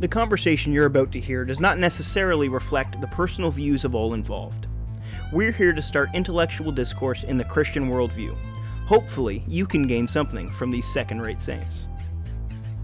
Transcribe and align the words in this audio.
The 0.00 0.06
conversation 0.06 0.72
you're 0.72 0.86
about 0.86 1.10
to 1.10 1.20
hear 1.20 1.44
does 1.44 1.58
not 1.58 1.80
necessarily 1.80 2.48
reflect 2.48 3.00
the 3.00 3.08
personal 3.08 3.50
views 3.50 3.84
of 3.84 3.96
all 3.96 4.14
involved. 4.14 4.68
We're 5.32 5.50
here 5.50 5.72
to 5.72 5.82
start 5.82 6.10
intellectual 6.14 6.70
discourse 6.70 7.24
in 7.24 7.36
the 7.36 7.44
Christian 7.44 7.90
worldview. 7.90 8.36
Hopefully, 8.86 9.42
you 9.48 9.66
can 9.66 9.88
gain 9.88 10.06
something 10.06 10.52
from 10.52 10.70
these 10.70 10.86
second 10.86 11.20
rate 11.20 11.40
saints. 11.40 11.88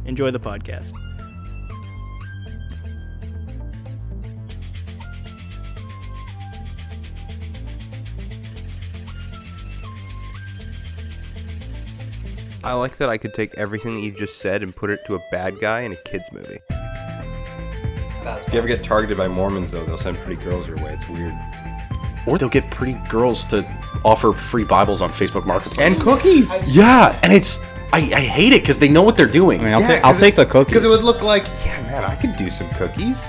Enjoy 0.07 0.33
the 0.33 0.41
podcast. 0.41 0.93
I 12.65 12.73
like 12.73 12.97
that 12.97 13.09
I 13.09 13.19
could 13.19 13.35
take 13.35 13.55
everything 13.55 13.95
that 13.95 14.01
you 14.01 14.11
just 14.11 14.41
said 14.41 14.65
and 14.65 14.75
put 14.75 14.91
it 14.91 14.99
to 15.07 15.15
a 15.15 15.21
bad 15.31 15.61
guy 15.61 15.83
in 15.83 15.93
a 15.93 15.97
kids 15.97 16.25
movie. 16.33 16.59
If 18.27 18.53
you 18.53 18.59
ever 18.59 18.69
get 18.69 18.83
targeted 18.83 19.19
by 19.19 19.29
Mormons, 19.29 19.71
though, 19.71 19.85
they'll 19.85 19.99
send 19.99 20.17
pretty 20.19 20.43
girls 20.43 20.67
your 20.67 20.77
way. 20.79 20.95
It's 20.95 21.07
weird. 21.09 21.35
Or 22.27 22.39
they'll 22.39 22.49
get 22.49 22.71
pretty 22.71 22.99
girls 23.09 23.45
to 23.47 23.63
offer 24.03 24.33
free 24.33 24.65
Bibles 24.65 25.03
on 25.03 25.11
Facebook 25.11 25.45
Marketplace. 25.47 25.79
And 25.79 26.03
cookies. 26.03 26.75
yeah, 26.75 27.19
and 27.23 27.33
it's 27.33 27.63
I, 27.93 27.99
I 27.99 28.21
hate 28.21 28.53
it 28.55 28.63
because 28.63 28.79
they 28.79 28.89
know 28.89 29.03
what 29.03 29.17
they're 29.17 29.27
doing. 29.27 29.61
I 29.61 29.65
mean, 29.65 29.75
I'll, 29.75 29.81
ta- 29.81 30.01
I'll 30.03 30.19
take 30.19 30.37
the 30.37 30.47
cookies. 30.47 30.73
Because 30.73 30.85
it 30.87 30.89
would 30.89 31.05
look 31.05 31.23
like, 31.23 31.47
yeah, 31.67 31.83
man, 31.83 32.03
I 32.03 32.17
could 32.17 32.35
do 32.37 32.49
some 32.49 32.69
cookies. 32.71 33.27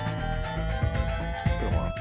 It's 1.45 1.58
been 1.59 1.73
a 1.73 1.77
while. 1.77 1.94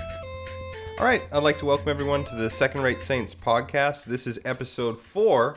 All 1.00 1.04
right, 1.04 1.26
I'd 1.32 1.42
like 1.42 1.58
to 1.58 1.66
welcome 1.66 1.88
everyone 1.88 2.24
to 2.26 2.34
the 2.36 2.48
Second 2.48 2.82
Rate 2.82 3.00
Saints 3.00 3.34
podcast. 3.34 4.04
This 4.04 4.26
is 4.26 4.40
episode 4.44 5.00
four, 5.00 5.56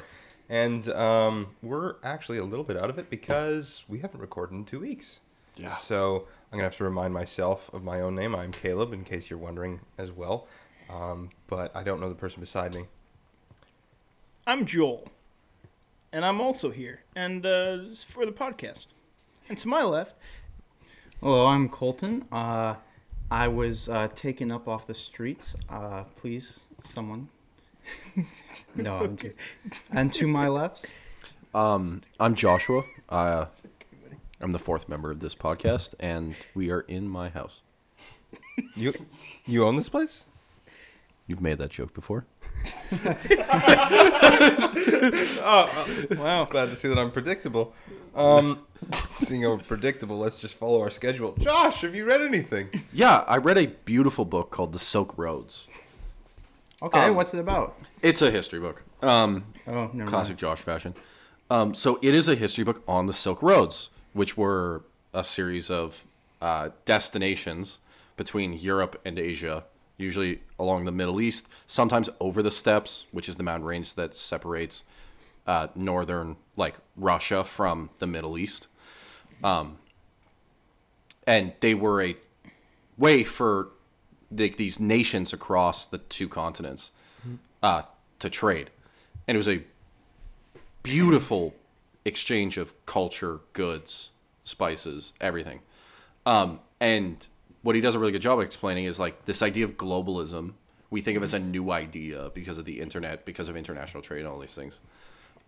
and 0.50 0.90
um, 0.90 1.46
we're 1.62 1.96
actually 2.04 2.40
a 2.40 2.44
little 2.44 2.66
bit 2.66 2.78
out 2.78 2.90
of 2.90 2.98
it 2.98 3.12
because 3.12 3.84
we 3.88 4.00
haven't 4.00 4.20
recorded 4.22 4.56
in 4.56 4.66
two 4.66 4.80
weeks. 4.80 5.20
Yeah. 5.56 5.76
So 5.78 6.28
I'm 6.52 6.58
gonna 6.58 6.64
have 6.64 6.78
to 6.78 6.84
remind 6.84 7.14
myself 7.14 7.70
of 7.74 7.84
my 7.84 8.00
own 8.02 8.16
name. 8.16 8.36
I'm 8.36 8.52
Caleb, 8.52 8.94
in 8.94 9.04
case 9.04 9.30
you're 9.30 9.40
wondering 9.40 9.82
as 9.98 10.12
well. 10.12 10.48
Um, 10.90 11.30
but 11.48 11.76
I 11.76 11.84
don't 11.84 12.00
know 12.00 12.10
the 12.10 12.16
person 12.16 12.40
beside 12.40 12.74
me. 12.74 12.84
I'm 14.46 14.66
Joel, 14.66 15.10
and 16.14 16.24
I'm 16.24 16.40
also 16.40 16.70
here, 16.72 17.02
and 17.16 17.46
uh, 17.46 17.80
it's 17.90 18.04
for 18.06 18.26
the 18.26 18.32
podcast. 18.32 18.86
And 19.50 19.58
to 19.58 19.68
my 19.68 19.84
left, 19.84 20.16
Hello, 21.20 21.48
I'm 21.48 21.68
Colton. 21.68 22.26
Uh, 22.32 22.76
I 23.30 23.50
was 23.50 23.90
uh, 23.90 24.08
taken 24.16 24.52
up 24.52 24.70
off 24.70 24.88
the 24.88 24.94
streets. 24.94 25.56
Uh, 25.70 26.04
please, 26.16 26.62
someone. 26.82 27.28
no, 28.76 28.96
I'm 28.98 29.18
kidding. 29.18 29.38
And 29.92 30.14
to 30.14 30.28
my 30.28 30.48
left, 30.48 30.86
Um, 31.54 32.04
I'm 32.20 32.36
Joshua. 32.36 32.84
I'm 34.40 34.52
the 34.52 34.60
fourth 34.60 34.88
member 34.88 35.10
of 35.12 35.20
this 35.20 35.36
podcast, 35.36 35.94
and 36.00 36.36
we 36.54 36.70
are 36.72 36.82
in 36.82 37.08
my 37.10 37.30
house. 37.30 37.62
You 38.76 38.94
you 39.46 39.64
own 39.66 39.76
this 39.76 39.90
place? 39.90 40.26
You've 41.28 41.42
made 41.42 41.58
that 41.58 41.72
joke 41.72 41.94
before. 41.94 42.26
Oh, 45.50 46.06
wow, 46.18 46.46
Glad 46.46 46.70
to 46.70 46.76
see 46.76 46.88
that 46.88 46.98
I'm 46.98 47.12
predictable. 47.12 47.74
Um, 48.16 48.66
seeing 49.20 49.44
how 49.44 49.50
we're 49.52 49.58
predictable, 49.60 50.18
let's 50.18 50.40
just 50.40 50.56
follow 50.56 50.82
our 50.82 50.90
schedule. 50.90 51.34
Josh, 51.38 51.82
have 51.82 51.96
you 51.96 52.06
read 52.06 52.22
anything? 52.22 52.70
Yeah, 52.92 53.24
I 53.28 53.38
read 53.38 53.58
a 53.58 53.68
beautiful 53.68 54.26
book 54.26 54.50
called 54.52 54.74
The 54.74 54.80
Silk 54.80 55.14
Roads. 55.18 55.68
okay, 56.82 57.06
Um, 57.08 57.16
what's 57.16 57.34
it 57.34 57.40
about? 57.40 57.78
It's 58.02 58.22
a 58.22 58.32
history 58.32 58.60
book. 58.60 58.84
Um, 59.02 59.46
Oh, 59.68 59.90
never 59.94 60.10
classic 60.10 60.32
mind. 60.34 60.40
Josh 60.40 60.60
fashion. 60.60 60.96
Um, 61.50 61.74
so 61.74 62.00
it 62.02 62.14
is 62.16 62.28
a 62.28 62.36
history 62.36 62.64
book 62.64 62.84
on 62.88 63.06
the 63.06 63.14
Silk 63.14 63.42
Roads, 63.42 63.90
which 64.18 64.36
were 64.36 64.84
a 65.14 65.24
series 65.24 65.70
of 65.70 66.08
uh, 66.42 66.70
destinations 66.86 67.78
between 68.16 68.54
Europe 68.54 69.00
and 69.06 69.20
Asia, 69.20 69.64
usually 69.96 70.42
along 70.58 70.86
the 70.86 70.92
Middle 70.92 71.22
East, 71.22 71.48
sometimes 71.68 72.10
over 72.20 72.42
the 72.42 72.52
steppes, 72.52 73.06
which 73.12 73.30
is 73.30 73.36
the 73.36 73.44
mountain 73.44 73.66
range 73.66 73.94
that 73.94 74.18
separates 74.18 74.84
uh, 75.46 75.68
northern, 75.76 76.36
like 76.56 76.76
Russia, 76.96 77.44
from 77.44 77.92
the 78.00 78.08
Middle 78.08 78.38
East. 78.38 78.68
Um, 79.44 79.78
and 81.28 81.54
they 81.60 81.76
were 81.76 82.02
a 82.02 82.18
way 82.98 83.24
for 83.24 83.70
the, 84.32 84.50
these 84.50 84.80
nations 84.80 85.32
across 85.32 85.86
the 85.86 86.00
two 86.00 86.28
continents 86.28 86.90
uh, 87.62 87.84
to 88.18 88.30
trade. 88.30 88.72
And 89.28 89.36
it 89.36 89.38
was 89.38 89.48
a 89.48 89.62
beautiful 90.82 91.54
exchange 92.08 92.58
of 92.58 92.74
culture, 92.86 93.42
goods, 93.54 94.10
spices, 94.44 95.14
everything. 95.20 95.60
Um, 96.26 96.62
and 96.80 97.28
what 97.62 97.76
he 97.76 97.82
does 97.82 97.96
a 97.96 98.00
really 98.00 98.12
good 98.14 98.22
job 98.22 98.40
of 98.40 98.46
explaining 98.46 98.86
is 98.86 99.00
like 99.00 99.26
this 99.26 99.42
idea 99.42 99.66
of 99.66 99.78
globalism. 99.78 100.54
We 100.90 101.02
think 101.02 101.18
of 101.18 101.24
as 101.24 101.34
a 101.34 101.40
new 101.40 101.72
idea 101.72 102.32
because 102.34 102.58
of 102.58 102.66
the 102.66 102.80
internet, 102.80 103.26
because 103.26 103.50
of 103.50 103.58
international 103.58 104.02
trade, 104.02 104.20
and 104.20 104.28
all 104.28 104.40
these 104.40 104.56
things. 104.56 104.80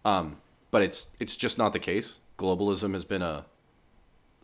Um, 0.04 0.38
but 0.70 0.82
it's 0.82 1.08
it's 1.20 1.36
just 1.36 1.58
not 1.58 1.72
the 1.72 1.80
case. 1.80 2.18
Globalism 2.38 2.94
has 2.94 3.06
been 3.06 3.22
a 3.22 3.46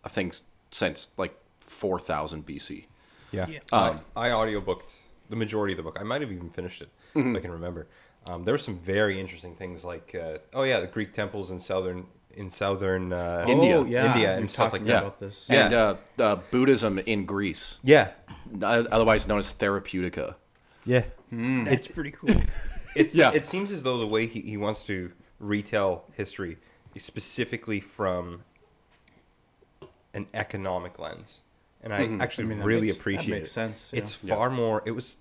a 0.03 0.09
thing 0.09 0.31
since 0.71 1.09
like 1.17 1.37
4000 1.59 2.45
BC. 2.45 2.85
Yeah. 3.31 3.47
Yeah. 3.47 3.59
Um, 3.73 4.01
I, 4.15 4.29
I 4.29 4.31
audiobooked 4.31 4.95
the 5.29 5.35
majority 5.35 5.73
of 5.73 5.77
the 5.77 5.83
book. 5.83 5.97
I 5.99 6.03
might 6.03 6.21
have 6.21 6.31
even 6.31 6.49
finished 6.49 6.81
it, 6.81 6.89
if 7.15 7.35
I 7.35 7.39
can 7.39 7.51
remember. 7.51 7.87
Um, 8.27 8.43
there 8.43 8.53
were 8.53 8.57
some 8.59 8.77
very 8.77 9.19
interesting 9.19 9.55
things 9.55 9.83
like, 9.85 10.15
uh, 10.19 10.39
oh 10.53 10.63
yeah, 10.63 10.79
the 10.79 10.87
Greek 10.87 11.13
temples 11.13 11.51
in 11.51 11.59
southern 11.59 12.05
in 12.33 12.49
southern 12.49 13.13
uh, 13.13 13.45
India. 13.47 13.77
Oh, 13.77 13.85
yeah, 13.85 14.11
India 14.13 14.31
and 14.33 14.41
we've 14.41 14.51
stuff 14.51 14.71
talked 14.71 14.81
like 14.83 14.89
Yeah. 14.89 14.97
about 14.99 15.19
this. 15.19 15.45
Yeah. 15.47 15.65
And 15.65 15.73
uh, 15.73 15.95
uh, 16.19 16.35
Buddhism 16.51 16.99
in 16.99 17.25
Greece, 17.25 17.79
Yeah. 17.83 18.09
uh, 18.61 18.83
otherwise 18.91 19.27
known 19.27 19.39
as 19.39 19.53
Therapeutica. 19.53 20.35
Yeah. 20.85 21.03
that's 21.31 21.87
pretty 21.87 22.11
cool. 22.11 22.29
It's 22.95 23.13
Yeah. 23.13 23.31
It 23.33 23.45
seems 23.45 23.71
as 23.71 23.83
though 23.83 23.97
the 23.97 24.07
way 24.07 24.25
he, 24.25 24.39
he 24.41 24.57
wants 24.57 24.83
to 24.85 25.11
retell 25.39 26.05
history 26.13 26.57
is 26.93 27.03
specifically 27.03 27.79
from 27.81 28.43
an 30.13 30.27
economic 30.33 30.97
lens, 30.97 31.39
and 31.83 31.93
I 31.93 32.07
actually 32.23 32.45
I 32.45 32.47
mean, 32.47 32.61
really 32.61 32.81
makes- 32.87 32.93
that 32.95 33.01
appreciate 33.01 33.29
makes 33.39 33.49
it. 33.49 33.53
sense, 33.53 33.89
yeah. 33.93 33.99
It's 33.99 34.17
Yeah. 34.23 34.33
far 34.35 34.49
more. 34.49 34.81
It 34.85 34.91
was. 34.91 35.17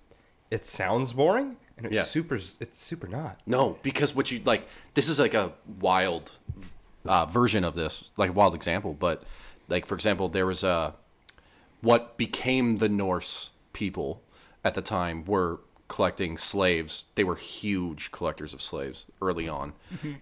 It 0.50 0.64
sounds 0.64 1.12
boring, 1.12 1.56
and 1.76 1.86
it's 1.86 1.96
Yeah. 1.96 2.02
super. 2.02 2.36
It's 2.60 2.78
super 2.78 3.06
not. 3.08 3.40
No, 3.46 3.78
because 3.82 4.14
what 4.14 4.30
you 4.30 4.40
like, 4.44 4.66
this 4.94 5.08
is 5.08 5.18
like 5.18 5.34
a 5.34 5.52
wild 5.80 6.32
uh, 7.04 7.26
version 7.26 7.64
of 7.64 7.74
this, 7.74 8.04
like 8.16 8.30
a 8.30 8.32
wild 8.32 8.54
example. 8.54 8.94
But 8.94 9.22
like 9.68 9.86
for 9.86 9.94
example, 9.94 10.28
there 10.28 10.46
was 10.46 10.62
a 10.64 10.94
what 11.80 12.16
became 12.16 12.78
the 12.78 12.88
Norse 12.88 13.50
people 13.72 14.22
at 14.64 14.74
the 14.74 14.82
time 14.82 15.24
were 15.24 15.60
collecting 15.88 16.38
slaves. 16.38 17.06
They 17.14 17.24
were 17.24 17.34
huge 17.36 18.10
collectors 18.10 18.54
of 18.54 18.62
slaves 18.62 19.04
early 19.20 19.48
on, 19.48 19.74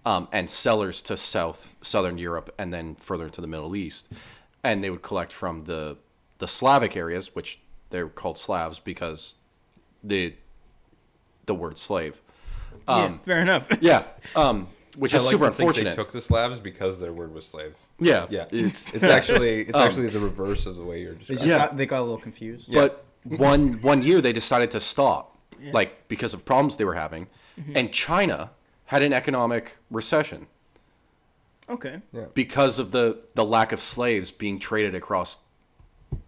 um, 0.05 0.27
and 0.31 0.49
sellers 0.49 1.01
to 1.03 1.15
South 1.17 1.75
Southern 1.81 2.17
Europe 2.17 2.53
and 2.57 2.73
then 2.73 2.95
further 2.95 3.29
to 3.29 3.39
the 3.41 3.47
Middle 3.47 3.75
East, 3.75 4.09
and 4.63 4.83
they 4.83 4.89
would 4.89 5.01
collect 5.03 5.31
from 5.31 5.63
the 5.65 5.97
the 6.39 6.47
Slavic 6.47 6.97
areas, 6.97 7.33
which 7.35 7.59
they're 7.91 8.09
called 8.09 8.37
Slavs 8.37 8.79
because 8.79 9.35
the 10.03 10.33
the 11.45 11.55
word 11.55 11.77
slave. 11.79 12.21
yeah, 12.87 13.17
fair 13.23 13.39
enough. 13.41 13.67
Yeah, 13.81 14.03
um, 14.35 14.67
which 14.97 15.13
I 15.13 15.17
is 15.17 15.23
like 15.25 15.31
super 15.31 15.45
to 15.47 15.51
think 15.51 15.59
unfortunate. 15.69 15.91
They 15.91 15.95
took 15.95 16.11
the 16.11 16.21
Slavs 16.21 16.59
because 16.59 16.99
their 16.99 17.13
word 17.13 17.33
was 17.33 17.45
slave. 17.45 17.75
yeah, 17.99 18.27
Yeah, 18.29 18.45
It's, 18.51 18.85
it's 18.93 19.03
actually 19.03 19.61
it's 19.69 19.77
actually 19.77 20.09
the 20.09 20.19
reverse 20.19 20.65
of 20.65 20.75
the 20.75 20.83
way 20.83 21.01
you're 21.01 21.13
describing. 21.15 21.37
just 21.45 21.49
Yeah. 21.49 21.57
got, 21.67 21.77
they 21.77 21.85
got 21.85 21.99
a 21.99 22.03
little 22.03 22.17
confused. 22.17 22.71
But 22.73 23.03
one 23.23 23.81
one 23.81 24.03
year 24.03 24.21
they 24.21 24.33
decided 24.33 24.69
to 24.71 24.79
stop, 24.79 25.37
like 25.71 26.07
because 26.09 26.33
of 26.33 26.43
problems 26.45 26.77
they 26.77 26.85
were 26.85 26.95
having, 26.95 27.27
and 27.73 27.91
China 27.91 28.51
had 28.85 29.01
an 29.01 29.13
economic 29.13 29.77
recession 29.89 30.47
Okay. 31.69 32.01
Yeah. 32.11 32.25
because 32.33 32.77
of 32.79 32.91
the 32.91 33.23
the 33.35 33.45
lack 33.45 33.71
of 33.71 33.79
slaves 33.79 34.29
being 34.31 34.59
traded 34.59 34.93
across 34.93 35.39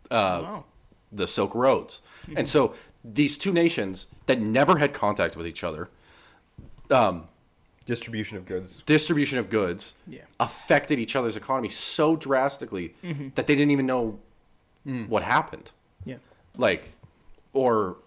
uh, 0.09 0.39
wow. 0.44 0.63
the 1.12 1.27
Silk 1.27 1.53
Roads, 1.53 2.01
and 2.35 2.47
so 2.47 2.73
these 3.13 3.37
two 3.37 3.53
nations 3.53 4.07
that 4.25 4.39
never 4.39 4.77
had 4.77 4.93
contact 4.93 5.35
with 5.35 5.45
each 5.47 5.63
other, 5.63 5.89
um, 6.89 7.27
Distribution 7.85 8.35
of 8.37 8.45
goods. 8.47 8.81
distribution 8.87 9.37
of 9.37 9.49
goods, 9.51 9.93
Yeah. 10.07 10.21
affected 10.39 10.97
each 10.97 11.15
other's 11.15 11.37
economy 11.37 11.69
so 11.69 12.15
drastically 12.15 12.95
mm-hmm. 13.03 13.29
that 13.35 13.45
they 13.45 13.53
didn't 13.53 13.69
even 13.71 13.85
know 13.85 14.17
mm. 14.87 15.07
what 15.07 15.21
happened. 15.21 15.71
Yeah. 16.03 16.17
like 16.57 16.93
or 17.53 17.97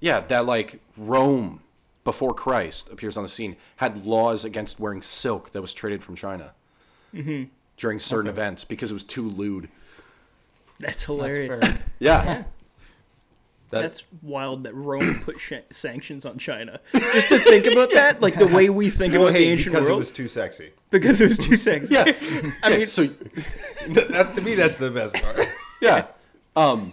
yeah 0.00 0.20
that 0.20 0.46
like 0.46 0.80
rome 0.96 1.60
before 2.04 2.32
christ 2.32 2.88
appears 2.90 3.16
on 3.16 3.22
the 3.24 3.28
scene 3.28 3.56
had 3.76 4.04
laws 4.06 4.44
against 4.44 4.78
wearing 4.78 5.02
silk 5.02 5.50
that 5.52 5.60
was 5.60 5.72
traded 5.72 6.02
from 6.02 6.14
china 6.14 6.52
mm-hmm. 7.12 7.44
during 7.76 7.98
certain 7.98 8.30
events 8.30 8.64
because 8.64 8.90
it 8.90 8.94
was 8.94 9.02
too 9.04 9.28
lewd 9.28 9.68
That's 10.78 10.92
That's 10.92 11.02
hilarious. 11.04 11.78
yeah 11.98 12.44
That- 13.70 13.82
That's 13.82 14.04
wild 14.22 14.62
that 14.62 14.74
Rome 14.74 15.20
put 15.20 15.38
sh- 15.40 15.52
sanctions 15.70 16.24
on 16.24 16.38
China. 16.38 16.80
Just 16.94 17.28
to 17.28 17.38
think 17.38 17.66
about 17.66 17.90
that, 17.92 18.22
like 18.22 18.34
the 18.34 18.46
way 18.46 18.70
we 18.70 18.88
think 18.88 19.12
Well, 19.12 19.24
about 19.24 19.34
the 19.34 19.38
hey, 19.40 19.50
ancient 19.50 19.74
because 19.74 19.88
world, 19.88 19.98
it 19.98 20.00
was 20.00 20.10
too 20.10 20.28
sexy. 20.28 20.70
because 20.90 21.20
it 21.20 21.24
was 21.28 21.36
too 21.38 21.54
sexy. 21.56 21.92
yeah 21.92 22.04
I 22.62 22.70
mean, 22.78 22.86
so 22.86 23.04
that, 23.06 24.32
to 24.34 24.40
me, 24.42 24.54
that's 24.54 24.76
the 24.78 24.90
best 24.90 25.14
part. 25.16 25.40
yeah. 25.82 26.06
Um, 26.56 26.92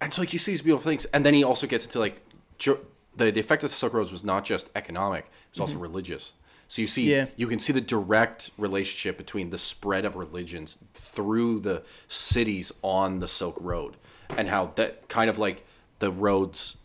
and 0.00 0.12
so 0.12 0.22
like 0.22 0.32
you 0.32 0.38
see 0.38 0.52
these 0.52 0.62
beautiful 0.62 0.90
things, 0.90 1.04
and 1.06 1.24
then 1.26 1.34
he 1.34 1.44
also 1.44 1.66
gets 1.66 1.84
into 1.84 1.98
like 1.98 2.20
jo- 2.58 2.80
the 3.16 3.30
the 3.30 3.40
effect 3.40 3.62
of 3.64 3.70
the 3.70 3.76
Silk 3.76 3.92
Roads 3.94 4.10
was 4.10 4.24
not 4.24 4.44
just 4.44 4.70
economic; 4.74 5.24
it 5.26 5.30
was 5.52 5.60
also 5.60 5.78
religious. 5.78 6.32
So 6.68 6.80
you 6.80 6.88
see, 6.88 7.10
Yeah. 7.12 7.26
you 7.36 7.46
can 7.46 7.58
see 7.58 7.72
the 7.74 7.80
direct 7.82 8.50
relationship 8.56 9.18
between 9.18 9.50
the 9.50 9.58
spread 9.58 10.04
of 10.06 10.16
religions 10.16 10.78
through 10.94 11.60
the 11.60 11.82
cities 12.08 12.72
on 12.82 13.20
the 13.20 13.28
Silk 13.28 13.56
Road, 13.60 13.96
and 14.30 14.48
how 14.48 14.72
that 14.76 15.08
kind 15.08 15.28
of 15.30 15.38
like 15.38 15.64
the 16.04 16.10
roads 16.12 16.76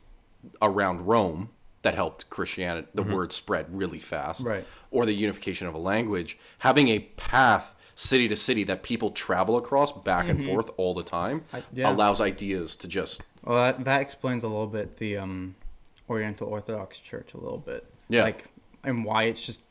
around 0.62 1.06
Rome 1.06 1.50
that 1.82 1.94
helped 1.96 2.30
Christianity, 2.30 2.88
the 2.94 3.04
word 3.04 3.32
spread 3.34 3.66
really 3.76 4.00
fast, 4.00 4.46
Right. 4.46 4.66
Or 4.92 5.06
the 5.06 5.14
unification 5.14 5.68
of 5.68 5.74
a 5.74 5.78
language, 5.78 6.38
having 6.60 6.88
a 6.90 7.00
path 7.00 7.76
city 7.96 8.28
to 8.30 8.36
city 8.36 8.64
that 8.64 8.82
people 8.82 9.12
travel 9.12 9.58
across 9.58 9.92
back 9.92 10.30
and 10.30 10.44
forth 10.46 10.70
all 10.78 10.94
the 10.94 11.04
time 11.04 11.44
yeah. 11.74 11.92
allows 11.92 12.22
ideas 12.22 12.76
to 12.78 12.88
just 12.88 13.22
Well, 13.44 13.62
that, 13.62 13.84
that 13.84 14.02
explains 14.02 14.44
a 14.46 14.48
little 14.48 14.68
bit 14.68 14.98
the 14.98 15.18
um, 15.18 15.56
Oriental 16.10 16.48
Orthodox 16.48 17.00
Church 17.00 17.34
a 17.34 17.38
little 17.38 17.58
bit. 17.58 17.86
Yeah. 18.08 18.24
Like, 18.24 18.46
and 18.86 19.04
why 19.04 19.24
it's 19.26 19.46
just 19.46 19.66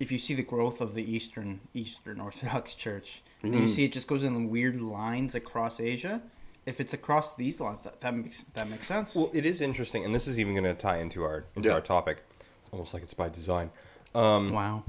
if 0.00 0.10
you 0.12 0.18
see 0.18 0.34
the 0.34 0.42
growth 0.42 0.80
of 0.80 0.94
the 0.94 1.02
Eastern 1.02 1.60
Eastern 1.74 2.20
Orthodox 2.20 2.74
Church, 2.74 3.22
and 3.42 3.52
Mm-hmm. 3.52 3.62
you 3.62 3.68
see 3.68 3.84
it 3.84 3.92
just 3.92 4.08
goes 4.08 4.22
in 4.22 4.48
weird 4.50 4.80
lines 4.80 5.34
across 5.34 5.78
Asia. 5.80 6.22
If 6.66 6.80
it's 6.80 6.92
across 6.94 7.34
these 7.34 7.60
lines, 7.60 7.82
that, 7.84 8.00
that 8.00 8.14
makes 8.14 8.42
that 8.54 8.68
makes 8.68 8.86
sense. 8.86 9.14
Well, 9.14 9.30
it 9.34 9.44
is 9.44 9.60
interesting, 9.60 10.04
and 10.04 10.14
this 10.14 10.26
is 10.26 10.38
even 10.38 10.54
going 10.54 10.64
to 10.64 10.74
tie 10.74 10.98
into 10.98 11.22
our 11.22 11.44
into 11.54 11.68
Yeah. 11.68 11.74
our 11.74 11.80
topic. 11.80 12.22
It's 12.62 12.70
almost 12.72 12.94
like 12.94 13.02
it's 13.02 13.14
by 13.14 13.28
design. 13.28 13.70
Um, 14.14 14.52
wow. 14.52 14.84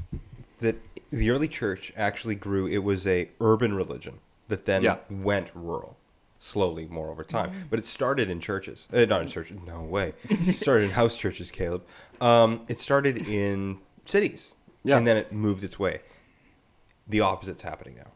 that 0.62 0.76
the 1.12 1.30
early 1.32 1.48
church 1.48 1.92
actually 1.98 2.36
grew. 2.36 2.68
It 2.68 2.84
was 2.84 3.06
a 3.08 3.30
urban 3.42 3.74
religion 3.74 4.20
that 4.48 4.66
then 4.66 4.84
Yeah. 4.84 4.98
went 5.10 5.50
rural, 5.54 5.98
slowly 6.40 6.86
more 6.86 7.10
over 7.10 7.24
time. 7.24 7.52
But 7.70 7.80
it 7.80 7.86
started 7.88 8.30
in 8.30 8.40
churches. 8.40 8.88
Uh, 8.94 9.06
not 9.06 9.22
in 9.24 9.28
churches. 9.28 9.58
No 9.66 9.82
way. 9.82 10.14
It 10.30 10.36
started 10.38 10.86
in 10.86 10.92
house 10.92 11.18
churches, 11.18 11.52
Caleb. 11.52 11.84
Um, 12.22 12.62
it 12.68 12.80
started 12.80 13.28
in 13.28 13.80
cities. 14.06 14.52
Yeah. 14.84 14.98
And 14.98 15.06
then 15.08 15.18
it 15.18 15.34
moved 15.34 15.64
its 15.64 15.78
way. 15.80 16.02
The 17.08 17.20
opposite's 17.22 17.64
happening 17.64 17.96
now. 17.98 18.12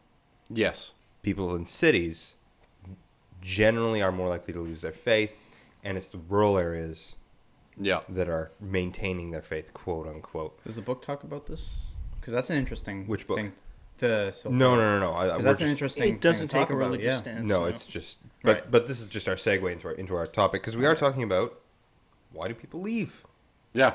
yes 0.48 0.92
People 1.22 1.54
in 1.54 1.66
cities 1.66 2.36
generally 3.40 4.02
are 4.02 4.12
more 4.12 4.28
likely 4.28 4.52
to 4.54 4.60
lose 4.60 4.80
their 4.82 4.92
faith, 4.92 5.48
and 5.84 5.96
it's 5.96 6.08
the 6.08 6.18
rural 6.18 6.58
areas 6.58 7.16
yeah 7.82 8.00
that 8.08 8.28
are 8.28 8.50
maintaining 8.60 9.30
their 9.30 9.42
faith, 9.42 9.72
quote 9.72 10.06
unquote. 10.06 10.62
Does 10.64 10.76
the 10.76 10.82
book 10.82 11.02
talk 11.02 11.22
about 11.24 11.46
this? 11.46 11.70
Because 12.20 12.34
that's 12.34 12.50
an 12.50 12.56
interesting 12.58 13.06
Which 13.06 13.26
book? 13.26 13.36
Thing. 13.38 13.52
The 13.98 14.30
Silk 14.30 14.54
No, 14.54 14.76
no, 14.76 14.98
no, 14.98 15.10
no. 15.10 15.12
I- 15.12 15.26
I- 15.26 15.28
'Cause 15.28 15.38
we're 15.38 15.42
that's 15.44 15.60
an 15.60 15.64
just- 15.66 15.70
interesting. 15.72 16.14
It 16.14 16.20
doesn't 16.22 16.48
thing 16.48 16.48
to 16.48 16.52
take 16.54 16.60
talk 16.68 16.70
a 16.70 16.76
about, 16.76 16.84
religious 16.86 17.06
yeah. 17.14 17.16
stance. 17.18 17.48
No, 17.48 17.64
it's 17.66 17.86
just 17.86 18.18
but 18.42 18.54
Right. 18.56 18.70
but 18.70 18.86
this 18.86 18.98
is 19.00 19.08
just 19.08 19.28
our 19.28 19.34
segue 19.34 19.70
into 19.70 19.88
our 19.88 19.94
into 19.94 20.14
our 20.16 20.24
topic 20.26 20.62
because 20.62 20.76
we 20.76 20.86
are 20.86 20.94
talking 20.96 21.22
about 21.22 21.60
why 22.32 22.48
do 22.48 22.54
people 22.54 22.80
leave? 22.80 23.24
yeah 23.74 23.94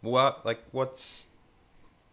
What 0.00 0.44
like 0.44 0.60
what's 0.72 1.26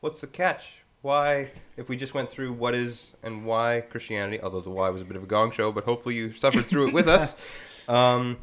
what's 0.01 0.21
the 0.21 0.27
catch? 0.27 0.83
Why 1.05 1.51
if 1.77 1.87
we 1.87 1.97
just 1.97 2.15
went 2.15 2.31
through 2.31 2.53
what 2.53 2.73
is 2.73 3.11
and 3.21 3.45
why 3.45 3.83
Christianity, 3.91 4.41
although 4.41 4.61
the 4.61 4.71
why 4.71 4.89
was 4.89 5.03
a 5.03 5.05
bit 5.05 5.15
of 5.15 5.21
a 5.21 5.27
gong 5.27 5.51
show, 5.51 5.71
but 5.71 5.83
hopefully 5.83 6.15
you 6.15 6.33
suffered 6.33 6.65
through 6.65 6.87
it 6.87 6.93
with 6.93 7.07
us. 7.07 7.35
Um, 7.87 8.37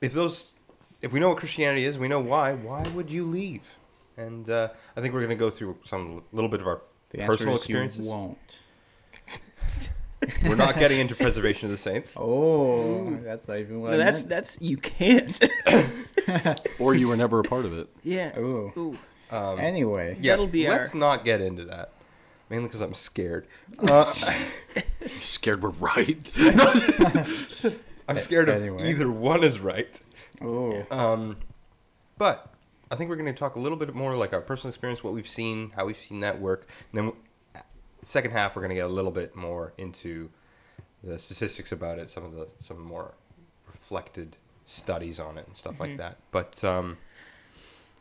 if 0.00 0.12
those 0.12 0.54
if 1.00 1.12
we 1.12 1.20
know 1.20 1.28
what 1.28 1.38
Christianity 1.38 1.84
is, 1.84 1.96
we 1.96 2.08
know 2.08 2.18
why. 2.18 2.52
Why 2.52 2.82
would 2.88 3.08
you 3.08 3.24
leave? 3.24 3.62
And 4.16 4.50
uh, 4.50 4.70
I 4.96 5.00
think 5.00 5.14
we're 5.14 5.20
going 5.20 5.30
to 5.30 5.36
go 5.36 5.50
through 5.50 5.78
some 5.84 6.24
little 6.32 6.50
bit 6.50 6.60
of 6.60 6.66
our 6.66 6.82
The 7.10 7.20
answer 7.20 7.30
personal 7.36 7.54
is 7.54 7.60
experiences. 7.60 8.06
You 8.06 8.10
won't. 8.10 8.62
We're 10.44 10.56
not 10.56 10.76
getting 10.78 10.98
into 10.98 11.14
preservation 11.14 11.66
of 11.66 11.70
the 11.70 11.76
saints. 11.76 12.16
Oh, 12.18 13.16
that's 13.22 13.46
not 13.46 13.58
even 13.58 13.80
what 13.80 13.92
No, 13.92 13.94
I 13.94 13.98
that's 13.98 14.22
meant. 14.22 14.30
that's 14.30 14.58
you 14.60 14.78
can't. 14.78 15.48
or 16.80 16.94
you 16.94 17.06
were 17.06 17.16
never 17.16 17.38
a 17.38 17.44
part 17.44 17.66
of 17.66 17.72
it 17.72 17.88
yeah. 18.02 18.36
Ooh. 18.36 18.72
Ooh. 18.76 18.98
Um, 19.30 19.58
Anyway, 19.58 20.16
Yeah, 20.20 20.32
That'll 20.32 20.46
be 20.46 20.68
let's 20.68 20.92
our- 20.94 20.98
not 21.00 21.24
get 21.24 21.40
into 21.40 21.64
that. 21.66 21.92
Mainly 22.48 22.66
because 22.68 22.80
I'm 22.80 22.94
scared. 22.94 23.46
Uh, 23.78 24.12
you're 25.00 25.08
scared 25.20 25.62
we're 25.62 25.70
right 25.70 26.18
I'm 28.08 28.18
scared 28.18 28.48
of 28.48 28.60
Anyway. 28.60 28.90
either 28.90 29.10
one 29.10 29.44
is 29.44 29.60
right. 29.60 30.00
oh, 30.42 30.84
Um, 30.90 31.36
but 32.18 32.52
I 32.90 32.96
think 32.96 33.08
we're 33.08 33.16
going 33.16 33.32
to 33.32 33.38
talk 33.38 33.54
a 33.56 33.60
little 33.60 33.78
bit 33.78 33.94
more 33.94 34.16
like 34.16 34.32
our 34.32 34.40
personal 34.40 34.70
experience, 34.70 35.04
what 35.04 35.14
we've 35.14 35.28
seen, 35.28 35.70
how 35.76 35.86
we've 35.86 35.96
seen 35.96 36.20
that 36.20 36.40
work. 36.40 36.66
And 36.92 36.98
then 37.08 37.12
second 38.02 38.32
half, 38.32 38.56
we're 38.56 38.62
going 38.62 38.70
to 38.70 38.74
get 38.74 38.84
a 38.86 38.88
little 38.92 39.12
bit 39.12 39.36
more 39.36 39.72
into 39.78 40.30
the 41.04 41.18
statistics 41.18 41.70
about 41.72 41.98
it, 41.98 42.10
some 42.10 42.24
of 42.24 42.32
the 42.32 42.48
some 42.58 42.80
more 42.82 43.14
reflected 43.68 44.36
studies 44.64 45.20
on 45.20 45.38
it 45.38 45.46
and 45.46 45.56
stuff 45.56 45.78
like 45.78 45.96
that. 45.98 46.16
But 46.32 46.62
um, 46.64 46.98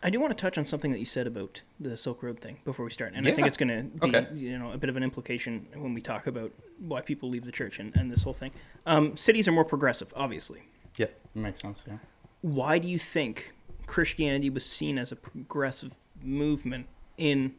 I 0.01 0.09
do 0.09 0.19
want 0.19 0.35
to 0.35 0.41
touch 0.41 0.57
on 0.57 0.65
something 0.65 0.91
that 0.91 0.99
you 0.99 1.05
said 1.05 1.27
about 1.27 1.61
the 1.79 1.97
Silk 1.97 2.23
Road 2.23 2.39
thing 2.39 2.59
before 2.63 2.85
we 2.85 2.91
start, 2.91 3.13
and 3.15 3.27
I 3.27 3.31
think 3.31 3.47
it's 3.47 3.57
going 3.57 3.69
to 3.69 3.83
be 4.07 4.17
Okay. 4.17 4.27
you 4.33 4.57
know 4.57 4.71
a 4.71 4.77
bit 4.77 4.89
of 4.89 4.95
an 4.97 5.03
implication 5.03 5.67
when 5.75 5.93
we 5.93 6.01
talk 6.01 6.27
about 6.27 6.51
why 6.79 7.01
people 7.01 7.29
leave 7.29 7.43
the 7.45 7.51
church 7.51 7.79
and, 7.79 7.95
and 7.97 8.09
this 8.11 8.23
whole 8.23 8.33
thing. 8.33 8.51
Um, 8.85 9.17
cities 9.17 9.47
are 9.47 9.51
more 9.51 9.65
progressive, 9.65 10.13
obviously. 10.15 10.61
yeah, 10.97 11.07
makes 11.35 11.61
sense. 11.61 11.83
Yeah. 11.87 11.97
Why 12.41 12.79
do 12.79 12.87
you 12.87 12.97
think 12.99 13.53
Christianity 13.87 14.49
was 14.49 14.65
seen 14.65 14.97
as 14.97 15.11
a 15.11 15.15
progressive 15.17 15.93
movement 16.23 16.87
in 17.17 17.55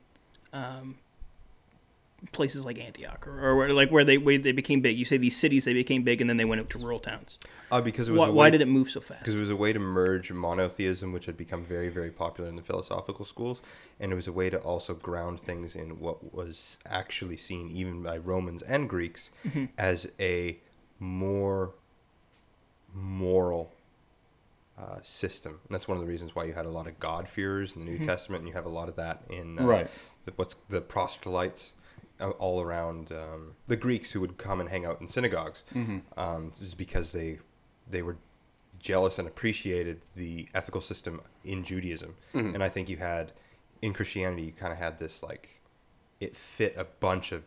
um, 0.55 0.97
places 2.33 2.65
like 2.67 2.79
Antioch 2.79 3.27
or, 3.27 3.41
or 3.45 3.57
where, 3.57 3.73
like 3.73 3.91
where 3.91 4.05
they 4.05 4.19
where 4.19 4.39
they 4.39 4.53
became 4.53 4.81
big? 4.81 4.99
You 4.99 5.05
say 5.05 5.17
these 5.17 5.37
cities 5.37 5.65
they 5.65 5.73
became 5.75 6.03
big 6.03 6.21
and 6.21 6.29
then 6.29 6.37
they 6.37 6.45
went 6.45 6.61
out 6.61 6.71
to 6.71 6.79
rural 6.79 6.99
towns. 7.01 7.39
uh, 7.73 7.81
because 7.81 8.09
it 8.09 8.13
was 8.13 8.21
Why, 8.21 8.29
a 8.29 8.33
why 8.33 8.51
did 8.51 8.61
it 8.61 8.69
move 8.69 8.91
so 8.91 9.01
fast? 9.01 9.21
because 9.21 9.35
it 9.35 9.39
was 9.41 9.51
a 9.51 9.57
way 9.57 9.73
to 9.73 9.79
merge 9.79 10.31
monotheism, 10.33 11.13
which 11.13 11.27
had 11.27 11.37
become 11.37 11.65
very, 11.65 11.89
very 11.89 12.11
popular 12.11 12.49
in 12.49 12.57
the 12.57 12.63
philosophical 12.63 13.25
schools, 13.25 13.63
and 13.99 14.13
it 14.13 14.15
was 14.15 14.27
a 14.29 14.33
way 14.33 14.51
to 14.51 14.59
also 14.59 14.95
ground 14.95 15.41
things 15.41 15.75
in 15.75 15.99
what 16.01 16.35
was 16.35 16.79
actually 16.87 17.37
seen, 17.37 17.71
even 17.71 18.03
by 18.03 18.17
Romans 18.19 18.63
and 18.63 18.89
Greeks, 18.89 19.31
as 19.79 20.11
a 20.21 20.59
more 20.99 21.73
moral 22.95 23.73
uh, 24.79 24.99
system. 25.03 25.53
And 25.69 25.75
that's 25.75 25.87
one 25.87 25.97
of 25.99 26.03
the 26.05 26.09
reasons 26.11 26.35
why 26.35 26.45
you 26.45 26.53
had 26.55 26.67
a 26.67 26.71
lot 26.71 26.87
of 26.87 26.99
God-fearers 26.99 27.77
in 27.77 27.85
the 27.85 27.91
New 27.91 28.05
Testament, 28.05 28.41
and 28.41 28.49
you 28.49 28.55
have 28.55 28.67
a 28.67 28.71
lot 28.71 28.89
of 28.89 28.97
that 28.97 29.23
in 29.29 29.59
uh, 29.59 29.65
Right. 29.65 29.91
the, 30.25 30.33
what's 30.37 30.57
the 30.69 30.81
proselytes 30.81 31.75
all 32.21 32.61
around 32.61 33.13
um, 33.13 33.55
the 33.67 33.77
Greeks 33.77 34.13
who 34.13 34.21
would 34.21 34.37
come 34.39 34.61
and 34.61 34.69
hang 34.69 34.85
out 34.85 35.01
in 35.01 35.09
synagogues, 35.09 35.65
um, 36.17 36.53
is 36.63 36.75
because 36.75 37.13
they 37.13 37.39
they 37.91 38.03
were 38.03 38.17
jealous 38.79 39.19
and 39.19 39.29
appreciated 39.29 40.01
the 40.15 40.49
ethical 40.55 40.81
system 40.81 41.21
in 41.45 41.63
Judaism. 41.65 42.15
And 42.55 42.63
I 42.63 42.69
think 42.69 42.89
you 42.89 42.97
had 42.97 43.33
in 43.83 43.93
Christianity, 43.93 44.43
you 44.43 44.53
kind 44.53 44.73
of 44.73 44.79
had 44.79 44.99
this 44.99 45.23
like 45.23 45.61
it 46.21 46.37
fit 46.37 46.75
a 46.77 46.85
bunch 46.85 47.33
of 47.33 47.43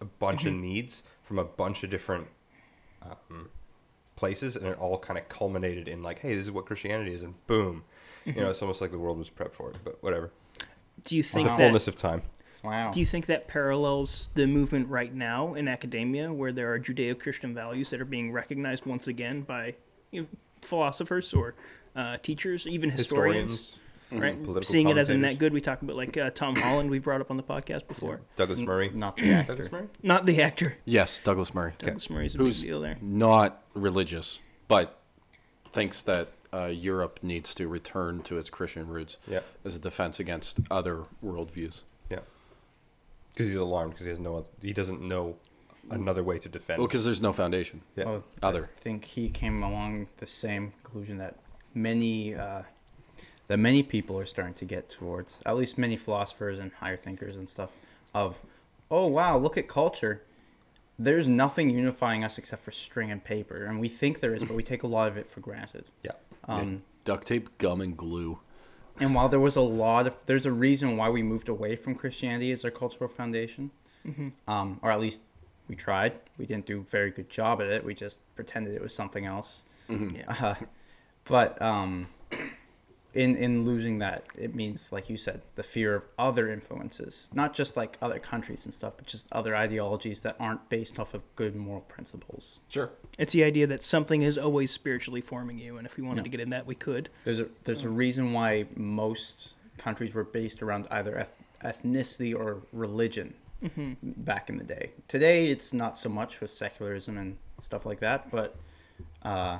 a 0.00 0.04
bunch 0.04 0.44
of 0.44 0.52
needs 0.52 1.02
from 1.22 1.38
a 1.38 1.44
bunch 1.44 1.82
of 1.82 1.90
different 1.90 2.28
um, 3.02 3.48
places, 4.16 4.56
and 4.56 4.66
it 4.66 4.78
all 4.78 4.98
kind 4.98 5.18
of 5.18 5.28
culminated 5.28 5.88
in 5.88 6.02
like, 6.02 6.18
hey, 6.20 6.34
this 6.34 6.44
is 6.44 6.50
what 6.50 6.66
Christianity 6.66 7.14
is, 7.14 7.22
and 7.22 7.34
boom, 7.46 7.84
you 8.24 8.34
know, 8.34 8.50
it's 8.50 8.62
almost 8.62 8.80
like 8.80 8.90
the 8.90 8.98
world 8.98 9.18
was 9.18 9.30
prepped 9.30 9.54
for 9.54 9.70
it. 9.70 9.78
But 9.84 10.02
whatever, 10.02 10.30
do 11.04 11.16
you 11.16 11.22
think 11.22 11.46
the 11.48 11.50
that 11.52 11.58
fullness 11.58 11.88
of 11.88 11.96
time. 11.96 12.22
Wow. 12.66 12.90
Do 12.90 13.00
you 13.00 13.06
think 13.06 13.26
that 13.26 13.46
parallels 13.48 14.30
the 14.34 14.46
movement 14.46 14.88
right 14.88 15.14
now 15.14 15.54
in 15.54 15.68
academia, 15.68 16.32
where 16.32 16.52
there 16.52 16.72
are 16.72 16.78
Judeo-Christian 16.80 17.54
values 17.54 17.90
that 17.90 18.00
are 18.00 18.04
being 18.04 18.32
recognized 18.32 18.84
once 18.86 19.06
again 19.08 19.42
by 19.42 19.74
you 20.10 20.22
know, 20.22 20.28
philosophers 20.62 21.32
or 21.32 21.54
uh, 21.94 22.16
teachers, 22.18 22.66
even 22.66 22.90
historians, 22.90 23.52
Historians, 24.10 24.22
right? 24.22 24.42
political 24.44 24.62
Seeing 24.70 24.88
it 24.88 24.96
as 24.98 25.10
a 25.10 25.16
net 25.16 25.38
good. 25.38 25.52
We 25.52 25.60
talk 25.60 25.80
about 25.82 25.96
like 25.96 26.16
uh, 26.16 26.30
Tom 26.30 26.56
Holland, 26.56 26.90
we've 26.90 27.02
brought 27.02 27.20
up 27.20 27.30
on 27.30 27.36
the 27.36 27.42
podcast 27.42 27.86
before. 27.88 28.20
Douglas 28.36 28.60
Murray, 28.60 28.90
Not 28.94 29.16
the 29.16 29.32
actor. 29.32 29.52
Douglas 29.54 29.72
Murray. 29.72 29.86
Not 30.02 30.26
the 30.26 30.42
actor. 30.42 30.76
yes 30.84 31.18
douglas 31.24 31.54
murray 31.54 31.72
Douglas 31.78 32.10
Murray's 32.10 32.34
a 32.34 32.38
who's 32.38 32.60
big 32.62 32.70
deal 32.70 32.80
there. 32.80 32.98
not 33.00 33.62
religious 33.74 34.40
but 34.68 34.98
thinks 35.72 36.02
that 36.02 36.28
uh, 36.52 36.66
europe 36.66 37.20
needs 37.22 37.54
to 37.54 37.66
return 37.68 38.20
to 38.22 38.38
its 38.38 38.48
christian 38.50 38.86
roots 38.88 39.18
Yeah. 39.28 39.40
as 39.64 39.74
a 39.76 39.78
defense 39.80 40.18
against 40.20 40.60
other 40.70 41.04
worldviews 41.24 41.80
Yeah, 41.80 41.80
because 43.36 43.48
he's 43.48 43.56
alarmed 43.56 43.92
because 43.92 44.06
he 44.06 44.10
has 44.10 44.18
no, 44.18 44.46
he 44.62 44.72
doesn't 44.72 45.02
know 45.02 45.36
another 45.90 46.24
way 46.24 46.38
to 46.38 46.48
defend. 46.48 46.78
well 46.78 46.88
because 46.88 47.04
there's 47.04 47.22
no 47.22 47.32
foundation 47.32 47.80
yeah, 47.94 48.04
Well, 48.06 48.24
other 48.42 48.64
I 48.76 48.80
think 48.80 49.04
he 49.04 49.28
came 49.28 49.62
along 49.62 50.08
the 50.16 50.26
same 50.26 50.72
conclusion 50.82 51.18
that 51.18 51.36
many 51.74 52.34
uh, 52.34 52.62
that 53.48 53.58
many 53.58 53.82
people 53.82 54.18
are 54.18 54.26
starting 54.26 54.54
to 54.54 54.64
get 54.64 54.88
towards. 54.88 55.40
At 55.46 55.56
least 55.56 55.78
many 55.78 55.96
philosophers 55.96 56.58
and 56.58 56.72
higher 56.72 56.96
thinkers 56.96 57.34
and 57.34 57.48
stuff. 57.48 57.70
Of, 58.14 58.40
oh 58.90 59.06
wow, 59.06 59.36
look 59.38 59.56
at 59.56 59.68
culture. 59.68 60.22
There's 60.98 61.28
nothing 61.28 61.68
unifying 61.70 62.24
us 62.24 62.38
except 62.38 62.64
for 62.64 62.72
string 62.72 63.10
and 63.10 63.22
paper, 63.22 63.66
and 63.66 63.78
we 63.78 63.88
think 63.88 64.20
there 64.20 64.34
is, 64.34 64.42
but 64.42 64.54
we 64.54 64.62
take 64.62 64.82
a 64.82 64.86
lot 64.86 65.08
of 65.08 65.16
it 65.18 65.30
for 65.30 65.40
granted. 65.40 65.84
yeah, 66.02 66.12
Um, 66.48 66.82
duct 67.04 67.26
tape 67.26 67.56
gum 67.58 67.80
and 67.82 67.96
glue 67.96 68.38
and 69.00 69.14
while 69.14 69.28
there 69.28 69.40
was 69.40 69.56
a 69.56 69.60
lot 69.60 70.06
of, 70.06 70.16
there's 70.26 70.46
a 70.46 70.52
reason 70.52 70.96
why 70.96 71.10
we 71.10 71.22
moved 71.22 71.48
away 71.48 71.76
from 71.76 71.94
Christianity 71.94 72.52
as 72.52 72.64
our 72.64 72.70
cultural 72.70 73.08
foundation, 73.08 73.70
um, 74.48 74.78
or 74.82 74.90
at 74.90 75.00
least 75.00 75.22
we 75.68 75.74
tried. 75.76 76.18
We 76.38 76.46
didn't 76.46 76.66
do 76.66 76.78
a 76.80 76.82
very 76.82 77.10
good 77.10 77.28
job 77.28 77.60
at 77.60 77.68
it. 77.68 77.84
We 77.84 77.94
just 77.94 78.18
pretended 78.36 78.74
it 78.74 78.82
was 78.82 78.94
something 78.94 79.26
else. 79.26 79.64
Yeah. 80.16 80.34
Uh, 80.40 80.54
but 81.24 81.60
um, 81.60 82.08
in 83.16 83.36
in 83.36 83.64
losing 83.64 83.98
that, 83.98 84.22
it 84.38 84.54
means, 84.54 84.92
like 84.92 85.08
you 85.10 85.16
said, 85.16 85.42
the 85.54 85.62
fear 85.62 85.94
of 85.94 86.02
other 86.18 86.50
influences, 86.50 87.28
not 87.32 87.54
just 87.54 87.76
like 87.76 87.96
other 88.02 88.18
countries 88.18 88.64
and 88.66 88.74
stuff, 88.74 88.94
but 88.96 89.06
just 89.06 89.26
other 89.32 89.56
ideologies 89.56 90.20
that 90.20 90.36
aren't 90.38 90.68
based 90.68 90.98
off 91.00 91.14
of 91.14 91.22
good 91.34 91.56
moral 91.56 91.80
principles. 91.82 92.60
Sure. 92.68 92.90
It's 93.18 93.32
the 93.32 93.42
idea 93.44 93.66
that 93.68 93.82
something 93.82 94.22
is 94.22 94.36
always 94.36 94.70
spiritually 94.70 95.20
forming 95.20 95.58
you, 95.58 95.78
and 95.78 95.86
if 95.86 95.96
we 95.96 96.02
wanted 96.02 96.18
Yeah. 96.18 96.22
to 96.24 96.28
get 96.28 96.40
in 96.40 96.48
that, 96.50 96.66
we 96.66 96.74
could. 96.74 97.08
There's 97.24 97.40
a 97.40 97.48
there's 97.64 97.82
a 97.82 97.88
reason 97.88 98.32
why 98.32 98.66
most 98.76 99.54
countries 99.78 100.14
were 100.14 100.24
based 100.24 100.62
around 100.62 100.86
either 100.90 101.16
eth- 101.18 101.42
ethnicity 101.64 102.34
or 102.38 102.62
religion 102.72 103.34
back 104.02 104.48
in 104.50 104.58
the 104.58 104.64
day. 104.64 104.90
Today, 105.08 105.46
it's 105.50 105.72
not 105.72 105.96
so 105.96 106.08
much 106.08 106.40
with 106.40 106.50
secularism 106.52 107.16
and 107.18 107.36
stuff 107.60 107.84
like 107.86 108.00
that, 108.00 108.30
but 108.30 108.54
uh, 109.22 109.58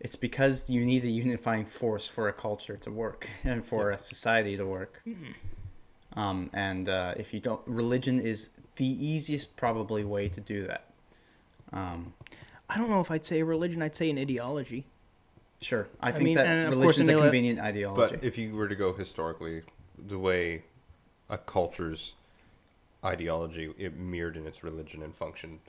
it's 0.00 0.16
because 0.16 0.68
you 0.68 0.84
need 0.84 1.04
a 1.04 1.08
unifying 1.08 1.64
force 1.64 2.06
for 2.06 2.28
a 2.28 2.32
culture 2.32 2.76
to 2.76 2.90
work 2.90 3.28
and 3.44 3.64
for 3.64 3.90
a 3.90 3.98
society 3.98 4.56
to 4.56 4.66
work. 4.66 5.02
Um, 6.14 6.50
and 6.52 6.88
uh, 6.88 7.14
if 7.16 7.32
you 7.34 7.40
don't, 7.40 7.60
religion 7.66 8.20
is 8.20 8.50
the 8.76 8.86
easiest 8.86 9.56
probably 9.56 10.04
way 10.04 10.28
to 10.28 10.40
do 10.40 10.66
that. 10.66 10.90
Um, 11.72 12.14
I 12.68 12.78
don't 12.78 12.90
know 12.90 13.00
if 13.00 13.10
I'd 13.10 13.24
say 13.24 13.40
a 13.40 13.44
religion. 13.44 13.82
I'd 13.82 13.96
say 13.96 14.10
an 14.10 14.18
ideology. 14.18 14.86
sure, 15.60 15.88
I, 16.00 16.08
I 16.08 16.12
think 16.12 16.24
mean, 16.24 16.34
that 16.36 16.46
and 16.46 16.68
of 16.68 16.74
course, 16.74 16.98
religion's 16.98 17.08
a 17.08 17.16
convenient 17.16 17.60
ideology. 17.60 18.16
But 18.16 18.24
if 18.24 18.38
you 18.38 18.54
were 18.54 18.68
to 18.68 18.74
go 18.74 18.92
historically, 18.92 19.62
the 19.98 20.18
way 20.18 20.64
a 21.28 21.38
culture's 21.38 22.14
ideology 23.04 23.72
it 23.78 23.96
mirrored 23.96 24.36
in 24.36 24.46
its 24.46 24.64
religion 24.64 25.02
and 25.02 25.14
functioned 25.14 25.60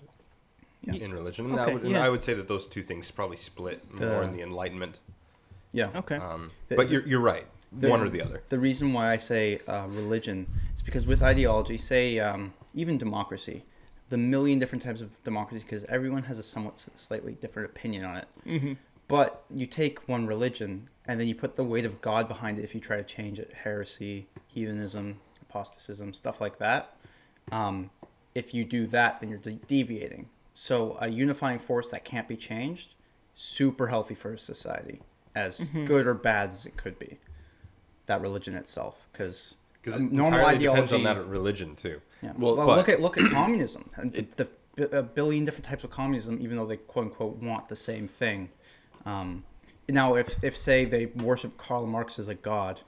Yeah. 0.84 0.94
in 0.94 1.14
religion, 1.14 1.46
and, 1.46 1.58
that 1.58 1.64
Okay, 1.64 1.74
would, 1.74 1.84
and 1.84 1.92
yeah. 1.92 2.06
I 2.06 2.10
would 2.10 2.22
say 2.24 2.34
that 2.36 2.48
those 2.48 2.66
two 2.66 2.82
things 2.84 3.10
probably 3.12 3.38
split 3.38 3.92
more 3.94 4.24
in 4.24 4.32
The- 4.32 4.38
the 4.38 4.44
Enlightenment. 4.44 5.00
yeah. 5.72 5.90
Okay. 5.96 6.16
Um, 6.18 6.52
The- 6.70 6.76
but 6.76 6.90
you're 6.90 7.06
you're 7.08 7.20
right, 7.22 7.48
the- 7.72 7.90
one 7.90 8.02
or 8.02 8.10
the 8.10 8.22
other. 8.22 8.44
The 8.50 8.60
reason 8.60 8.94
why 8.94 9.12
I 9.12 9.18
say 9.18 9.60
uh, 9.68 9.88
religion 9.90 10.48
is 10.76 10.82
because 10.84 11.06
with 11.08 11.22
ideology, 11.22 11.78
say 11.78 12.20
um, 12.20 12.54
even 12.74 12.98
democracy, 12.98 13.66
the 14.10 14.18
million 14.18 14.60
different 14.60 14.84
types 14.84 15.02
of 15.02 15.10
democracy, 15.24 15.64
because 15.66 15.84
everyone 15.86 16.24
has 16.24 16.38
a 16.40 16.44
somewhat 16.44 16.80
slightly 16.96 17.34
different 17.34 17.70
opinion 17.70 18.06
on 18.06 18.18
it. 18.18 18.28
hmm 18.46 18.74
But 19.08 19.44
you 19.54 19.66
take 19.66 20.08
one 20.08 20.28
religion 20.28 20.90
and 21.06 21.20
then 21.20 21.28
you 21.28 21.36
put 21.36 21.56
the 21.56 21.64
weight 21.64 21.86
of 21.86 22.02
God 22.02 22.28
behind 22.28 22.60
it 22.60 22.64
if 22.64 22.76
you 22.76 22.80
try 22.82 22.98
to 22.98 23.04
change 23.04 23.40
it 23.40 23.52
heresy, 23.64 24.28
heathenism, 24.48 25.20
apostatism, 25.42 26.14
stuff 26.14 26.40
like 26.40 26.60
that. 26.60 26.96
Um, 27.52 27.90
if 28.36 28.54
you 28.54 28.64
do 28.64 28.86
that, 28.88 29.20
then 29.20 29.30
you're 29.30 29.40
de- 29.40 29.54
deviating. 29.68 30.30
So 30.60 30.98
a 31.00 31.08
unifying 31.08 31.60
force 31.60 31.92
that 31.92 32.04
can't 32.04 32.28
be 32.28 32.36
changed, 32.36 32.96
super 33.36 33.86
healthy 33.90 34.16
for 34.16 34.34
a 34.34 34.40
society, 34.40 35.02
as 35.36 35.60
good 35.86 36.08
or 36.08 36.16
bad 36.16 36.50
as 36.50 36.66
it 36.66 36.76
could 36.76 36.98
be. 36.98 37.20
That 38.08 38.22
religion 38.22 38.56
itself, 38.56 39.08
because 39.12 39.56
Because 39.80 40.00
it 40.02 40.12
normal 40.12 40.40
entirely 40.40 40.56
ideology. 40.56 40.82
depends 40.82 40.94
on 40.94 41.04
that 41.04 41.28
religion 41.28 41.76
too. 41.76 42.02
Yeah. 42.24 42.32
Well, 42.36 42.56
Well, 42.56 42.66
but- 42.66 42.78
look 42.78 42.90
at 42.90 43.00
look 43.02 43.20
at 43.20 43.30
communism 43.32 43.88
and 43.98 44.12
the, 44.14 44.50
the 44.76 44.98
a 44.98 45.04
billion 45.04 45.46
different 45.46 45.66
types 45.66 45.84
of 45.84 45.92
communism, 45.92 46.40
even 46.42 46.58
though 46.58 46.66
they 46.66 46.78
quote 46.78 47.06
unquote 47.06 47.36
want 47.38 47.70
the 47.70 47.76
same 47.76 48.08
thing. 48.08 48.50
Um, 49.06 49.44
now, 49.88 50.16
if 50.16 50.44
if 50.44 50.58
say 50.58 50.86
they 50.86 51.06
worship 51.06 51.56
Karl 51.58 51.86
Marx 51.86 52.18
as 52.18 52.30
a 52.30 52.36
god, 52.36 52.82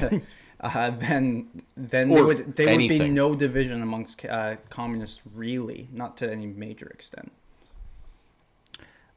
uh, 0.60 0.90
then 0.90 1.48
then 1.76 2.08
there 2.08 2.24
would 2.24 2.56
there 2.56 2.68
would 2.76 2.88
be 2.88 3.08
no 3.08 3.34
division 3.34 3.82
amongst 3.82 4.24
uh, 4.26 4.56
communists 4.70 5.20
really, 5.34 5.88
not 5.92 6.16
to 6.18 6.30
any 6.30 6.46
major 6.46 6.86
extent. 6.88 7.32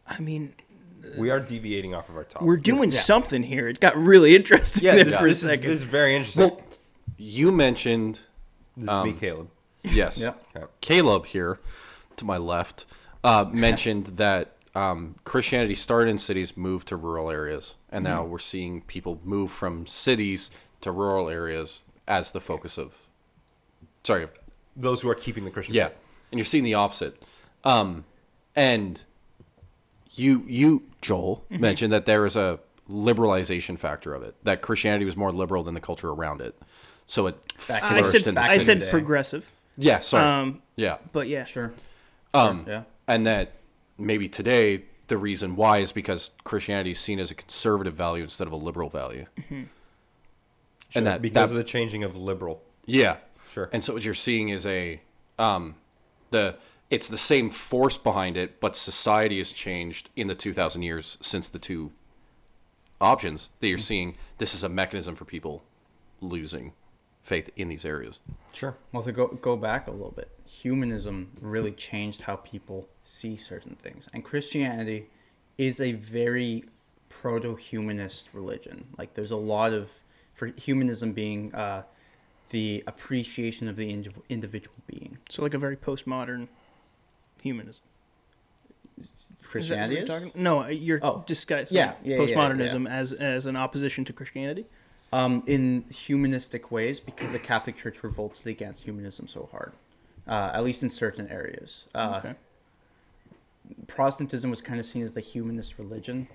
I 0.07 0.19
mean, 0.19 0.53
We 1.17 1.29
are 1.29 1.39
deviating 1.39 1.93
off 1.93 2.09
of 2.09 2.17
our 2.17 2.23
topic. 2.23 2.45
we're 2.47 2.57
doing 2.57 2.91
Yeah. 2.91 2.99
something 2.99 3.43
here. 3.43 3.67
It 3.69 3.79
got 3.79 3.95
really 3.95 4.35
interesting 4.35 4.83
yeah, 4.83 4.95
there 4.95 5.03
this, 5.05 5.15
for 5.15 5.25
a 5.25 5.29
this 5.29 5.43
is, 5.43 5.49
second. 5.49 5.69
this 5.69 5.77
is 5.79 5.83
very 5.83 6.15
interesting. 6.15 6.43
Well, 6.43 6.61
you 7.17 7.51
mentioned 7.51 8.21
this 8.75 8.83
is 8.83 8.89
um, 8.89 9.07
me, 9.07 9.13
Caleb. 9.13 9.49
yes. 9.83 10.17
Yep. 10.17 10.45
Okay. 10.55 10.65
Caleb 10.81 11.25
here, 11.27 11.59
to 12.17 12.25
my 12.25 12.37
left, 12.37 12.85
uh, 13.23 13.45
mentioned 13.51 14.05
that 14.17 14.55
um, 14.75 15.15
Christianity 15.25 15.75
started 15.75 16.09
in 16.11 16.17
cities, 16.17 16.57
moved 16.57 16.87
to 16.89 16.95
rural 16.95 17.29
areas, 17.29 17.75
and 17.91 18.03
now 18.03 18.23
we're 18.23 18.39
seeing 18.39 18.81
people 18.81 19.19
move 19.23 19.51
from 19.51 19.85
cities 19.87 20.49
to 20.81 20.91
rural 20.91 21.29
areas 21.29 21.81
as 22.07 22.31
the 22.31 22.41
focus 22.41 22.77
of. 22.77 22.97
Sorry, 24.03 24.23
of 24.23 24.31
Those 24.75 25.01
who 25.01 25.09
are 25.09 25.15
keeping 25.15 25.43
the 25.45 25.51
Christian 25.51 25.75
yeah, 25.75 25.87
faith. 25.89 25.97
and 26.31 26.39
you're 26.39 26.45
seeing 26.45 26.63
the 26.63 26.73
opposite. 26.75 27.21
Um, 27.63 28.05
and 28.55 29.01
you, 30.15 30.43
you, 30.47 30.83
Joel, 31.01 31.43
mentioned 31.49 31.91
that 31.93 32.05
there 32.05 32.25
is 32.25 32.35
a 32.35 32.59
liberalization 32.89 33.77
factor 33.77 34.13
of 34.13 34.23
it. 34.23 34.35
That 34.43 34.61
Christianity 34.61 35.05
was 35.05 35.15
more 35.17 35.31
liberal 35.31 35.63
than 35.63 35.73
the 35.73 35.81
culture 35.81 36.09
around 36.09 36.41
it, 36.41 36.59
so 37.05 37.27
it 37.27 37.35
Back- 37.67 37.83
I 37.83 38.01
said 38.01 38.25
in 38.27 38.35
the 38.35 38.41
I 38.41 38.57
said 38.57 38.83
progressive. 38.89 39.51
yeah, 39.77 39.99
sorry, 39.99 40.23
Um, 40.25 40.61
yeah, 40.75 40.97
but 41.11 41.27
yeah, 41.27 41.43
Sure. 41.43 41.73
um, 42.33 42.65
Yeah. 42.67 42.83
and 43.07 43.27
that 43.27 43.53
maybe 43.97 44.27
today 44.29 44.83
the 45.07 45.17
reason 45.17 45.55
why 45.55 45.79
is 45.79 45.91
because 45.91 46.31
Christianity 46.43 46.91
is 46.91 46.99
seen 46.99 47.19
as 47.19 47.31
a 47.31 47.35
conservative 47.35 47.93
value 47.95 48.23
instead 48.23 48.47
of 48.47 48.53
a 48.53 48.57
liberal 48.57 48.89
value. 48.89 49.25
Sure, 50.89 50.99
And 50.99 51.07
that 51.07 51.21
because 51.21 51.49
that- 51.49 51.55
of 51.55 51.57
the 51.57 51.63
changing 51.63 52.03
of 52.03 52.17
liberal. 52.17 52.61
Yeah. 52.85 53.17
Sure. 53.51 53.69
And 53.71 53.83
so 53.83 53.93
what 53.93 54.03
you're 54.05 54.13
seeing 54.13 54.49
is 54.49 54.65
a 54.65 55.01
um 55.37 55.75
the 56.31 56.55
it's 56.89 57.07
the 57.07 57.17
same 57.17 57.49
force 57.51 57.97
behind 57.97 58.35
it, 58.37 58.59
but 58.59 58.75
society 58.75 59.37
has 59.37 59.51
changed 59.51 60.09
in 60.15 60.27
the 60.27 60.35
2000 60.35 60.81
years 60.81 61.17
since 61.21 61.47
the 61.47 61.59
two 61.59 61.91
options 62.99 63.49
that 63.59 63.67
you're 63.67 63.77
seeing. 63.77 64.15
This 64.39 64.53
is 64.55 64.63
a 64.63 64.69
mechanism 64.69 65.13
for 65.15 65.25
people 65.25 65.63
losing 66.21 66.73
faith 67.21 67.49
in 67.55 67.67
these 67.67 67.85
areas. 67.85 68.19
Sure. 68.53 68.75
Well, 68.91 69.03
to 69.03 69.11
go 69.11 69.27
go 69.27 69.55
back 69.55 69.87
a 69.87 69.91
little 69.91 70.11
bit, 70.11 70.29
humanism 70.47 71.31
really 71.41 71.71
changed 71.71 72.23
how 72.23 72.37
people 72.37 72.87
see 73.03 73.37
certain 73.37 73.75
things, 73.75 74.05
and 74.13 74.23
Christianity 74.25 75.09
is 75.59 75.79
a 75.79 75.91
very 75.93 76.63
proto-humanist 77.09 78.33
religion. 78.33 78.87
Like, 78.97 79.13
there's 79.13 79.31
a 79.31 79.35
lot 79.35 79.73
of 79.73 79.91
for 80.39 80.47
humanism 80.47 81.11
being 81.11 81.53
uh, 81.53 81.83
the 82.51 82.81
appreciation 82.87 83.67
of 83.67 83.75
the 83.75 83.91
indiv- 83.91 84.21
individual 84.29 84.75
being. 84.87 85.17
so 85.29 85.43
like 85.43 85.53
a 85.53 85.57
very 85.57 85.75
postmodern 85.75 86.47
humanism. 87.43 87.83
Christianity 89.43 89.97
Is 89.97 90.07
that 90.07 90.13
what 90.13 90.21
you're 90.21 90.29
talking? 90.31 90.41
No, 90.41 90.63
uh, 90.63 90.67
you're 90.67 90.99
Oh. 91.03 91.23
discussing 91.27 91.75
Yeah, 91.75 91.93
yeah, 92.03 92.15
yeah, 92.17 92.21
yeah, 92.23 92.35
postmodernism 92.35 92.89
as 92.89 93.11
as 93.13 93.45
an 93.45 93.55
opposition 93.57 94.05
to 94.05 94.13
Christianity. 94.13 94.65
um, 95.11 95.43
in 95.47 95.83
humanistic 95.91 96.71
ways 96.71 96.99
because 96.99 97.31
the 97.33 97.39
Catholic 97.39 97.75
Church 97.75 98.01
revolted 98.03 98.45
against 98.47 98.83
humanism 98.85 99.27
so 99.27 99.49
hard, 99.51 99.73
uh, 100.27 100.51
at 100.53 100.63
least 100.63 100.83
in 100.83 100.89
certain 100.89 101.27
areas. 101.27 101.85
Uh, 101.95 102.15
okay. 102.19 102.35
Protestantism 103.87 104.49
was 104.49 104.61
kind 104.61 104.79
of 104.79 104.85
seen 104.85 105.01
as 105.03 105.13
the 105.13 105.21
humanist 105.21 105.77
religion, 105.79 106.27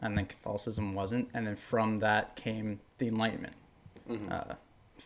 and 0.00 0.16
then 0.16 0.26
Catholicism 0.26 0.94
wasn't. 0.94 1.28
And 1.34 1.46
then 1.46 1.56
from 1.56 1.98
that 2.00 2.36
came 2.36 2.80
the 2.98 3.08
Enlightenment, 3.08 3.54
uh, 4.30 4.54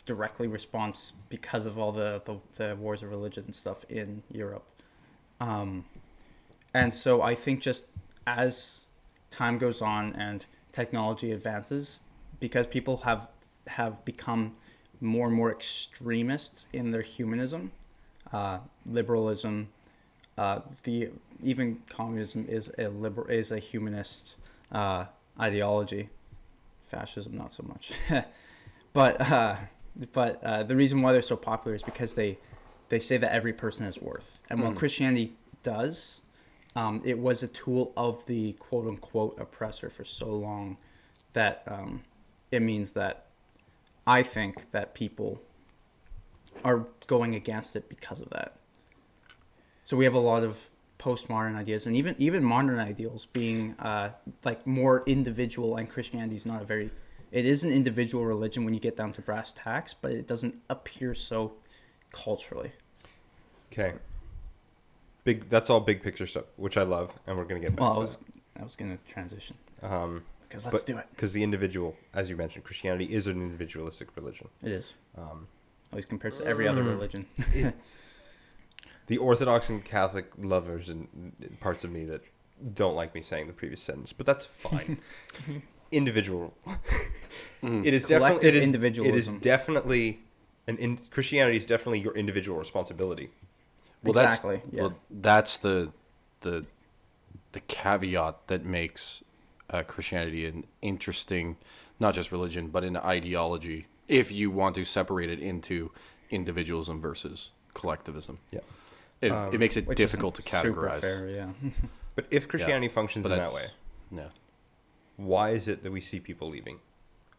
directly 0.07 0.49
response 0.49 1.13
because 1.29 1.67
of 1.67 1.79
all 1.79 1.93
the, 1.93 2.23
the, 2.25 2.39
the 2.57 2.77
wars 2.77 3.03
of 3.03 3.11
religion 3.11 3.45
and 3.47 3.55
stuff 3.55 3.85
in 3.89 4.23
Europe. 4.31 4.65
Um, 5.41 5.85
and 6.73 6.93
so 6.93 7.23
I 7.23 7.35
think 7.35 7.61
just 7.61 7.85
as 8.27 8.87
time 9.31 9.59
goes 9.59 9.83
on 9.83 10.15
and 10.15 10.47
technology 10.73 11.33
advances, 11.33 12.01
because 12.41 12.67
people 12.67 12.99
have 12.99 13.29
have 13.67 14.05
become 14.05 14.55
more 15.01 15.27
and 15.29 15.37
more 15.37 15.51
extremist 15.51 16.67
in 16.73 16.91
their 16.91 17.03
humanism, 17.03 17.73
uh, 18.33 18.59
liberalism, 18.87 19.69
uh, 20.37 20.61
the 20.83 21.11
even 21.43 21.81
communism 21.89 22.47
is 22.49 22.71
a 22.79 22.89
liber 22.89 23.31
is 23.31 23.53
a 23.53 23.59
humanist 23.59 24.35
uh, 24.73 25.07
ideology. 25.41 26.09
Fascism, 26.87 27.37
not 27.37 27.53
so 27.53 27.65
much. 27.65 27.93
but 28.93 29.21
uh, 29.21 29.57
but 30.13 30.43
uh, 30.43 30.63
the 30.63 30.77
reason 30.77 31.03
why 31.03 31.13
they're 31.13 31.23
so 31.23 31.37
popular 31.37 31.75
is 31.75 31.83
because 31.83 32.15
they 32.15 32.39
they 32.89 33.01
say 33.01 33.17
that 33.17 33.33
every 33.33 33.53
person 33.53 33.87
has 33.87 34.01
worth, 34.01 34.41
and 34.51 34.63
what 34.63 34.77
Christianity 34.77 35.33
does, 35.63 36.21
um, 36.77 37.01
it 37.05 37.19
was 37.19 37.43
a 37.43 37.49
tool 37.49 37.93
of 37.97 38.25
the 38.27 38.53
quote 38.55 38.87
unquote 38.87 39.39
oppressor 39.41 39.91
for 39.91 40.05
so 40.05 40.27
long 40.27 40.77
that 41.33 41.63
um, 41.67 42.03
it 42.51 42.61
means 42.61 42.93
that 42.93 43.27
I 44.07 44.23
think 44.23 44.71
that 44.73 44.95
people 44.95 45.41
are 46.65 46.87
going 47.07 47.35
against 47.35 47.77
it 47.77 47.89
because 47.89 48.21
of 48.21 48.31
that. 48.31 48.57
So 49.85 49.97
we 49.97 50.05
have 50.05 50.15
a 50.15 50.21
lot 50.21 50.43
of 50.43 50.71
postmodern 50.99 51.57
ideas 51.57 51.87
and 51.87 51.97
even 51.97 52.15
even 52.19 52.43
modern 52.45 52.79
ideals 52.79 53.27
being 53.27 53.75
uh, 53.81 54.11
like 54.45 54.67
more 54.67 55.03
individual 55.07 55.77
and 55.77 55.91
Christianity 55.91 56.37
is 56.37 56.47
not 56.47 56.63
a 56.63 56.65
very 56.65 56.91
it 57.33 57.45
is 57.47 57.65
an 57.65 57.73
individual 57.73 58.25
religion 58.25 58.65
when 58.65 58.75
you 58.75 58.81
get 58.81 58.97
down 58.97 59.11
to 59.13 59.21
brass 59.21 59.53
tacks, 59.53 59.93
but 59.93 60.13
it 60.13 60.29
doesn't 60.29 60.55
appear 60.71 61.15
so 61.17 61.55
culturally. 62.13 62.71
Okay. 63.73 63.95
big. 65.25 65.49
That's 65.49 65.69
all 65.69 65.81
big 65.81 66.01
picture 66.03 66.29
stuff, 66.29 66.45
which 66.57 66.77
I 66.77 66.83
love, 66.83 67.13
and 67.27 67.37
we're 67.37 67.45
gonna 67.45 67.59
get 67.61 67.75
back 67.75 67.81
Well, 67.81 67.91
I 67.91 67.95
to 67.95 68.01
was 68.01 68.19
I 68.61 68.63
was 68.63 68.77
gonna 68.77 68.99
transition. 69.09 69.57
Um, 69.83 70.23
because 70.49 70.67
let's 70.67 70.85
do 70.85 70.97
it. 70.99 71.07
Because 71.11 71.33
the 71.33 71.43
individual, 71.43 71.97
as 72.15 72.31
you 72.31 72.37
mentioned, 72.37 72.63
Christianity 72.65 73.07
is 73.13 73.27
an 73.27 73.43
individualistic 73.43 74.15
religion. 74.15 74.49
It 74.63 74.71
is. 74.71 74.95
Um, 75.19 75.49
At 75.91 75.97
least 75.97 76.09
compared 76.09 76.35
to 76.35 76.47
every 76.47 76.69
other 76.69 76.85
Mm. 76.85 76.89
religion. 76.91 77.27
the 79.07 79.19
Orthodox 79.19 79.69
and 79.69 79.85
Catholic 79.85 80.31
lovers 80.39 80.89
and 80.89 81.33
parts 81.61 81.85
of 81.85 81.91
me 81.91 82.05
that 82.05 82.23
don't 82.75 82.95
like 82.95 83.15
me 83.15 83.23
saying 83.23 83.47
the 83.47 83.53
previous 83.53 83.83
sentence, 83.83 84.13
but 84.13 84.27
that's 84.27 84.45
fine. 84.45 84.99
Individual. 85.93 86.55
Mm. 87.63 87.85
It 87.85 87.95
is 87.95 88.07
Collective 88.07 88.55
definitely 88.55 88.89
it 88.89 88.99
is, 88.99 89.07
It 89.07 89.15
is 89.15 89.33
definitely 89.41 90.21
an 90.67 90.77
in, 90.79 90.99
Christianity 91.11 91.57
is 91.57 91.67
definitely 91.67 92.01
your 92.01 92.17
individual 92.17 92.59
responsibility. 92.59 93.31
Well, 94.03 94.17
exactly. 94.19 94.57
That's, 94.57 94.75
yeah. 94.75 94.83
Well, 94.83 94.95
that's 95.11 95.59
the 95.59 95.93
the 96.41 96.67
the 97.53 97.61
caveat 97.61 98.49
that 98.49 98.65
makes 98.65 99.23
uh, 99.71 99.83
Christianity 99.83 100.47
an 100.47 100.65
interesting, 100.83 101.57
not 102.01 102.15
just 102.15 102.33
religion, 102.33 102.69
but 102.69 102.85
an 102.85 102.97
ideology. 102.97 103.87
If 104.09 104.31
you 104.31 104.51
want 104.51 104.75
to 104.75 104.85
separate 104.85 105.31
it 105.31 105.41
into 105.41 105.91
individualism 106.31 107.01
versus 107.01 107.51
collectivism, 107.73 108.39
Yeah. 108.51 108.61
It, 109.25 109.33
Um, 109.33 109.53
it 109.55 109.59
makes 109.61 109.77
it 109.77 109.93
difficult 109.95 110.35
to 110.37 110.43
isn't 110.43 110.63
super 110.63 110.83
categorize. 110.89 111.01
fair, 111.01 111.29
yeah. 111.35 111.49
But 112.15 112.27
if 112.31 112.47
Christianity 112.47 112.89
functions 112.89 113.25
in 113.27 113.33
that 113.33 113.53
way, 113.53 113.67
Yeah. 114.13 114.29
why 115.17 115.51
is 115.51 115.67
it 115.67 115.83
that 115.83 115.91
we 115.91 116.01
see 116.01 116.21
people 116.21 116.49
leaving? 116.49 116.79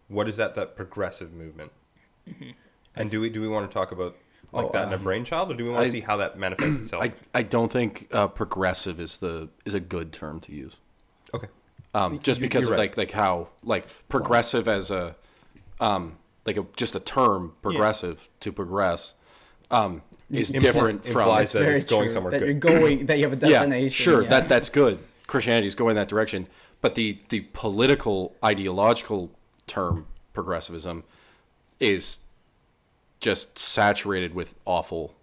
What 0.10 0.28
is 0.28 0.36
that 0.38 0.56
that 0.56 0.76
progressive 0.76 1.32
movement? 1.34 1.72
And 2.96 3.10
do 3.12 3.20
we 3.22 3.30
do 3.30 3.42
we 3.42 3.48
want 3.48 3.70
to 3.70 3.74
talk 3.74 3.92
about 3.92 4.16
like 4.52 4.66
Oh, 4.66 4.70
that 4.72 4.88
in 4.88 4.94
a 4.94 4.98
um, 4.98 5.04
brainchild, 5.04 5.52
or 5.52 5.56
do 5.56 5.64
we 5.64 5.70
want 5.70 5.82
I- 5.82 5.86
to 5.86 5.92
see 5.92 6.00
how 6.02 6.18
that 6.18 6.38
manifests 6.38 6.80
itself? 6.82 7.04
I, 7.04 7.14
I 7.34 7.44
don't 7.44 7.72
think 7.72 8.08
uh, 8.12 8.28
progressive 8.28 9.00
is 9.00 9.18
the 9.20 9.50
is 9.66 9.74
a 9.74 9.80
good 9.80 10.12
term 10.14 10.40
to 10.42 10.52
use. 10.54 10.78
okay. 11.34 11.48
um, 11.94 12.20
just 12.20 12.40
You- 12.40 12.48
because 12.48 12.66
of 12.66 12.72
right. 12.72 12.80
like 12.80 12.98
like 12.98 13.12
how 13.12 13.50
like 13.64 13.88
progressive 14.10 14.68
as 14.68 14.92
a 14.92 15.16
um, 15.80 16.18
like 16.46 16.58
a 16.58 16.66
just 16.76 16.96
a 16.96 17.00
term 17.00 17.54
progressive 17.62 18.30
to 18.42 18.52
progress 18.52 19.14
um, 19.72 20.02
is 20.32 20.52
Impl- 20.52 20.60
different 20.60 21.04
from 21.06 21.22
implies 21.22 21.52
that 21.52 21.64
it's 21.64 21.84
going 21.86 22.06
true, 22.06 22.14
somewhere 22.14 22.32
that 22.32 22.40
good. 22.40 22.48
you're 22.48 22.80
going 22.80 23.06
that 23.06 23.18
you 23.18 23.24
have 23.24 23.34
a 23.34 23.36
destination. 23.36 23.84
yeah 23.84 23.90
sure 23.90 24.24
yeah. 24.24 24.30
that 24.30 24.50
that's 24.50 24.70
good 24.70 25.00
Christianity 25.28 25.68
is 25.68 25.76
going 25.76 25.96
that 25.96 26.08
direction 26.08 26.48
but 26.82 26.96
the 26.96 27.20
the 27.30 27.42
political 27.54 28.36
ideological 28.44 29.32
term 29.68 30.08
progressivism 30.34 31.04
is 31.80 32.20
just 33.20 33.58
saturated 33.58 34.34
with 34.34 34.56
awful 34.66 35.16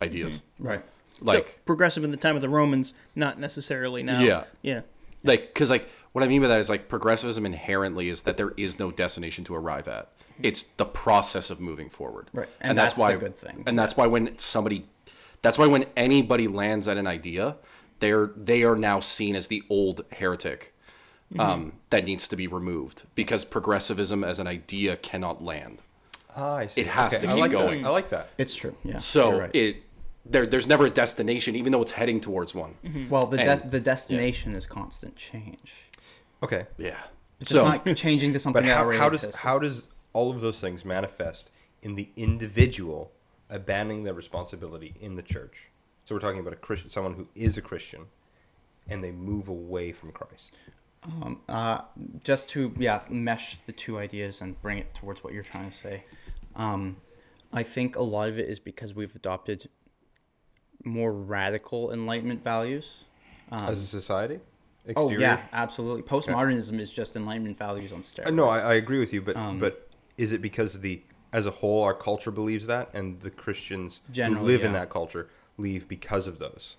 ideas 0.00 0.36
mm-hmm. 0.36 0.68
right. 0.68 0.82
like 1.20 1.48
so, 1.48 1.54
progressive 1.64 2.04
in 2.04 2.10
the 2.10 2.16
time 2.16 2.36
of 2.36 2.42
the 2.42 2.48
Romans, 2.48 2.94
not 3.16 3.38
necessarily 3.38 4.02
now. 4.02 4.20
Yeah. 4.20 4.44
Yeah. 4.62 4.82
like 5.24 5.42
because 5.42 5.70
like 5.70 5.88
what 6.12 6.22
i 6.22 6.28
mean 6.28 6.42
by 6.42 6.48
that 6.48 6.60
is 6.60 6.68
like 6.68 6.88
progressivism 6.88 7.46
inherently 7.46 8.08
is 8.08 8.24
that 8.24 8.36
there 8.36 8.52
is 8.56 8.78
no 8.78 8.90
destination 8.90 9.44
to 9.44 9.54
arrive 9.54 9.88
at 9.88 10.10
it's 10.42 10.62
the 10.76 10.84
process 10.84 11.50
of 11.50 11.60
moving 11.60 11.88
forward 11.90 12.28
Right. 12.32 12.48
And 12.60 12.76
that's 12.78 12.94
the 12.94 13.16
good 13.16 13.34
thing. 13.36 13.64
and 13.66 13.78
that's 13.78 13.96
why 13.96 14.06
when 14.06 14.38
somebody 14.38 14.86
that's 15.42 15.58
why 15.58 15.66
when 15.66 15.84
anybody 15.96 16.46
lands 16.48 16.86
at 16.88 16.96
an 16.96 17.06
idea 17.06 17.56
they're 18.00 18.30
they 18.36 18.62
are 18.64 18.76
now 18.76 19.00
seen 19.00 19.34
as 19.36 19.48
the 19.48 19.62
old 19.68 20.04
heretic 20.12 20.68
Mm-hmm. 21.32 21.40
um, 21.40 21.72
that 21.88 22.04
needs 22.04 22.28
to 22.28 22.36
be 22.36 22.46
removed 22.46 23.04
because 23.14 23.42
progressivism 23.42 24.22
as 24.22 24.38
an 24.38 24.46
idea 24.46 24.96
cannot 24.96 25.42
land 25.42 25.78
Ah, 26.36 26.56
I 26.56 26.66
see. 26.66 26.82
It 26.82 26.88
has 26.88 27.18
to 27.20 27.26
I 27.26 27.30
keep 27.32 27.40
like 27.40 27.50
going. 27.52 27.80
That. 27.82 27.88
I 27.88 27.90
like 27.90 28.08
that. 28.10 28.28
It's 28.36 28.54
true. 28.54 28.74
Yeah. 28.84 28.98
so 28.98 29.38
right. 29.40 29.50
it 29.54 29.76
there 30.26 30.44
there's 30.46 30.66
never 30.66 30.84
a 30.86 30.90
destination 30.90 31.56
even 31.56 31.72
though 31.72 31.80
it's 31.80 31.92
heading 31.92 32.20
towards 32.20 32.54
one 32.54 32.74
well, 33.08 33.24
the 33.26 33.38
and- 33.40 33.62
de- 33.62 33.68
the 33.70 33.80
destination 33.80 34.54
is 34.54 34.66
constant 34.66 35.16
change. 35.16 35.72
Okay. 36.42 36.66
yeah 36.76 36.98
It's 37.40 37.50
so 37.50 37.64
not 37.64 37.96
changing 37.96 38.34
to 38.34 38.38
something 38.38 38.62
But 38.62 38.68
that 38.68 38.76
how, 38.76 38.82
already 38.84 38.98
how 38.98 39.08
does 39.08 39.24
existed. 39.24 39.40
how 39.42 39.58
does 39.58 39.86
all 40.12 40.30
of 40.30 40.40
those 40.40 40.60
things 40.60 40.84
manifest 40.84 41.50
in 41.82 41.94
the 41.94 42.08
individual 42.16 43.12
abandoning 43.50 44.04
their 44.04 44.14
responsibility 44.14 44.94
in 45.00 45.16
the 45.16 45.22
church? 45.22 45.68
So 46.04 46.14
we're 46.14 46.20
talking 46.20 46.40
about 46.40 46.52
a 46.52 46.56
Christian, 46.56 46.90
someone 46.90 47.14
who 47.14 47.28
is 47.34 47.56
a 47.56 47.62
Christian, 47.62 48.06
and 48.88 49.02
they 49.02 49.12
move 49.12 49.48
away 49.48 49.92
from 49.92 50.12
Christ. 50.12 50.56
Um, 51.04 51.40
uh, 51.48 51.80
just 52.22 52.48
to 52.50 52.72
yeah 52.78 53.00
mesh 53.08 53.56
the 53.66 53.72
two 53.72 53.98
ideas 53.98 54.40
and 54.40 54.60
bring 54.62 54.78
it 54.78 54.94
towards 54.94 55.24
what 55.24 55.32
you're 55.32 55.42
trying 55.42 55.68
to 55.68 55.76
say. 55.76 56.04
Um, 56.54 56.96
I 57.52 57.62
think 57.64 57.96
a 57.96 58.02
lot 58.02 58.28
of 58.28 58.38
it 58.38 58.48
is 58.48 58.60
because 58.60 58.94
we've 58.94 59.14
adopted 59.14 59.68
more 60.84 61.12
radical 61.12 61.92
Enlightenment 61.92 62.42
values. 62.44 63.04
Um, 63.50 63.66
As 63.66 63.82
a 63.82 63.86
society, 63.86 64.40
oh 64.96 65.10
yeah, 65.10 65.42
absolutely. 65.52 66.02
Postmodernism 66.02 66.78
is 66.78 66.92
just 66.92 67.16
Enlightenment 67.16 67.58
values 67.58 67.92
on 67.92 68.00
steroids. 68.02 68.28
Uh, 68.28 68.30
no, 68.30 68.48
I, 68.48 68.60
I 68.60 68.74
agree 68.74 68.98
with 68.98 69.12
you, 69.12 69.22
but 69.22 69.36
Um, 69.36 69.58
but 69.58 69.88
is 70.16 70.32
it 70.32 70.42
because 70.42 70.80
the 70.80 71.02
as 71.32 71.46
a 71.46 71.50
whole 71.50 71.82
our 71.82 71.94
culture 71.94 72.30
believes 72.30 72.66
that, 72.66 72.90
and 72.92 73.20
the 73.20 73.30
Christians 73.30 74.00
who 74.06 74.12
Generally, 74.12 74.46
live 74.46 74.64
in 74.64 74.72
that 74.72 74.90
culture 74.90 75.28
leave 75.56 75.88
because 75.88 76.26
of 76.26 76.38
those? 76.38 76.76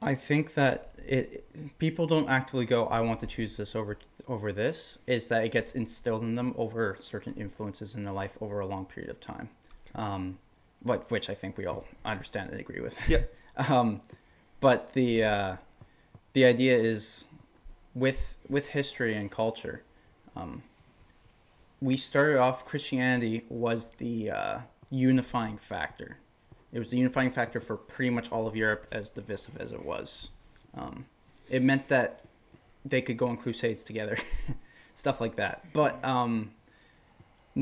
I 0.00 0.16
think 0.16 0.54
that 0.54 0.90
it 0.98 1.78
people 1.78 2.06
don't 2.06 2.28
actively 2.28 2.64
go, 2.64 2.86
I 2.86 3.00
want 3.00 3.20
to 3.20 3.26
choose 3.26 3.56
this 3.56 3.76
over 3.76 3.96
over 4.28 4.52
this. 4.52 4.98
Is 5.06 5.28
that 5.28 5.44
it 5.44 5.52
gets 5.52 5.74
instilled 5.74 6.22
in 6.22 6.34
them 6.34 6.54
over 6.56 6.96
certain 6.98 7.34
influences 7.34 7.94
in 7.94 8.02
their 8.02 8.12
life 8.12 8.36
over 8.40 8.60
a 8.60 8.66
long 8.66 8.84
period 8.84 9.10
of 9.10 9.20
time, 9.20 9.48
um, 9.94 10.38
what 10.82 11.08
which 11.10 11.30
I 11.30 11.34
think 11.34 11.56
we 11.56 11.66
all 11.66 11.84
understand 12.04 12.50
and 12.50 12.60
agree 12.60 12.80
with. 12.80 12.98
Yeah. 13.08 13.22
um, 13.68 14.00
but 14.60 14.92
the 14.92 15.22
uh, 15.22 15.56
the 16.32 16.44
idea 16.44 16.76
is 16.76 17.26
with 17.94 18.36
with 18.48 18.68
history 18.68 19.14
and 19.14 19.30
culture. 19.30 19.82
Um, 20.34 20.62
we 21.82 21.96
started 21.96 22.38
off 22.38 22.64
Christianity 22.64 23.44
was 23.48 23.90
the 23.92 24.30
uh, 24.30 24.58
unifying 24.90 25.58
factor. 25.58 26.18
It 26.72 26.78
was 26.78 26.90
the 26.90 26.96
unifying 26.96 27.30
factor 27.32 27.60
for 27.60 27.76
pretty 27.76 28.10
much 28.10 28.30
all 28.30 28.46
of 28.46 28.54
Europe, 28.56 28.86
as 28.92 29.10
divisive 29.10 29.56
as 29.60 29.72
it 29.72 29.84
was. 29.84 30.30
Um, 30.74 31.06
it 31.50 31.62
meant 31.62 31.88
that 31.88 32.20
they 32.84 33.02
could 33.02 33.16
go 33.16 33.26
on 33.26 33.36
crusades 33.36 33.82
together, 33.82 34.16
stuff 34.94 35.20
like 35.20 35.36
that. 35.36 35.64
But 35.72 36.02
um, 36.04 36.52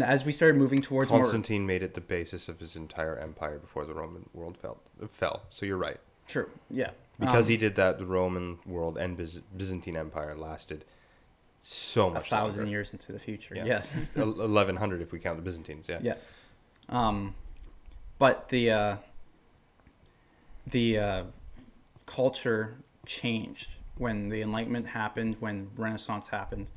as 0.00 0.24
we 0.24 0.32
started 0.32 0.56
moving 0.58 0.80
towards 0.82 1.10
more 1.10 1.20
Constantine 1.22 1.66
made 1.66 1.82
it 1.82 1.94
the 1.94 2.00
basis 2.00 2.48
of 2.48 2.60
his 2.60 2.76
entire 2.76 3.16
empire 3.16 3.58
before 3.58 3.84
the 3.86 3.94
Roman 3.94 4.28
world 4.34 4.56
fell. 4.58 4.78
Fell. 5.08 5.42
So 5.50 5.64
you're 5.66 5.76
right. 5.78 5.98
true, 6.28 6.50
yeah, 6.70 6.90
Because 7.18 7.46
Um, 7.46 7.50
he 7.50 7.56
did 7.56 7.74
that, 7.76 7.98
the 7.98 8.06
Roman 8.06 8.58
world 8.66 8.96
and 8.98 9.16
Byz- 9.16 9.40
Byzantine 9.56 9.96
Empire 9.96 10.36
lasted 10.36 10.84
so 11.62 12.10
much 12.10 12.26
a 12.26 12.30
thousand 12.30 12.60
longer. 12.62 12.70
years 12.70 12.92
into 12.92 13.12
the 13.12 13.18
future. 13.18 13.54
Yeah. 13.54 13.64
Yes. 13.64 13.92
1100 14.14 15.02
if 15.02 15.12
we 15.12 15.18
count 15.18 15.36
the 15.36 15.42
Byzantines. 15.42 15.88
Yeah. 15.88 15.98
Yeah. 16.02 16.14
Um, 16.88 17.34
but 18.18 18.48
the 18.48 18.70
uh, 18.70 18.96
the 20.66 20.98
uh, 20.98 21.24
culture 22.06 22.76
changed 23.06 23.70
when 23.96 24.28
the 24.28 24.42
Enlightenment 24.42 24.86
happened, 24.86 25.36
when 25.40 25.68
Renaissance 25.76 26.28
happened. 26.28 26.68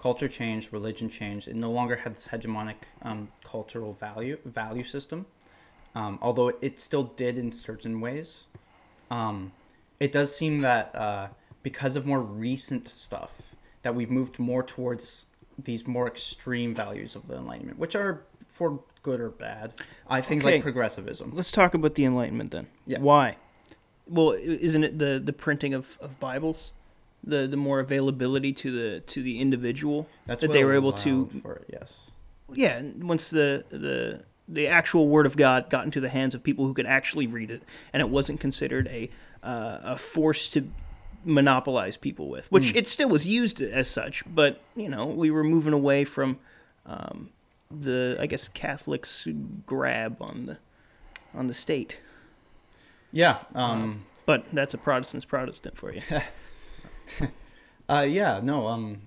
Culture 0.00 0.28
changed, 0.28 0.72
religion 0.72 1.08
changed. 1.08 1.46
It 1.46 1.54
no 1.54 1.70
longer 1.70 1.96
had 1.96 2.16
this 2.16 2.26
hegemonic 2.26 2.74
um, 3.02 3.28
cultural 3.44 3.92
value 3.92 4.36
value 4.44 4.82
system, 4.84 5.26
um, 5.94 6.18
although 6.20 6.48
it 6.60 6.80
still 6.80 7.04
did 7.04 7.38
in 7.38 7.52
certain 7.52 8.00
ways. 8.00 8.44
Um, 9.10 9.52
it 10.00 10.10
does 10.10 10.34
seem 10.34 10.62
that 10.62 10.94
uh, 10.96 11.28
because 11.62 11.94
of 11.94 12.04
more 12.06 12.20
recent 12.20 12.88
stuff, 12.88 13.51
that 13.82 13.94
we've 13.94 14.10
moved 14.10 14.38
more 14.38 14.62
towards 14.62 15.26
these 15.62 15.86
more 15.86 16.06
extreme 16.06 16.74
values 16.74 17.14
of 17.14 17.28
the 17.28 17.36
Enlightenment, 17.36 17.78
which 17.78 17.94
are 17.94 18.22
for 18.46 18.80
good 19.02 19.20
or 19.20 19.30
bad. 19.30 19.74
I 20.08 20.20
things 20.20 20.44
Okay. 20.44 20.54
like 20.54 20.62
progressivism. 20.62 21.32
Let's 21.34 21.50
talk 21.50 21.74
about 21.74 21.94
the 21.94 22.04
Enlightenment 22.04 22.50
then. 22.52 22.66
Yeah. 22.86 22.98
Why? 23.00 23.36
Well, 24.08 24.32
isn't 24.32 24.84
it 24.84 24.98
the 24.98 25.20
the 25.24 25.32
printing 25.32 25.74
of, 25.74 25.96
of 26.00 26.18
Bibles, 26.20 26.72
the 27.24 27.46
the 27.46 27.56
more 27.56 27.80
availability 27.80 28.52
to 28.52 28.70
the 28.70 29.00
to 29.00 29.22
the 29.22 29.40
individual 29.40 30.08
That's 30.26 30.42
that 30.42 30.52
they 30.52 30.64
were 30.64 30.74
able 30.74 30.92
to 30.92 31.26
for 31.42 31.54
it, 31.54 31.64
yes. 31.72 31.98
yeah 32.52 32.78
and 32.78 33.08
once 33.08 33.30
the 33.30 33.64
the 33.70 34.24
the 34.48 34.66
actual 34.66 35.08
word 35.08 35.24
of 35.24 35.36
god 35.36 35.70
got 35.70 35.84
into 35.84 36.00
the 36.00 36.08
hands 36.08 36.34
of 36.34 36.42
people 36.42 36.66
who 36.66 36.74
could 36.74 36.84
actually 36.84 37.26
read 37.28 37.50
it 37.50 37.62
and 37.92 38.00
it 38.00 38.08
wasn't 38.08 38.40
considered 38.40 38.88
a 38.88 39.08
uh, 39.44 39.78
a 39.82 39.96
force 39.96 40.48
to 40.48 40.68
monopolize 41.24 41.96
people 41.96 42.28
with 42.28 42.50
which 42.50 42.74
it 42.74 42.86
still 42.88 43.08
was 43.08 43.26
used 43.26 43.60
as 43.62 43.88
such 43.88 44.22
but 44.26 44.60
you 44.76 44.88
know 44.88 45.06
we 45.06 45.30
were 45.30 45.44
moving 45.44 45.72
away 45.72 46.04
from 46.04 46.38
um, 46.86 47.30
the 47.70 48.16
i 48.20 48.26
guess 48.26 48.48
catholics 48.48 49.26
grab 49.66 50.16
on 50.20 50.46
the 50.46 50.56
on 51.34 51.46
the 51.46 51.54
state 51.54 52.00
Yeah. 53.12 53.38
Um, 53.54 54.04
but 54.26 54.44
that's 54.52 54.74
a 54.74 54.78
protestant's 54.78 55.24
protestant 55.26 55.76
for 55.76 55.92
you 55.92 56.02
uh, 57.88 58.06
yeah. 58.08 58.40
No. 58.42 58.66
Um, 58.68 59.00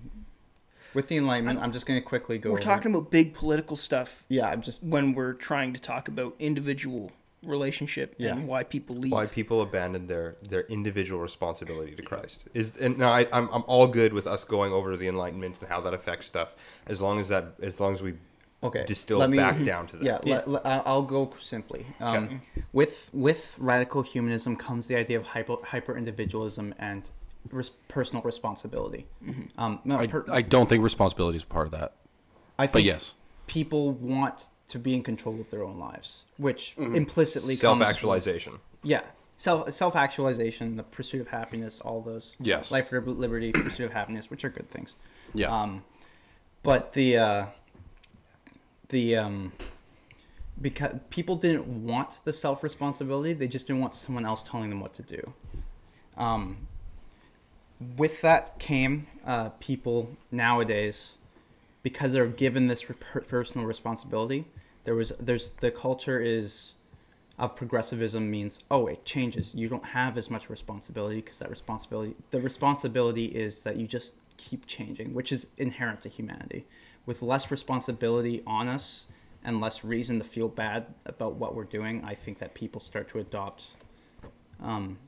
with 0.94 1.08
the 1.08 1.16
Enlightenment, 1.16 1.60
I'm 1.60 1.72
just 1.72 1.86
going 1.86 2.00
to 2.00 2.04
quickly 2.06 2.38
go. 2.38 2.50
we're 2.50 2.58
over- 2.58 2.62
talking 2.64 2.94
about 2.94 3.10
big 3.10 3.34
political 3.34 3.76
stuff 3.76 4.24
Yeah. 4.28 4.46
I'm 4.48 4.62
just. 4.62 4.82
when 4.82 5.14
we're 5.14 5.34
trying 5.34 5.72
to 5.74 5.80
talk 5.80 6.08
about 6.08 6.34
individual 6.38 7.12
relationship 7.42 8.14
Yeah. 8.18 8.32
and 8.32 8.48
why 8.48 8.64
people 8.64 8.96
leave. 8.96 9.12
why 9.12 9.26
people 9.26 9.62
abandon 9.62 10.06
their 10.06 10.36
their 10.48 10.62
individual 10.62 11.20
responsibility 11.20 11.94
to 11.94 12.02
Christ 12.02 12.44
is 12.54 12.76
and 12.76 12.98
now 12.98 13.12
I, 13.12 13.26
I'm 13.32 13.48
I'm 13.52 13.62
all 13.66 13.86
good 13.86 14.12
with 14.12 14.26
us 14.26 14.44
going 14.44 14.72
over 14.72 14.96
the 14.96 15.06
Enlightenment 15.08 15.56
and 15.60 15.68
how 15.68 15.80
that 15.82 15.94
affects 15.94 16.26
stuff 16.26 16.54
as 16.86 17.00
long 17.00 17.20
as 17.20 17.28
that 17.28 17.54
as 17.62 17.78
long 17.80 17.92
as 17.92 18.02
we 18.02 18.14
okay 18.62 18.84
distill 18.86 19.18
let 19.18 19.30
me- 19.30 19.36
back 19.36 19.62
down 19.62 19.86
to 19.88 19.96
that. 19.98 20.04
yeah, 20.04 20.18
Yeah. 20.24 20.34
Let, 20.36 20.48
let- 20.48 20.66
I- 20.66 20.82
i'll 20.86 21.02
go 21.02 21.30
simply 21.38 21.86
um, 22.00 22.24
Okay. 22.24 22.38
with 22.72 23.10
with 23.12 23.58
radical 23.60 24.02
humanism 24.02 24.56
comes 24.56 24.86
the 24.86 24.96
idea 24.96 25.18
of 25.18 25.26
hyper 25.26 25.56
hyper 25.62 25.96
individualism 25.96 26.74
and 26.78 27.10
res- 27.52 27.70
personal 27.88 28.22
responsibility 28.22 29.06
um, 29.58 29.78
no, 29.84 29.98
I, 29.98 30.06
per- 30.06 30.24
I 30.30 30.42
don't 30.42 30.68
think 30.68 30.82
responsibility 30.82 31.36
is 31.36 31.44
part 31.44 31.66
of 31.66 31.72
that. 31.72 31.94
I 32.58 32.64
But 32.66 32.72
think 32.72 32.86
yes, 32.86 33.14
people 33.46 33.92
want 33.92 34.48
to 34.68 34.78
be 34.78 34.94
in 34.94 35.02
control 35.02 35.40
of 35.40 35.50
their 35.50 35.62
own 35.64 35.78
lives 35.78 36.24
which 36.38 36.74
Mm-hmm. 36.76 36.94
implicitly 36.96 37.54
Self 37.54 37.80
actualization. 37.80 38.54
yeah 38.82 39.02
self 39.36 39.70
self 39.72 39.94
actualization 39.96 40.76
the 40.76 40.82
pursuit 40.82 41.20
of 41.20 41.28
happiness 41.28 41.80
all 41.80 42.00
those 42.00 42.36
Yes. 42.40 42.70
life 42.70 42.90
liberty 42.92 43.52
pursuit 43.66 43.84
of 43.86 43.92
happiness 43.92 44.30
which 44.30 44.44
are 44.44 44.50
good 44.50 44.70
things 44.70 44.94
yeah, 45.34 45.48
Um, 45.62 45.84
but 46.62 46.92
the 46.94 47.18
uh, 47.18 47.46
the 48.88 49.16
um, 49.16 49.52
because 50.60 50.92
people 51.10 51.36
didn't 51.36 51.66
want 51.84 52.20
the 52.24 52.32
self 52.32 52.62
responsibility, 52.62 53.32
they 53.34 53.48
just 53.48 53.66
didn't 53.66 53.82
want 53.82 53.92
someone 53.92 54.24
else 54.24 54.42
telling 54.42 54.70
them 54.70 54.80
what 54.80 54.94
to 54.94 55.02
do. 55.02 55.34
Um, 56.16 56.66
with 57.98 58.22
that 58.22 58.58
came 58.58 59.06
uh, 59.26 59.50
people 59.60 60.16
nowadays 60.30 61.15
because 61.86 62.12
they're 62.12 62.26
given 62.26 62.66
this 62.66 62.82
personal 63.28 63.64
responsibility. 63.64 64.44
There 64.82 64.96
was 64.96 65.10
there's 65.20 65.50
the 65.50 65.70
culture 65.70 66.18
is 66.18 66.74
of 67.38 67.54
progressivism 67.54 68.28
means 68.28 68.64
oh 68.72 68.88
it 68.88 69.04
changes 69.04 69.54
you 69.54 69.68
don't 69.68 69.84
have 69.84 70.18
as 70.18 70.28
much 70.28 70.50
responsibility 70.50 71.16
because 71.16 71.38
that 71.38 71.48
responsibility 71.48 72.16
the 72.32 72.40
responsibility 72.40 73.26
is 73.26 73.62
that 73.62 73.76
you 73.76 73.86
just 73.86 74.14
keep 74.36 74.66
changing 74.66 75.14
which 75.14 75.30
is 75.30 75.46
inherent 75.58 76.00
to 76.00 76.08
humanity 76.08 76.66
with 77.04 77.22
less 77.22 77.50
responsibility 77.52 78.42
on 78.48 78.66
us 78.68 79.06
and 79.44 79.60
less 79.60 79.84
reason 79.84 80.18
to 80.18 80.24
feel 80.24 80.48
bad 80.48 80.86
about 81.04 81.34
what 81.34 81.54
we're 81.54 81.64
doing 81.64 82.02
i 82.04 82.14
think 82.14 82.38
that 82.38 82.54
people 82.54 82.80
start 82.80 83.06
to 83.06 83.18
adopt 83.18 83.72
um, 84.62 84.98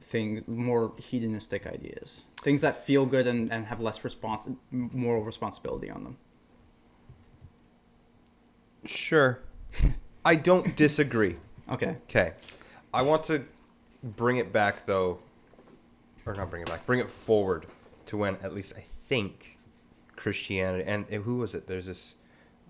things 0.00 0.46
more 0.48 0.92
hedonistic 0.98 1.64
ideas 1.66 2.24
things 2.42 2.60
that 2.62 2.84
feel 2.84 3.04
good 3.06 3.26
and, 3.26 3.52
and 3.52 3.66
have 3.66 3.80
less 3.80 3.98
respons- 4.00 4.56
moral 4.70 5.22
responsibility 5.24 5.90
on 5.90 6.04
them 6.04 6.16
Sure. 8.84 9.40
I 10.24 10.34
don't 10.36 10.74
disagree. 10.84 11.36
okay 11.70 11.96
Okay. 12.08 12.32
I 12.92 13.02
want 13.02 13.24
to 13.24 13.44
bring 14.02 14.38
it 14.38 14.52
back 14.52 14.86
though 14.86 15.20
or 16.26 16.34
not 16.34 16.50
bring 16.50 16.62
it 16.62 16.68
back, 16.68 16.86
bring 16.86 17.00
it 17.00 17.10
forward 17.10 17.66
to 18.06 18.16
when 18.16 18.36
at 18.36 18.54
least 18.54 18.72
I 18.76 18.84
think 19.08 19.58
Christianity 20.16 20.84
and 20.86 21.04
and 21.10 21.24
who 21.24 21.36
was 21.36 21.54
it? 21.54 21.66
There's 21.66 21.86
this 21.86 22.14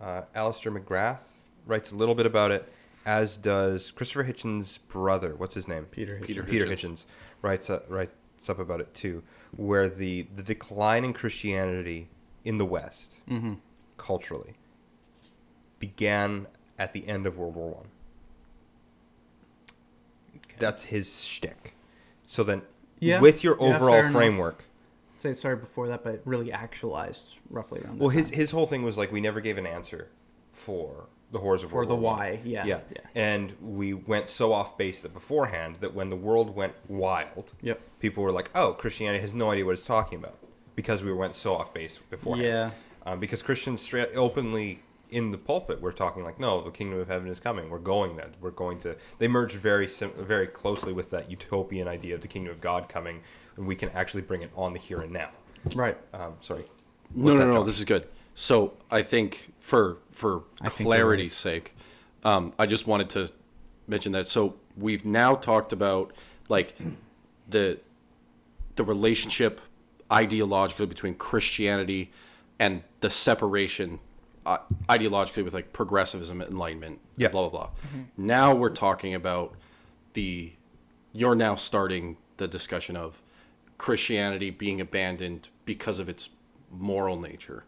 uh, 0.01 0.23
Alister 0.35 0.71
McGrath 0.71 1.23
writes 1.67 1.93
a 1.93 1.97
little 1.97 2.15
bit 2.15 2.27
about 2.27 2.51
it, 2.51 2.73
as 3.07 3.37
does 3.37 3.91
Christopher 3.91 4.25
Hitchens' 4.25 4.79
brother. 4.89 5.35
What's 5.37 5.55
his 5.55 5.69
name? 5.69 5.85
Peter 5.87 6.21
Peter 6.23 6.43
Peter 6.43 6.67
Hitchens. 6.67 6.73
Hitchens 6.73 7.05
writes 7.43 7.71
up, 7.71 7.87
writes 7.89 8.15
up 8.49 8.59
about 8.59 8.81
it 8.81 8.95
too, 8.95 9.23
where 9.57 9.89
the 9.89 10.27
the 10.35 10.43
decline 10.43 11.05
in 11.05 11.13
Christianity 11.13 12.09
in 12.45 12.59
the 12.59 12.65
West 12.65 13.21
mm-hmm. 13.29 13.55
culturally 13.99 14.55
began 15.79 16.47
at 16.79 16.93
the 16.93 17.07
end 17.09 17.27
of 17.27 17.37
World 17.37 17.55
War 17.57 17.69
One. 17.71 17.89
That's 20.59 20.85
his 20.85 21.23
shtick. 21.25 21.75
So 22.27 22.43
then, 22.45 22.63
Yeah. 23.01 23.21
with 23.21 23.43
your 23.43 23.57
Yeah, 23.61 23.75
overall 23.77 23.93
fair 23.93 24.01
enough. 24.01 24.13
framework, 24.13 24.65
say 25.17 25.35
sorry 25.35 25.57
before 25.57 25.89
that, 25.89 26.05
but 26.05 26.15
it 26.15 26.23
really 26.25 26.53
actualized 26.53 27.37
roughly 27.51 27.81
around. 27.81 27.97
that 27.97 28.01
well, 28.01 28.11
his 28.11 28.31
time. 28.31 28.39
his 28.39 28.51
whole 28.53 28.67
thing 28.67 28.83
was 28.83 28.97
like 28.97 29.11
we 29.13 29.21
never 29.21 29.41
gave 29.41 29.59
an 29.59 29.67
answer 29.67 30.09
for 30.53 31.07
the 31.33 31.39
horrors 31.39 31.63
of 31.63 31.71
For 31.71 31.77
World 31.77 31.91
the 31.91 31.95
War 31.97 32.11
One. 32.13 32.19
why, 32.19 32.41
yeah, 32.45 32.65
yeah, 32.67 32.81
yeah. 32.91 33.01
and 33.15 33.53
we 33.61 33.95
went 33.95 34.29
so 34.29 34.53
off 34.53 34.77
base 34.77 35.01
that 35.03 35.13
beforehand 35.15 35.77
that 35.81 35.95
when 35.95 36.11
the 36.11 36.17
world 36.17 36.55
went 36.55 36.75
wild, 36.89 37.53
Yep. 37.63 37.81
people 38.01 38.23
were 38.25 38.33
like, 38.33 38.51
"Oh, 38.55 38.73
Christianity 38.73 39.21
has 39.23 39.33
no 39.33 39.51
idea 39.51 39.65
what 39.65 39.73
it's 39.75 39.85
talking 39.85 40.19
about," 40.19 40.39
because 40.75 41.03
we 41.03 41.13
went 41.13 41.35
so 41.35 41.55
off 41.55 41.73
base 41.73 41.99
beforehand. 42.11 42.47
Yeah. 42.47 42.71
Um, 43.07 43.21
because 43.21 43.43
Christians 43.43 43.81
straight 43.81 44.11
openly 44.17 44.83
in 45.11 45.33
the 45.33 45.39
pulpit 45.39 45.81
we're 45.81 45.91
talking 45.93 46.23
like, 46.23 46.39
"No, 46.39 46.63
the 46.63 46.71
kingdom 46.71 46.99
of 47.01 47.09
heaven 47.09 47.29
is 47.29 47.41
coming. 47.41 47.71
We're 47.71 47.79
going 47.79 48.17
that. 48.17 48.31
We're 48.41 48.51
going 48.51 48.79
to." 48.81 48.97
They 49.19 49.29
merged 49.29 49.57
very 49.57 49.87
sim- 49.89 50.13
very 50.17 50.47
closely 50.47 50.93
with 50.93 51.11
that 51.11 51.31
utopian 51.31 51.87
idea 51.89 52.15
of 52.17 52.21
the 52.21 52.29
kingdom 52.29 52.53
of 52.53 52.61
God 52.61 52.89
coming, 52.89 53.23
and 53.57 53.67
we 53.67 53.75
can 53.77 53.89
actually 53.91 54.23
bring 54.23 54.43
it 54.43 54.51
on 54.57 54.73
the 54.73 54.79
here 54.79 55.01
and 55.01 55.13
now. 55.13 55.31
Right. 55.75 55.97
Um, 56.13 56.35
sorry. 56.41 56.65
no, 57.15 57.25
What's 57.25 57.35
no, 57.35 57.39
that, 57.39 57.47
no, 57.47 57.55
Josh? 57.61 57.67
This 57.67 57.79
is 57.79 57.85
good. 57.85 58.09
So 58.41 58.73
I 58.91 59.03
think 59.03 59.53
for 59.61 59.99
for 60.11 60.45
I 60.63 60.71
clarity's 60.71 61.35
sake, 61.35 61.75
um, 62.25 62.55
I 62.59 62.65
just 62.65 62.87
wanted 62.87 63.11
to 63.11 63.31
mention 63.87 64.13
that. 64.13 64.29
So 64.29 64.55
we've 64.79 65.05
now 65.05 65.35
talked 65.35 65.75
about 65.75 66.13
like 66.49 66.75
the 67.47 67.79
the 68.77 68.85
relationship 68.85 69.61
ideologically 70.11 70.89
between 70.89 71.15
Christianity 71.17 72.13
and 72.59 72.83
the 73.01 73.11
separation 73.11 74.01
uh, 74.47 74.57
ideologically 74.89 75.45
with 75.45 75.53
like 75.53 75.75
progressivism, 75.75 76.41
enlightenment, 76.41 76.99
Yeah. 77.19 77.29
blah 77.29 77.47
blah 77.51 77.67
blah. 77.67 77.71
Now 78.17 78.55
we're 78.55 78.71
talking 78.71 79.15
about 79.15 79.55
the 80.15 80.53
you're 81.13 81.35
now 81.35 81.57
starting 81.57 82.17
the 82.39 82.49
discussion 82.49 82.97
of 82.97 83.21
Christianity 83.77 84.49
being 84.49 84.81
abandoned 84.81 85.51
because 85.67 85.99
of 85.99 86.09
its 86.09 86.31
moral 86.71 87.21
nature, 87.21 87.65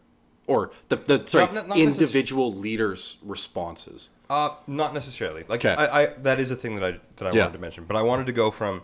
or 0.47 0.71
the 0.89 0.95
the 0.97 1.23
sorry 1.25 1.45
Not- 1.45 1.53
not- 1.53 1.67
not 1.69 1.77
necess- 1.77 1.83
individual 1.83 2.53
leaders' 2.53 3.17
responses. 3.23 4.09
Uh, 4.29 4.51
not 4.67 4.93
necessarily. 4.93 5.43
Like 5.47 5.59
'Kay. 5.61 5.73
I, 5.75 6.01
I, 6.03 6.05
that 6.23 6.39
is 6.39 6.49
a 6.51 6.55
thing 6.55 6.75
that 6.75 6.83
I 6.83 6.91
that 7.17 7.27
I 7.27 7.31
Yeah. 7.35 7.43
wanted 7.43 7.53
to 7.53 7.59
mention, 7.59 7.85
but 7.85 7.95
I 7.95 8.01
wanted 8.01 8.25
to 8.27 8.31
go 8.31 8.51
from, 8.51 8.81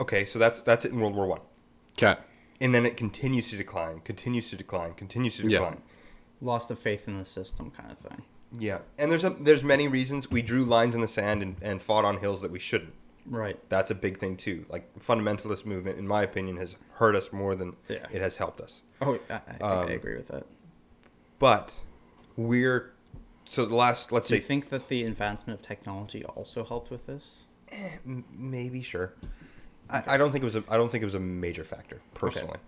okay, 0.00 0.24
so 0.24 0.38
that's 0.38 0.62
that's 0.62 0.84
it 0.84 0.92
in 0.92 1.00
World 1.00 1.14
War 1.14 1.26
One, 1.26 1.40
Okay. 2.00 2.18
and 2.60 2.74
then 2.74 2.86
it 2.86 2.96
continues 2.96 3.50
to 3.50 3.56
decline, 3.56 4.00
continues 4.00 4.48
to 4.50 4.56
decline, 4.56 4.94
continues 4.94 5.36
to 5.38 5.42
Yeah. 5.48 5.58
decline. 5.58 5.82
Lost 6.40 6.70
of 6.70 6.78
faith 6.78 7.06
in 7.06 7.18
the 7.18 7.24
system, 7.24 7.70
kind 7.70 7.90
of 7.92 7.98
thing. 7.98 8.22
Yeah, 8.58 8.78
and 8.98 9.10
there's 9.10 9.24
a 9.24 9.30
there's 9.30 9.62
many 9.62 9.86
reasons 9.88 10.30
we 10.30 10.40
drew 10.42 10.64
lines 10.64 10.94
in 10.94 11.00
the 11.02 11.08
sand 11.08 11.42
and, 11.42 11.56
and 11.62 11.82
fought 11.82 12.04
on 12.04 12.18
hills 12.18 12.40
that 12.40 12.50
we 12.50 12.58
shouldn't. 12.58 12.94
Right. 13.26 13.58
That's 13.68 13.90
a 13.90 13.94
big 13.94 14.16
thing 14.16 14.36
too. 14.36 14.64
Like 14.70 14.98
fundamentalist 14.98 15.66
movement, 15.66 15.98
in 15.98 16.08
my 16.08 16.22
opinion, 16.22 16.56
has 16.56 16.74
hurt 16.94 17.14
us 17.14 17.32
more 17.32 17.54
than 17.54 17.76
Yeah. 17.88 18.06
it 18.10 18.22
has 18.22 18.38
helped 18.38 18.60
us. 18.62 18.80
Oh, 19.02 19.18
I, 19.28 19.34
I 19.34 19.38
think 19.38 19.62
Um, 19.62 19.88
I 19.88 19.92
agree 19.92 20.16
with 20.16 20.28
that. 20.28 20.46
But 21.40 21.72
we're 22.36 22.92
so 23.46 23.66
the 23.66 23.74
last 23.74 24.12
let's 24.12 24.28
see 24.28 24.34
Do 24.34 24.36
you 24.36 24.42
think 24.46 24.68
that 24.68 24.88
the 24.88 25.02
advancement 25.04 25.58
of 25.58 25.66
technology 25.66 26.24
also 26.24 26.64
helped 26.64 26.90
with 26.92 27.06
this? 27.06 27.40
m- 28.06 28.24
maybe 28.32 28.82
sure. 28.82 29.14
I, 29.88 30.02
I 30.14 30.16
don't 30.16 30.30
think 30.30 30.42
it 30.42 30.44
was 30.46 30.54
a 30.56 30.62
I 30.68 30.76
don't 30.76 30.90
think 30.92 31.02
it 31.02 31.06
was 31.06 31.16
a 31.16 31.20
major 31.20 31.64
factor 31.64 32.00
personally. 32.14 32.58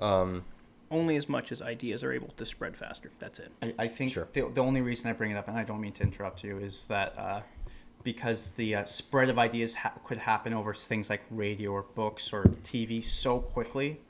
Um, 0.00 0.44
Only 0.90 1.16
as 1.16 1.28
much 1.28 1.50
as 1.52 1.60
ideas 1.62 2.02
are 2.04 2.12
able 2.12 2.28
to 2.36 2.44
spread 2.44 2.76
faster. 2.76 3.10
That's 3.18 3.38
it. 3.38 3.50
I, 3.62 3.74
I 3.78 3.88
think 3.88 4.12
Sure. 4.12 4.28
the, 4.32 4.48
the 4.52 4.62
only 4.62 4.80
reason 4.80 5.08
I 5.08 5.12
bring 5.12 5.30
it 5.30 5.36
up, 5.36 5.48
and 5.48 5.56
I 5.58 5.64
don't 5.64 5.80
mean 5.80 5.92
to 5.94 6.02
interrupt 6.02 6.42
you, 6.44 6.58
is 6.58 6.84
that 6.84 7.18
uh, 7.18 7.40
because 8.04 8.52
the 8.52 8.74
uh, 8.76 8.84
spread 8.84 9.28
of 9.28 9.38
ideas 9.38 9.74
ha- 9.76 9.92
could 10.04 10.18
happen 10.18 10.52
over 10.54 10.72
things 10.74 11.10
like 11.10 11.22
radio 11.30 11.70
or 11.72 11.82
books 11.94 12.32
or 12.32 12.44
TV 12.64 13.02
so 13.04 13.38
quickly 13.40 14.00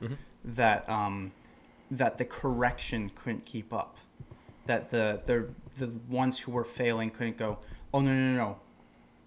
that 0.44 0.88
um, 0.88 1.33
that 1.90 2.18
the 2.18 2.24
correction 2.24 3.11
couldn't 3.14 3.44
keep 3.44 3.72
up. 3.72 3.96
That 4.66 4.90
the, 4.90 5.20
the 5.24 5.48
the 5.77 5.90
ones 6.09 6.38
who 6.38 6.53
were 6.53 6.64
failing 6.64 7.11
couldn't 7.11 7.38
go, 7.38 7.59
oh 7.94 8.01
no 8.01 8.12
no 8.12 8.33
no, 8.33 8.37
no. 8.37 8.57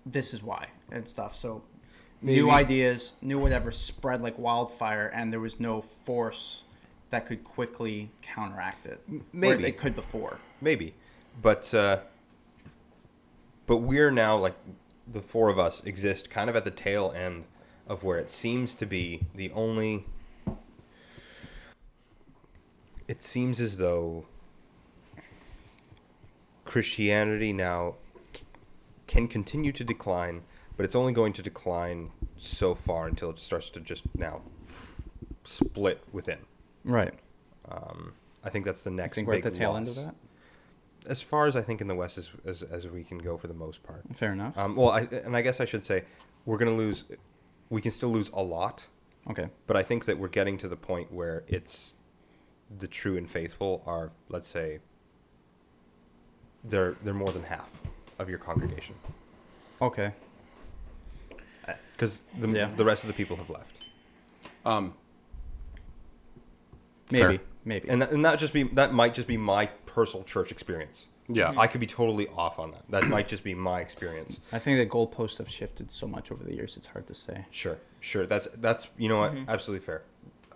this 0.05 0.33
is 0.33 0.43
why 0.43 0.67
and 0.91 1.07
stuff. 1.07 1.35
So 1.35 1.63
new 2.21 2.51
ideas, 2.51 3.13
new 3.21 3.39
whatever 3.39 3.71
spread 3.71 4.21
like 4.21 4.37
wildfire, 4.37 5.07
and 5.07 5.33
there 5.33 5.39
was 5.39 5.59
no 5.59 5.81
force 5.81 6.61
that 7.09 7.25
could 7.25 7.43
quickly 7.43 8.09
counteract 8.21 8.85
it. 8.85 9.01
Maybe. 9.33 9.65
it 9.65 9.77
could 9.77 9.95
before. 9.95 10.37
maybe 10.61 10.93
but 11.39 11.73
uh 11.73 11.99
but 13.67 13.77
we're 13.77 14.11
now 14.11 14.35
like 14.37 14.55
the 15.07 15.21
four 15.21 15.49
of 15.49 15.59
us 15.59 15.81
exist 15.85 16.29
kind 16.29 16.49
of 16.49 16.55
at 16.55 16.63
the 16.63 16.71
tail 16.71 17.13
end 17.15 17.43
of 17.87 18.03
where 18.03 18.17
it 18.17 18.29
seems 18.29 18.75
to 18.75 18.85
be 18.85 19.21
the 19.35 19.51
only 19.51 20.05
it 23.11 23.21
seems 23.21 23.59
as 23.59 23.75
though 23.77 24.25
christianity 26.65 27.51
now 27.51 27.95
can 29.07 29.27
continue 29.27 29.71
to 29.73 29.83
decline 29.83 30.43
but 30.77 30.85
it's 30.85 30.95
only 30.95 31.11
going 31.11 31.33
to 31.33 31.41
decline 31.41 32.11
so 32.37 32.73
far 32.73 33.07
until 33.07 33.29
it 33.29 33.37
starts 33.39 33.69
to 33.69 33.79
just 33.81 34.03
now 34.15 34.41
f- 34.67 35.01
split 35.43 36.01
within 36.13 36.39
Right. 36.85 37.13
um, 37.69 38.13
i 38.43 38.49
think 38.49 38.63
that's 38.65 38.81
the 38.81 38.89
I 38.91 38.93
next 38.93 39.15
think 39.15 39.27
we're 39.27 39.35
at 39.35 39.43
the 39.43 39.51
tail 39.51 39.75
end 39.75 39.87
of 39.89 39.95
that. 39.95 40.15
as 41.07 41.21
far 41.21 41.47
as 41.47 41.55
I 41.55 41.61
think 41.61 41.81
in 41.81 41.87
the 41.87 41.95
West 41.95 42.17
as 42.17 42.31
as, 42.45 42.63
as 42.63 42.87
we 42.87 43.03
can 43.03 43.17
go 43.17 43.37
for 43.37 43.47
the 43.47 43.53
most 43.65 43.81
part. 43.83 44.03
Fair 44.15 44.31
enough. 44.33 44.55
Um, 44.57 44.75
well, 44.75 44.91
I, 44.91 45.01
and 45.25 45.35
I 45.35 45.41
guess 45.41 45.59
I 45.59 45.65
should 45.65 45.83
say 45.83 46.03
we're 46.45 46.57
going 46.59 46.71
to 46.71 46.77
lose. 46.77 47.05
We 47.71 47.81
can 47.81 47.91
still 47.91 48.09
lose 48.09 48.29
a 48.33 48.43
lot, 48.43 48.87
okay. 49.31 49.47
but 49.67 49.75
I 49.77 49.83
think 49.83 50.05
that 50.05 50.17
we're 50.19 50.27
getting 50.39 50.57
to 50.59 50.67
the 50.67 50.75
point 50.75 51.11
where 51.11 51.43
it's 51.47 51.95
the 52.79 52.87
true 52.87 53.17
and 53.17 53.29
faithful 53.29 53.83
are, 53.85 54.11
let's 54.29 54.47
say, 54.47 54.79
they're 56.63 56.95
they're 57.03 57.13
more 57.13 57.31
than 57.31 57.43
half 57.43 57.69
of 58.19 58.29
your 58.29 58.37
congregation 58.37 58.95
Okay. 59.81 60.13
because 61.93 62.21
the 62.39 62.47
Yeah. 62.49 62.69
the 62.75 62.85
rest 62.85 63.03
of 63.03 63.07
the 63.07 63.13
people 63.13 63.35
have 63.37 63.49
left, 63.49 63.89
Um, 64.65 64.93
Maybe. 67.09 67.37
Fair. 67.37 67.45
Maybe. 67.65 67.89
and 67.89 68.01
that, 68.01 68.11
and 68.11 68.23
that 68.25 68.39
just 68.39 68.53
be 68.53 68.63
that 68.63 68.93
might 68.93 69.13
just 69.13 69.27
be 69.27 69.37
my 69.37 69.65
personal 69.85 70.23
church 70.23 70.51
experience. 70.51 71.07
yeah. 71.27 71.53
I 71.57 71.67
could 71.67 71.79
be 71.81 71.87
totally 71.87 72.27
off 72.29 72.57
on 72.59 72.71
that. 72.71 72.83
That 72.89 73.07
might 73.07 73.27
just 73.27 73.43
be 73.43 73.53
my 73.53 73.81
experience. 73.81 74.39
I 74.51 74.59
think 74.59 74.77
the 74.79 74.85
goalposts 74.85 75.37
have 75.37 75.49
shifted 75.49 75.91
so 75.91 76.07
much 76.07 76.31
over 76.31 76.43
the 76.43 76.53
years; 76.55 76.77
it's 76.77 76.87
hard 76.87 77.07
to 77.07 77.13
say. 77.15 77.45
Sure, 77.51 77.77
sure. 77.99 78.25
That's 78.25 78.47
that's 78.57 78.87
you 78.97 79.09
know 79.09 79.19
what, 79.19 79.33
absolutely 79.47 79.85
fair. 79.85 80.03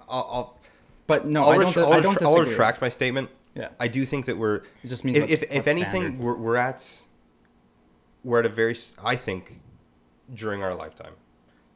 I'll, 0.09 0.27
I'll 0.31 0.59
But 1.07 1.25
no, 1.25 1.43
I'll, 1.43 1.49
I 1.49 1.57
don't. 1.57 1.73
retra- 1.73 1.83
I'll, 1.83 2.01
don't 2.01 2.21
I'll 2.21 2.33
disagree. 2.33 2.49
retract 2.51 2.81
my 2.81 2.89
statement. 2.89 3.29
Yeah. 3.53 3.69
I 3.79 3.87
do 3.87 4.05
think 4.05 4.25
that 4.25 4.37
we're. 4.37 4.63
It 4.83 4.87
just 4.87 5.05
means 5.05 5.17
if 5.17 5.29
if, 5.29 5.43
if 5.51 5.67
anything, 5.67 6.19
we're, 6.19 6.35
we're 6.35 6.57
at 6.57 6.85
we're 8.23 8.39
at 8.39 8.45
a 8.45 8.49
very 8.49 8.75
I 9.03 9.15
think 9.15 9.61
during 10.33 10.63
our 10.63 10.73
lifetime 10.73 11.13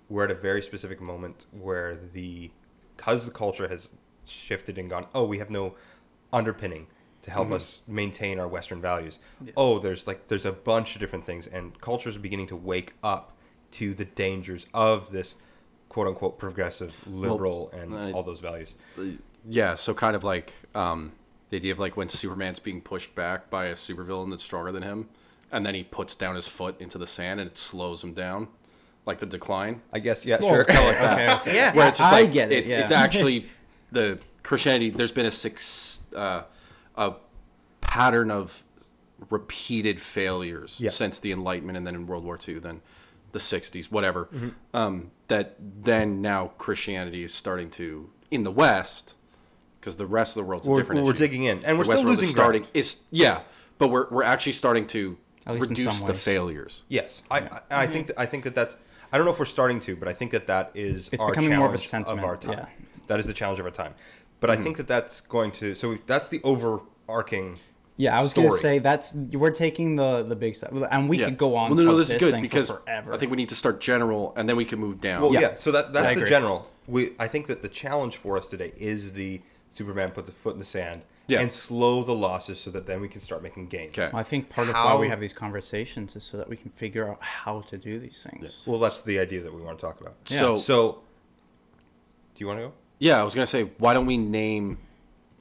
we're 0.10 0.26
at 0.26 0.32
a 0.32 0.36
very 0.36 0.62
specific 0.62 1.00
moment 1.00 1.46
where 1.52 1.98
the 2.13 2.52
because 2.98 3.26
the 3.26 3.32
culture 3.32 3.68
has 3.68 3.89
shifted 4.26 4.78
and 4.78 4.89
gone. 4.89 5.06
Oh, 5.13 5.26
we 5.26 5.38
have 5.38 5.50
no 5.50 5.76
underpinning 6.34 6.88
to 7.22 7.32
help 7.32 7.46
mm-hmm. 7.46 7.56
us 7.56 7.82
maintain 7.88 8.39
our 8.39 8.48
Western 8.48 8.82
values. 8.82 9.20
Yeah. 9.44 9.54
Oh, 9.56 9.80
there's 9.80 10.08
like 10.08 10.28
there's 10.28 10.46
a 10.46 10.52
bunch 10.52 10.96
of 10.96 11.00
different 11.00 11.26
things, 11.26 11.48
and 11.48 11.80
cultures 11.80 12.18
are 12.18 12.20
beginning 12.20 12.48
to 12.48 12.56
wake 12.56 12.94
up 13.04 13.38
to 13.72 13.94
the 13.94 14.06
dangers 14.06 14.65
of 14.74 15.12
this 15.12 15.36
quote 15.89 16.08
unquote 16.08 16.38
progressive 16.39 16.95
liberal 17.08 17.69
and 17.71 17.95
I- 17.95 18.12
all 18.12 18.23
those 18.23 18.39
values. 18.39 18.75
Yeah, 19.47 19.75
so 19.75 19.93
kind 19.93 20.15
of 20.15 20.23
like 20.23 20.54
um, 20.75 21.13
the 21.49 21.58
idea 21.58 21.71
of 21.71 21.80
like 21.80 21.97
when 21.97 22.10
Superman's 22.10 22.60
being 22.60 22.82
pushed 22.82 23.15
back 23.15 23.49
by 23.49 23.65
a 23.65 23.73
supervillain 23.73 24.30
that's 24.30 24.43
stronger 24.43 24.71
than 24.71 24.84
him, 24.84 25.10
and 25.52 25.65
then 25.65 25.73
he 25.75 25.84
puts 25.84 26.13
down 26.15 26.36
his 26.36 26.47
foot 26.47 26.80
into 26.80 26.97
the 26.97 27.08
sand 27.08 27.39
and 27.39 27.49
it 27.49 27.58
slows 27.58 28.04
him 28.04 28.13
down, 28.13 28.49
like 29.06 29.17
the 29.19 29.25
decline. 29.25 29.82
I 29.93 29.99
guess 29.99 30.25
yeah, 30.25 30.38
Well, 30.39 30.49
sure. 30.49 30.60
it's 30.62 30.69
kind 30.69 30.80
of 30.80 30.86
like 30.86 30.97
that. 30.99 31.13
okay, 31.41 31.49
okay. 31.52 31.56
Yeah. 31.56 31.73
Where 31.73 31.88
it's 31.89 31.97
just 31.99 32.13
I 32.13 32.25
get 32.25 32.52
it, 32.52 32.60
It's, 32.60 32.71
yeah. 32.71 32.80
it's 32.82 32.91
actually 32.91 33.45
the 33.91 34.19
Christianity. 34.43 34.89
There's 34.91 35.12
been 35.13 35.25
a 35.25 35.32
six 35.32 36.02
uh, 36.15 36.43
a 36.95 37.13
pattern 37.82 38.30
of 38.30 38.63
repeated 39.30 39.99
failures 40.02 40.78
Yeah. 40.80 40.89
since 40.91 41.19
the 41.19 41.32
Enlightenment, 41.32 41.78
and 41.78 41.88
then 41.88 41.95
in 41.95 42.08
World 42.08 42.23
War 42.23 42.38
II, 42.47 42.60
then 42.60 42.82
the 43.32 43.39
'60s, 43.39 43.92
whatever. 43.92 44.26
Mm-hmm. 44.34 44.50
Um, 44.74 45.12
that 45.28 45.56
then 45.60 46.22
now 46.22 46.52
Christianity 46.58 47.24
is 47.24 47.34
starting 47.34 47.70
to 47.72 48.10
in 48.32 48.44
the 48.44 48.52
West, 48.52 49.13
because 49.80 49.96
the 49.98 50.06
rest 50.06 50.36
of 50.38 50.44
the 50.44 50.50
world's 50.50 50.68
a 50.68 50.70
We're, 50.70 50.78
different 50.78 51.04
we're 51.04 51.12
issue. 51.12 51.18
digging 51.20 51.44
in, 51.44 51.63
and 51.65 51.78
we're 51.78 51.84
The 51.84 51.89
West 51.89 52.00
still 52.00 52.06
world 52.10 52.13
is 52.15 52.22
losing 52.22 52.36
starting. 52.36 52.62
ground. 52.63 52.76
Is 52.76 53.02
yeah, 53.12 53.42
but 53.78 53.89
we're 53.89 54.10
we're 54.10 54.24
actually 54.24 54.52
starting 54.54 54.88
to 54.88 55.18
At 55.46 55.54
least 55.56 55.65
in 55.65 55.70
reduce 55.78 56.02
the 56.02 56.13
failures. 56.13 56.84
Yes, 56.88 57.24
I, 57.32 57.39
I, 57.39 57.62
I 57.84 57.88
think 57.88 58.08
that, 58.08 58.20
I 58.20 58.26
think 58.26 58.44
that 58.46 58.56
that's. 58.56 58.76
I 59.12 59.18
don't 59.18 59.26
know 59.26 59.34
if 59.34 59.39
we're 59.39 59.46
starting 59.46 59.80
to, 59.82 59.96
but 59.96 60.08
I 60.08 60.13
think 60.13 60.32
that 60.32 60.46
that 60.48 60.72
is 60.76 61.10
It's 61.12 61.22
our 61.24 61.30
becoming 61.32 61.56
more 61.56 61.68
of 61.68 61.74
a 61.74 61.78
challenge 61.80 62.08
sentiment, 62.08 62.28
our 62.28 62.38
time. 62.38 62.52
yeah. 62.60 62.65
That 63.08 63.20
is 63.20 63.26
the 63.26 63.34
challenge 63.34 63.60
of 63.60 63.65
our 63.65 63.72
time. 63.72 63.96
But 64.39 64.52
I 64.52 64.56
think 64.56 64.78
that 64.78 64.88
that's 64.88 65.20
going 65.22 65.52
to. 65.54 65.74
So 65.74 65.89
we, 65.89 66.00
that's 66.06 66.30
the 66.30 66.39
overarching. 66.44 67.58
Yeah, 68.00 68.18
I 68.18 68.22
was 68.22 68.34
gonna 68.34 68.48
story. 68.48 68.62
say 68.62 68.80
that's 68.80 69.14
we're 69.14 69.52
taking 69.52 69.98
the 69.98 70.24
the 70.24 70.36
big 70.36 70.56
step, 70.56 70.72
and 70.90 71.10
we 71.10 71.20
Yeah. 71.20 71.26
could 71.26 71.38
go 71.38 71.56
on. 71.58 71.70
Well, 71.70 71.76
no, 71.78 71.84
no, 71.84 71.90
about 71.90 71.98
this 71.98 72.12
is 72.12 72.20
good 72.20 72.32
thing 72.32 72.42
because 72.42 72.70
for 72.70 72.78
forever. 72.78 73.14
I 73.14 73.18
think 73.18 73.30
we 73.30 73.36
need 73.36 73.50
to 73.50 73.56
start 73.56 73.82
general, 73.82 74.32
and 74.38 74.48
then 74.48 74.56
we 74.56 74.64
can 74.64 74.80
move 74.80 75.02
down. 75.02 75.22
Well, 75.22 75.34
yeah. 75.34 75.42
Yeah. 75.42 75.56
so 75.56 75.72
that 75.74 75.88
I 75.88 75.92
that's 75.92 76.06
the 76.08 76.12
agree. 76.22 76.30
general. 76.30 76.68
We 76.88 77.12
I 77.20 77.28
think 77.28 77.48
that 77.48 77.62
the 77.62 77.68
challenge 77.68 78.16
for 78.16 78.38
us 78.38 78.48
today 78.48 78.72
is 78.78 79.12
the 79.12 79.42
Superman 79.70 80.12
put 80.12 80.26
the 80.28 80.32
foot 80.32 80.54
in 80.54 80.60
the 80.60 80.66
sand 80.66 81.04
Yeah. 81.28 81.42
and 81.42 81.52
slow 81.52 82.02
the 82.04 82.16
losses 82.16 82.58
so 82.60 82.72
that 82.72 82.88
then 82.88 83.02
we 83.02 83.10
can 83.10 83.20
start 83.20 83.44
making 83.44 83.68
gains. 83.68 84.00
Okay. 84.00 84.10
I 84.18 84.24
think 84.24 84.48
part 84.50 84.70
of 84.70 84.76
How- 84.76 84.96
why 84.96 85.02
we 85.02 85.10
have 85.10 85.20
these 85.20 85.34
conversations 85.34 86.16
is 86.16 86.24
so 86.24 86.38
that 86.38 86.48
we 86.50 86.56
can 86.56 86.72
figure 86.72 87.06
out 87.08 87.22
how 87.22 87.62
to 87.70 87.78
do 87.78 88.00
these 88.00 88.26
things. 88.28 88.64
Well, 88.66 88.80
that's 88.80 89.02
the 89.02 89.20
idea 89.20 89.42
that 89.44 89.54
we 89.54 89.62
want 89.62 89.78
to 89.78 89.86
talk 89.86 90.00
about. 90.00 90.16
So- 90.24 90.56
so 90.56 91.02
do 92.34 92.38
you 92.38 92.48
want 92.48 92.60
to 92.62 92.68
go? 92.68 92.74
Yeah, 92.98 93.20
I 93.20 93.24
was 93.24 93.36
gonna 93.36 93.46
say, 93.46 93.72
why 93.78 93.94
don't 93.94 94.06
we 94.06 94.16
name 94.18 94.78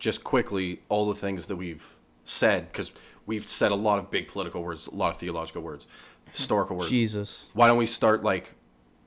just 0.00 0.24
quickly 0.24 0.80
all 0.88 1.06
the 1.08 1.14
things 1.14 1.46
that 1.46 1.56
we've 1.56 1.94
said 2.28 2.70
because 2.70 2.92
we've 3.26 3.48
said 3.48 3.72
a 3.72 3.74
lot 3.74 3.98
of 3.98 4.10
big 4.10 4.28
political 4.28 4.62
words, 4.62 4.86
a 4.86 4.94
lot 4.94 5.10
of 5.10 5.16
theological 5.18 5.62
words, 5.62 5.86
historical 6.32 6.76
words. 6.76 6.90
Jesus, 6.90 7.46
Why 7.54 7.68
don't 7.68 7.78
we 7.78 7.86
start 7.86 8.22
like, 8.22 8.52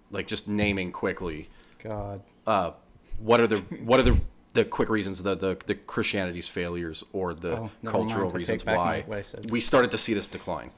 like 0.10 0.28
just 0.28 0.48
naming 0.48 0.92
quickly? 0.92 1.50
God, 1.80 2.22
Uh, 2.46 2.72
what 3.20 3.40
are 3.40 3.48
the 3.48 3.58
what 3.86 4.00
are 4.00 4.04
the 4.04 4.20
the 4.54 4.66
quick 4.66 4.90
reasons 4.90 5.24
that 5.24 5.40
the 5.40 5.58
the 5.66 5.76
Christianity's 5.76 6.48
failures 6.48 7.04
or 7.14 7.34
the 7.34 7.52
Oh, 7.52 7.56
never 7.56 7.98
mind. 7.98 8.10
cultural 8.10 8.30
reasons 8.32 8.66
why 8.66 9.06
I 9.10 9.24
we 9.50 9.60
started 9.62 9.92
to 9.92 9.98
see 9.98 10.14
this 10.14 10.28
decline? 10.28 10.72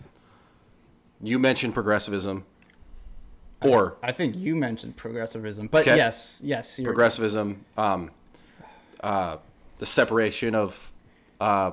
You 1.21 1.39
mentioned 1.39 1.73
progressivism, 1.73 2.45
or 3.61 3.95
I 4.03 4.11
think 4.11 4.35
you 4.35 4.55
mentioned 4.55 4.97
progressivism, 4.97 5.67
but 5.67 5.87
Okay. 5.87 5.95
yes, 5.95 6.41
yes, 6.43 6.77
progressivism, 6.83 7.63
um, 7.77 8.11
uh, 9.01 9.37
the 9.77 9.85
separation 9.85 10.53
of 10.53 10.91
uh, 11.39 11.71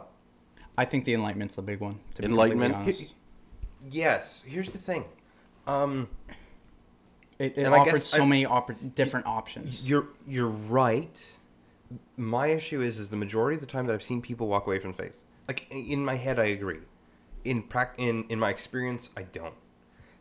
I 0.81 0.87
think 0.87 1.05
the 1.05 1.13
Enlightenment's 1.13 1.57
the 1.57 1.63
big 1.63 1.81
one. 1.81 1.93
To 2.17 2.23
be 2.23 2.29
completely 2.29 2.65
Enlightenment? 2.65 3.13
Yes. 3.91 4.43
Here's 4.47 4.71
the 4.71 4.79
thing. 4.79 5.05
Um, 5.67 6.09
It, 7.39 7.57
it 7.59 7.65
And 7.67 7.75
offered 7.75 8.01
so 8.03 8.23
I- 8.23 8.27
many 8.27 8.45
oppor- 8.47 8.95
different 8.95 9.27
options. 9.27 9.87
You're 9.89 10.07
you're 10.27 10.49
right. 10.49 11.37
My 12.17 12.47
issue 12.49 12.81
is 12.81 12.99
is 12.99 13.09
the 13.11 13.17
majority 13.17 13.57
of 13.57 13.61
the 13.61 13.67
time 13.67 13.87
that 13.87 13.93
I've 13.95 14.03
seen 14.03 14.23
people 14.23 14.47
walk 14.49 14.67
away 14.67 14.79
from 14.79 14.93
faith. 14.95 15.23
Like 15.49 15.67
in 15.71 16.03
my 16.05 16.15
head, 16.15 16.39
I 16.39 16.47
agree. 16.47 16.81
In 17.45 17.63
prac 17.63 17.95
in 17.99 18.25
in 18.31 18.39
my 18.39 18.49
experience, 18.51 19.11
I 19.17 19.23
don't. 19.25 19.55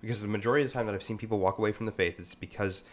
Because 0.01 0.21
the 0.21 0.27
majority 0.27 0.63
of 0.65 0.69
the 0.71 0.73
time 0.77 0.85
that 0.87 0.95
I've 0.95 1.03
seen 1.03 1.17
people 1.17 1.39
walk 1.39 1.57
away 1.57 1.71
from 1.73 1.85
the 1.85 1.91
faith 1.93 2.19
is 2.19 2.35
because 2.35 2.75
it's 2.79 2.83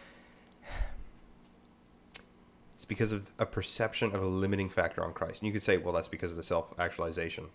because 2.87 3.11
of 3.11 3.31
a 3.37 3.45
perception 3.45 4.15
of 4.15 4.21
a 4.21 4.25
limiting 4.27 4.69
factor 4.69 5.03
on 5.03 5.13
Christ. 5.13 5.41
And 5.41 5.47
you 5.47 5.53
could 5.53 5.63
say, 5.63 5.77
well, 5.77 5.93
that's 5.93 6.07
because 6.07 6.31
of 6.31 6.37
the 6.37 6.43
self 6.43 6.73
actualization. 6.79 7.45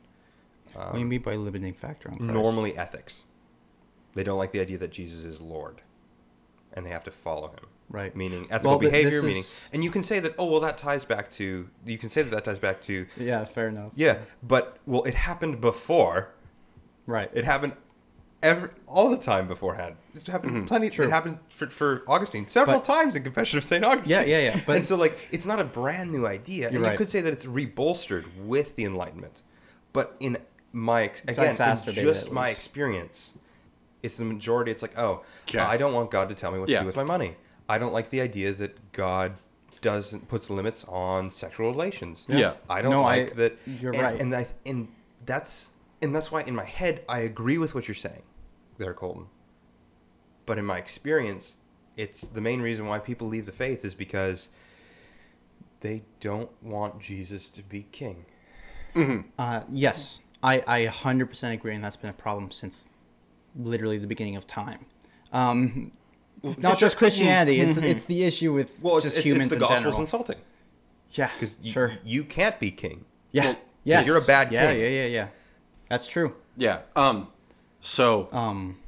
what 0.75 0.93
do 0.93 0.99
you 0.99 1.05
mean 1.07 1.23
by 1.23 1.37
limiting 1.37 1.75
factor 1.75 2.11
on 2.11 2.17
Christ? 2.19 2.33
Normally, 2.33 2.77
ethics. 2.77 3.25
They 4.15 4.23
don't 4.25 4.39
like 4.39 4.53
the 4.53 4.61
idea 4.61 4.77
that 4.79 4.91
Jesus 4.93 5.25
is 5.25 5.41
Lord, 5.41 5.81
and 6.75 6.85
they 6.85 6.91
have 6.91 7.05
to 7.05 7.11
follow 7.11 7.49
him 7.49 7.67
right? 7.89 8.15
meaning 8.17 8.47
ethical 8.51 8.71
Well, 8.73 8.79
behavior 8.79 9.11
this 9.11 9.23
meaning 9.23 9.41
is- 9.41 9.69
and 9.73 9.83
you 9.85 9.91
can 9.91 10.03
say 10.03 10.19
that 10.21 10.35
oh 10.39 10.47
well 10.51 10.61
that 10.61 10.79
ties 10.79 11.05
back 11.05 11.31
to 11.33 11.69
you 11.85 11.99
can 11.99 12.09
say 12.09 12.23
that 12.23 12.31
that 12.31 12.45
ties 12.45 12.59
back 12.59 12.81
to 12.83 13.07
Yeah, 13.19 13.45
fair 13.45 13.69
enough. 13.69 13.91
yeah 13.95 14.19
but 14.43 14.79
well 14.87 15.03
it 15.05 15.15
happened 15.15 15.61
before 15.61 16.31
Right. 17.07 17.31
it 17.35 17.45
happened 17.45 17.75
every 18.43 18.69
all 18.87 19.09
the 19.11 19.17
time 19.17 19.47
beforehand 19.49 19.95
mm-hmm. 20.09 20.19
it 20.19 20.27
happened 20.27 20.67
plenty 20.67 20.91
True. 20.91 21.07
it 21.07 21.11
happened 21.11 21.39
for, 21.49 21.67
for 21.69 22.03
augustine 22.09 22.47
several 22.47 22.79
But- 22.79 22.85
times 22.85 23.15
in 23.15 23.23
confession 23.23 23.59
of 23.59 23.65
st 23.65 23.85
augustine 23.85 24.11
Yeah, 24.11 24.23
yeah, 24.25 24.39
yeah, 24.55 24.61
but- 24.67 24.77
and 24.77 24.85
so 24.85 24.97
like 24.97 25.17
it's 25.31 25.47
not 25.47 25.61
a 25.61 25.65
brand 25.65 26.11
new 26.11 26.27
idea 26.27 26.67
and 26.67 26.75
You're 26.75 26.83
you 26.83 26.89
right. 26.89 26.99
could 26.99 27.09
say 27.09 27.21
that 27.21 27.33
it's 27.33 27.45
rebolstered 27.47 28.25
with 28.39 28.75
the 28.77 28.85
enlightenment 28.85 29.43
but 29.93 30.17
in 30.21 30.37
my 30.73 31.05
ex- 31.05 31.23
again 31.27 31.57
in 31.87 31.95
just 31.95 32.31
my 32.33 32.49
experience 32.49 33.31
it's 34.03 34.17
the 34.17 34.25
majority 34.25 34.71
it's 34.73 34.83
like 34.83 34.99
oh 34.99 35.23
Okay. 35.49 35.59
i 35.61 35.77
don't 35.77 35.93
want 35.93 36.11
god 36.11 36.29
to 36.29 36.35
tell 36.35 36.51
me 36.51 36.59
what 36.59 36.69
Yeah. 36.69 36.79
to 36.79 36.83
do 36.83 36.87
with 36.87 36.97
my 36.97 37.05
money 37.05 37.37
i 37.69 37.79
don't 37.79 37.93
like 37.93 38.11
the 38.11 38.21
idea 38.21 38.53
that 38.53 38.93
god 38.93 39.35
doesn't 39.83 40.29
puts 40.29 40.49
limits 40.49 40.85
on 40.89 41.31
sexual 41.31 41.71
relations 41.71 42.25
Yeah. 42.29 42.55
i 42.71 42.83
don't 42.83 42.93
No, 42.93 43.03
I- 43.03 43.19
like 43.19 43.35
that 43.37 43.59
you're 43.67 43.93
and, 43.93 44.03
right. 44.03 44.21
and 44.21 44.35
I, 44.35 44.47
and 44.67 44.89
that's 45.27 45.69
and 46.01 46.15
that's 46.15 46.33
why 46.33 46.43
in 46.43 46.55
my 46.57 46.65
head 46.65 47.05
i 47.09 47.19
agree 47.21 47.59
with 47.59 47.75
what 47.75 47.87
you're 47.87 47.95
saying 47.95 48.23
there 48.79 48.95
colton 48.95 49.27
but 50.47 50.59
in 50.59 50.65
my 50.65 50.79
experience 50.79 51.59
it's 51.97 52.23
the 52.27 52.41
main 52.41 52.61
reason 52.63 52.87
why 52.87 52.99
people 52.99 53.29
leave 53.29 53.47
the 53.47 53.53
faith 53.53 53.85
is 53.85 53.95
because 53.95 54.49
they 55.81 56.03
don't 56.21 56.51
want 56.63 57.01
jesus 57.01 57.49
to 57.49 57.63
be 57.63 57.85
king 57.93 58.25
Uh, 59.39 59.63
yes, 59.73 60.21
I, 60.43 60.63
I 60.67 60.85
100% 60.87 61.53
agree, 61.55 61.75
and 61.75 61.83
that's 61.83 61.97
been 61.97 62.11
a 62.11 62.13
problem 62.13 62.51
since 62.51 62.89
literally 63.57 63.97
the 63.97 64.07
beginning 64.07 64.37
of 64.37 64.47
time. 64.47 64.85
Um, 65.33 65.93
not 66.43 66.53
it's 66.53 66.61
just 66.63 66.81
just- 66.81 66.97
Christianity, 66.99 67.61
it's 67.61 67.79
it's 67.79 68.05
the 68.05 68.23
issue 68.25 68.53
with 68.53 68.83
well 68.83 68.97
it's, 68.99 69.05
just 69.07 69.17
it's, 69.17 69.25
humans 69.25 69.47
it's 69.47 69.55
the 69.55 69.57
in 69.57 69.61
gospel's 69.61 69.81
general. 69.81 70.01
insulting 70.03 70.37
yeah, 71.13 71.31
because 71.33 71.57
you, 71.63 71.73
sure. 71.73 71.93
you 72.05 72.23
can't 72.23 72.61
be 72.61 72.71
king 72.71 73.07
Yeah, 73.31 73.45
Well, 73.47 73.57
yes. 73.85 74.07
you're 74.07 74.19
a 74.19 74.27
bad 74.27 74.53
yeah, 74.53 74.73
king. 74.73 74.81
Yeah, 74.83 74.89
yeah, 74.89 75.07
yeah. 75.07 75.29
That's 75.89 76.07
true. 76.07 76.35
yeah. 76.59 76.81
Um, 76.95 77.29
so 77.83 78.29
Um, 78.33 78.79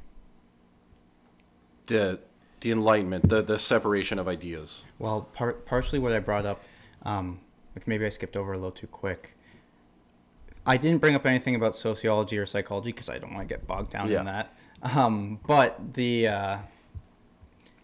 the 1.85 2.19
the 2.61 2.71
enlightenment, 2.71 3.29
the 3.29 3.43
the 3.43 3.59
separation 3.59 4.17
of 4.17 4.27
ideas. 4.27 4.83
well, 4.97 5.27
par- 5.33 5.53
partially 5.53 5.99
what 5.99 6.11
I 6.13 6.19
brought 6.19 6.45
up, 6.47 6.63
um, 7.03 7.39
which 7.75 7.85
maybe 7.85 8.05
I 8.05 8.09
skipped 8.09 8.35
over 8.35 8.53
a 8.53 8.55
little 8.57 8.71
too 8.71 8.87
quick. 8.87 9.35
I 10.65 10.77
didn't 10.77 10.99
bring 10.99 11.13
up 11.13 11.27
anything 11.27 11.53
about 11.53 11.75
sociology 11.75 12.39
or 12.39 12.45
psychology 12.47 12.91
because 12.91 13.07
I 13.09 13.19
don't 13.19 13.33
want 13.35 13.47
to 13.47 13.53
get 13.53 13.67
bogged 13.67 13.91
down 13.91 14.09
Yeah. 14.09 14.19
in 14.19 14.25
that. 14.25 14.55
Um, 14.81 15.39
but 15.45 15.93
the 15.93 16.27
uh, 16.27 16.57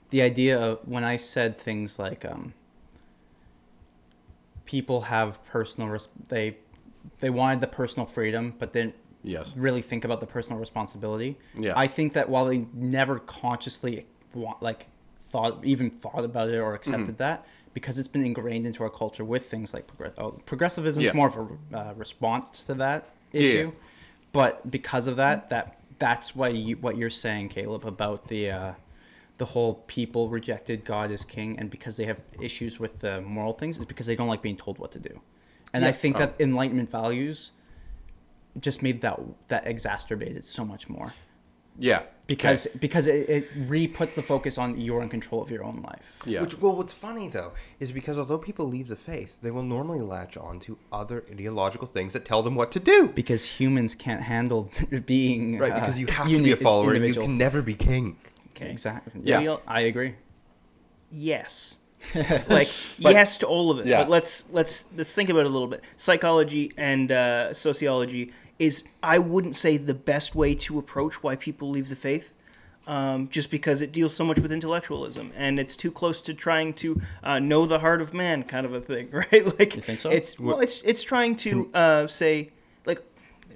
the 0.09 0.21
idea 0.23 0.59
of 0.59 0.79
when 0.87 1.03
I 1.03 1.17
said 1.17 1.57
things 1.59 1.99
like 1.99 2.25
um, 2.25 2.53
people 4.65 5.01
have 5.01 5.43
personal 5.45 5.89
res- 5.89 6.07
they 6.29 6.57
they 7.19 7.29
wanted 7.29 7.61
the 7.61 7.67
personal 7.67 8.07
freedom, 8.07 8.55
but 8.57 8.73
didn't 8.73 8.95
Yes. 9.23 9.55
really 9.55 9.81
think 9.81 10.03
about 10.05 10.19
the 10.21 10.27
personal 10.27 10.59
responsibility. 10.59 11.37
Yeah. 11.57 11.73
I 11.75 11.87
think 11.87 12.13
that 12.13 12.29
while 12.29 12.45
they 12.45 12.65
never 12.73 13.19
consciously 13.19 14.05
want 14.33 14.61
like 14.63 14.87
thought 15.23 15.63
even 15.63 15.89
thought 15.89 16.23
about 16.25 16.49
it 16.49 16.57
or 16.57 16.73
accepted 16.73 17.01
Mm-hmm. 17.15 17.15
that 17.17 17.45
because 17.73 17.97
it's 17.99 18.07
been 18.07 18.25
ingrained 18.25 18.65
into 18.67 18.83
our 18.83 18.89
culture 18.89 19.23
with 19.23 19.45
things 19.49 19.73
like 19.73 19.87
progress- 19.87 20.13
oh, 20.17 20.31
progressivism 20.45 21.03
Yeah. 21.03 21.09
is 21.09 21.15
more 21.15 21.27
of 21.27 21.37
a 21.73 21.77
uh, 21.77 21.93
response 21.95 22.65
to 22.65 22.73
that 22.75 23.09
issue 23.31 23.71
Yeah. 23.73 23.87
But 24.33 24.69
because 24.71 25.07
of 25.07 25.17
that, 25.17 25.49
that 25.49 25.77
that's 25.99 26.35
why 26.35 26.47
you, 26.49 26.77
what 26.77 26.95
you're 26.97 27.09
saying, 27.09 27.49
Caleb, 27.49 27.85
about 27.85 28.27
the 28.27 28.49
uh, 28.51 28.73
the 29.37 29.45
whole 29.45 29.73
people 29.87 30.29
rejected 30.29 30.83
God 30.85 31.11
as 31.11 31.25
king, 31.25 31.59
and 31.59 31.69
because 31.69 31.97
they 31.97 32.05
have 32.05 32.21
issues 32.41 32.79
with 32.79 32.99
the 33.01 33.21
moral 33.21 33.51
things, 33.53 33.77
is 33.77 33.85
because 33.85 34.05
they 34.05 34.15
don't 34.15 34.27
like 34.29 34.41
being 34.41 34.55
told 34.57 34.77
what 34.79 34.91
to 34.93 34.99
do. 34.99 35.19
And 35.73 35.83
I 35.83 35.91
think 35.91 36.15
Oh. 36.15 36.19
that 36.19 36.35
Enlightenment 36.39 36.89
values 36.89 37.51
just 38.59 38.81
made 38.83 39.01
that 39.01 39.19
that 39.47 39.65
exacerbated 39.67 40.43
so 40.43 40.65
much 40.65 40.89
more 40.89 41.13
Yeah. 41.79 42.01
because 42.27 42.67
Okay. 42.67 42.77
because 42.79 43.07
it, 43.07 43.29
it 43.29 43.47
re 43.55 43.87
puts 43.87 44.13
the 44.15 44.21
focus 44.21 44.57
on 44.57 44.79
you're 44.79 45.01
in 45.01 45.09
control 45.09 45.41
of 45.41 45.49
your 45.49 45.63
own 45.63 45.81
life. 45.83 46.15
Yeah. 46.25 46.41
Which, 46.41 46.59
well, 46.59 46.75
what's 46.75 46.93
funny 46.93 47.27
though 47.29 47.53
is 47.79 47.91
because 47.91 48.19
although 48.19 48.37
people 48.37 48.65
leave 48.67 48.87
the 48.87 48.95
faith, 48.97 49.39
they 49.41 49.51
will 49.51 49.63
normally 49.63 50.01
latch 50.01 50.35
on 50.37 50.59
to 50.61 50.77
other 50.91 51.23
ideological 51.31 51.87
things 51.87 52.11
that 52.13 52.25
tell 52.25 52.43
them 52.43 52.55
what 52.55 52.71
to 52.73 52.79
do. 52.79 53.07
Because 53.07 53.45
humans 53.59 53.95
can't 53.95 54.21
handle 54.21 54.69
being 55.05 55.57
Right, 55.57 55.71
uh, 55.71 55.79
because 55.79 55.97
you 55.97 56.07
have 56.07 56.27
to 56.27 56.37
be 56.37 56.51
a 56.51 56.55
uni- 56.55 56.55
follower. 56.55 56.93
You 56.95 57.13
can 57.13 57.37
never 57.37 57.61
be 57.61 57.73
king. 57.73 58.17
Okay. 58.55 58.69
exactly. 58.69 59.21
Yeah. 59.23 59.39
Real- 59.39 59.61
I 59.65 59.81
agree. 59.81 60.15
Yes. 61.11 61.77
like 62.49 62.69
But- 63.01 63.13
yes 63.13 63.37
to 63.37 63.45
all 63.47 63.71
of 63.71 63.79
it. 63.79 63.85
Yeah. 63.85 63.99
But 64.03 64.09
let's 64.09 64.45
let's 64.51 64.85
let's 64.95 65.13
think 65.13 65.29
about 65.29 65.41
it 65.41 65.45
a 65.47 65.49
little 65.49 65.67
bit. 65.67 65.83
Psychology 65.97 66.73
and 66.77 67.11
uh, 67.11 67.53
sociology 67.53 68.31
is 68.61 68.83
I 69.01 69.17
wouldn't 69.19 69.55
say 69.55 69.77
the 69.77 69.93
best 69.93 70.35
way 70.35 70.53
to 70.55 70.77
approach 70.77 71.23
why 71.23 71.35
people 71.35 71.69
leave 71.69 71.89
the 71.89 71.95
faith. 71.95 72.33
Um, 72.87 73.29
just 73.29 73.51
because 73.51 73.81
it 73.83 73.91
deals 73.91 74.13
so 74.15 74.25
much 74.25 74.39
with 74.39 74.51
intellectualism 74.51 75.31
and 75.35 75.59
it's 75.59 75.75
too 75.75 75.91
close 75.91 76.19
to 76.21 76.33
trying 76.33 76.73
to 76.75 76.99
uh, 77.23 77.37
know 77.37 77.67
the 77.67 77.77
heart 77.77 78.01
of 78.01 78.11
man, 78.11 78.43
kind 78.43 78.65
of 78.65 78.73
a 78.73 78.81
thing, 78.81 79.09
right? 79.11 79.59
Like 79.59 79.75
You 79.75 79.81
think 79.81 79.99
so? 79.99 80.09
It's 80.09 80.39
well, 80.39 80.59
it's 80.59 80.81
it's 80.81 81.03
trying 81.03 81.35
to 81.37 81.69
uh, 81.75 82.07
say 82.07 82.49
like 82.85 82.99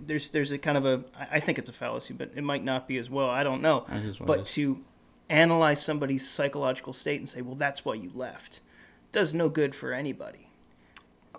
there's 0.07 0.29
there's 0.29 0.51
a 0.51 0.59
kind 0.59 0.77
of 0.77 0.85
a 0.85 1.03
I 1.31 1.39
think 1.39 1.57
it's 1.57 1.69
a 1.69 1.73
fallacy, 1.73 2.13
but 2.13 2.31
it 2.35 2.43
might 2.43 2.63
not 2.63 2.87
be 2.87 2.97
as 2.99 3.09
well. 3.09 3.29
I 3.29 3.43
don't 3.43 3.61
know. 3.63 3.85
It 3.91 4.05
is 4.05 4.17
But 4.19 4.45
to 4.57 4.83
analyze 5.27 5.83
somebody's 5.83 6.29
psychological 6.29 6.93
state 6.93 7.19
and 7.19 7.27
say, 7.27 7.41
well, 7.41 7.55
that's 7.55 7.83
why 7.83 7.95
you 7.95 8.11
left, 8.13 8.61
does 9.11 9.33
no 9.33 9.49
good 9.49 9.73
for 9.73 9.91
anybody. 9.91 10.49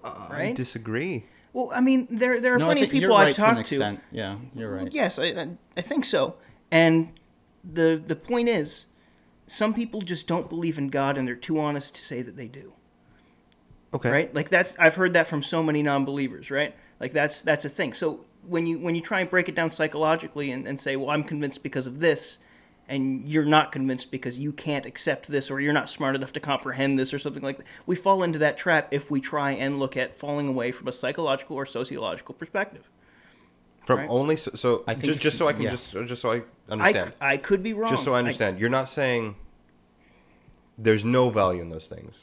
I 0.05 0.29
Right? 0.31 0.57
disagree. 0.57 1.27
Well, 1.57 1.71
I 1.75 1.81
mean, 1.81 2.07
there 2.11 2.39
there 2.39 2.55
are 2.55 2.59
No, 2.59 2.67
plenty 2.67 2.83
of 2.83 2.91
people 2.91 3.01
you're 3.09 3.13
I've 3.15 3.29
right 3.29 3.35
to 3.35 3.47
an 3.49 3.55
talked 3.57 3.69
to. 3.69 3.75
extent. 3.77 4.01
Yeah, 4.13 4.37
you're 4.55 4.71
right. 4.71 4.93
Yes, 4.93 5.19
I, 5.19 5.29
I 5.29 5.49
I 5.75 5.81
think 5.81 6.05
so. 6.05 6.35
And 6.71 7.19
the 7.65 8.03
the 8.07 8.15
point 8.15 8.51
is, 8.51 8.85
some 9.47 9.73
people 9.73 10.03
just 10.03 10.27
don't 10.27 10.51
believe 10.51 10.77
in 10.77 10.89
God, 10.89 11.17
and 11.17 11.27
they're 11.27 11.35
too 11.35 11.59
honest 11.59 11.95
to 11.95 12.03
say 12.03 12.21
that 12.21 12.37
they 12.37 12.47
do. 12.47 12.75
Okay. 13.95 14.11
Right? 14.11 14.35
Like 14.35 14.51
that's 14.51 14.77
I've 14.79 14.97
heard 14.97 15.15
that 15.15 15.29
from 15.29 15.43
so 15.43 15.63
many 15.63 15.83
non-believers. 15.83 16.51
Right? 16.51 16.75
Like 17.01 17.15
that's 17.15 17.41
that's 17.41 17.65
a 17.65 17.71
thing. 17.71 17.95
So 17.95 18.27
when 18.47 18.67
you 18.67 18.79
when 18.79 18.95
you 18.95 19.01
try 19.01 19.21
and 19.21 19.31
break 19.31 19.49
it 19.49 19.55
down 19.55 19.71
psychologically 19.71 20.51
and, 20.51 20.69
and 20.69 20.79
say, 20.79 20.95
well, 20.95 21.09
I'm 21.09 21.25
convinced 21.25 21.63
because 21.63 21.87
of 21.87 22.01
this, 22.01 22.37
and 22.89 23.29
you're 23.29 23.45
not 23.45 23.73
convinced 23.73 24.11
because 24.11 24.39
you 24.39 24.53
can't 24.53 24.87
accept 24.87 25.29
this 25.29 25.51
or 25.51 25.61
you're 25.61 25.73
not 25.73 25.89
smart 25.89 26.15
enough 26.15 26.33
to 26.35 26.41
comprehend 26.41 26.99
this 26.99 27.13
or 27.13 27.19
something 27.19 27.43
like 27.43 27.59
that. 27.59 27.67
We 27.85 27.97
fall 27.97 28.23
into 28.23 28.39
that 28.39 28.57
trap 28.57 28.89
if 28.93 29.11
we 29.11 29.21
try 29.21 29.53
and 29.53 29.79
look 29.79 29.97
at 29.97 30.15
falling 30.15 30.49
away 30.49 30.73
from 30.73 30.87
a 30.89 30.93
psychological 30.93 31.57
or 31.57 31.67
sociological 31.67 32.35
perspective. 32.35 32.89
From 33.85 34.01
Right. 34.01 34.09
only 34.09 34.37
so, 34.37 34.53
so 34.55 34.85
I 34.87 34.95
think 34.95 35.13
just, 35.13 35.23
just 35.23 35.39
so 35.39 35.47
I 35.47 35.53
can 35.53 35.63
yeah. 35.63 35.71
just 35.71 35.93
just 35.93 36.21
so 36.21 36.31
I 36.31 36.35
I, 36.37 36.43
understand. 36.73 37.13
I 37.21 37.37
could 37.37 37.63
be 37.63 37.73
wrong. 37.73 37.91
just 37.91 38.03
so 38.05 38.15
I 38.15 38.19
understand, 38.19 38.59
you're 38.59 38.69
not 38.69 38.89
saying 38.89 39.37
there's 40.77 41.05
no 41.05 41.31
value 41.31 41.63
in 41.63 41.69
those 41.71 41.87
things. 41.87 42.17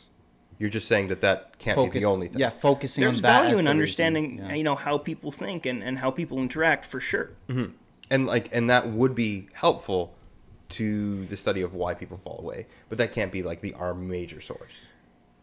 You're 0.60 0.69
just 0.69 0.88
saying 0.88 1.08
that 1.08 1.21
that 1.21 1.58
can't 1.60 1.91
be 1.91 1.99
the 1.99 2.06
only 2.06 2.28
thing. 2.28 2.39
Yeah, 2.39 2.49
focusing 2.49 3.04
there's 3.04 3.17
on 3.17 3.21
that. 3.23 3.28
There's 3.28 3.38
value 3.39 3.54
as 3.54 3.60
in 3.60 3.65
the 3.65 3.71
understanding. 3.71 4.38
Yeah. 4.39 4.54
you 4.54 4.63
know, 4.63 4.76
how 4.76 4.97
people 4.97 5.32
think 5.32 5.65
and, 5.65 5.84
and 5.84 5.97
how 5.97 6.12
people 6.12 6.38
interact 6.39 6.86
for 6.86 6.99
sure. 6.99 7.32
Mm-hmm. 7.49 7.71
and 8.12 8.28
like 8.28 8.49
and 8.52 8.69
that 8.69 8.89
would 8.89 9.15
be 9.15 9.47
helpful 9.54 10.13
to 10.69 11.26
the 11.26 11.38
study 11.38 11.62
of 11.62 11.73
why 11.73 11.93
people 11.93 12.17
fall 12.17 12.39
away 12.39 12.65
but 12.89 12.97
that 12.97 13.12
can't 13.12 13.32
be 13.32 13.43
like 13.43 13.62
the 13.62 13.73
our 13.76 13.93
major 13.93 14.41
source 14.41 14.71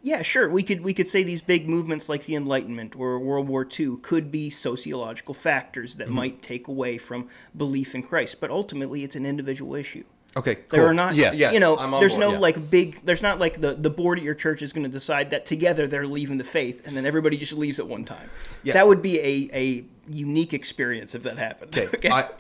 Yeah, 0.03 0.23
sure. 0.23 0.49
We 0.49 0.63
could 0.63 0.81
we 0.81 0.95
could 0.95 1.09
say 1.09 1.23
these 1.23 1.43
big 1.43 1.69
movements 1.69 2.09
like 2.09 2.25
the 2.25 2.35
Enlightenment 2.35 2.97
or 2.97 3.19
World 3.19 3.49
War 3.49 3.67
II 3.79 3.99
could 4.01 4.31
be 4.33 4.49
sociological 4.49 5.35
factors 5.35 5.97
that 5.97 6.07
mm-hmm. 6.07 6.17
might 6.17 6.43
take 6.43 6.69
away 6.69 6.97
from 6.97 7.29
belief 7.55 7.95
in 7.95 8.03
Christ, 8.03 8.41
but 8.41 8.51
ultimately 8.51 9.05
it's 9.05 9.15
an 9.15 9.27
individual 9.27 9.75
issue. 9.75 10.05
okay 10.37 10.57
There 10.71 10.87
are 10.87 10.95
not, 10.95 11.17
yes, 11.17 11.35
yes, 11.37 11.53
you 11.53 11.61
know, 11.61 11.77
I'm 11.77 11.91
there's 12.01 12.13
board, 12.17 12.21
no 12.21 12.33
yeah. 12.33 12.39
like 12.39 12.71
big, 12.71 13.05
there's 13.05 13.21
not 13.21 13.39
like 13.39 13.61
the 13.61 13.75
the 13.75 13.91
board 13.91 14.17
at 14.19 14.25
your 14.25 14.35
church 14.35 14.63
is 14.63 14.73
going 14.73 14.85
to 14.85 14.91
decide 15.01 15.29
that 15.31 15.45
together 15.45 15.87
they're 15.87 16.07
leaving 16.07 16.39
the 16.39 16.45
faith, 16.59 16.87
and 16.87 16.97
then 16.97 17.05
everybody 17.05 17.37
just 17.37 17.53
leaves 17.53 17.79
at 17.79 17.87
one 17.87 18.05
time. 18.07 18.31
Yeah. 18.63 18.73
That 18.73 18.89
would 18.89 19.03
be 19.03 19.21
a 19.21 19.51
a 19.53 19.85
unique 20.09 20.55
experience 20.55 21.15
if 21.15 21.23
that 21.25 21.37
happened. 21.37 21.77
okay, 21.77 22.09
I, 22.21 22.31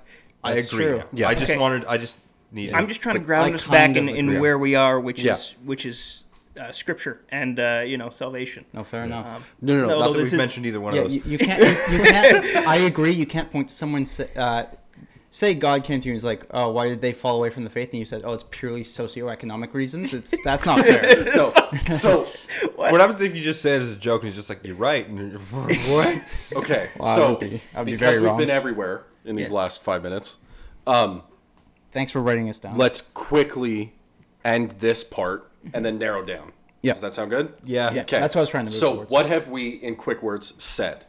I 0.42 0.54
That's 0.54 0.72
agree 0.72 0.86
true. 0.86 1.02
yeah. 1.12 1.28
I 1.28 1.34
just 1.34 1.50
Okay. 1.50 1.60
wanted 1.60 1.84
I 1.84 1.98
just 1.98 2.16
needed 2.52 2.74
I'm 2.74 2.88
just 2.88 3.00
trying 3.00 3.16
to 3.16 3.20
ground 3.20 3.52
I 3.52 3.54
us 3.54 3.66
back 3.66 3.96
in, 3.96 4.08
in 4.08 4.40
where 4.40 4.58
we 4.58 4.74
are, 4.74 4.98
which 5.00 5.20
Yeah. 5.22 5.34
is 5.34 5.54
which 5.64 5.84
is 5.86 6.24
uh, 6.60 6.72
scripture 6.72 7.22
and 7.30 7.58
uh, 7.58 7.82
you 7.86 7.96
know 7.96 8.10
salvation. 8.10 8.64
No, 8.72 8.82
fair 8.84 9.04
enough. 9.04 9.26
Um, 9.26 9.44
No, 9.62 9.74
no, 9.74 9.80
no. 9.82 9.86
No, 9.88 9.98
not 10.00 10.06
that 10.12 10.18
this 10.18 10.26
we've 10.26 10.34
is- 10.34 10.38
mentioned 10.38 10.66
either 10.66 10.80
one 10.80 10.94
yeah, 10.94 11.00
of 11.02 11.06
those 11.06 11.14
you, 11.16 11.22
you 11.26 11.38
can't. 11.48 11.62
You, 11.62 11.98
you 11.98 12.04
can't. 12.04 12.66
I 12.66 12.76
agree. 12.76 13.12
You 13.12 13.26
can't 13.26 13.50
point 13.50 13.68
to 13.70 13.74
someone. 13.74 14.04
Say, 14.04 14.28
uh, 14.36 14.64
say 15.30 15.54
God 15.54 15.84
came 15.84 16.00
to 16.00 16.06
you 16.08 16.12
and 16.12 16.16
was 16.16 16.24
like, 16.24 16.44
"Oh, 16.50 16.70
why 16.72 16.88
did 16.88 17.00
they 17.00 17.12
fall 17.12 17.36
away 17.36 17.50
from 17.50 17.62
the 17.64 17.70
faith?" 17.70 17.90
And 17.92 18.00
you 18.00 18.04
said, 18.04 18.22
"Oh, 18.24 18.32
it's 18.32 18.44
purely 18.50 18.82
socioeconomic 18.82 19.72
reasons." 19.74 20.12
It's 20.12 20.34
that's 20.44 20.66
not 20.66 20.84
fair. 20.84 21.24
No. 21.36 21.52
So 21.86 22.24
what? 22.74 23.00
happens 23.00 23.20
if 23.20 23.36
you 23.36 23.42
just 23.42 23.62
say 23.62 23.76
it 23.76 23.82
as 23.82 23.92
a 23.92 23.96
joke 23.96 24.22
and 24.22 24.28
he's 24.28 24.36
just 24.36 24.48
like 24.48 24.64
you're 24.64 24.74
right 24.76 25.06
and 25.08 25.30
you're, 25.32 25.40
what 25.40 26.22
okay. 26.56 26.88
Well, 26.98 27.08
I 27.08 27.14
so 27.14 27.30
would 27.30 27.40
be- 27.40 27.60
I 27.74 27.78
would 27.78 27.86
be 27.86 27.92
because 27.92 28.00
very 28.00 28.18
we've 28.18 28.26
wrong. 28.26 28.38
been 28.38 28.50
everywhere 28.50 29.04
in 29.24 29.36
these 29.36 29.50
Yeah. 29.50 29.56
last 29.56 29.82
five 29.82 30.02
minutes, 30.02 30.36
um, 30.86 31.22
Thanks 31.92 32.12
for 32.12 32.20
writing 32.20 32.48
us 32.48 32.58
down. 32.58 32.76
let's 32.76 33.00
quickly 33.02 33.94
end 34.44 34.72
this 34.78 35.04
part 35.04 35.50
and 35.74 35.84
then 35.84 35.98
narrow 35.98 36.24
down. 36.24 36.52
Yeah. 36.82 36.92
Does 36.92 37.02
that 37.02 37.12
sound 37.14 37.30
good? 37.30 37.52
yeah 37.64 37.92
Yeah. 37.92 38.04
That's 38.04 38.34
what 38.34 38.40
I 38.40 38.42
was 38.42 38.48
trying 38.50 38.66
to 38.66 38.70
move 38.70 38.78
So, 38.78 38.94
towards. 38.94 39.10
what 39.12 39.26
have 39.26 39.48
we, 39.48 39.68
in 39.68 39.96
quick 39.96 40.22
words, 40.22 40.54
said? 40.62 41.04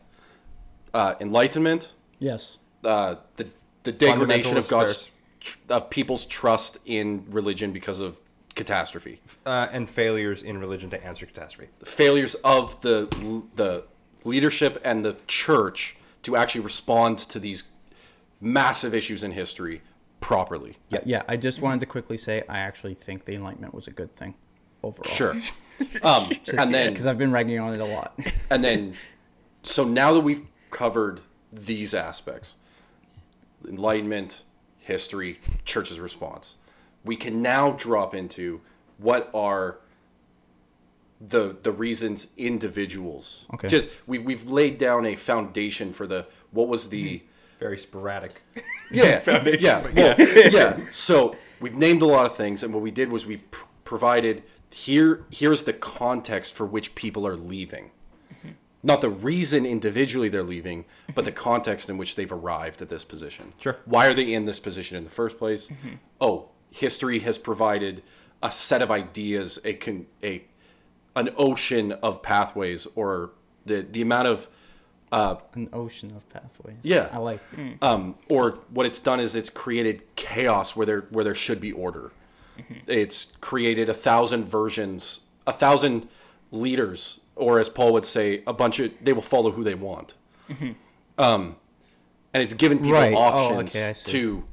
Uh, 0.94 1.16
enlightenment, 1.22 1.94
yes. 2.20 2.58
uh, 2.84 3.16
the 3.38 3.48
the 3.84 3.94
degradation 3.94 4.58
of 4.58 4.68
God's 4.68 5.10
tr- 5.40 5.58
of 5.70 5.90
people's 5.90 6.26
trust 6.26 6.78
in 6.86 7.26
religion 7.30 7.72
because 7.72 8.02
of 8.02 8.20
catastrophe, 8.56 9.22
uh, 9.46 9.68
and 9.72 9.90
failures 9.90 10.44
in 10.44 10.58
religion 10.60 10.90
to 10.90 11.02
answer 11.06 11.26
catastrophe 11.26 11.72
failures 11.86 12.36
of 12.44 12.80
the 12.82 13.08
the 13.56 13.86
leadership 14.26 14.82
and 14.84 15.06
the 15.06 15.16
church 15.28 15.96
to 16.24 16.36
actually 16.36 16.60
respond 16.62 17.18
to 17.20 17.40
these 17.40 17.64
massive 18.42 18.94
issues 18.94 19.24
in 19.24 19.32
history 19.32 19.82
properly. 20.22 20.78
Yeah. 20.90 21.02
Yeah. 21.06 21.24
I 21.28 21.36
just 21.36 21.62
wanted 21.62 21.82
to 21.82 21.86
quickly 21.86 22.18
say 22.18 22.44
I 22.48 22.60
actually 22.60 22.94
think 22.94 23.26
the 23.26 23.36
Enlightenment 23.36 23.74
was 23.74 23.88
a 23.88 23.92
good 23.92 24.16
thing 24.16 24.36
overall. 24.84 25.14
Sure. 25.14 25.36
Um, 26.04 26.30
and 26.60 26.72
then 26.72 26.92
because 26.92 27.08
I've 27.08 27.18
been 27.18 27.32
ragging 27.32 27.60
on 27.60 27.74
it 27.74 27.80
a 27.80 27.86
lot. 27.86 28.16
And 28.52 28.64
then, 28.64 28.94
so 29.64 29.84
now 29.84 30.14
that 30.14 30.20
we've 30.20 30.44
covered 30.70 31.22
these 31.52 31.96
aspects 31.96 32.54
enlightenment, 33.68 34.44
history, 34.78 35.40
church's 35.66 36.00
response 36.00 36.54
we 37.04 37.16
can 37.16 37.42
now 37.42 37.72
drop 37.72 38.14
into 38.14 38.62
what 38.98 39.30
are 39.34 39.78
the 41.20 41.56
the 41.62 41.72
reasons 41.72 42.28
individuals 42.38 43.46
Okay. 43.54 43.68
just 43.68 43.90
we've, 44.08 44.24
we've 44.24 44.50
laid 44.50 44.78
down 44.78 45.06
a 45.06 45.16
foundation 45.16 45.94
for 45.94 46.08
the 46.08 46.26
what 46.52 46.68
was 46.68 46.90
the 46.90 47.22
very 47.62 47.78
sporadic 47.78 48.42
yeah 48.92 49.20
Foundation, 49.30 49.62
yeah 49.62 49.82
well, 49.82 50.52
yeah. 50.52 50.80
so 50.90 51.36
we've 51.60 51.76
named 51.76 52.02
a 52.02 52.06
lot 52.08 52.26
of 52.26 52.36
things 52.36 52.64
and 52.64 52.74
what 52.74 52.82
we 52.82 52.90
did 52.90 53.10
was 53.10 53.26
we 53.28 53.38
pr- 53.38 53.66
provided 53.86 54.42
here 54.72 55.26
here's 55.30 55.64
the 55.64 55.74
context 55.74 56.56
for 56.56 56.66
which 56.66 56.96
people 56.96 57.28
are 57.28 57.36
leaving. 57.36 57.92
Mm-hmm. 58.34 58.50
Not 58.82 59.02
the 59.02 59.10
reason 59.10 59.66
individually 59.66 60.28
they're 60.28 60.44
leaving 60.44 60.86
but 61.14 61.24
the 61.24 61.32
context 61.32 61.88
in 61.88 61.98
which 62.00 62.16
they've 62.16 62.32
arrived 62.32 62.82
at 62.82 62.90
this 62.90 63.04
position. 63.04 63.54
Sure. 63.60 63.78
why 63.86 64.08
are 64.08 64.14
they 64.16 64.34
in 64.34 64.46
this 64.46 64.60
position 64.60 64.98
in 64.98 65.04
the 65.04 65.10
first 65.12 65.38
place? 65.38 65.68
Mm-hmm. 65.68 65.96
Oh 66.20 66.50
history 66.72 67.20
has 67.20 67.38
provided 67.38 68.02
a 68.42 68.50
set 68.50 68.82
of 68.82 68.90
ideas 68.90 69.60
a 69.64 69.76
con- 69.76 70.08
a 70.24 70.46
an 71.16 71.30
ocean 71.38 71.92
of 71.92 72.24
pathways 72.24 72.88
or 72.96 73.34
the 73.68 73.86
the 73.92 74.02
amount 74.02 74.28
of 74.28 74.48
An 75.12 75.70
ocean 75.74 76.14
of 76.16 76.28
pathways. 76.30 76.78
Yeah. 76.84 77.10
I 77.12 77.18
like. 77.18 77.42
um, 77.82 78.16
or 78.30 78.60
what 78.70 78.86
it's 78.86 79.00
done 79.02 79.20
is 79.20 79.36
it's 79.36 79.50
created 79.50 80.04
chaos 80.16 80.76
where 80.76 80.86
there 80.86 81.02
where 81.10 81.24
there 81.24 81.36
should 81.36 81.60
be 81.60 81.72
order. 81.72 82.12
It's 82.88 83.28
created 83.42 83.90
a 83.90 83.94
thousand 83.94 84.46
versions, 84.46 85.22
a 85.48 85.52
thousand 85.54 86.08
leaders, 86.52 87.20
or 87.36 87.60
as 87.60 87.70
Paul 87.70 87.92
would 87.94 88.06
say, 88.06 88.44
a 88.46 88.54
bunch 88.54 88.80
of 88.80 88.92
they 89.02 89.14
will 89.14 89.22
follow 89.24 89.52
who 89.52 89.64
they 89.64 89.76
want. 89.76 90.14
Um, 91.18 91.56
and 92.34 92.42
it's 92.44 92.54
given 92.54 92.78
people 92.80 92.94
Right. 92.94 93.14
Oh, 93.14 93.18
options 93.18 93.76
okay, 93.76 93.94
to 94.12 94.44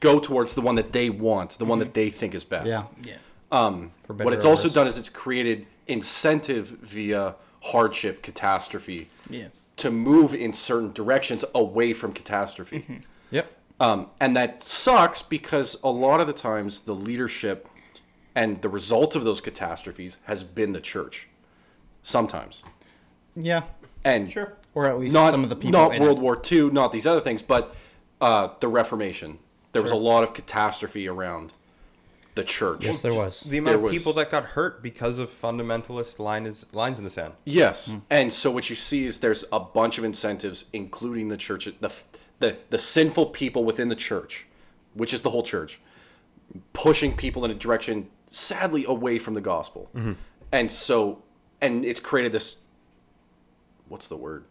go 0.00 0.20
towards 0.20 0.54
the 0.54 0.60
one 0.60 0.76
that 0.76 0.92
they 0.92 1.10
want, 1.10 1.58
the 1.58 1.64
one 1.64 1.78
that 1.80 1.94
they 1.94 2.10
think 2.10 2.34
is 2.34 2.44
best. 2.44 2.66
Yeah. 2.66 2.84
Yeah. 3.02 3.16
Um, 3.50 3.92
For 4.06 4.12
what 4.14 4.32
it's 4.32 4.44
also 4.44 4.68
worse. 4.68 4.74
done 4.74 4.86
is 4.86 4.98
it's 4.98 5.08
created 5.08 5.66
incentive 5.86 6.68
via 6.68 7.34
hardship, 7.62 8.22
catastrophe, 8.22 9.08
Yeah. 9.30 9.48
to 9.76 9.90
move 9.90 10.34
in 10.34 10.52
certain 10.52 10.92
directions 10.92 11.44
away 11.54 11.92
from 11.92 12.12
catastrophe. 12.12 13.02
Yep. 13.30 13.52
Um, 13.80 14.08
and 14.20 14.36
that 14.36 14.62
sucks 14.62 15.22
because 15.22 15.76
a 15.84 15.90
lot 15.90 16.20
of 16.20 16.26
the 16.26 16.32
times 16.32 16.80
the 16.80 16.94
leadership 16.94 17.68
and 18.34 18.60
the 18.62 18.68
result 18.68 19.14
of 19.14 19.24
those 19.24 19.40
catastrophes 19.40 20.16
has 20.24 20.42
been 20.44 20.72
the 20.72 20.80
church. 20.80 21.28
Sometimes. 22.02 22.62
Yeah. 23.36 23.64
And 24.04 24.30
sure. 24.30 24.54
Or 24.74 24.86
at 24.86 24.98
least 24.98 25.12
not, 25.12 25.30
some 25.30 25.44
of 25.44 25.50
the 25.50 25.56
people. 25.56 25.72
not 25.80 25.94
in 25.94 26.02
World 26.02 26.18
it. 26.18 26.22
War 26.22 26.40
II, 26.50 26.70
not 26.70 26.90
these 26.92 27.06
other 27.06 27.20
things, 27.20 27.42
but 27.42 27.74
uh, 28.20 28.48
the 28.60 28.68
Reformation. 28.68 29.38
There 29.72 29.82
was 29.82 29.90
a 29.90 29.96
lot 29.96 30.24
of 30.24 30.34
catastrophe 30.34 31.06
around 31.06 31.52
the 32.38 32.44
church. 32.44 32.84
Yes, 32.84 33.02
there 33.02 33.12
was. 33.14 33.40
The 33.40 33.58
amount 33.58 33.66
There 33.66 33.74
of 33.76 33.82
was- 33.82 33.92
people 33.92 34.12
that 34.14 34.30
got 34.30 34.44
hurt 34.56 34.82
because 34.82 35.18
of 35.18 35.28
fundamentalist 35.30 36.18
lines 36.18 36.64
lines 36.72 36.98
in 36.98 37.04
the 37.04 37.10
sand. 37.10 37.34
Yes, 37.44 37.94
and 38.08 38.32
so 38.32 38.50
what 38.50 38.70
you 38.70 38.76
see 38.76 39.04
is 39.04 39.18
there's 39.20 39.44
a 39.52 39.60
bunch 39.60 39.98
of 39.98 40.04
incentives, 40.04 40.64
including 40.72 41.28
the 41.28 41.36
church, 41.36 41.68
the 41.80 41.92
the 42.38 42.56
the 42.70 42.78
sinful 42.78 43.26
people 43.26 43.64
within 43.64 43.88
the 43.88 43.96
church, 43.96 44.46
which 44.94 45.12
is 45.12 45.20
the 45.22 45.30
whole 45.30 45.42
church, 45.42 45.80
pushing 46.72 47.14
people 47.16 47.44
in 47.44 47.50
a 47.50 47.54
direction 47.54 48.08
sadly 48.30 48.84
away 48.86 49.18
from 49.18 49.34
the 49.34 49.40
gospel, 49.40 49.90
and 50.52 50.70
so 50.70 51.22
and 51.60 51.84
it's 51.84 52.00
created 52.00 52.32
this. 52.32 52.58
What's 53.88 54.08
the 54.08 54.16
word? 54.16 54.44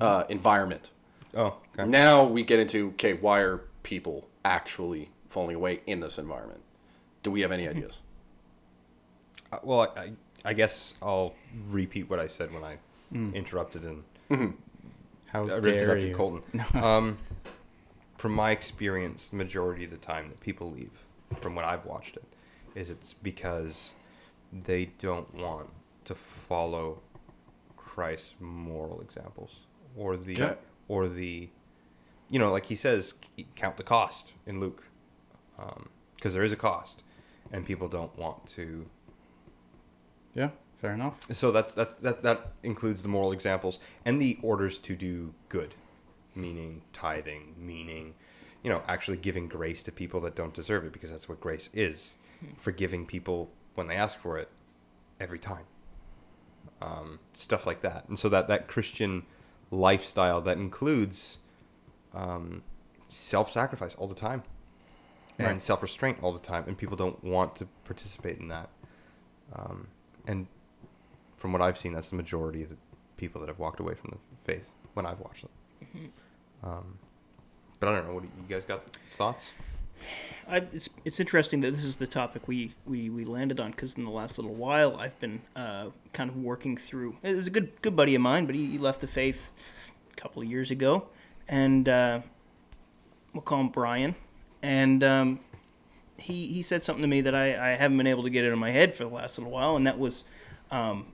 Uh, 0.00 0.24
environment. 0.28 0.90
Oh, 1.36 1.56
okay. 1.78 1.88
Now 1.88 2.24
we 2.24 2.42
get 2.44 2.58
into 2.60 2.88
okay, 2.90 3.14
why 3.14 3.40
are 3.40 3.62
people 3.82 4.28
actually 4.44 5.08
falling 5.34 5.56
away 5.56 5.80
in 5.86 5.98
this 5.98 6.16
environment? 6.16 6.60
Do 7.24 7.32
we 7.32 7.40
have 7.40 7.50
any 7.50 7.68
ideas? 7.68 8.00
Uh, 9.52 9.58
well, 9.64 9.80
I, 9.96 10.00
I, 10.00 10.12
I 10.44 10.52
guess 10.52 10.94
I'll 11.02 11.34
repeat 11.68 12.08
what 12.08 12.20
I 12.20 12.28
said 12.28 12.52
when 12.54 12.62
I 12.62 12.78
interrupted 13.34 13.82
and 13.82 14.54
How 15.26 15.42
I 15.48 15.54
ripped 15.54 15.64
dare 15.80 15.96
up 15.96 15.98
you? 16.02 16.14
Colton. 16.14 16.42
um, 16.74 17.18
from 18.16 18.32
my 18.32 18.52
experience, 18.52 19.28
the 19.30 19.36
majority 19.36 19.84
of 19.84 19.90
the 19.90 19.96
time 19.96 20.28
that 20.28 20.38
people 20.40 20.70
leave, 20.70 20.92
from 21.40 21.56
what 21.56 21.64
I've 21.64 21.84
watched 21.84 22.16
it, 22.16 22.24
is 22.76 22.88
it's 22.90 23.12
because 23.12 23.94
they 24.52 24.86
don't 25.00 25.34
want 25.34 25.68
to 26.04 26.14
follow 26.14 27.00
Christ's 27.76 28.34
moral 28.40 29.00
examples 29.00 29.56
or 29.96 30.16
the 30.16 30.34
Okay. 30.40 30.54
or 30.86 31.08
the, 31.08 31.48
you 32.30 32.38
know, 32.38 32.52
like 32.52 32.66
he 32.66 32.76
says, 32.76 33.14
count 33.56 33.76
the 33.78 33.82
cost 33.82 34.32
in 34.46 34.60
Luke, 34.60 34.84
because 36.16 36.34
there 36.34 36.42
is 36.42 36.52
a 36.52 36.56
cost, 36.56 37.02
and 37.52 37.64
people 37.64 37.88
don't 37.88 38.16
want 38.18 38.46
to 38.48 38.86
Yeah. 40.34 40.50
Fair 40.76 40.92
enough. 40.92 41.18
so 41.32 41.50
that's 41.50 41.72
that's 41.72 41.94
that 41.94 42.22
that 42.24 42.52
includes 42.62 43.00
the 43.02 43.08
moral 43.08 43.32
examples 43.32 43.78
and 44.04 44.20
the 44.20 44.38
orders 44.42 44.78
to 44.80 44.94
do 44.94 45.32
good, 45.48 45.74
meaning 46.34 46.82
tithing, 46.92 47.54
meaning, 47.56 48.14
you 48.62 48.68
know, 48.70 48.82
actually 48.86 49.16
giving 49.16 49.48
grace 49.48 49.82
to 49.84 49.92
people 49.92 50.20
that 50.20 50.34
don't 50.34 50.52
deserve 50.52 50.84
it 50.84 50.92
because 50.92 51.10
that's 51.10 51.28
what 51.28 51.40
grace 51.40 51.70
is, 51.72 52.16
forgiving 52.58 53.06
people 53.06 53.50
when 53.76 53.86
they 53.86 53.94
ask 53.96 54.18
for 54.18 54.36
it, 54.36 54.50
every 55.18 55.38
time. 55.38 55.64
Um, 56.82 57.18
stuff 57.32 57.66
like 57.66 57.80
that, 57.82 58.06
and 58.08 58.18
so 58.18 58.28
that 58.28 58.48
that 58.48 58.68
Christian 58.68 59.24
lifestyle 59.70 60.40
that 60.42 60.58
includes 60.58 61.38
um, 62.12 62.62
self-sacrifice 63.08 63.94
all 63.94 64.06
the 64.06 64.14
time 64.14 64.42
and 65.38 65.46
Right. 65.48 65.62
self-restraint 65.62 66.18
all 66.22 66.32
the 66.32 66.38
time, 66.38 66.64
and 66.66 66.76
people 66.78 66.96
don't 66.96 67.22
want 67.24 67.56
to 67.56 67.66
participate 67.84 68.38
in 68.38 68.48
that. 68.48 68.68
Um, 69.52 69.88
and 70.26 70.46
from 71.36 71.52
what 71.52 71.60
I've 71.60 71.76
seen, 71.78 71.92
that's 71.92 72.10
the 72.10 72.16
majority 72.16 72.62
of 72.62 72.68
the 72.70 72.76
people 73.16 73.40
that 73.40 73.48
have 73.48 73.58
walked 73.58 73.80
away 73.80 73.94
from 73.94 74.10
the 74.10 74.18
faith 74.52 74.70
when 74.94 75.06
I've 75.06 75.20
watched 75.20 75.42
them. 75.42 76.12
Um, 76.62 76.98
but 77.80 77.88
I 77.88 77.94
don't 77.96 78.06
know. 78.08 78.14
What 78.14 78.22
do 78.22 78.28
you 78.36 78.44
guys 78.48 78.64
got 78.64 78.84
thoughts? 79.12 79.50
I, 80.46 80.58
it's 80.72 80.90
it's 81.04 81.18
interesting 81.20 81.60
that 81.60 81.70
this 81.70 81.84
is 81.84 81.96
the 81.96 82.06
topic 82.06 82.46
we 82.46 82.74
we, 82.84 83.08
we 83.08 83.24
landed 83.24 83.58
on 83.60 83.70
because 83.70 83.94
in 83.96 84.04
the 84.04 84.10
last 84.10 84.36
little 84.38 84.54
while 84.54 84.96
I've 84.96 85.18
been 85.18 85.40
uh, 85.56 85.86
kind 86.12 86.28
of 86.30 86.36
working 86.36 86.76
through. 86.76 87.16
It's 87.22 87.46
a 87.46 87.50
good 87.50 87.80
good 87.82 87.96
buddy 87.96 88.14
of 88.14 88.20
mine, 88.20 88.44
but 88.46 88.54
he, 88.54 88.66
he 88.66 88.78
left 88.78 89.00
the 89.00 89.06
faith 89.06 89.52
a 90.12 90.16
couple 90.16 90.42
of 90.42 90.48
years 90.48 90.70
ago, 90.70 91.08
and 91.48 91.88
uh, 91.88 92.20
we'll 93.32 93.42
call 93.42 93.60
him 93.60 93.68
Brian. 93.68 94.14
And 94.64 95.04
um, 95.04 95.40
he 96.16 96.46
he 96.46 96.62
said 96.62 96.82
something 96.82 97.02
to 97.02 97.08
me 97.08 97.20
that 97.20 97.34
I, 97.34 97.72
I 97.72 97.76
haven't 97.76 97.98
been 97.98 98.06
able 98.06 98.22
to 98.22 98.30
get 98.30 98.46
of 98.46 98.58
my 98.58 98.70
head 98.70 98.94
for 98.94 99.04
the 99.04 99.10
last 99.10 99.36
little 99.36 99.52
while, 99.52 99.76
and 99.76 99.86
that 99.86 99.98
was 99.98 100.24
um, 100.70 101.12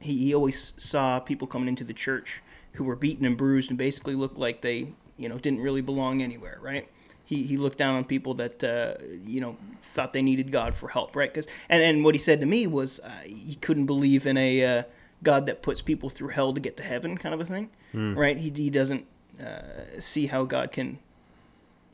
he, 0.00 0.16
he 0.16 0.34
always 0.34 0.72
saw 0.78 1.20
people 1.20 1.46
coming 1.46 1.68
into 1.68 1.84
the 1.84 1.92
church 1.92 2.42
who 2.72 2.84
were 2.84 2.96
beaten 2.96 3.26
and 3.26 3.36
bruised 3.36 3.68
and 3.68 3.76
basically 3.76 4.14
looked 4.14 4.38
like 4.38 4.62
they 4.62 4.88
you 5.18 5.28
know 5.28 5.36
didn't 5.36 5.60
really 5.60 5.82
belong 5.82 6.22
anywhere 6.22 6.58
right? 6.62 6.88
He, 7.26 7.42
he 7.42 7.58
looked 7.58 7.76
down 7.76 7.94
on 7.94 8.04
people 8.04 8.32
that 8.34 8.64
uh, 8.64 8.94
you 9.22 9.42
know 9.42 9.58
thought 9.82 10.14
they 10.14 10.22
needed 10.22 10.50
god 10.50 10.74
for 10.74 10.88
help 10.88 11.14
right? 11.14 11.30
Because 11.30 11.46
and, 11.68 11.82
and 11.82 12.02
what 12.02 12.14
he 12.14 12.18
said 12.18 12.40
to 12.40 12.46
me 12.46 12.66
was 12.66 13.00
uh, 13.00 13.10
he 13.26 13.56
couldn't 13.56 13.84
believe 13.84 14.26
in 14.26 14.38
a 14.38 14.64
uh, 14.64 14.82
god 15.22 15.44
that 15.44 15.60
puts 15.60 15.82
people 15.82 16.08
through 16.08 16.28
hell 16.28 16.54
to 16.54 16.60
get 16.60 16.78
to 16.78 16.82
heaven 16.82 17.18
kind 17.18 17.34
of 17.34 17.40
a 17.42 17.44
thing 17.44 17.68
right? 18.14 18.38
He, 18.38 18.48
he 18.48 18.70
doesn't 18.70 19.04
uh, 19.44 20.00
see 20.00 20.26
how 20.28 20.44
god 20.44 20.72
can 20.72 21.00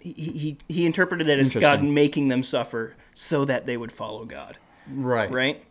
he, 0.05 0.12
he, 0.12 0.59
he 0.68 0.86
interpreted 0.86 1.28
it 1.28 1.38
as 1.40 1.52
god 1.55 1.82
making 1.82 2.28
them 2.28 2.42
suffer 2.44 2.94
so 3.14 3.44
that 3.44 3.66
they 3.66 3.76
would 3.76 3.90
follow 3.90 4.24
god 4.24 4.57
Right. 4.88 5.30
right 5.30 5.64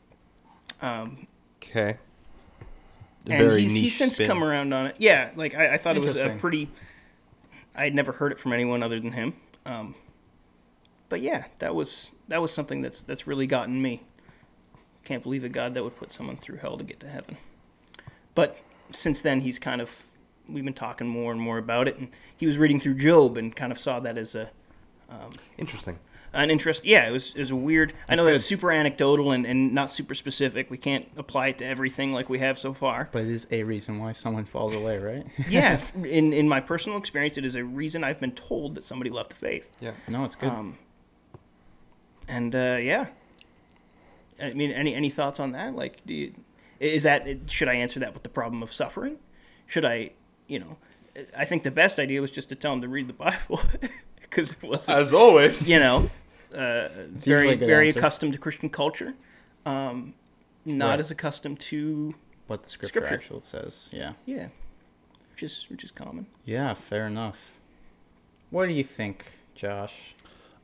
Okay. 0.82 1.98
and 3.30 3.52
he's, 3.54 3.76
he's 3.76 3.96
since 3.98 4.18
come 4.18 4.44
around 4.44 4.74
on 4.74 4.88
it. 4.88 4.96
Yeah, 4.98 5.32
like 5.36 5.56
I, 5.56 5.76
I 5.76 5.78
thought 5.78 5.96
it 5.96 6.02
was 6.04 6.16
a 6.18 6.36
pretty. 6.40 6.70
I 7.76 7.86
had 7.86 7.96
never 7.96 8.12
heard 8.12 8.32
it 8.34 8.40
from 8.40 8.52
anyone 8.52 8.84
other 8.84 9.00
than 9.00 9.14
him. 9.14 9.34
Um, 9.66 9.96
but 11.08 11.22
yeah, 11.22 11.46
that 11.60 11.74
was 11.74 12.12
that 12.28 12.42
was 12.42 12.52
something 12.52 12.82
that's 12.82 13.02
that's 13.02 13.26
really 13.26 13.48
gotten 13.48 13.82
me. 13.82 14.02
Can't 15.06 15.24
believe 15.24 15.44
a 15.46 15.50
God 15.50 15.74
that 15.74 15.84
would 15.84 15.96
put 15.96 16.12
someone 16.12 16.36
through 16.36 16.58
hell 16.58 16.78
to 16.78 16.84
get 16.84 17.00
to 17.02 17.08
heaven. 17.08 17.38
But 18.36 18.58
since 18.92 19.22
then, 19.22 19.40
he's 19.42 19.58
kind 19.60 19.80
of 19.80 20.04
we've 20.50 20.66
been 20.66 20.74
talking 20.74 21.08
more 21.08 21.32
and 21.32 21.40
more 21.42 21.58
about 21.58 21.88
it, 21.88 21.98
and 21.98 22.10
he 22.36 22.46
was 22.46 22.58
reading 22.58 22.80
through 22.80 22.96
Job 22.96 23.38
and 23.38 23.56
kind 23.56 23.72
of 23.72 23.80
saw 23.80 24.00
that 24.02 24.18
as 24.18 24.36
a 24.36 24.50
Interesting. 25.58 26.00
an 26.34 26.50
interest. 26.50 26.86
Yeah, 26.86 27.08
it 27.08 27.12
was 27.12 27.36
it 27.36 27.40
was 27.40 27.52
a 27.52 27.56
weird. 27.56 27.94
I 28.10 28.16
know 28.16 28.24
good. 28.24 28.34
that's 28.34 28.46
super 28.46 28.72
anecdotal 28.72 29.32
and, 29.32 29.46
and 29.46 29.74
not 29.74 29.92
super 29.92 30.16
specific. 30.16 30.72
We 30.72 30.78
can't 30.78 31.08
apply 31.16 31.50
it 31.50 31.60
to 31.60 31.66
everything 31.66 32.12
like 32.12 32.30
we 32.30 32.40
have 32.40 32.58
so 32.58 32.74
far. 32.74 33.10
But 33.12 33.24
it 33.24 33.30
is 33.30 33.48
a 33.52 33.64
reason 33.64 34.00
why 34.00 34.14
someone 34.14 34.46
falls 34.46 34.74
away, 34.74 34.98
right? 34.98 35.26
yeah, 35.50 35.80
in 36.04 36.34
in 36.34 36.50
my 36.50 36.60
personal 36.60 36.98
experience, 36.98 37.38
it 37.38 37.46
is 37.46 37.56
a 37.56 37.64
reason 37.64 38.04
I've 38.04 38.20
been 38.20 38.32
told 38.32 38.76
that 38.76 38.84
somebody 38.84 39.12
left 39.12 39.30
the 39.30 39.36
faith. 39.36 39.70
Yeah. 39.80 39.92
no, 40.08 40.24
it's 40.26 40.36
good. 40.36 40.50
Um, 40.50 40.78
and 42.28 42.56
uh, 42.56 42.78
yeah, 42.82 43.08
I 44.42 44.54
mean, 44.54 44.72
any 44.72 44.96
any 44.96 45.10
thoughts 45.10 45.40
on 45.40 45.52
that? 45.52 45.76
Like, 45.76 46.04
do 46.06 46.14
you, 46.14 46.34
is 46.80 47.04
that 47.04 47.28
should 47.48 47.68
I 47.68 47.76
answer 47.76 48.00
that 48.00 48.14
with 48.14 48.24
the 48.24 48.30
problem 48.30 48.64
of 48.64 48.74
suffering? 48.74 49.18
Should 49.68 49.86
I, 49.86 50.12
you 50.54 50.60
know, 50.60 50.78
I 51.38 51.46
think 51.46 51.64
the 51.64 51.72
best 51.72 52.00
idea 52.00 52.22
was 52.22 52.32
just 52.32 52.50
to 52.50 52.56
tell 52.56 52.74
him 52.74 52.82
to 52.82 52.88
read 52.88 53.08
the 53.08 53.14
Bible 53.14 53.60
because 54.22 54.52
it 54.54 54.64
wasn't, 54.64 54.98
As 55.00 55.14
always. 55.14 55.68
you 55.68 55.80
know, 55.80 56.10
uh, 56.54 56.90
very 57.10 57.54
a 57.54 57.56
very 57.56 57.88
answer. 57.88 58.00
accustomed 58.00 58.34
to 58.34 58.40
Christian 58.40 58.70
culture, 58.70 59.14
um, 59.66 60.14
not 60.66 60.92
Right. 60.92 61.00
as 61.00 61.12
accustomed 61.12 61.60
to 61.72 62.14
what 62.48 62.64
the 62.64 62.70
scripture, 62.70 63.00
Scripture. 63.00 63.16
actually 63.16 63.42
says. 63.44 63.90
Yeah. 63.92 64.14
yeah, 64.26 64.48
which 65.32 65.44
is 65.44 65.66
which 65.70 65.84
is 65.84 65.92
common. 65.92 66.28
Yeah, 66.46 66.74
fair 66.74 67.08
enough. 67.08 67.58
What 68.52 68.68
do 68.68 68.74
you 68.74 68.84
think, 68.84 69.32
Josh, 69.56 70.14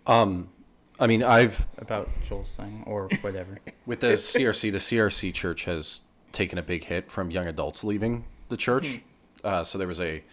Um, 0.06 0.50
I 1.00 1.08
mean, 1.08 1.24
I've 1.24 1.66
about 1.78 2.10
Joel's 2.28 2.56
thing 2.56 2.84
or 2.86 3.08
whatever? 3.22 3.58
with 3.86 4.02
the 4.02 4.18
CRC, 4.18 4.72
the 4.72 4.78
CRC 4.80 5.34
church 5.34 5.66
has 5.66 6.02
taken 6.32 6.58
a 6.60 6.62
big 6.64 6.84
hit 6.86 7.10
from 7.10 7.32
young 7.32 7.48
adults 7.48 7.84
leaving 7.84 8.26
the 8.50 8.58
church. 8.58 9.02
Uh, 9.44 9.64
so 9.64 9.78
there 9.78 9.88
was 9.88 10.00
a 10.00 10.24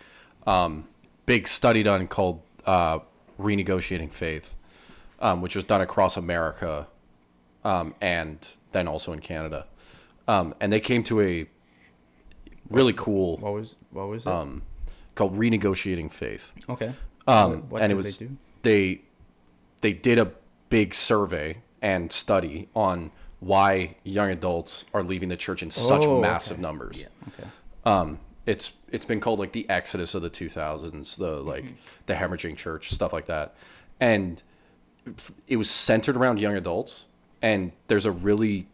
um, 0.47 0.87
big 1.27 1.47
study 1.49 1.83
done 1.83 2.07
called 2.09 2.41
uh, 2.67 2.99
Renegotiating 3.41 4.11
Faith, 4.13 4.57
um, 5.21 5.41
which 5.43 5.55
was 5.57 5.65
done 5.65 5.81
across 5.81 6.17
America 6.17 6.87
um, 7.65 7.95
and 8.01 8.47
then 8.73 8.89
also 8.89 9.13
in 9.13 9.21
Canada. 9.21 9.67
Um, 10.29 10.55
and 10.61 10.73
they 10.73 10.81
came 10.81 11.03
to 11.05 11.21
a 11.21 11.47
really 12.71 12.93
cool 12.93 13.37
What 13.39 13.53
was 13.55 13.77
what 13.91 14.09
was 14.09 14.25
it? 14.27 14.29
um, 14.29 14.63
called 15.15 15.37
renegotiating 15.37 16.11
faith. 16.11 16.53
okay. 16.69 16.93
Um, 17.29 17.63
What- 17.69 17.83
and 17.83 17.93
it 17.93 17.95
was 17.95 18.19
they 18.19 18.27
do? 18.27 18.37
they 18.63 19.01
they 19.83 19.93
did 19.93 20.19
a 20.19 20.33
big 20.69 20.95
survey 20.95 21.59
and 21.81 22.11
study 22.11 22.69
on 22.75 23.13
why 23.39 23.97
young 24.03 24.31
adults 24.31 24.85
are 24.93 25.03
leaving 25.05 25.29
the 25.29 25.37
church 25.37 25.63
in 25.63 25.71
such 25.71 26.05
Oh, 26.05 26.21
massive 26.21 26.55
okay. 26.55 26.63
numbers. 26.63 26.99
Yeah. 26.99 27.07
Okay. 27.29 27.49
Um, 27.85 28.19
it's 28.47 28.73
it's 28.91 29.05
been 29.05 29.21
called 29.21 29.39
like 29.39 29.53
the 29.53 29.69
exodus 29.69 30.15
of 30.15 30.23
the 30.23 30.31
2000s, 30.31 31.17
the 31.17 31.41
like 31.43 31.65
the 32.07 32.15
hemorrhaging 32.15 32.57
church, 32.57 32.91
stuff 32.91 33.13
like 33.13 33.27
that, 33.27 33.55
and 34.01 34.43
it 35.47 35.57
was 35.57 35.71
centered 35.71 36.17
around 36.17 36.41
young 36.41 36.57
adults. 36.57 37.07
And 37.43 37.73
there's 37.89 38.07
a 38.07 38.11
really 38.13 38.67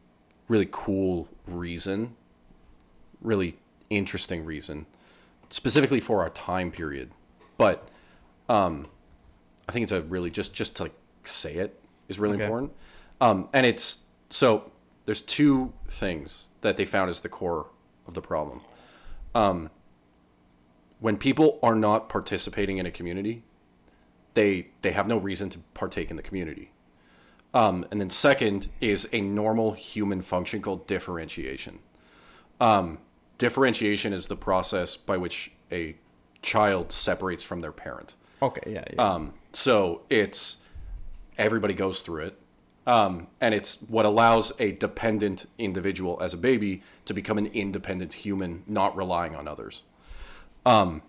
really 0.49 0.69
cool 0.71 1.29
reason, 1.47 2.15
really 3.21 3.57
interesting 3.91 4.45
reason, 4.45 4.87
specifically 5.51 6.01
for 6.01 6.21
our 6.23 6.31
time 6.31 6.71
period. 6.71 7.11
But 7.57 7.89
um, 8.49 8.87
I 9.69 9.73
think 9.73 9.85
it's 9.85 9.93
a 9.93 10.03
really 10.03 10.31
just 10.31 10.55
just 10.55 10.77
to 10.77 10.85
like 10.85 10.95
say 11.25 11.55
it 11.55 11.81
is 12.09 12.19
really 12.19 12.35
Okay. 12.35 12.45
important. 12.45 12.73
Um, 13.21 13.49
and 13.53 13.65
it's 13.67 14.01
so 14.31 14.71
there's 15.07 15.21
two 15.23 15.73
things 15.89 16.45
that 16.61 16.77
they 16.77 16.85
found 16.85 17.11
as 17.11 17.21
the 17.23 17.29
core 17.29 17.67
of 18.07 18.15
the 18.15 18.23
problem. 18.23 18.61
Um, 19.35 19.71
when 21.01 21.17
people 21.17 21.59
are 21.63 21.75
not 21.75 22.09
participating 22.09 22.79
in 22.79 22.87
a 22.87 22.91
community, 22.91 23.43
they 24.35 24.69
they 24.83 24.93
have 24.93 25.07
no 25.07 25.19
reason 25.19 25.51
to 25.51 25.59
partake 25.75 26.11
in 26.11 26.17
the 26.17 26.23
community. 26.23 26.71
Um, 27.55 27.85
and 27.91 28.01
then 28.01 28.09
second 28.09 28.71
is 28.81 29.09
a 29.13 29.21
normal 29.21 29.73
human 29.73 30.23
function 30.23 30.63
called 30.63 30.87
differentiation. 30.87 31.81
Um, 32.61 32.99
differentiation 33.37 34.13
is 34.13 34.29
the 34.29 34.37
process 34.37 34.97
by 34.97 35.17
which 35.19 35.53
a 35.71 35.97
child 36.41 36.93
separates 36.93 37.45
from 37.45 37.61
their 37.61 37.73
parent. 37.73 38.15
Okay. 38.41 38.73
Yeah. 38.73 38.85
yeah. 38.93 39.03
Um, 39.03 39.35
so 39.53 40.03
it's 40.09 40.57
everybody 41.37 41.75
goes 41.75 42.01
through 42.01 42.25
it. 42.27 42.39
Um, 42.87 43.29
and 43.41 43.55
it's 43.55 43.81
what 43.83 44.05
allows 44.05 44.53
a 44.59 44.73
dependent 44.73 45.47
individual 45.57 46.19
as 46.21 46.35
a 46.35 46.37
baby 46.37 46.83
to 47.05 47.15
become 47.15 47.39
an 47.39 47.47
independent 47.47 48.13
human, 48.15 48.65
not 48.67 48.97
relying 48.97 49.37
on 49.37 49.47
others. 49.47 49.83
Um, 50.67 51.03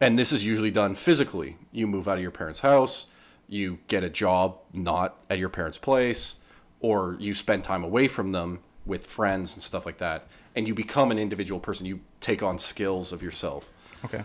and 0.00 0.18
this 0.18 0.32
is 0.32 0.44
usually 0.44 0.70
done 0.70 0.94
physically. 0.94 1.56
You 1.72 1.86
move 1.86 2.08
out 2.08 2.16
of 2.16 2.22
your 2.22 2.30
parents' 2.30 2.60
house, 2.60 3.06
you 3.48 3.78
get 3.88 4.04
a 4.04 4.10
job 4.10 4.58
not 4.72 5.16
at 5.28 5.38
your 5.38 5.48
parents' 5.48 5.78
place, 5.78 6.36
or 6.80 7.16
you 7.18 7.34
spend 7.34 7.64
time 7.64 7.84
away 7.84 8.08
from 8.08 8.32
them 8.32 8.60
with 8.84 9.06
friends 9.06 9.54
and 9.54 9.62
stuff 9.62 9.86
like 9.86 9.98
that. 9.98 10.26
And 10.54 10.66
you 10.66 10.74
become 10.74 11.10
an 11.10 11.18
individual 11.18 11.60
person. 11.60 11.86
You 11.86 12.00
take 12.20 12.42
on 12.42 12.58
skills 12.58 13.12
of 13.12 13.22
yourself 13.22 13.70
okay. 14.04 14.24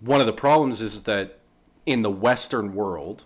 one 0.00 0.20
of 0.20 0.26
the 0.26 0.32
problems 0.32 0.80
is 0.80 1.04
that 1.04 1.38
in 1.86 2.02
the 2.02 2.10
Western 2.10 2.74
world, 2.74 3.24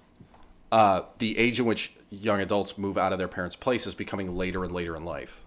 uh, 0.70 1.02
the 1.18 1.38
age 1.38 1.60
in 1.60 1.66
which 1.66 1.92
young 2.10 2.40
adults 2.40 2.78
move 2.78 2.96
out 2.96 3.12
of 3.12 3.18
their 3.18 3.28
parents' 3.28 3.56
place 3.56 3.86
is 3.86 3.94
becoming 3.94 4.36
later 4.36 4.64
and 4.64 4.72
later 4.72 4.96
in 4.96 5.04
life, 5.04 5.44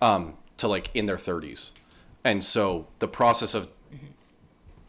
um, 0.00 0.36
to 0.56 0.68
like 0.68 0.90
in 0.94 1.06
their 1.06 1.16
30s. 1.16 1.70
And 2.22 2.42
so 2.42 2.86
the 3.00 3.08
process 3.08 3.54
of 3.54 3.68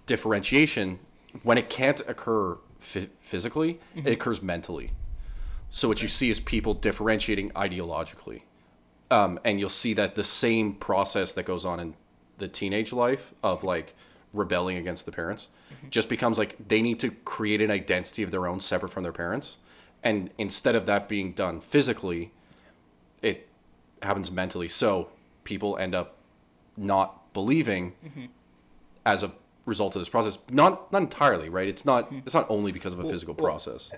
differentiation, 0.06 1.00
when 1.44 1.58
it 1.58 1.70
can't 1.70 2.00
occur 2.08 2.58
phy- 2.80 3.10
physically, 3.20 3.80
it 3.96 4.14
occurs 4.14 4.42
mentally. 4.42 4.92
So 5.70 5.88
what 5.88 6.02
you 6.02 6.08
see 6.08 6.30
is 6.30 6.40
people 6.40 6.74
differentiating 6.74 7.52
ideologically. 7.52 8.44
Um, 9.12 9.40
and 9.44 9.60
you'll 9.60 9.70
see 9.70 9.94
that 9.94 10.16
the 10.16 10.24
same 10.24 10.74
process 10.74 11.34
that 11.34 11.44
goes 11.44 11.66
on 11.66 11.80
in 11.80 11.96
the 12.38 12.48
teenage 12.48 12.94
life 12.94 13.34
of 13.44 13.64
like 13.64 13.96
rebelling 14.36 14.78
against 14.78 15.06
the 15.06 15.12
parents 15.12 15.48
mm-hmm. 15.74 15.90
just 15.90 16.10
becomes 16.10 16.38
like 16.38 16.56
they 16.68 16.82
need 16.82 17.00
to 17.00 17.12
create 17.12 17.62
an 17.62 17.72
identity 17.72 18.24
of 18.24 18.32
their 18.32 18.48
own 18.48 18.60
separate 18.60 18.90
from 18.90 19.04
their 19.04 19.12
parents. 19.12 19.58
And 20.04 20.30
instead 20.38 20.76
of 20.76 20.86
that 20.86 21.10
being 21.10 21.32
done 21.32 21.60
physically, 21.60 22.32
it 23.22 23.48
happens 24.02 24.32
mentally. 24.32 24.68
So 24.68 25.10
people 25.44 25.78
end 25.78 25.96
up 25.96 26.18
not 26.78 27.34
believing 27.34 27.94
mm-hmm. 28.06 28.26
as 29.06 29.24
a 29.24 29.32
result 29.66 29.96
of 29.96 30.02
this 30.02 30.10
process. 30.10 30.38
Not 30.52 30.92
not 30.92 31.02
entirely, 31.02 31.50
right? 31.50 31.68
It's 31.68 31.86
not 31.86 32.08
mm-hmm. 32.08 32.20
it's 32.20 32.36
not 32.36 32.46
only 32.50 32.72
because 32.72 32.94
of 32.94 33.00
a 33.00 33.10
physical 33.10 33.34
well, 33.34 33.46
process. 33.46 33.90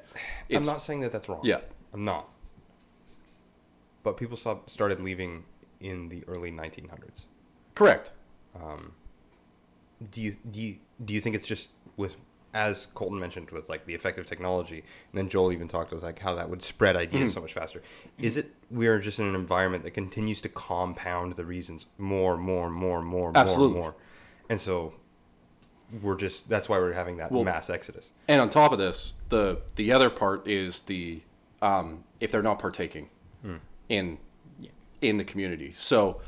I'm 0.49 0.63
not 0.63 0.81
saying 0.81 1.01
that 1.01 1.11
that's 1.11 1.27
wrong. 1.27 1.41
Yeah. 1.43 1.59
I'm 1.93 2.05
not. 2.05 2.29
But 4.03 4.17
people 4.17 4.37
stopped, 4.37 4.69
started 4.69 5.01
leaving 5.01 5.43
in 5.79 6.09
the 6.09 6.23
early 6.27 6.51
1900s. 6.51 7.25
correct. 7.75 8.11
Um, 8.55 8.93
Do 10.11 10.21
you 10.21 10.35
do 10.51 10.59
you, 10.61 10.75
do 11.03 11.13
you 11.13 11.21
think 11.21 11.35
it's 11.35 11.47
just 11.47 11.69
with 11.95 12.15
as 12.53 12.87
Colton 12.95 13.19
mentioned 13.19 13.51
with 13.51 13.69
like 13.69 13.85
the 13.85 13.93
effect 13.93 14.17
of 14.19 14.25
technology, 14.25 14.77
and 14.77 15.13
then 15.13 15.29
Joel 15.29 15.51
even 15.51 15.67
talked 15.67 15.91
about 15.91 16.03
like 16.03 16.19
how 16.19 16.35
that 16.35 16.49
would 16.49 16.63
spread 16.63 16.95
ideas 16.95 17.33
so 17.33 17.41
much 17.41 17.53
faster. 17.53 17.81
Is 18.17 18.37
it 18.37 18.51
we 18.71 18.87
are 18.87 18.99
just 18.99 19.19
in 19.19 19.25
an 19.25 19.35
environment 19.35 19.83
that 19.83 19.91
continues 19.91 20.41
to 20.41 20.49
compound 20.49 21.33
the 21.33 21.45
reasons 21.45 21.85
more, 21.97 22.37
more, 22.37 22.69
more, 22.69 23.01
more, 23.01 23.31
Absolutely. 23.35 23.75
more, 23.75 23.83
more, 23.83 23.95
and 24.49 24.59
so 24.59 24.93
we're 26.01 26.15
just 26.15 26.49
that's 26.49 26.67
why 26.67 26.77
we're 26.77 26.93
having 26.93 27.17
that 27.17 27.31
Well- 27.31 27.43
mass 27.43 27.69
exodus. 27.69 28.11
And 28.27 28.41
on 28.41 28.49
top 28.49 28.71
of 28.71 28.77
this, 28.77 29.17
the 29.29 29.61
the 29.75 29.91
other 29.91 30.09
part 30.09 30.47
is 30.47 30.83
the 30.83 31.21
um, 31.61 32.03
if 32.19 32.31
they're 32.31 32.41
not 32.43 32.59
partaking 32.59 33.09
in 33.89 34.17
in 35.01 35.17
the 35.17 35.23
community. 35.23 35.73
So 35.75 36.21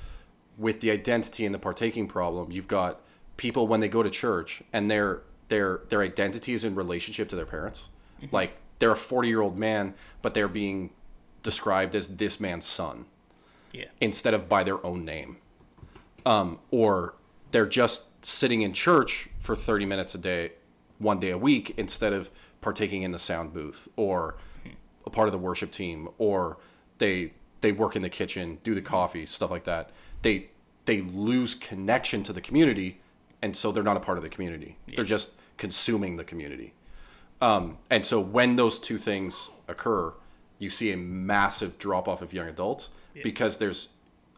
with 0.58 0.82
the 0.82 0.92
identity 0.92 1.46
and 1.46 1.56
the 1.56 1.60
partaking 1.60 2.08
problem, 2.08 2.52
you've 2.52 2.68
got 2.68 3.02
people 3.40 3.68
when 3.68 3.80
they 3.80 3.88
go 3.88 4.04
to 4.04 4.10
church 4.10 4.62
and 4.74 4.92
their 4.92 5.22
their 5.48 5.80
their 5.90 6.02
identity 6.04 6.54
is 6.54 6.64
in 6.64 6.76
relationship 6.76 7.28
to 7.30 7.36
their 7.36 7.46
parents. 7.46 7.88
Like 8.32 8.58
they're 8.80 8.92
a 8.92 8.96
40-year-old 8.96 9.58
man, 9.58 9.94
but 10.22 10.34
they're 10.34 10.50
being 10.50 10.90
described 11.42 11.96
as 11.96 12.18
this 12.18 12.40
man's 12.40 12.66
son 12.66 13.06
Yeah. 13.72 13.86
instead 14.02 14.34
of 14.34 14.48
by 14.50 14.64
their 14.64 14.86
own 14.86 15.06
name. 15.06 15.38
Um, 16.26 16.60
or 16.70 17.16
they're 17.52 17.66
just 17.66 18.08
sitting 18.26 18.62
in 18.62 18.74
church 18.74 19.30
for 19.40 19.56
30 19.56 19.86
minutes 19.86 20.14
a 20.16 20.18
day, 20.18 20.52
one 20.98 21.20
day 21.20 21.32
a 21.32 21.38
week, 21.38 21.74
instead 21.78 22.12
of 22.12 22.30
partaking 22.62 23.04
in 23.04 23.12
the 23.14 23.20
sound 23.20 23.54
booth 23.54 23.88
or 23.96 24.36
a 25.06 25.10
part 25.10 25.30
of 25.30 25.32
the 25.32 25.38
worship 25.40 25.72
team, 25.72 26.10
or 26.18 26.58
they 27.00 27.32
they 27.62 27.72
work 27.72 27.96
in 27.96 28.02
the 28.02 28.10
kitchen, 28.10 28.60
do 28.64 28.76
the 28.76 28.82
coffee, 28.82 29.26
stuff 29.26 29.50
like 29.50 29.64
that. 29.64 29.92
They 30.24 30.50
they 30.86 31.00
lose 31.02 31.56
connection 31.56 32.22
to 32.24 32.34
the 32.34 32.42
community, 32.42 33.00
and 33.42 33.56
so 33.56 33.72
they're 33.72 33.84
not 33.84 33.98
a 33.98 34.02
part 34.02 34.18
of 34.18 34.24
the 34.24 34.30
community. 34.30 34.78
They're 34.96 35.06
just 35.06 35.34
consuming 35.58 36.18
the 36.18 36.24
community. 36.24 36.74
Um, 37.42 37.78
and 37.90 38.06
so 38.06 38.20
when 38.20 38.56
those 38.56 38.80
two 38.80 38.98
things 38.98 39.50
occur, 39.68 40.14
you 40.58 40.70
see 40.70 40.92
a 40.92 40.98
massive 40.98 41.78
drop 41.78 42.08
off 42.08 42.22
of 42.22 42.34
young 42.34 42.48
adults 42.48 42.90
because 43.24 43.58
there's 43.58 43.90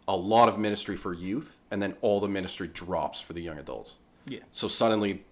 a 0.07 0.15
lot 0.15 0.49
of 0.49 0.57
ministry 0.57 0.95
for 0.95 1.13
youth, 1.13 1.59
and 1.69 1.81
then 1.81 1.95
all 2.01 2.19
the 2.19 2.27
ministry 2.27 2.67
drops 2.67 3.21
for 3.21 3.33
the 3.33 3.41
young 3.41 3.57
adults. 3.57 3.95
Yeah. 4.27 4.39
So 4.51 4.67
suddenly, 4.67 5.23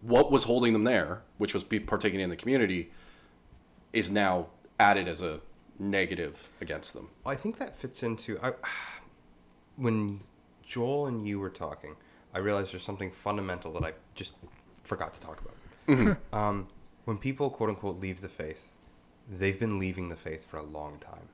what 0.00 0.30
was 0.30 0.44
holding 0.44 0.72
them 0.72 0.84
there, 0.84 1.22
which 1.38 1.54
was 1.54 1.64
be 1.64 1.80
partaking 1.80 2.20
in 2.20 2.30
the 2.30 2.36
community, 2.36 2.90
is 3.92 4.10
now 4.10 4.48
added 4.80 5.08
as 5.08 5.22
a 5.22 5.40
negative 5.78 6.50
against 6.60 6.94
them. 6.94 7.08
I 7.24 7.34
think 7.34 7.58
that 7.58 7.78
fits 7.78 8.02
into 8.02 8.38
I, 8.42 8.52
when 9.76 10.20
Joel 10.62 11.06
and 11.06 11.26
you 11.26 11.38
were 11.38 11.50
talking. 11.50 11.96
I 12.34 12.38
realized 12.38 12.72
there's 12.72 12.82
something 12.82 13.10
fundamental 13.10 13.72
that 13.74 13.84
I 13.84 13.92
just 14.14 14.32
forgot 14.82 15.14
to 15.14 15.20
talk 15.20 15.40
about. 15.40 15.54
Um, 16.32 16.66
when 17.04 17.18
people 17.18 17.50
quote 17.50 17.68
unquote 17.68 18.00
leave 18.00 18.20
the 18.22 18.28
faith, 18.28 18.70
they've 19.30 19.58
been 19.60 19.78
leaving 19.78 20.08
the 20.08 20.16
faith 20.16 20.46
for 20.46 20.56
a 20.56 20.62
long 20.62 20.98
time. 20.98 21.28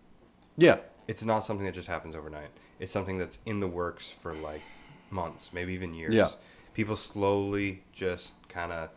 Yeah. 0.57 0.78
It's 1.09 1.24
not 1.24 1.40
something 1.44 1.64
that 1.66 1.74
just 1.74 1.86
happens 1.88 2.14
overnight. 2.16 2.48
It's 2.80 2.92
something 2.92 3.16
that's 3.18 3.38
in 3.46 3.61
the 3.61 3.68
works 3.68 4.11
for 4.11 4.34
like 4.34 4.62
months, 5.11 5.51
maybe 5.53 5.72
even 5.72 5.94
years. 5.94 6.14
Yeah. 6.14 6.30
People 6.74 6.96
slowly 6.96 7.82
just 7.92 8.32
kind 8.48 8.72
of 8.72 8.90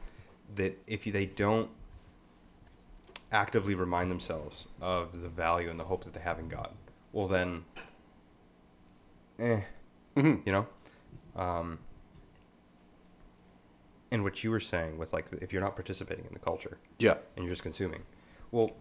that 0.56 0.78
if 0.88 1.04
they 1.06 1.26
don't 1.28 1.70
actively 3.32 3.76
remind 3.76 4.10
themselves 4.12 4.66
of 4.82 5.22
the 5.22 5.30
value 5.30 5.70
and 5.70 5.80
the 5.80 5.84
hope 5.86 6.04
that 6.04 6.14
they 6.14 6.20
have 6.20 6.40
in 6.40 6.48
God, 6.50 6.72
well 7.12 7.28
then, 7.28 7.66
eh, 9.40 9.62
Mhm. 10.16 10.46
you 10.46 10.52
know. 10.52 10.68
Um, 11.36 11.80
and 14.14 14.24
what 14.24 14.44
you 14.44 14.52
were 14.52 14.60
saying 14.60 14.98
with 14.98 15.12
like 15.12 15.26
if 15.42 15.52
you're 15.52 15.62
not 15.62 15.76
participating 15.76 16.24
in 16.26 16.34
the 16.34 16.40
culture, 16.40 16.78
Yeah. 17.00 17.16
and 17.36 17.44
you're 17.44 17.52
just 17.52 17.64
consuming. 17.64 18.04
Well, 18.52 18.72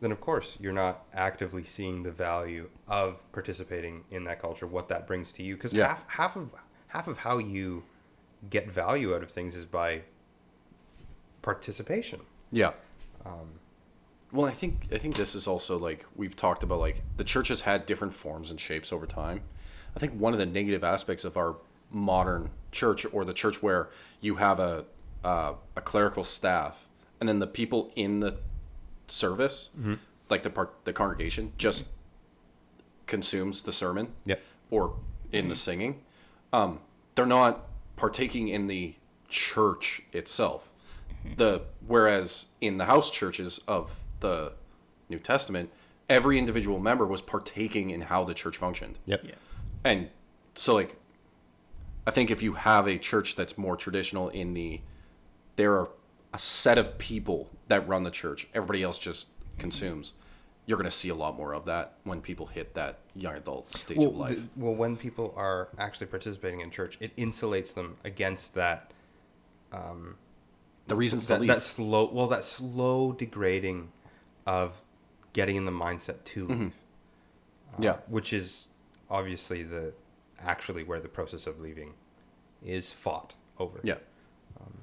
then 0.00 0.12
of 0.12 0.20
course 0.20 0.56
you're 0.60 0.72
not 0.72 1.04
actively 1.12 1.64
seeing 1.64 2.04
the 2.04 2.12
value 2.12 2.70
of 2.86 3.30
participating 3.32 4.04
in 4.10 4.24
that 4.24 4.40
culture, 4.40 4.66
what 4.66 4.88
that 4.88 5.06
brings 5.06 5.32
to 5.32 5.42
you. 5.42 5.56
Because 5.56 5.74
Yeah. 5.74 5.88
half 5.88 6.08
half 6.08 6.36
of 6.36 6.54
half 6.88 7.08
of 7.08 7.18
how 7.18 7.38
you 7.38 7.82
get 8.48 8.70
value 8.70 9.14
out 9.14 9.22
of 9.24 9.30
things 9.30 9.56
is 9.56 9.66
by 9.66 10.02
participation. 11.42 12.20
Yeah. 12.52 12.72
um, 13.24 13.58
well, 14.32 14.46
I 14.46 14.52
think 14.52 14.86
I 14.92 14.98
think 14.98 15.16
this 15.16 15.34
is 15.34 15.46
also 15.48 15.78
like 15.78 16.06
we've 16.14 16.36
talked 16.36 16.62
about 16.62 16.78
like 16.78 17.02
the 17.16 17.24
church 17.24 17.48
has 17.48 17.62
had 17.62 17.86
different 17.86 18.14
forms 18.14 18.50
and 18.50 18.60
shapes 18.60 18.92
over 18.92 19.06
time. 19.06 19.40
I 19.96 19.98
think 19.98 20.12
one 20.14 20.32
of 20.32 20.38
the 20.38 20.46
negative 20.46 20.84
aspects 20.84 21.24
of 21.24 21.36
our 21.36 21.56
modern 21.90 22.50
church 22.72 23.06
or 23.12 23.24
the 23.24 23.32
church 23.34 23.62
where 23.62 23.88
you 24.20 24.36
have 24.36 24.58
a 24.60 24.84
uh, 25.24 25.54
a 25.74 25.80
clerical 25.80 26.22
staff 26.24 26.86
and 27.20 27.28
then 27.28 27.38
the 27.40 27.46
people 27.46 27.90
in 27.96 28.20
the 28.20 28.36
service, 29.08 29.70
like 30.28 30.42
the 30.42 30.50
part 30.50 30.74
the 30.84 30.92
congregation, 30.92 31.52
just 31.58 31.86
consumes 33.06 33.62
the 33.62 33.72
sermon 33.72 34.12
Yep. 34.24 34.40
or 34.70 34.96
in 35.32 35.48
the 35.48 35.54
singing. 35.54 36.02
Um, 36.52 36.80
they're 37.14 37.26
not 37.26 37.66
partaking 37.96 38.48
in 38.48 38.66
the 38.66 38.94
church 39.28 40.02
itself. 40.12 40.70
The 41.36 41.62
whereas 41.86 42.46
in 42.60 42.78
the 42.78 42.84
house 42.84 43.10
churches 43.10 43.60
of 43.66 43.98
the 44.20 44.52
New 45.08 45.18
Testament, 45.18 45.70
every 46.08 46.38
individual 46.38 46.78
member 46.78 47.04
was 47.06 47.20
partaking 47.20 47.90
in 47.90 48.02
how 48.02 48.22
the 48.24 48.34
church 48.34 48.56
functioned. 48.56 48.98
Yep. 49.06 49.22
Yeah. 49.24 49.34
And 49.84 50.10
so 50.54 50.74
like 50.74 50.96
I 52.06 52.10
think 52.12 52.30
if 52.30 52.42
you 52.42 52.52
have 52.54 52.86
a 52.86 52.98
church 52.98 53.34
that's 53.36 53.58
more 53.58 53.76
traditional 53.76 54.28
in 54.28 54.54
the 54.54 54.80
there 55.56 55.72
are 55.74 55.88
a 56.32 56.38
set 56.38 56.76
of 56.78 56.98
people 56.98 57.48
that 57.68 57.86
run 57.88 58.04
the 58.04 58.10
church, 58.10 58.46
everybody 58.54 58.82
else 58.82 58.98
just 58.98 59.28
consumes. 59.58 60.12
You're 60.66 60.76
going 60.76 60.84
to 60.84 60.90
see 60.90 61.08
a 61.08 61.14
lot 61.14 61.36
more 61.36 61.54
of 61.54 61.64
that 61.66 61.94
when 62.04 62.20
people 62.20 62.46
hit 62.46 62.74
that 62.74 62.98
young 63.14 63.36
adult 63.36 63.72
stage 63.74 63.96
Well, 63.98 64.08
of 64.08 64.16
life. 64.16 64.34
th- 64.36 64.48
well, 64.56 64.74
when 64.74 64.96
people 64.96 65.32
are 65.36 65.68
actually 65.78 66.08
participating 66.08 66.60
in 66.60 66.70
church, 66.70 66.98
it 67.00 67.16
insulates 67.16 67.72
them 67.74 67.96
against 68.04 68.54
that 68.54 68.92
the 70.88 70.94
reasons 70.94 71.26
that, 71.28 71.44
that 71.46 71.62
slow 71.62 72.08
well 72.12 72.28
that 72.28 72.44
slow 72.44 73.12
degrading 73.12 73.88
of 74.46 74.80
getting 75.32 75.56
in 75.56 75.64
the 75.64 75.72
mindset 75.72 76.22
to 76.24 76.46
leave 76.46 76.58
Mm-hmm. 77.72 77.82
yeah. 77.82 77.96
which 78.08 78.32
is 78.32 78.68
obviously 79.10 79.62
the 79.64 79.92
actually 80.40 80.82
where 80.82 81.00
the 81.00 81.08
process 81.08 81.46
of 81.46 81.60
leaving 81.60 81.94
is 82.64 82.92
fought 82.92 83.34
over 83.58 83.80
Yeah. 83.82 83.96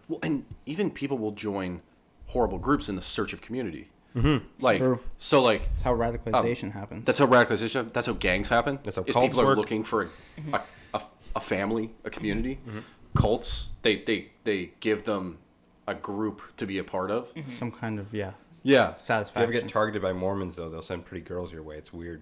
well, 0.08 0.20
and 0.24 0.46
even 0.66 0.90
people 0.92 1.18
will 1.18 1.32
join 1.32 1.82
horrible 2.28 2.58
groups 2.60 2.90
in 2.90 2.96
the 2.96 3.02
search 3.02 3.34
of 3.34 3.42
community. 3.42 3.90
Mm-hmm. 4.16 4.46
Like 4.64 4.78
True. 4.78 5.00
so, 5.18 5.42
like 5.42 5.64
That's 5.72 5.82
how 5.84 5.96
radicalization 5.96 6.72
happens. 6.72 7.00
Um, 7.00 7.04
that's 7.06 7.18
how 7.20 7.26
radicalization. 7.26 7.92
That's 7.94 8.06
how 8.08 8.14
gangs 8.14 8.48
happen. 8.48 8.78
That's 8.84 8.96
how 8.98 9.04
is 9.04 9.14
cults 9.14 9.28
people 9.36 9.50
are 9.50 9.56
looking 9.56 9.84
for 9.84 10.04
a, 10.04 10.08
a, 10.54 10.62
a, 10.94 11.02
a 11.38 11.40
family, 11.40 11.92
a 12.04 12.12
community. 12.12 12.60
Mm-hmm. 12.68 12.80
Cults 13.16 13.70
they 13.82 13.98
they 13.98 14.30
they 14.44 14.72
give 14.82 15.04
them 15.06 15.40
a 15.88 15.96
group 15.96 16.42
to 16.58 16.66
be 16.68 16.78
a 16.78 16.84
part 16.84 17.10
of. 17.12 17.32
Some 17.50 17.72
kind 17.72 18.00
of 18.00 18.14
yeah 18.14 18.32
Yeah. 18.62 18.90
if 18.92 18.96
you 18.98 19.04
satisfaction. 19.04 19.44
ever 19.44 19.52
get 19.52 19.68
targeted 19.68 20.02
by 20.04 20.14
mormons 20.14 20.56
though 20.56 20.70
they'll 20.70 20.82
send 20.84 21.06
pretty 21.06 21.24
girls 21.26 21.52
your 21.52 21.64
way 21.64 21.78
it's 21.78 21.92
weird 21.92 22.22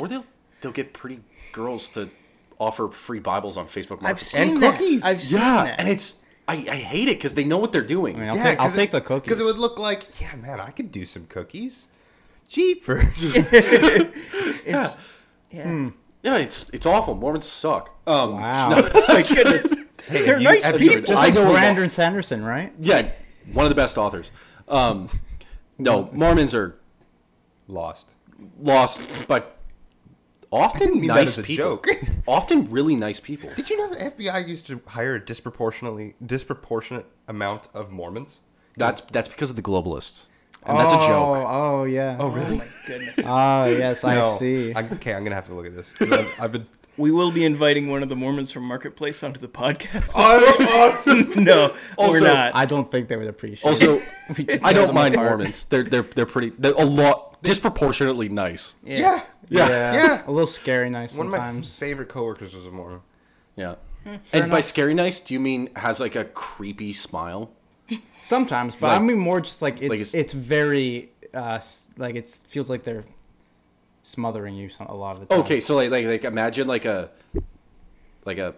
Or 0.00 0.06
they'll 0.08 0.24
they'll 0.60 0.72
get 0.72 0.92
pretty 0.92 1.20
girls 1.52 1.88
to 1.90 2.10
offer 2.58 2.88
free 2.88 3.18
Bibles 3.20 3.56
on 3.56 3.66
Facebook 3.66 4.00
Marketplace. 4.02 4.34
I've 4.34 4.46
seen 4.46 4.54
And 4.54 4.62
that. 4.62 4.72
cookies. 4.78 5.02
I've 5.04 5.22
seen 5.22 5.38
yeah, 5.40 5.64
that. 5.64 5.80
and 5.80 5.88
it's 5.88 6.22
I, 6.46 6.54
I 6.70 6.76
hate 6.76 7.08
it 7.08 7.18
because 7.18 7.34
they 7.34 7.44
know 7.44 7.58
what 7.58 7.72
they're 7.72 7.82
doing. 7.82 8.16
I 8.16 8.20
mean, 8.20 8.28
I'll, 8.30 8.36
take, 8.36 8.58
I'll 8.60 8.70
take 8.72 8.90
the 8.90 9.00
cookies. 9.00 9.28
because 9.28 9.40
it 9.40 9.44
would 9.44 9.58
look 9.58 9.78
like 9.78 10.20
yeah 10.20 10.34
man 10.36 10.58
i 10.60 10.70
could 10.70 10.90
do 10.90 11.04
some 11.04 11.26
cookies 11.26 11.88
jeepers 12.48 13.34
it's, 13.36 14.98
yeah. 15.50 15.90
yeah, 16.22 16.36
it's 16.36 16.68
it's 16.70 16.86
awful. 16.86 17.14
Mormons 17.14 17.46
suck. 17.46 17.90
Um, 18.06 18.34
wow. 18.40 18.70
Oh 18.94 19.04
my 19.08 19.22
goodness. 19.22 19.74
They're 20.08 20.38
you- 20.38 20.44
nice 20.44 20.64
have 20.64 20.80
you- 20.80 20.88
people. 20.90 21.04
Just 21.06 21.18
I 21.22 21.26
like 21.26 21.34
know. 21.34 21.50
Brandon 21.52 21.88
Sanderson, 21.88 22.44
right? 22.44 22.72
Yeah, 22.80 23.10
one 23.52 23.64
of 23.66 23.70
the 23.70 23.74
best 23.74 23.96
authors. 23.98 24.30
Um, 24.68 25.08
no, 25.78 26.08
Mormons 26.12 26.54
are 26.54 26.78
lost 27.66 28.08
lost, 28.60 29.02
but 29.28 29.57
often 30.50 30.92
mean 30.92 31.06
that 31.08 31.14
nice 31.14 31.28
as 31.30 31.38
a 31.38 31.42
people. 31.42 31.76
joke. 31.76 31.86
often 32.28 32.70
really 32.70 32.96
nice 32.96 33.20
people. 33.20 33.50
did 33.54 33.68
you 33.70 33.76
know 33.76 33.88
the 33.94 33.96
fbi 34.10 34.46
used 34.48 34.66
to 34.66 34.80
hire 34.88 35.14
a 35.16 35.24
disproportionately 35.24 36.14
disproportionate 36.24 37.06
amount 37.26 37.68
of 37.74 37.90
mormons 37.90 38.40
That's 38.76 39.00
that's 39.02 39.28
because 39.28 39.50
of 39.50 39.56
the 39.56 39.62
globalists, 39.62 40.26
and 40.64 40.78
that's 40.78 40.92
a 40.92 40.96
oh, 40.96 41.06
joke. 41.06 41.10
Oh, 41.10 41.46
oh, 41.80 41.84
yeah. 41.84 42.16
oh 42.20 42.28
really 42.30 42.56
oh, 42.56 42.58
my 42.58 42.66
goodness. 42.86 43.18
Oh, 43.24 43.64
yes, 43.66 44.04
I 44.04 44.14
No. 44.16 44.34
see. 44.36 44.72
I, 44.74 44.82
okay, 44.86 45.14
I'm 45.14 45.24
gonna 45.24 45.34
have 45.34 45.46
to 45.48 45.54
look 45.54 45.66
at 45.66 45.74
this. 45.74 45.92
I've, 46.00 46.34
I've 46.40 46.52
been. 46.52 46.66
We 46.98 47.10
will 47.12 47.30
be 47.30 47.44
inviting 47.44 47.88
one 47.88 48.02
of 48.02 48.08
the 48.08 48.16
Mormons 48.16 48.50
from 48.52 48.64
Marketplace 48.64 49.22
onto 49.22 49.40
the 49.40 49.48
podcast. 49.48 50.12
Oh, 50.16 50.88
awesome! 50.92 51.44
no, 51.44 51.74
Also, 51.96 52.12
we're 52.20 52.26
not. 52.26 52.54
I 52.56 52.66
don't 52.66 52.90
think 52.90 53.08
they 53.08 53.16
would 53.16 53.28
appreciate 53.28 53.68
Also, 53.68 54.02
it. 54.36 54.60
I 54.64 54.72
don't 54.72 54.92
mind 54.92 55.14
apart. 55.14 55.28
Mormons. 55.38 55.64
They're 55.66 55.84
they're 55.84 56.02
they're 56.02 56.26
pretty. 56.26 56.50
They're 56.58 56.72
a 56.72 56.84
lot 56.84 57.42
disproportionately 57.42 58.28
nice. 58.28 58.74
Yeah, 58.84 58.98
Yeah. 58.98 59.68
Yeah. 59.68 59.92
Yeah. 59.94 60.22
A 60.26 60.32
little 60.32 60.46
scary 60.48 60.90
nice 60.90 61.16
One 61.16 61.28
of 61.28 61.32
my 61.32 61.38
sometimes. 61.38 61.72
favorite 61.74 62.08
coworkers 62.08 62.52
was 62.54 62.66
a 62.66 62.70
Mormon. 62.70 63.00
Yeah. 63.54 63.76
fair 64.24 64.42
and 64.42 64.50
by 64.50 64.60
scary 64.60 64.92
nice, 64.94 65.20
do 65.20 65.34
you 65.34 65.40
mean 65.40 65.68
has 65.76 66.00
like 66.00 66.16
a 66.16 66.24
creepy 66.24 66.92
smile? 66.92 67.52
Sometimes, 68.20 68.74
but 68.74 68.88
Like- 68.88 69.00
I 69.00 69.02
mean 69.02 69.18
more 69.18 69.40
just 69.40 69.62
like 69.62 69.76
it's 69.80 69.88
like 69.88 70.00
it's- 70.00 70.14
it's, 70.14 70.32
very 70.32 71.12
uh 71.32 71.60
like 71.96 72.16
it 72.16 72.28
feels 72.48 72.68
like 72.68 72.82
they're 72.84 73.04
smothering 74.08 74.54
you 74.54 74.68
some, 74.68 74.86
a 74.86 74.94
lot 74.94 75.16
of 75.16 75.20
the 75.20 75.26
time. 75.26 75.40
Okay, 75.40 75.60
so 75.60 75.76
like 75.76 75.90
like 75.90 76.06
like 76.06 76.24
imagine 76.24 76.66
like 76.66 76.84
a 76.84 77.10
like 78.24 78.38
a 78.38 78.54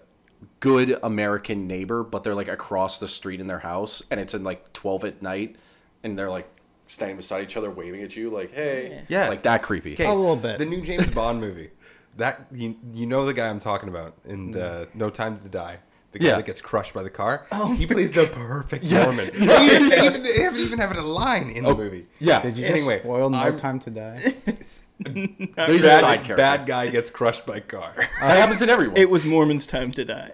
good 0.61 0.99
American 1.03 1.67
neighbor, 1.67 2.03
but 2.03 2.23
they're 2.25 2.35
like 2.35 2.49
across 2.49 2.99
the 2.99 3.09
street 3.09 3.41
in 3.41 3.47
their 3.47 3.59
house, 3.59 4.03
and 4.11 4.21
it's 4.21 4.35
in 4.35 4.45
like 4.45 4.73
twelve 4.73 5.05
at 5.05 5.21
night, 5.23 5.57
and 6.03 6.19
they're 6.19 6.31
like 6.31 6.49
standing 6.87 7.17
beside 7.17 7.43
each 7.43 7.57
other, 7.57 7.71
waving 7.71 8.03
at 8.03 8.17
you, 8.17 8.31
like 8.31 8.53
"Hey," 8.53 9.05
Yeah. 9.09 9.29
like 9.29 9.43
that 9.43 9.63
creepy. 9.63 9.95
Okay, 9.95 10.07
A 10.07 10.15
little 10.15 10.37
bit. 10.37 10.59
The 10.59 10.67
new 10.67 10.83
James 10.83 11.09
Bond 11.09 11.41
movie. 11.41 11.71
That 12.17 12.47
you 12.53 12.77
you 12.93 13.07
know 13.07 13.25
the 13.27 13.35
guy 13.35 13.49
I'm 13.49 13.61
talking 13.61 13.89
about 13.89 14.15
in 14.25 14.57
uh, 14.57 14.87
No 14.95 15.11
Time 15.11 15.41
to 15.41 15.49
Die. 15.49 15.79
The 16.13 16.19
guy 16.19 16.27
Yeah. 16.27 16.37
that 16.37 16.47
gets 16.47 16.61
crushed 16.61 16.93
by 16.93 17.03
the 17.05 17.11
car. 17.11 17.47
Oh, 17.53 17.73
he 17.73 17.87
plays 17.87 18.11
the 18.11 18.27
perfect 18.27 18.85
Yes. 18.85 19.31
Mormon. 19.33 19.47
They, 19.59 19.77
even, 19.77 19.89
they, 19.91 20.07
even, 20.07 20.23
they 20.25 20.43
haven't 20.43 20.61
even 20.61 20.79
have 20.81 20.97
a 20.97 21.01
line 21.01 21.51
in 21.51 21.63
the 21.65 21.71
Oh, 21.71 21.77
movie. 21.77 22.07
Yeah, 22.19 22.43
Did 22.43 22.57
you 22.57 22.67
just 22.67 22.83
Anyway, 22.89 23.01
spoil 23.03 23.31
No 23.31 23.39
I'm- 23.39 23.57
Time 23.57 23.79
to 23.81 23.91
Die? 23.91 24.19
he's 24.49 24.83
a 25.05 25.09
Bad, 25.55 26.01
side 26.01 26.25
character. 26.25 26.37
bad 26.37 26.67
guy 26.67 26.89
gets 26.89 27.11
crushed 27.11 27.47
by 27.47 27.61
car. 27.61 27.93
That 27.97 28.39
happens 28.39 28.61
in 28.61 28.69
everyone. 28.69 28.97
it 28.97 29.09
was 29.09 29.25
Mormon's 29.25 29.67
time 29.67 29.93
to 29.93 30.05
die. 30.05 30.33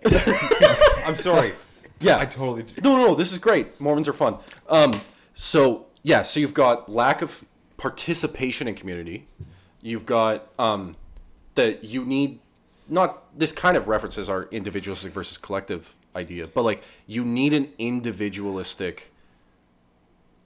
I'm 1.05 1.15
sorry. 1.17 1.53
Yeah. 2.01 2.19
I 2.19 2.25
totally. 2.27 2.65
No, 2.83 2.97
no, 2.97 3.07
no, 3.09 3.15
this 3.15 3.33
is 3.33 3.39
great. 3.39 3.81
Mormons 3.81 4.09
are 4.09 4.13
fun. 4.13 4.39
Um, 4.69 4.93
so 5.35 5.87
yeah, 6.03 6.23
so 6.23 6.41
you've 6.41 6.55
got 6.55 6.89
lack 6.91 7.21
of 7.23 7.45
participation 7.77 8.67
in 8.69 8.75
community. 8.75 9.29
You've 9.83 10.07
got 10.07 10.49
um, 10.59 10.97
that 11.55 11.85
you 11.85 12.05
need 12.05 12.41
not 12.89 13.39
this 13.39 13.53
kind 13.53 13.77
of 13.77 13.89
references 13.89 14.29
our 14.29 14.45
individualistic 14.51 15.13
versus 15.13 15.39
collective 15.39 15.95
idea, 16.15 16.47
but 16.47 16.63
like 16.63 16.83
you 17.07 17.25
need 17.25 17.53
an 17.53 17.73
individualistic. 17.79 19.13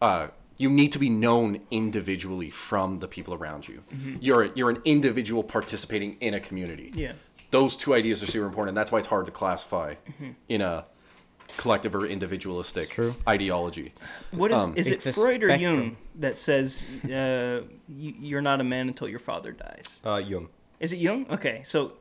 Uh, 0.01 0.29
you 0.57 0.69
need 0.69 0.93
to 0.93 0.99
be 0.99 1.09
known 1.09 1.61
individually 1.71 2.51
from 2.51 2.99
the 2.99 3.09
people 3.09 3.33
around 3.35 3.67
you. 3.69 3.83
You're 4.21 4.47
you're 4.55 4.71
an 4.71 4.83
individual 4.85 5.43
participating 5.43 6.17
in 6.21 6.35
a 6.35 6.41
community. 6.41 6.93
Yeah. 6.95 7.13
Those 7.51 7.75
two 7.77 7.95
ideas 7.95 8.23
are 8.23 8.27
super 8.27 8.47
important. 8.47 8.71
And 8.71 8.77
that's 8.77 8.93
why 8.93 8.99
it's 8.99 9.09
hard 9.09 9.27
to 9.27 9.33
classify 9.33 9.95
in 10.49 10.61
a 10.61 10.85
collective 11.57 11.95
or 11.95 12.07
individualistic 12.07 12.97
ideology. 13.27 13.93
What 14.33 14.53
is 14.53 14.63
Um, 14.63 14.75
is 14.77 14.87
it 14.87 15.03
Freud 15.03 15.43
or 15.43 15.49
spectrum. 15.49 15.61
Jung 15.61 15.97
that 16.17 16.37
says 16.37 16.87
uh, 17.05 17.63
you, 17.89 18.15
you're 18.21 18.43
not 18.43 18.61
a 18.61 18.65
man 18.65 18.89
until 18.89 19.09
your 19.09 19.19
father 19.19 19.53
dies? 19.53 20.01
Uh, 20.05 20.23
Jung. 20.25 20.49
Is 20.79 20.93
it 20.93 20.99
Jung? 20.99 21.27
Okay, 21.31 21.63
so 21.65 21.95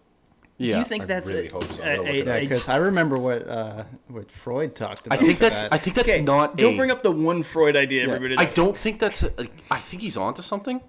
do 0.59 0.65
you 0.65 0.83
think 0.83 1.03
I 1.03 1.05
that's 1.05 1.29
really 1.29 1.47
a, 1.47 1.51
hope 1.51 1.63
so. 1.63 1.81
a- 1.81 1.85
I'm 1.85 1.95
gonna 1.95 1.97
look 1.97 2.07
a- 2.07 2.19
it 2.19 2.27
yeah, 2.27 2.33
a- 2.35 2.39
because 2.41 2.67
I 2.67 2.75
remember 2.75 3.17
what 3.17 3.47
uh, 3.47 3.83
what 4.09 4.31
Freud 4.31 4.75
talked 4.75 5.07
I 5.09 5.15
about. 5.15 5.19
think 5.25 5.37
for 5.37 5.43
that's 5.45 5.61
that. 5.63 5.73
I 5.73 5.77
think 5.77 5.95
that's 5.95 6.09
okay, 6.09 6.21
not. 6.21 6.57
Don't 6.57 6.73
a, 6.73 6.77
bring 6.77 6.91
up 6.91 7.01
the 7.03 7.11
one 7.11 7.43
Freud 7.43 7.75
idea. 7.75 8.07
Yeah, 8.07 8.13
Everybody. 8.15 8.37
I 8.37 8.45
don't 8.53 8.75
think 8.77 8.99
that's. 8.99 9.23
A, 9.23 9.31
like, 9.37 9.51
I 9.71 9.77
think 9.77 10.01
he's 10.03 10.17
onto 10.17 10.41
something, 10.41 10.81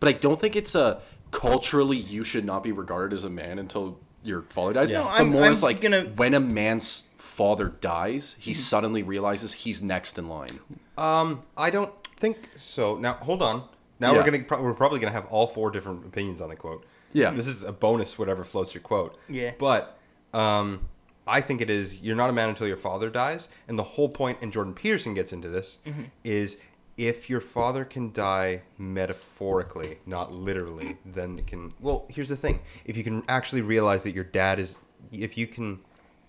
but 0.00 0.08
I 0.08 0.12
don't 0.12 0.38
think 0.40 0.54
it's 0.56 0.74
a 0.74 1.00
culturally 1.32 1.96
you 1.96 2.22
should 2.24 2.44
not 2.44 2.62
be 2.62 2.72
regarded 2.72 3.14
as 3.16 3.24
a 3.24 3.30
man 3.30 3.58
until 3.58 3.98
your 4.22 4.42
father 4.42 4.72
dies. 4.74 4.90
No, 4.90 5.04
I'm- 5.08 5.28
more 5.30 5.44
I'm 5.44 5.52
is 5.52 5.62
like 5.62 5.80
gonna- 5.80 6.04
when 6.16 6.32
a 6.34 6.40
man's 6.40 7.02
father 7.16 7.68
dies, 7.80 8.36
he 8.38 8.52
Mm-hmm. 8.52 8.58
suddenly 8.58 9.02
realizes 9.02 9.52
he's 9.52 9.82
next 9.82 10.18
in 10.18 10.28
line. 10.28 10.60
Um, 10.96 11.42
I 11.56 11.70
don't 11.70 11.92
think 12.16 12.36
so. 12.58 12.96
Now, 12.96 13.14
hold 13.14 13.42
on. 13.42 13.64
Now 13.98 14.12
Yeah. 14.12 14.18
we're 14.18 14.24
gonna 14.24 14.44
pro- 14.44 14.62
we're 14.62 14.74
probably 14.74 15.00
gonna 15.00 15.12
have 15.12 15.26
all 15.26 15.46
four 15.46 15.70
different 15.70 16.06
opinions 16.06 16.40
on 16.40 16.48
the 16.50 16.56
quote. 16.56 16.84
Yeah. 17.16 17.30
This 17.30 17.46
is 17.46 17.62
a 17.62 17.72
bonus, 17.72 18.18
whatever 18.18 18.44
floats 18.44 18.74
your 18.74 18.82
quote. 18.82 19.16
Yeah. 19.28 19.52
But 19.58 19.98
um, 20.34 20.86
I 21.26 21.40
think 21.40 21.60
it 21.60 21.70
is 21.70 22.00
you're 22.00 22.16
not 22.16 22.30
a 22.30 22.32
man 22.32 22.48
until 22.50 22.66
your 22.68 22.76
father 22.76 23.08
dies, 23.10 23.48
and 23.68 23.78
the 23.78 23.82
whole 23.94 24.08
point, 24.08 24.38
and 24.42 24.52
Jordan 24.52 24.74
Peterson 24.74 25.14
gets 25.14 25.32
into 25.32 25.48
this, 25.48 25.78
Mm-hmm. 25.86 26.02
is 26.24 26.58
if 26.98 27.28
your 27.28 27.40
father 27.40 27.84
can 27.84 28.10
die 28.12 28.62
metaphorically, 28.78 29.98
not 30.06 30.32
literally, 30.32 30.96
then 31.04 31.38
it 31.38 31.46
can. 31.46 31.72
Well, 31.80 32.06
here's 32.08 32.28
the 32.28 32.36
thing: 32.36 32.60
if 32.84 32.96
you 32.96 33.04
can 33.04 33.22
actually 33.28 33.62
realize 33.62 34.02
that 34.04 34.14
your 34.14 34.24
dad 34.24 34.58
is, 34.58 34.76
if 35.12 35.36
you 35.38 35.46
can 35.46 35.80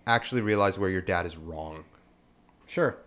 actually 0.06 0.42
realize 0.42 0.78
where 0.80 0.90
your 0.90 1.02
dad 1.02 1.26
is 1.26 1.38
wrong, 1.38 1.84
Sure. 2.66 2.98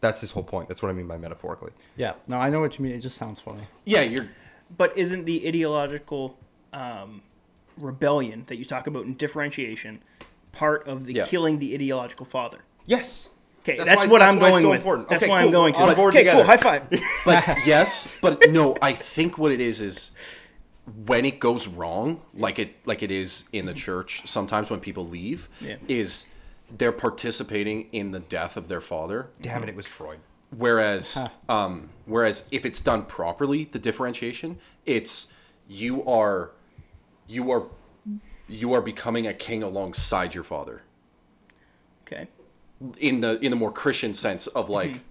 that's 0.00 0.20
his 0.20 0.30
whole 0.32 0.42
point. 0.42 0.68
That's 0.68 0.82
what 0.82 0.88
I 0.90 0.92
mean 0.92 1.06
by 1.06 1.16
metaphorically. 1.18 1.72
Yeah. 1.96 2.14
No, 2.28 2.36
I 2.38 2.50
know 2.50 2.60
what 2.60 2.78
you 2.78 2.84
mean. 2.84 2.94
It 2.94 3.00
just 3.00 3.16
sounds 3.16 3.40
funny. 3.40 3.62
Yeah, 3.84 4.02
you're. 4.02 4.28
But 4.76 4.96
isn't 4.96 5.24
the 5.24 5.46
ideological 5.48 6.38
um, 6.72 7.22
rebellion 7.80 8.44
that 8.46 8.56
you 8.56 8.64
talk 8.64 8.86
about 8.86 9.04
in 9.04 9.14
differentiation 9.14 10.02
part 10.52 10.86
of 10.88 11.04
the 11.04 11.14
Yeah. 11.14 11.26
killing 11.26 11.58
the 11.58 11.74
ideological 11.74 12.26
father. 12.26 12.58
Yes. 12.86 13.28
Okay, 13.62 13.76
That's 13.76 13.88
that's, 13.88 14.00
why- 14.02 14.06
what 14.12 14.18
that's 14.20 14.34
I'm 14.34 14.40
why 14.40 14.46
it's 14.48 14.52
going 14.52 14.62
so 14.62 14.70
with. 14.70 14.78
important. 14.80 15.08
That's 15.08 15.22
Okay, 15.22 15.30
why 15.30 15.40
cool. 15.40 15.46
I'm 15.48 15.52
going 15.52 15.72
to. 15.74 15.80
On 15.80 15.94
board 15.94 16.14
okay, 16.14 16.20
together. 16.24 16.38
cool. 16.38 16.46
High 16.46 16.56
five. 16.56 16.82
But 17.24 17.44
yes, 17.66 18.08
but 18.22 18.50
no, 18.50 18.74
I 18.80 18.92
think 18.94 19.36
what 19.38 19.52
it 19.52 19.60
is 19.60 19.80
is 19.80 20.12
when 21.06 21.24
it 21.24 21.38
goes 21.40 21.68
wrong, 21.68 22.22
like 22.34 22.58
it 22.58 22.74
like 22.86 23.02
it 23.02 23.10
is 23.10 23.44
in 23.52 23.66
the 23.66 23.74
church 23.74 24.22
sometimes 24.26 24.70
when 24.70 24.80
people 24.80 25.06
leave, 25.06 25.48
Yeah. 25.60 25.76
is 25.88 26.24
they're 26.76 26.90
participating 26.92 27.88
in 27.92 28.12
the 28.12 28.20
death 28.20 28.56
of 28.56 28.68
their 28.68 28.80
father. 28.80 29.28
Damn 29.42 29.62
it, 29.62 29.68
it 29.68 29.76
was 29.76 29.86
Freud. 29.86 30.20
Whereas 30.56 31.18
um 31.48 31.90
whereas 32.06 32.48
if 32.50 32.64
it's 32.64 32.80
done 32.80 33.04
properly, 33.04 33.64
the 33.70 33.78
differentiation, 33.78 34.58
it's 34.86 35.26
you 35.68 36.02
are 36.08 36.50
you 37.30 37.50
are 37.52 37.64
you 38.48 38.72
are 38.72 38.80
becoming 38.82 39.26
a 39.26 39.32
king 39.32 39.62
alongside 39.62 40.34
your 40.34 40.42
father. 40.44 40.82
okay. 42.06 42.26
in 42.98 43.20
the 43.20 43.38
in 43.44 43.50
the 43.50 43.56
more 43.56 43.70
Christian 43.72 44.12
sense 44.14 44.46
of 44.48 44.68
like 44.68 44.90
Mm-hmm. 44.90 45.04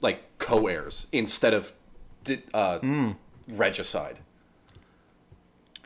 like 0.00 0.38
co-heirs 0.38 1.06
instead 1.12 1.52
of 1.54 1.72
di- 2.24 2.42
uh, 2.54 2.78
Mm. 2.80 3.16
regicide. 3.48 4.18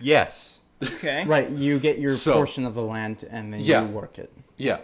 Yes. 0.01 0.61
Okay. 0.83 1.25
Right, 1.35 1.49
you 1.51 1.79
get 1.79 1.99
your 1.99 2.11
So- 2.13 2.35
portion 2.35 2.65
of 2.65 2.75
the 2.75 2.83
land 2.83 3.25
and 3.31 3.53
then 3.53 3.61
Yeah. 3.61 3.83
you 3.83 3.89
work 3.89 4.19
it, 4.19 4.31
Yeah, 4.57 4.79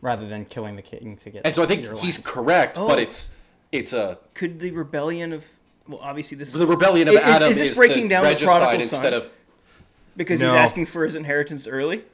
rather 0.00 0.26
than 0.26 0.44
killing 0.44 0.76
the 0.76 0.82
king 0.82 1.16
to 1.18 1.30
get. 1.30 1.42
and 1.44 1.54
so 1.54 1.62
I 1.62 1.66
think 1.66 1.80
he's 1.98 2.18
land. 2.18 2.24
correct, 2.24 2.78
Oh. 2.78 2.86
but 2.88 2.98
it's 2.98 3.30
it's 3.72 3.92
a 3.92 4.18
Could 4.34 4.60
the 4.60 4.70
rebellion 4.70 5.32
of 5.32 5.44
well, 5.88 5.98
obviously 6.02 6.36
this 6.38 6.52
the 6.52 6.66
rebellion 6.66 7.08
of 7.08 7.14
Is- 7.14 7.20
is- 7.20 7.26
Adam 7.26 7.50
is 7.50 7.58
is, 7.60 7.68
this 7.68 7.76
breaking 7.76 8.04
the 8.04 8.08
down 8.10 8.24
regicide 8.24 8.58
prodigal 8.60 8.82
instead 8.82 9.12
son? 9.12 9.14
of 9.14 9.28
because 10.16 10.40
No. 10.40 10.48
he's 10.48 10.54
asking 10.56 10.86
for 10.86 11.04
his 11.04 11.14
inheritance 11.16 11.66
early. 11.66 12.04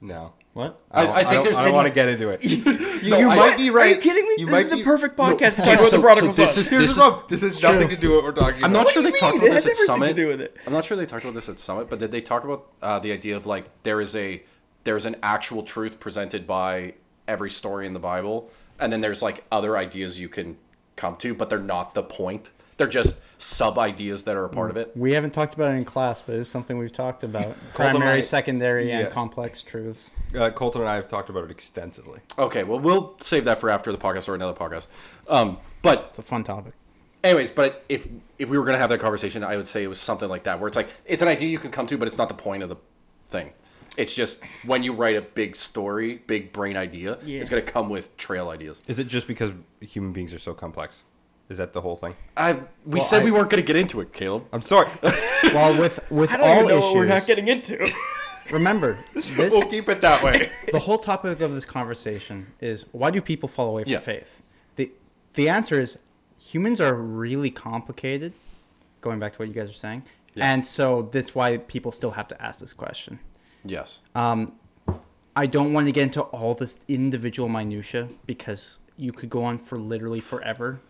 No. 0.00 0.32
what? 0.54 0.80
I- 0.90 1.04
don't- 1.04 1.12
I 1.14 1.20
think 1.20 1.30
don't- 1.34 1.44
there's 1.44 1.56
I 1.56 1.60
don't 1.60 1.68
any- 1.68 1.76
want 1.76 1.88
to 1.88 1.94
get 1.94 2.08
into 2.08 2.30
it. 2.30 2.42
you 2.44 3.10
No, 3.10 3.18
you 3.18 3.28
I- 3.30 3.36
might 3.36 3.56
be 3.58 3.70
right. 3.70 3.92
Are 3.92 3.94
you 3.94 4.00
kidding 4.00 4.26
me? 4.26 4.34
You 4.38 4.46
this 4.46 4.52
might 4.52 4.66
is 4.66 4.78
the 4.78 4.82
perfect 4.82 5.16
podcast 5.16 5.56
to 5.56 5.62
okay, 5.62 5.70
talk 5.70 5.78
about 5.80 5.90
so- 5.90 5.96
the 5.98 6.02
prodigal 6.02 6.32
so 6.32 6.42
this 6.42 6.54
son. 6.54 6.60
is- 6.60 6.68
Here's 6.68 6.82
This 6.82 6.94
the 6.96 7.00
rub. 7.02 7.28
This 7.28 7.40
has 7.42 7.62
nothing 7.62 7.88
to 7.90 7.96
do 7.96 8.08
with 8.10 8.16
what 8.16 8.24
we're 8.24 8.32
talking 8.40 8.64
I'm 8.64 8.70
about. 8.70 8.78
not 8.80 8.84
What 8.86 8.94
sure 8.94 9.02
they 9.04 9.10
you 9.10 9.16
talked 9.18 9.38
about 9.38 9.46
It 9.48 9.50
this 9.52 9.66
at 9.66 9.70
everything 9.72 9.80
to 9.82 9.86
Summit. 9.86 10.16
do 10.16 10.26
with 10.26 10.40
it. 10.40 10.56
I'm 10.66 10.72
not 10.72 10.84
sure 10.84 10.96
they 10.96 11.06
talked 11.06 11.24
about 11.24 11.34
this 11.34 11.48
at 11.48 11.58
Summit, 11.58 11.88
but 11.90 11.98
did 11.98 12.10
they 12.10 12.20
talk 12.20 12.44
about 12.44 12.66
uh, 12.82 12.98
the 12.98 13.12
idea 13.12 13.36
of 13.36 13.46
like 13.46 13.66
there 13.82 14.00
is 14.00 14.16
a 14.16 14.42
there 14.84 14.96
is 14.96 15.04
an 15.06 15.16
actual 15.22 15.62
truth 15.62 16.00
presented 16.00 16.46
by 16.46 16.94
every 17.28 17.50
story 17.50 17.86
in 17.86 17.92
the 17.92 18.00
Bible, 18.00 18.50
and 18.78 18.90
then 18.92 19.02
there's 19.02 19.22
like 19.22 19.44
other 19.52 19.76
ideas 19.76 20.18
you 20.18 20.28
can 20.30 20.56
come 20.96 21.14
to, 21.18 21.34
but 21.34 21.48
they're 21.50 21.58
not 21.58 21.94
the 21.94 22.02
point. 22.02 22.50
They're 22.80 22.88
just 22.88 23.18
sub 23.36 23.78
ideas 23.78 24.24
that 24.24 24.36
are 24.38 24.44
a 24.44 24.48
part 24.48 24.70
of 24.70 24.78
it. 24.78 24.90
We 24.96 25.12
haven't 25.12 25.32
talked 25.32 25.52
about 25.52 25.70
it 25.72 25.74
in 25.76 25.84
class, 25.84 26.22
but 26.22 26.34
it's 26.36 26.48
something 26.48 26.78
we've 26.78 26.90
talked 26.92 27.22
about: 27.22 27.44
Colton 27.74 27.92
primary, 27.92 27.96
and 28.12 28.18
I- 28.18 28.20
secondary, 28.22 28.88
yeah. 28.88 29.00
and 29.00 29.10
complex 29.10 29.62
truths. 29.62 30.12
Uh, 30.34 30.50
Colton 30.50 30.80
and 30.80 30.88
I 30.90 30.94
have 30.94 31.08
talked 31.08 31.28
about 31.28 31.44
it 31.44 31.50
extensively. 31.50 32.20
Okay, 32.38 32.64
well 32.64 32.78
we'll 32.80 33.16
save 33.20 33.44
that 33.44 33.58
for 33.60 33.68
after 33.68 33.92
the 33.92 33.98
podcast 33.98 34.28
or 34.30 34.34
another 34.34 34.54
podcast. 34.54 34.86
Um, 35.28 35.58
but 35.82 36.06
It's 36.08 36.18
a 36.18 36.22
fun 36.22 36.42
topic. 36.42 36.72
anyways, 37.22 37.50
but 37.50 37.84
if 37.90 38.08
if 38.38 38.48
we 38.48 38.56
were 38.58 38.64
gonna 38.64 38.78
have 38.78 38.88
that 38.90 39.00
conversation, 39.00 39.44
I 39.44 39.56
would 39.56 39.66
say 39.68 39.84
it 39.84 39.88
was 39.88 40.00
something 40.00 40.30
like 40.30 40.44
that, 40.44 40.58
where 40.58 40.66
it's 40.68 40.76
like 40.76 40.88
it's 41.04 41.20
an 41.20 41.28
idea 41.28 41.50
you 41.50 41.58
can 41.58 41.70
come 41.70 41.86
to, 41.86 41.98
but 41.98 42.08
it's 42.08 42.16
not 42.18 42.28
the 42.28 42.34
point 42.34 42.62
of 42.62 42.70
the 42.70 42.76
thing. 43.26 43.52
It's 43.98 44.14
just 44.14 44.42
when 44.64 44.82
you 44.82 44.94
write 44.94 45.16
a 45.16 45.20
big 45.22 45.54
story, 45.54 46.22
big 46.26 46.52
brain 46.54 46.78
idea, 46.78 47.18
Yeah. 47.24 47.40
it's 47.40 47.50
gonna 47.50 47.60
come 47.60 47.90
with 47.90 48.16
trail 48.16 48.48
ideas. 48.48 48.80
Is 48.86 48.98
it 48.98 49.06
just 49.08 49.26
because 49.26 49.50
human 49.82 50.12
beings 50.12 50.32
are 50.32 50.38
so 50.38 50.54
complex? 50.54 51.02
Is 51.50 51.58
that 51.58 51.72
the 51.74 51.80
whole 51.82 51.96
thing? 51.96 52.14
I 52.36 52.52
we 52.54 52.60
Well, 52.86 53.02
said 53.02 53.22
I- 53.22 53.24
we 53.24 53.30
weren't 53.32 53.50
gonna 53.50 53.62
get 53.62 53.76
into 53.76 54.00
it, 54.00 54.12
Caleb. 54.14 54.46
I'm 54.52 54.62
sorry. 54.62 54.88
Well, 55.54 55.80
with 55.80 56.08
with 56.12 56.30
I 56.32 56.36
don't 56.36 56.46
all 56.46 56.54
even 56.56 56.68
know 56.68 56.78
issues, 56.78 56.84
what 56.84 56.94
we're 56.96 57.04
not 57.06 57.26
getting 57.26 57.48
into. 57.48 57.90
remember 58.52 58.98
this. 59.14 59.36
we'll 59.36 59.62
keep 59.68 59.88
it 59.88 60.00
that 60.02 60.22
way. 60.22 60.50
the 60.72 60.78
whole 60.78 60.98
topic 60.98 61.40
of 61.40 61.52
this 61.54 61.64
conversation 61.64 62.46
is 62.60 62.84
why 62.92 63.10
do 63.10 63.20
people 63.20 63.48
fall 63.48 63.68
away 63.70 63.82
from 63.84 63.92
Yeah. 63.92 63.98
faith? 64.00 64.42
The 64.76 64.92
the 65.34 65.48
answer 65.48 65.80
is 65.80 65.98
humans 66.38 66.80
are 66.80 66.94
really 66.94 67.50
complicated. 67.50 68.32
Going 69.00 69.18
back 69.18 69.32
to 69.32 69.38
what 69.40 69.48
you 69.48 69.54
guys 69.54 69.70
are 69.70 69.72
saying, 69.72 70.02
Yeah. 70.34 70.52
and 70.52 70.64
so 70.64 71.08
that's 71.10 71.34
why 71.34 71.56
people 71.56 71.90
still 71.90 72.12
have 72.12 72.28
to 72.28 72.40
ask 72.40 72.60
this 72.60 72.74
question. 72.74 73.18
Yes. 73.64 74.00
Um, 74.14 74.54
I 75.34 75.46
don't 75.46 75.72
want 75.72 75.86
to 75.86 75.92
get 75.92 76.02
into 76.02 76.20
all 76.22 76.54
this 76.54 76.78
individual 76.86 77.48
minutia 77.48 78.08
because 78.26 78.78
you 78.98 79.10
could 79.12 79.30
go 79.30 79.42
on 79.42 79.58
for 79.58 79.78
literally 79.78 80.20
forever. 80.20 80.80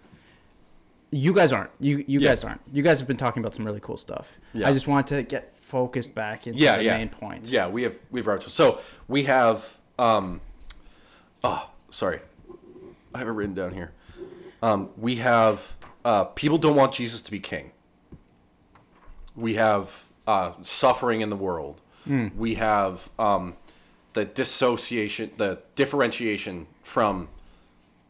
You 1.12 1.32
guys 1.34 1.52
aren't. 1.52 1.70
You 1.80 2.04
you 2.06 2.20
Yeah. 2.20 2.28
guys 2.30 2.44
aren't. 2.44 2.61
You 2.72 2.82
guys 2.82 2.98
have 3.00 3.08
been 3.08 3.16
talking 3.16 3.42
about 3.42 3.54
some 3.54 3.64
really 3.64 3.80
cool 3.80 3.96
stuff. 3.96 4.32
Yeah. 4.54 4.68
I 4.68 4.72
just 4.72 4.86
wanted 4.86 5.16
to 5.16 5.22
get 5.24 5.54
focused 5.56 6.14
back 6.14 6.46
into 6.46 6.58
yeah, 6.61 6.76
the 6.76 6.84
yeah. 6.84 6.96
main 6.98 7.08
point. 7.08 7.46
Yeah, 7.46 7.66
we 7.68 7.82
have 7.82 7.94
we've 8.11 8.26
wrote 8.26 8.42
so 8.44 8.80
we 9.08 9.24
have 9.24 9.76
um 9.98 10.40
oh 11.42 11.70
sorry. 11.90 12.20
I 13.14 13.18
have 13.18 13.26
it 13.28 13.32
written 13.32 13.54
down 13.54 13.74
here. 13.74 13.92
Um, 14.62 14.90
we 14.96 15.16
have 15.16 15.76
uh, 16.04 16.24
people 16.24 16.58
don't 16.58 16.76
want 16.76 16.92
Jesus 16.92 17.22
to 17.22 17.30
be 17.30 17.40
king. 17.40 17.72
We 19.34 19.54
have 19.54 20.04
uh, 20.26 20.52
suffering 20.62 21.20
in 21.20 21.30
the 21.30 21.36
world. 21.36 21.80
We 22.36 22.54
have 22.56 23.08
um, 23.18 23.56
the 24.14 24.24
dissociation, 24.24 25.30
the 25.36 25.61
differentiation 25.76 26.66
from 26.82 27.28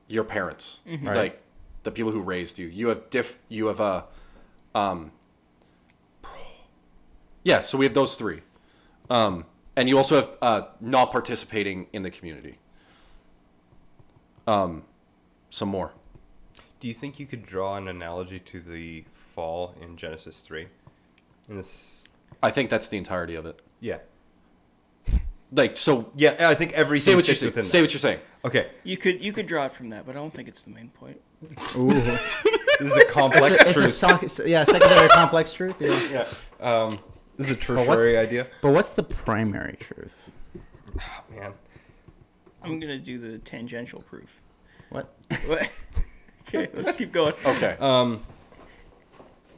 your 0.09 0.25
parents, 0.25 0.79
Right. 0.87 1.03
like 1.17 1.43
the 1.83 1.91
people 1.91 2.13
who 2.13 2.21
raised 2.21 2.59
you. 2.59 2.67
You 2.67 2.89
have 2.89 3.11
diff. 3.11 3.39
You 3.49 3.67
have 3.67 3.81
a. 3.81 4.05
Um, 4.75 5.13
yeah, 7.43 7.63
so 7.63 7.79
we 7.79 7.87
have 7.87 7.95
those 7.95 8.17
three, 8.17 8.43
um, 9.09 9.47
and 9.75 9.89
you 9.89 9.97
also 9.97 10.17
have 10.17 10.37
uh, 10.43 10.63
not 10.81 11.11
participating 11.11 11.87
in 11.93 12.03
the 12.03 12.11
community. 12.11 12.59
Um, 14.47 14.85
some 15.49 15.69
more. 15.71 15.93
Do 16.81 16.89
you 16.89 16.95
think 16.95 17.19
you 17.19 17.27
could 17.27 17.45
draw 17.45 17.77
an 17.77 17.89
analogy 17.89 18.41
to 18.41 18.61
the 18.61 19.05
fall 19.13 19.75
in 19.81 19.97
Genesis 19.97 20.43
three? 20.43 20.69
In 21.49 21.57
this, 21.57 22.09
I 22.43 22.51
think 22.51 22.69
that's 22.69 22.89
the 22.89 22.99
entirety 22.99 23.35
of 23.35 23.47
it. 23.47 23.61
yeah, 23.81 23.99
Like 25.51 25.77
so. 25.79 26.13
yeah. 26.15 26.37
I 26.49 26.55
think 26.55 26.73
every 26.73 26.99
Say 26.99 27.15
what 27.15 27.27
you're 27.27 27.35
saying. 27.37 27.53
Say 27.55 27.79
that. 27.79 27.83
what 27.85 27.93
you're 27.93 27.99
saying. 28.01 28.21
Okay, 28.45 28.71
You 28.85 28.97
could 28.99 29.23
you 29.25 29.33
could 29.33 29.47
draw 29.47 29.65
it 29.67 29.73
from 29.73 29.89
that, 29.91 30.05
but 30.07 30.13
I 30.13 30.19
don't 30.19 30.33
think 30.33 30.47
it's 30.49 30.63
the 30.63 30.71
main 30.71 30.91
point. 30.91 31.21
Ooh. 31.77 31.89
this 31.91 32.81
is 32.81 32.97
a 32.97 33.05
complex 33.07 33.49
it's 33.51 33.63
a, 33.63 33.69
it's 33.69 33.71
a 33.71 34.09
truth. 34.09 34.31
soc- 34.31 34.47
yeah, 34.47 34.65
secondary 34.65 35.09
complex 35.09 35.53
truth. 35.53 35.77
Yeah. 35.81 36.27
yeah. 36.61 36.67
Um, 36.85 36.99
this 37.37 37.51
is 37.51 37.53
a 37.53 37.75
what's- 37.75 37.87
tertiary 37.87 38.19
idea. 38.19 38.47
But 38.61 38.73
what's 38.73 38.93
the 38.93 39.03
primary 39.03 39.77
truth? 39.81 40.31
Oh, 40.99 41.35
Man, 41.35 41.53
I'm 42.63 42.79
gonna 42.81 42.99
do 42.99 43.19
the 43.19 43.39
tangential 43.39 44.03
proof. 44.03 44.41
What? 44.91 45.15
What? 45.47 45.71
okay, 46.49 46.69
let's 46.75 46.93
keep 46.93 47.13
going. 47.13 47.33
Okay. 47.45 47.77
um, 47.81 48.23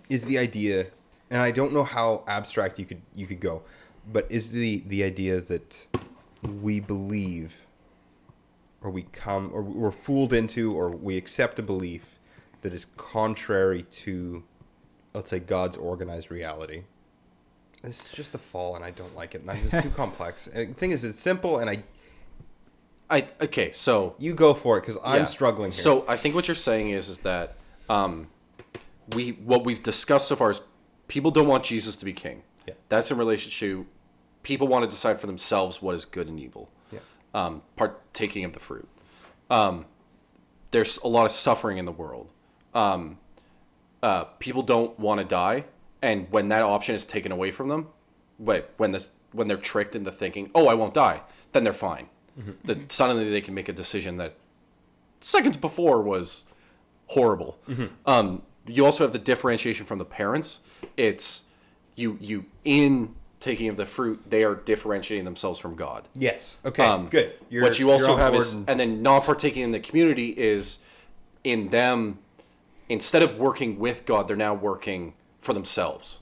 is 0.08 0.24
the 0.24 0.38
idea, 0.38 0.86
and 1.30 1.40
I 1.40 1.50
don't 1.50 1.72
know 1.72 1.84
how 1.84 2.22
abstract 2.28 2.78
you 2.78 2.84
could 2.84 3.02
you 3.16 3.26
could 3.26 3.40
go, 3.40 3.62
but 4.12 4.26
is 4.30 4.50
the 4.52 4.84
the 4.86 5.02
idea 5.02 5.40
that 5.40 5.88
we 6.60 6.78
believe, 6.80 7.66
or 8.82 8.90
we 8.90 9.02
come, 9.12 9.50
or 9.52 9.62
we're 9.62 9.90
fooled 9.90 10.32
into, 10.32 10.74
or 10.74 10.90
we 10.90 11.16
accept 11.16 11.58
a 11.58 11.62
belief 11.62 12.18
that 12.62 12.72
is 12.72 12.86
contrary 12.96 13.84
to, 13.90 14.42
let's 15.14 15.30
say, 15.30 15.38
God's 15.38 15.76
organized 15.76 16.30
reality. 16.30 16.82
This 17.82 18.06
is 18.06 18.12
just 18.12 18.32
the 18.32 18.38
fall, 18.38 18.76
and 18.76 18.84
I 18.84 18.90
don't 18.90 19.14
like 19.16 19.34
it. 19.34 19.42
And 19.46 19.50
it's 19.64 19.82
too 19.82 19.90
complex. 19.96 20.46
And 20.46 20.70
the 20.70 20.74
thing 20.78 20.90
is, 20.92 21.04
it's 21.04 21.18
simple, 21.18 21.58
and 21.58 21.68
I 21.70 21.82
I 23.10 23.26
okay. 23.40 23.72
So 23.72 24.14
you 24.18 24.34
go 24.34 24.54
for 24.54 24.78
it 24.78 24.82
because 24.82 24.98
I'm 25.04 25.22
Yeah. 25.22 25.24
struggling 25.26 25.70
here. 25.70 25.82
So 25.82 26.04
I 26.08 26.16
think 26.16 26.34
what 26.34 26.48
you're 26.48 26.54
saying 26.54 26.90
is 26.90 27.08
is 27.08 27.20
that 27.20 27.56
um, 27.90 28.28
we 29.14 29.30
what 29.32 29.64
we've 29.64 29.82
discussed 29.82 30.28
so 30.28 30.36
far 30.36 30.50
is 30.50 30.60
people 31.08 31.30
don't 31.30 31.48
want 31.48 31.64
Jesus 31.64 31.96
to 31.96 32.04
be 32.04 32.12
king. 32.12 32.42
Yeah. 32.66 32.74
That's 32.88 33.10
in 33.10 33.18
relation 33.18 33.50
to 33.52 33.86
people 34.44 34.66
want 34.68 34.84
to 34.84 34.88
decide 34.88 35.20
for 35.20 35.26
themselves 35.26 35.82
what 35.82 35.94
is 35.94 36.04
good 36.04 36.28
and 36.28 36.38
evil. 36.40 36.70
Um, 37.34 37.62
partaking 37.76 38.44
of 38.44 38.52
the 38.52 38.60
fruit. 38.60 38.88
Um, 39.48 39.86
there's 40.70 40.98
a 40.98 41.08
lot 41.08 41.24
of 41.24 41.32
suffering 41.32 41.78
in 41.78 41.84
the 41.86 41.92
world. 41.92 42.28
Um, 42.74 43.18
uh, 44.02 44.24
people 44.24 44.62
don't 44.62 44.98
want 44.98 45.20
to 45.20 45.24
die, 45.26 45.64
and 46.02 46.26
when 46.30 46.48
that 46.48 46.62
option 46.62 46.94
is 46.94 47.06
taken 47.06 47.32
away 47.32 47.50
from 47.50 47.68
them, 47.68 47.88
wait, 48.38 48.64
when 48.76 48.90
this 48.90 49.10
when 49.32 49.48
they're 49.48 49.56
tricked 49.56 49.94
into 49.96 50.12
thinking, 50.12 50.50
"Oh, 50.54 50.66
I 50.68 50.74
won't 50.74 50.92
die," 50.94 51.22
then 51.52 51.64
they're 51.64 51.72
fine. 51.72 52.08
That 52.64 52.90
suddenly 52.92 53.30
they 53.30 53.40
can 53.40 53.54
make 53.54 53.68
a 53.68 53.72
decision 53.72 54.16
that 54.16 54.34
seconds 55.20 55.56
before 55.56 56.02
was 56.02 56.44
horrible. 57.08 57.58
Um, 58.06 58.42
you 58.66 58.84
also 58.84 59.04
have 59.04 59.12
the 59.12 59.18
differentiation 59.18 59.86
from 59.86 59.98
the 59.98 60.04
parents. 60.04 60.60
It's 60.96 61.44
you 61.94 62.18
you 62.20 62.46
in 62.64 63.14
taking 63.42 63.68
of 63.68 63.76
the 63.76 63.84
fruit, 63.84 64.22
they 64.30 64.44
are 64.44 64.54
differentiating 64.54 65.24
themselves 65.24 65.58
from 65.58 65.74
God. 65.74 66.08
yes, 66.14 66.56
okay, 66.64 66.84
Um, 66.84 67.08
good. 67.08 67.34
what 67.50 67.78
you 67.78 67.86
you're 67.86 67.92
also 67.94 68.16
have 68.16 68.34
is, 68.34 68.54
and- 68.54 68.70
and 68.70 68.80
then 68.80 69.02
not 69.02 69.24
partaking 69.24 69.62
in 69.62 69.72
the 69.72 69.80
community 69.80 70.28
is 70.30 70.78
in 71.44 71.68
them. 71.68 72.18
Instead 72.88 73.22
of 73.22 73.36
working 73.38 73.78
with 73.78 74.04
God, 74.06 74.28
they're 74.28 74.36
now 74.36 74.54
working 74.54 75.14
for 75.40 75.52
themselves, 75.54 76.20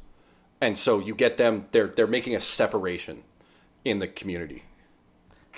and 0.60 0.76
so 0.78 0.98
you 0.98 1.14
get 1.14 1.36
them. 1.36 1.66
They're 1.72 1.88
they're 1.88 2.06
making 2.06 2.34
a 2.34 2.40
separation 2.40 3.22
in 3.84 3.98
the 4.00 4.08
community. 4.08 4.64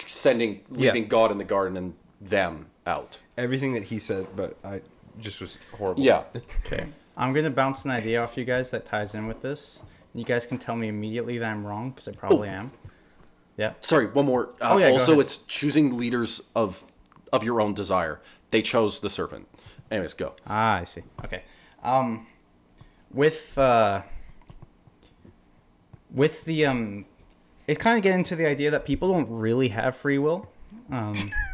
sending 0.07 0.63
Yeah. 0.73 0.91
leaving 0.93 1.07
God 1.07 1.31
in 1.31 1.37
the 1.39 1.45
garden 1.45 1.77
and 1.77 1.95
them 2.19 2.67
out. 2.87 3.19
Everything 3.37 3.73
that 3.75 3.85
he 3.85 3.99
said, 3.99 4.27
but 4.35 4.57
I 4.65 4.81
just 5.21 5.39
was 5.41 5.59
horrible. 5.77 6.03
Yeah. 6.03 6.23
Okay. 6.67 6.87
I'm 7.15 7.35
gonna 7.35 7.51
bounce 7.51 7.85
an 7.85 7.91
idea 7.91 8.23
off 8.23 8.39
you 8.39 8.45
guys 8.47 8.71
that 8.71 8.87
ties 8.87 9.15
in 9.15 9.27
with 9.27 9.43
this. 9.43 9.81
You 10.15 10.25
guys 10.25 10.47
can 10.47 10.59
tell 10.59 10.77
me 10.77 10.89
immediately 10.89 11.39
that 11.39 11.51
I'm 11.51 11.67
wrong 11.67 11.91
because 11.91 12.09
I 12.09 12.13
probably 12.13 12.49
am. 12.49 12.71
Yeah. 13.57 13.75
Sorry, 13.81 14.07
one 14.07 14.27
more. 14.27 14.51
Uh, 14.61 14.73
Oh, 14.73 14.79
yeah, 14.79 14.89
also, 14.91 15.21
it's 15.21 15.39
choosing 15.39 15.97
leaders 15.97 16.41
of 16.55 16.85
of 17.33 17.43
your 17.45 17.61
own 17.61 17.73
desire. 17.75 18.21
They 18.51 18.61
chose 18.63 19.01
the 19.01 19.09
serpent. 19.09 19.49
Anyways, 19.91 20.15
go. 20.15 20.35
Ah, 20.47 20.77
I 20.79 20.85
see. 20.85 21.03
Okay. 21.25 21.43
Um, 21.83 22.27
with 23.13 23.57
uh, 23.57 24.03
with 26.11 26.45
the 26.45 26.67
um, 26.67 27.07
it 27.67 27.79
kind 27.79 27.97
of 27.97 28.03
get 28.03 28.15
into 28.15 28.37
the 28.37 28.47
idea 28.47 28.71
that 28.71 28.85
people 28.85 29.13
don't 29.13 29.29
really 29.31 29.69
have 29.69 29.97
free 29.97 30.19
will. 30.19 30.51
Um, 30.91 31.33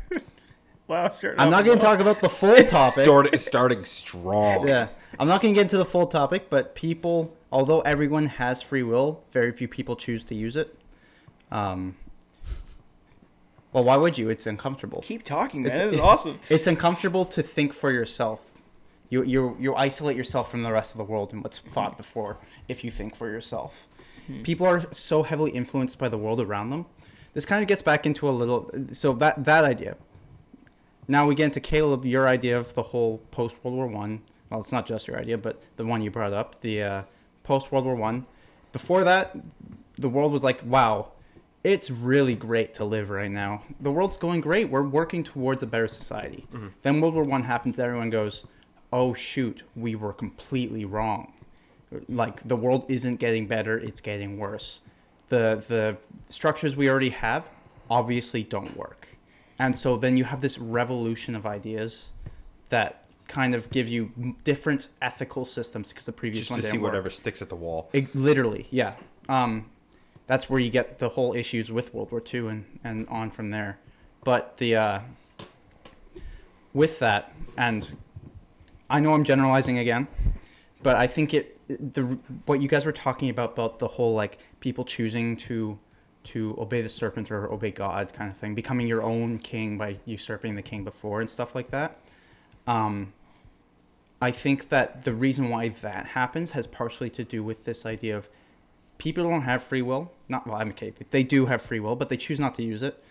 Wow, 0.88 1.08
starting 1.10 1.38
I'm 1.40 1.50
not 1.50 1.64
going 1.66 1.78
to 1.78 1.84
talk 1.84 2.00
about 2.00 2.20
the 2.22 2.28
full 2.40 2.56
topic. 2.64 3.04
Start, 3.04 3.38
starting 3.40 3.84
strong. 3.84 4.66
Yeah, 4.66 4.88
I'm 5.18 5.28
not 5.28 5.42
going 5.42 5.52
to 5.54 5.58
get 5.58 5.62
into 5.62 5.76
the 5.78 5.84
full 5.84 6.06
topic, 6.06 6.48
but 6.50 6.74
people, 6.74 7.36
although 7.52 7.80
everyone 7.82 8.26
has 8.26 8.62
free 8.62 8.82
will, 8.82 9.22
very 9.30 9.52
few 9.52 9.68
people 9.68 9.96
choose 9.96 10.24
to 10.24 10.34
use 10.34 10.56
it. 10.56 10.74
Um, 11.52 11.96
well, 13.72 13.84
why 13.84 13.96
would 13.96 14.16
you? 14.16 14.30
It's 14.30 14.46
uncomfortable. 14.46 15.02
Keep 15.02 15.24
talking, 15.24 15.62
man. 15.62 15.72
It's- 15.72 15.84
This 15.90 15.94
is 15.98 16.00
awesome. 16.04 16.40
It's 16.48 16.66
uncomfortable 16.66 17.24
to 17.26 17.42
think 17.42 17.72
for 17.74 17.92
yourself. 17.92 18.52
You 19.10 19.22
you 19.24 19.56
you 19.58 19.74
isolate 19.74 20.16
yourself 20.16 20.50
from 20.50 20.62
the 20.62 20.72
rest 20.72 20.92
of 20.92 20.98
the 20.98 21.04
world 21.04 21.32
and 21.32 21.42
what's 21.42 21.58
thought 21.58 21.96
before 21.96 22.36
if 22.68 22.84
you 22.84 22.90
think 22.90 23.14
for 23.16 23.28
yourself. 23.28 23.86
People 24.42 24.66
are 24.66 24.84
so 24.92 25.22
heavily 25.22 25.52
influenced 25.52 25.98
by 25.98 26.10
the 26.10 26.18
world 26.18 26.38
around 26.42 26.68
them. 26.68 26.84
This 27.32 27.46
kind 27.46 27.62
of 27.62 27.68
gets 27.68 27.80
back 27.80 28.04
into 28.04 28.28
a 28.28 28.30
little 28.32 28.70
so 28.92 29.14
that 29.14 29.44
that 29.44 29.64
idea. 29.64 29.96
Now 31.10 31.26
we 31.26 31.34
get 31.34 31.46
into 31.46 31.60
Caleb, 31.60 32.04
your 32.04 32.28
idea 32.28 32.58
of 32.58 32.74
the 32.74 32.82
whole 32.82 33.18
post 33.30 33.56
World 33.64 33.76
War 33.76 33.86
One. 33.86 34.20
Well, 34.50 34.60
it's 34.60 34.72
not 34.72 34.86
just 34.86 35.08
your 35.08 35.18
idea, 35.18 35.38
but 35.38 35.62
the 35.76 35.84
one 35.84 36.02
you 36.02 36.10
brought 36.10 36.32
up, 36.34 36.60
the 36.60 36.82
uh, 36.82 37.02
post 37.42 37.72
World 37.72 37.86
War 37.86 37.94
One. 37.94 38.26
Before 38.72 39.04
that, 39.04 39.36
the 39.96 40.08
world 40.08 40.32
was 40.32 40.44
like, 40.44 40.60
wow, 40.64 41.12
it's 41.64 41.90
really 41.90 42.34
great 42.34 42.74
to 42.74 42.84
live 42.84 43.10
right 43.10 43.30
now. 43.30 43.62
The 43.80 43.90
world's 43.90 44.16
going 44.16 44.40
great. 44.42 44.68
We're 44.70 44.82
working 44.82 45.24
towards 45.24 45.62
a 45.62 45.66
better 45.66 45.88
society. 45.88 46.46
Then 46.82 47.00
World 47.00 47.14
War 47.14 47.24
One 47.24 47.44
happens. 47.44 47.78
Everyone 47.78 48.10
goes, 48.10 48.44
"Oh 48.92 49.12
shoot, 49.14 49.62
we 49.74 49.94
were 49.94 50.12
completely 50.12 50.84
wrong. 50.84 51.32
Like 52.08 52.46
the 52.46 52.56
world 52.56 52.84
isn't 52.90 53.16
getting 53.16 53.46
better; 53.46 53.76
it's 53.78 54.00
getting 54.00 54.38
worse. 54.38 54.80
The 55.30 55.62
the 55.66 55.96
structures 56.28 56.76
we 56.76 56.88
already 56.88 57.10
have 57.10 57.50
obviously 57.90 58.42
don't 58.42 58.76
work." 58.76 59.17
And 59.58 59.76
so 59.76 59.96
then 59.96 60.16
you 60.16 60.24
have 60.24 60.40
this 60.40 60.58
revolution 60.58 61.34
of 61.34 61.44
ideas 61.46 62.10
that 62.68 63.04
kind 63.26 63.54
of 63.54 63.70
give 63.70 63.88
you 63.88 64.34
different 64.44 64.88
ethical 65.02 65.44
systems 65.44 65.88
because 65.88 66.06
the 66.06 66.12
previous 66.12 66.48
one 66.48 66.58
Just 66.58 66.58
one 66.58 66.60
to 66.60 66.66
see 66.66 66.72
didn't 66.72 66.82
work. 66.82 66.92
whatever 66.92 67.10
sticks 67.10 67.42
at 67.42 67.48
the 67.48 67.56
wall. 67.56 67.90
Ex- 67.92 68.14
literally, 68.14 68.66
yeah. 68.70 68.94
Um, 69.28 69.68
that's 70.26 70.48
where 70.48 70.60
you 70.60 70.70
get 70.70 70.98
the 70.98 71.10
whole 71.10 71.34
issues 71.34 71.70
with 71.72 71.92
World 71.92 72.10
War 72.10 72.22
II 72.32 72.48
and, 72.48 72.78
and 72.84 73.08
on 73.08 73.30
from 73.30 73.50
there. 73.50 73.78
But 74.24 74.56
the 74.58 74.76
uh, 74.76 75.00
with 76.72 76.98
that, 76.98 77.32
and 77.56 77.96
I 78.90 79.00
know 79.00 79.14
I'm 79.14 79.24
generalizing 79.24 79.78
again, 79.78 80.08
but 80.82 80.96
I 80.96 81.06
think 81.06 81.34
it 81.34 81.54
the 81.68 82.18
what 82.46 82.60
you 82.60 82.68
guys 82.68 82.84
were 82.86 82.92
talking 82.92 83.28
about 83.30 83.52
about 83.52 83.78
the 83.78 83.88
whole 83.88 84.14
like 84.14 84.38
people 84.60 84.84
choosing 84.84 85.36
to 85.36 85.78
to 86.32 86.54
obey 86.58 86.82
the 86.82 86.88
serpent 86.88 87.30
or 87.30 87.50
obey 87.52 87.70
God 87.70 88.12
kind 88.12 88.30
of 88.30 88.36
thing, 88.36 88.54
becoming 88.54 88.86
your 88.86 89.02
own 89.02 89.38
king 89.38 89.78
by 89.78 89.98
usurping 90.04 90.54
the 90.54 90.62
king 90.62 90.84
before 90.84 91.20
and 91.20 91.28
stuff 91.28 91.54
like 91.54 91.70
that. 91.70 91.98
Um, 92.66 93.12
I 94.20 94.30
think 94.30 94.68
that 94.68 95.04
the 95.04 95.14
reason 95.14 95.48
why 95.48 95.68
that 95.68 96.06
happens 96.06 96.50
has 96.52 96.66
partially 96.66 97.10
to 97.10 97.24
do 97.24 97.42
with 97.42 97.64
this 97.64 97.86
idea 97.86 98.16
of 98.16 98.28
people 98.98 99.28
don't 99.28 99.42
have 99.42 99.62
free 99.62 99.82
will. 99.82 100.12
Not 100.28 100.46
well, 100.46 100.56
I'm 100.56 100.70
okay. 100.70 100.92
They 101.10 101.22
do 101.22 101.46
have 101.46 101.62
free 101.62 101.80
will, 101.80 101.96
but 101.96 102.08
they 102.08 102.16
choose 102.16 102.40
not 102.40 102.54
to 102.56 102.62
use 102.62 102.82
it, 102.82 103.02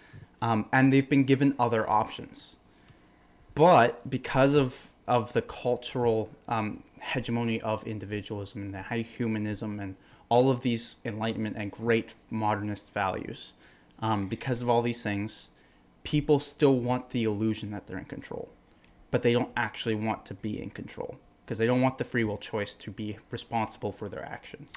um, 0.41 0.67
and 0.71 0.91
they've 0.91 1.09
been 1.09 1.23
given 1.23 1.55
other 1.57 1.89
options. 1.89 2.57
But 3.55 4.09
because 4.09 4.53
of 4.53 4.89
of 5.07 5.31
the 5.31 5.41
cultural 5.41 6.29
um, 6.49 6.83
hegemony 7.01 7.61
of 7.61 7.87
individualism 7.87 8.61
and 8.61 8.73
the 8.73 8.81
humanism 9.01 9.79
and 9.79 9.95
all 10.29 10.49
of 10.51 10.61
these 10.61 10.97
enlightenment 11.05 11.55
and 11.57 11.71
great 11.71 12.13
modernist 12.29 12.93
values, 12.93 13.53
um, 13.99 14.27
because 14.27 14.61
of 14.61 14.69
all 14.69 14.81
these 14.81 15.01
things, 15.03 15.47
people 16.03 16.39
still 16.39 16.75
want 16.77 17.09
the 17.11 17.23
illusion 17.23 17.71
that 17.71 17.87
they're 17.87 17.97
in 17.97 18.05
control 18.05 18.49
but 19.11 19.21
they 19.21 19.33
don't 19.33 19.49
actually 19.55 19.95
want 19.95 20.25
to 20.25 20.33
be 20.33 20.61
in 20.61 20.69
control 20.69 21.17
because 21.45 21.57
they 21.57 21.65
don't 21.65 21.81
want 21.81 21.97
the 21.97 22.03
free 22.03 22.23
will 22.23 22.37
choice 22.37 22.75
to 22.75 22.91
be 22.91 23.17
responsible 23.31 23.91
for 23.91 24.09
their 24.09 24.23
action. 24.25 24.67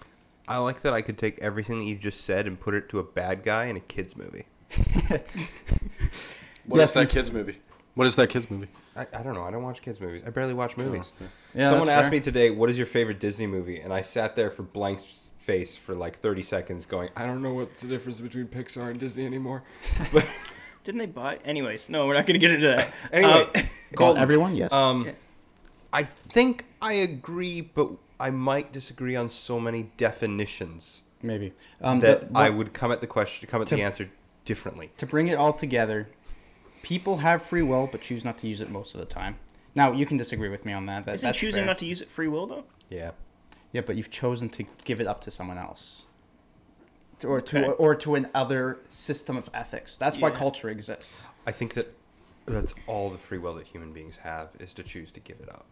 I 0.46 0.58
like 0.58 0.80
that 0.82 0.92
I 0.92 1.02
could 1.02 1.18
take 1.18 1.38
everything 1.40 1.78
that 1.78 1.84
you 1.84 1.96
just 1.96 2.20
said 2.20 2.46
and 2.46 2.58
put 2.58 2.74
it 2.74 2.88
to 2.90 2.98
a 3.00 3.02
bad 3.02 3.42
guy 3.42 3.64
in 3.66 3.76
a 3.76 3.80
kids 3.80 4.16
movie. 4.16 4.46
What 6.66 6.76
is 6.78 6.82
Yes, 6.82 6.94
that 6.94 7.10
kids 7.10 7.32
movie? 7.32 7.58
What 7.94 8.06
is 8.06 8.14
that 8.16 8.28
kids 8.30 8.48
movie? 8.48 8.68
I, 8.94 9.06
I 9.12 9.22
don't 9.22 9.34
know. 9.34 9.42
I 9.42 9.50
don't 9.50 9.62
watch 9.64 9.82
kids 9.82 10.00
movies. 10.00 10.22
I 10.24 10.30
barely 10.30 10.54
watch 10.54 10.76
movies. 10.76 11.12
Yeah, 11.54 11.70
Someone 11.70 11.88
asked 11.88 12.04
fair. 12.04 12.10
me 12.12 12.20
today, 12.20 12.50
"What 12.50 12.70
is 12.70 12.76
your 12.78 12.86
favorite 12.86 13.18
Disney 13.18 13.48
movie?" 13.48 13.80
And 13.80 13.92
I 13.92 14.02
sat 14.02 14.36
there 14.36 14.50
for 14.50 14.62
blank 14.62 15.00
face 15.50 15.76
for 15.76 15.94
like 15.94 16.18
30 16.18 16.42
seconds, 16.42 16.86
going, 16.86 17.08
"I 17.16 17.26
don't 17.26 17.42
know 17.42 17.54
what's 17.54 17.80
the 17.80 17.88
difference 17.88 18.20
between 18.20 18.46
Pixar 18.46 18.88
and 18.90 18.98
Disney 19.00 19.26
anymore." 19.26 19.62
But 20.12 20.28
Didn't 20.84 20.98
they 21.00 21.06
buy? 21.06 21.38
Anyways, 21.44 21.88
no, 21.90 22.06
we're 22.06 22.14
not 22.14 22.24
going 22.26 22.40
to 22.40 22.46
get 22.46 22.52
into 22.52 22.68
that. 22.68 22.92
anyway, 23.12 23.46
Uh, 23.54 23.60
Call 23.96 24.06
Golden. 24.14 24.22
everyone, 24.22 24.54
yes. 24.54 24.72
Um, 24.72 25.06
Yeah. 25.06 25.12
I 25.92 26.04
think 26.04 26.66
I 26.80 26.92
agree, 26.92 27.60
but 27.60 27.90
I 28.20 28.30
might 28.30 28.72
disagree 28.72 29.16
on 29.16 29.28
so 29.28 29.58
many 29.58 29.90
definitions 29.96 31.02
Maybe 31.22 31.52
um, 31.82 32.00
that 32.00 32.32
the- 32.32 32.38
I 32.38 32.48
would 32.48 32.72
come 32.72 32.92
at 32.92 33.00
the 33.00 33.06
question, 33.08 33.48
come 33.50 33.60
at 33.60 33.68
To- 33.68 33.76
the 33.76 33.82
answer 33.82 34.08
differently. 34.44 34.90
to 34.98 35.06
bring 35.06 35.26
it 35.28 35.34
all 35.36 35.52
together. 35.52 36.08
People 36.82 37.18
have 37.18 37.42
free 37.42 37.62
will, 37.62 37.86
but 37.92 38.00
choose 38.00 38.24
not 38.24 38.38
to 38.38 38.46
use 38.46 38.60
it 38.62 38.70
most 38.70 38.94
of 38.94 39.00
the 39.00 39.06
time. 39.06 39.34
Now 39.74 39.92
you 39.92 40.06
can 40.06 40.16
disagree 40.16 40.48
with 40.48 40.64
me 40.64 40.72
on 40.72 40.86
that. 40.86 41.04
that 41.04 41.14
Isn't 41.16 41.28
that's 41.28 41.38
choosing 41.38 41.60
fair. 41.60 41.66
not 41.66 41.78
to 41.80 41.86
use 41.86 42.00
it 42.00 42.08
free 42.10 42.28
will 42.28 42.46
though? 42.46 42.64
Yeah. 42.88 43.10
Yeah, 43.72 43.82
but 43.82 43.96
you've 43.96 44.10
chosen 44.10 44.48
to 44.50 44.64
give 44.84 45.00
it 45.00 45.06
up 45.06 45.20
to 45.22 45.30
someone 45.30 45.58
else, 45.58 46.02
To- 47.20 47.28
or 47.28 47.40
to 47.40 47.58
Okay. 47.66 47.72
or 47.78 47.94
to 47.94 48.14
an 48.16 48.28
other 48.34 48.78
system 48.88 49.36
of 49.36 49.48
ethics. 49.54 49.96
That's 49.96 50.18
why 50.18 50.30
culture 50.30 50.68
exists. 50.68 51.28
I 51.46 51.52
think 51.52 51.74
that 51.74 51.94
that's 52.46 52.74
all 52.86 53.10
the 53.10 53.18
free 53.18 53.38
will 53.38 53.54
that 53.54 53.66
human 53.68 53.92
beings 53.92 54.16
have 54.18 54.48
is 54.58 54.72
to 54.74 54.82
choose 54.82 55.12
to 55.12 55.20
give 55.20 55.38
it 55.40 55.48
up. 55.48 55.66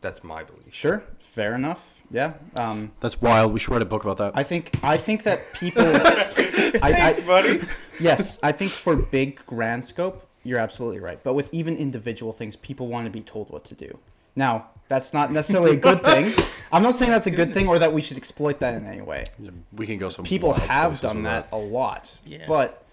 That's 0.00 0.22
my 0.22 0.44
belief. 0.44 0.66
Sure, 0.72 1.02
fair 1.18 1.54
enough. 1.54 2.02
Yeah. 2.10 2.34
Um, 2.56 2.92
That's 3.00 3.22
wild. 3.22 3.54
We 3.54 3.58
should 3.58 3.70
write 3.72 3.80
a 3.80 3.86
book 3.86 4.04
about 4.04 4.18
that. 4.18 4.32
I 4.34 4.42
think 4.42 4.78
I 4.82 4.96
think 4.98 5.22
that 5.22 5.40
people. 5.54 5.82
I, 5.86 6.80
I, 6.82 7.20
buddy. 7.26 7.60
yes, 8.00 8.38
I 8.42 8.52
think 8.52 8.70
for 8.70 8.96
big 8.96 9.44
grand 9.46 9.84
scope, 9.84 10.26
you're 10.42 10.58
absolutely 10.58 11.00
right. 11.00 11.22
But 11.22 11.32
with 11.34 11.48
even 11.52 11.76
individual 11.76 12.32
things, 12.32 12.54
people 12.56 12.86
want 12.88 13.06
to 13.06 13.10
be 13.10 13.22
told 13.22 13.48
what 13.50 13.64
to 13.66 13.74
do. 13.74 13.98
Now, 14.36 14.68
that's 14.88 15.14
not 15.14 15.32
necessarily 15.32 15.72
a 15.72 15.76
good 15.76 16.02
thing. 16.02 16.32
I'm 16.72 16.82
not 16.82 16.94
saying 16.96 17.10
that's 17.10 17.26
a 17.26 17.30
good 17.30 17.54
thing 17.54 17.68
or 17.68 17.78
that 17.78 17.92
we 17.92 18.00
should 18.00 18.16
exploit 18.16 18.58
that 18.60 18.74
in 18.74 18.84
any 18.86 19.00
way. 19.00 19.24
we 19.72 19.86
can 19.86 19.98
go 19.98 20.08
some. 20.08 20.24
People 20.24 20.52
have 20.54 21.00
done 21.00 21.16
with 21.16 21.24
that 21.24 21.48
a 21.52 21.56
lot. 21.56 22.20
Yeah. 22.26 22.44
But 22.46 22.84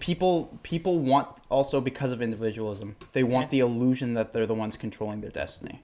people 0.00 0.58
people 0.62 0.98
want 0.98 1.28
also 1.48 1.80
because 1.80 2.10
of 2.12 2.20
individualism, 2.22 2.96
they 3.12 3.22
want 3.22 3.46
Yeah. 3.46 3.50
the 3.50 3.60
illusion 3.60 4.14
that 4.14 4.32
they're 4.32 4.46
the 4.46 4.54
ones 4.54 4.76
controlling 4.76 5.20
their 5.20 5.30
destiny. 5.30 5.80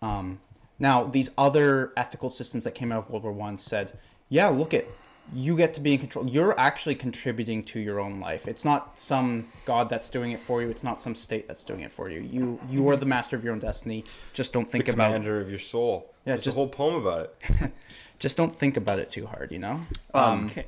Um, 0.00 0.40
now, 0.78 1.04
these 1.04 1.30
other 1.38 1.92
ethical 1.96 2.28
systems 2.30 2.64
that 2.64 2.74
came 2.74 2.90
out 2.90 2.98
of 3.04 3.10
World 3.10 3.22
War 3.22 3.32
One 3.32 3.56
said, 3.56 3.96
"Yeah, 4.28 4.48
look 4.48 4.74
at 4.74 4.86
you 5.34 5.56
get 5.56 5.72
to 5.74 5.80
be 5.80 5.94
in 5.94 5.98
control. 6.00 6.28
You're 6.28 6.58
actually 6.58 6.94
contributing 6.94 7.62
to 7.64 7.80
your 7.80 8.00
own 8.00 8.20
life. 8.20 8.46
It's 8.48 8.64
not 8.64 8.98
some 8.98 9.46
god 9.64 9.88
that's 9.88 10.10
doing 10.10 10.32
it 10.32 10.40
for 10.40 10.60
you. 10.62 10.68
It's 10.68 10.84
not 10.84 11.00
some 11.00 11.14
state 11.14 11.48
that's 11.48 11.64
doing 11.64 11.80
it 11.80 11.92
for 11.92 12.08
you. 12.10 12.20
You 12.20 12.58
you 12.68 12.88
are 12.88 12.96
the 12.96 13.06
master 13.06 13.36
of 13.36 13.44
your 13.44 13.52
own 13.52 13.58
destiny. 13.60 14.04
Just 14.32 14.52
don't 14.52 14.64
think 14.68 14.86
the 14.86 14.92
about 14.92 15.06
commander 15.12 15.40
of 15.40 15.48
your 15.48 15.58
soul. 15.58 16.12
Yeah, 16.26 16.34
There's 16.34 16.44
just- 16.44 16.56
a 16.56 16.58
whole 16.60 16.68
poem 16.68 16.94
about 17.06 17.34
it. 17.50 17.72
just 18.18 18.36
don't 18.36 18.54
think 18.54 18.76
about 18.76 18.98
it 18.98 19.10
too 19.10 19.26
hard. 19.26 19.52
You 19.52 19.58
know. 19.60 19.80
Um, 20.14 20.46
Okay. 20.46 20.66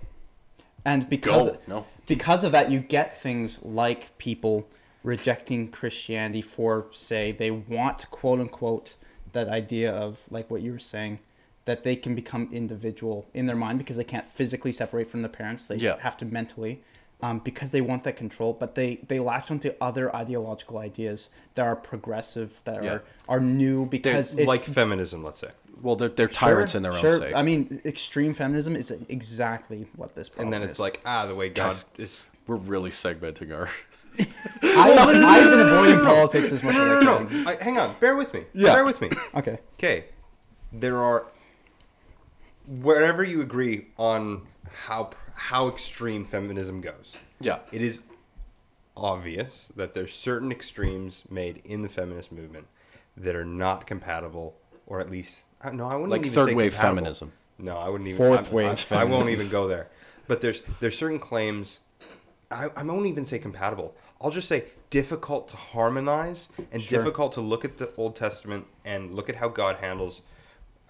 And 0.86 1.08
because 1.08 1.50
No. 1.66 1.86
because 2.06 2.44
of 2.44 2.52
that, 2.52 2.70
you 2.70 2.80
get 2.80 3.18
things 3.20 3.62
like 3.62 4.16
people 4.18 4.68
rejecting 5.02 5.70
Christianity 5.70 6.42
for, 6.42 6.86
say, 6.90 7.32
they 7.32 7.50
want 7.50 8.10
quote 8.10 8.40
unquote 8.40 8.96
that 9.32 9.48
idea 9.48 9.90
of 9.92 10.20
like 10.30 10.50
what 10.50 10.60
you 10.62 10.72
were 10.72 10.78
saying, 10.78 11.18
that 11.64 11.82
they 11.82 11.96
can 11.96 12.14
become 12.14 12.48
individual 12.52 13.26
in 13.34 13.46
their 13.46 13.56
mind 13.56 13.78
because 13.78 13.96
they 13.96 14.04
can't 14.04 14.26
physically 14.26 14.72
separate 14.72 15.10
from 15.10 15.22
the 15.22 15.28
parents. 15.28 15.66
They 15.66 15.76
Yeah. 15.76 15.98
have 16.00 16.16
to 16.18 16.24
mentally. 16.24 16.82
Um, 17.22 17.38
because 17.38 17.70
they 17.70 17.80
want 17.80 18.04
that 18.04 18.16
control, 18.16 18.52
but 18.52 18.74
they, 18.74 18.96
they 19.08 19.18
latch 19.18 19.50
onto 19.50 19.72
other 19.80 20.14
ideological 20.14 20.76
ideas 20.76 21.30
that 21.54 21.62
are 21.66 21.76
progressive, 21.76 22.60
that 22.64 22.82
Yeah. 22.84 22.90
are, 22.94 23.02
are 23.28 23.40
new 23.40 23.86
because 23.86 24.34
it's 24.34 24.46
like 24.46 24.60
feminism, 24.60 25.22
let's 25.24 25.38
say. 25.38 25.48
Well, 25.80 25.96
they're, 25.96 26.08
they're 26.10 26.28
tyrants 26.28 26.72
Sure, 26.72 26.80
in 26.80 26.82
their 26.82 26.92
sure. 26.92 27.14
own 27.14 27.20
sake. 27.20 27.34
I 27.34 27.40
mean, 27.42 27.80
extreme 27.86 28.34
feminism 28.34 28.76
is 28.76 28.90
exactly 29.08 29.86
what 29.96 30.14
this. 30.14 30.30
And 30.36 30.52
then 30.52 30.62
it's 30.62 30.74
is. 30.74 30.78
like, 30.80 31.00
ah, 31.06 31.24
the 31.26 31.34
way 31.34 31.48
God 31.48 31.68
Guys. 31.68 31.84
is 31.96 32.20
We're 32.46 32.56
really 32.56 32.90
segmenting 32.90 33.56
our. 33.56 33.70
I've, 34.18 34.98
I've 34.98 35.50
been 35.50 35.60
avoiding 35.60 36.00
politics 36.04 36.52
as 36.52 36.62
much 36.62 36.74
as 36.74 36.80
I 36.80 37.00
No, 37.04 37.24
can. 37.26 37.48
I, 37.48 37.54
hang 37.62 37.78
on. 37.78 37.94
Bear 38.00 38.16
with 38.16 38.34
me. 38.34 38.44
Yeah. 38.52 38.74
Bear 38.74 38.84
with 38.84 39.00
me. 39.00 39.10
Okay. 39.34 39.58
Okay. 39.78 40.04
There 40.72 40.98
are 41.02 41.26
wherever 42.66 43.22
you 43.22 43.40
agree 43.40 43.86
on 43.98 44.46
how 44.86 45.10
how 45.34 45.68
extreme 45.68 46.24
feminism 46.24 46.80
goes. 46.80 47.14
Yeah. 47.40 47.58
It 47.72 47.82
is 47.82 48.00
obvious 48.96 49.70
that 49.76 49.94
there's 49.94 50.12
certain 50.14 50.52
extremes 50.52 51.24
made 51.30 51.60
in 51.64 51.82
the 51.82 51.88
feminist 51.88 52.30
movement 52.32 52.66
that 53.16 53.34
are 53.34 53.44
not 53.44 53.86
compatible, 53.86 54.54
or 54.86 55.00
at 55.00 55.10
least 55.10 55.42
uh, 55.62 55.70
no, 55.70 55.86
I 55.88 55.94
wouldn't 55.94 56.10
Like 56.10 56.20
even 56.22 56.32
third 56.32 56.54
wave 56.54 56.72
compatible. 56.72 56.96
feminism. 56.96 57.32
No, 57.58 57.76
I 57.78 57.88
wouldn't 57.88 58.08
even. 58.08 58.16
Fourth 58.18 58.50
I, 58.50 58.54
wave 58.54 58.92
I, 58.92 59.00
I 59.02 59.04
won't 59.04 59.30
even 59.30 59.48
go 59.48 59.66
there. 59.68 59.88
But 60.26 60.40
there's 60.40 60.62
there's 60.80 60.96
certain 60.96 61.18
claims. 61.18 61.80
I, 62.50 62.68
I 62.76 62.82
won't 62.82 63.06
even 63.06 63.24
say 63.24 63.38
compatible. 63.38 63.94
I'll 64.20 64.30
just 64.30 64.48
say 64.48 64.66
difficult 64.90 65.48
to 65.48 65.56
harmonize 65.56 66.48
and 66.70 66.80
Sure. 66.82 66.98
difficult 66.98 67.32
to 67.32 67.40
look 67.40 67.64
at 67.64 67.78
the 67.78 67.92
Old 67.96 68.14
Testament 68.14 68.66
and 68.84 69.12
look 69.14 69.28
at 69.28 69.36
how 69.36 69.48
God 69.48 69.76
handles. 69.76 70.22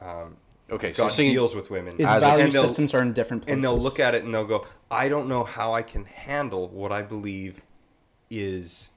Um, 0.01 0.37
Okay, 0.70 0.92
so 0.92 1.04
God 1.08 1.18
you're 1.18 1.32
deals 1.32 1.54
with 1.54 1.70
women. 1.70 1.96
His 1.98 2.06
value 2.06 2.44
and 2.44 2.52
systems 2.52 2.94
are 2.94 3.02
in 3.02 3.12
different 3.12 3.42
places. 3.42 3.54
and 3.54 3.64
they'll 3.64 3.78
look 3.78 4.00
at 4.00 4.14
it 4.14 4.24
and 4.24 4.34
they'll 4.34 4.46
go, 4.46 4.66
I 4.90 5.08
don't 5.08 5.28
know 5.28 5.44
how 5.44 5.74
I 5.74 5.82
can 5.82 6.04
handle 6.04 6.68
what 6.68 6.90
I 6.90 7.02
believe 7.02 7.60
is, 8.30 8.90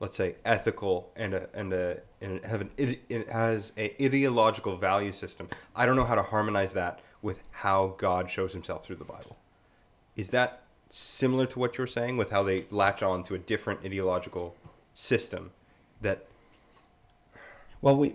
let's 0.00 0.16
say, 0.16 0.36
ethical 0.44 1.12
and 1.14 1.34
a, 1.34 1.48
and 1.54 1.72
a, 1.72 2.00
and 2.20 2.44
have 2.44 2.62
an 2.62 2.70
ide- 2.78 2.98
it 3.08 3.28
has 3.28 3.72
a 3.76 3.94
ideological 4.04 4.76
value 4.76 5.12
system. 5.12 5.48
I 5.76 5.86
don't 5.86 5.94
know 5.96 6.04
how 6.04 6.16
to 6.16 6.22
harmonize 6.22 6.72
that 6.72 7.00
with 7.22 7.40
how 7.50 7.94
God 7.98 8.28
shows 8.28 8.52
Himself 8.52 8.84
through 8.84 8.96
the 8.96 9.04
Bible. 9.04 9.36
Is 10.16 10.30
that 10.30 10.62
similar 10.90 11.46
to 11.46 11.58
what 11.58 11.78
you're 11.78 11.86
saying 11.86 12.16
with 12.16 12.30
how 12.30 12.42
they 12.42 12.66
latch 12.70 13.02
on 13.02 13.22
to 13.24 13.34
a 13.34 13.38
different 13.38 13.84
ideological 13.84 14.56
system 14.94 15.52
that 16.00 16.26
Well, 17.80 17.96
we 17.96 18.14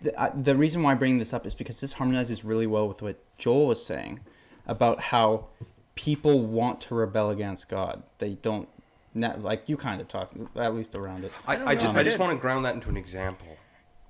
the, 0.00 0.18
uh, 0.20 0.30
the 0.34 0.56
reason 0.56 0.82
why 0.82 0.92
I 0.92 0.94
bring 0.94 1.18
this 1.18 1.32
up 1.32 1.46
is 1.46 1.54
because 1.54 1.80
this 1.80 1.94
harmonizes 1.94 2.44
really 2.44 2.66
well 2.66 2.86
with 2.86 3.02
what 3.02 3.18
Joel 3.38 3.66
was 3.66 3.84
saying 3.84 4.20
about 4.66 5.00
how 5.00 5.46
people 5.94 6.40
want 6.40 6.80
to 6.82 6.94
rebel 6.94 7.30
against 7.30 7.68
God. 7.68 8.02
They 8.18 8.36
don't, 8.36 8.68
not, 9.14 9.42
like 9.42 9.68
you 9.68 9.76
kind 9.76 10.00
of 10.00 10.08
talked 10.08 10.36
at 10.56 10.74
least 10.74 10.94
around 10.94 11.24
it. 11.24 11.32
I, 11.46 11.56
don't 11.56 11.68
I 11.68 11.74
just 11.74 11.86
if 11.86 11.96
I 11.96 12.00
I 12.00 12.02
just 12.02 12.18
want 12.18 12.32
to 12.32 12.38
ground 12.38 12.64
that 12.64 12.74
into 12.74 12.88
an 12.88 12.96
example. 12.96 13.56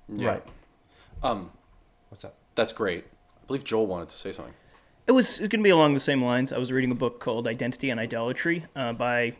Yeah. 0.07 0.27
Right. 0.27 0.43
Um, 1.23 1.51
What's 2.09 2.25
up? 2.25 2.35
that's 2.55 2.73
great. 2.73 3.05
I 3.41 3.45
believe 3.47 3.63
Joel 3.63 3.87
wanted 3.87 4.09
to 4.09 4.17
say 4.17 4.31
something. 4.31 4.53
It 5.07 5.13
was 5.13 5.39
going 5.39 5.49
to 5.49 5.57
be 5.63 5.69
along 5.69 5.93
the 5.93 5.99
same 5.99 6.23
lines. 6.23 6.53
I 6.53 6.57
was 6.57 6.71
reading 6.71 6.91
a 6.91 6.95
book 6.95 7.19
called 7.19 7.47
Identity 7.47 7.89
and 7.89 7.99
Idolatry 7.99 8.65
uh, 8.75 8.93
by 8.93 9.33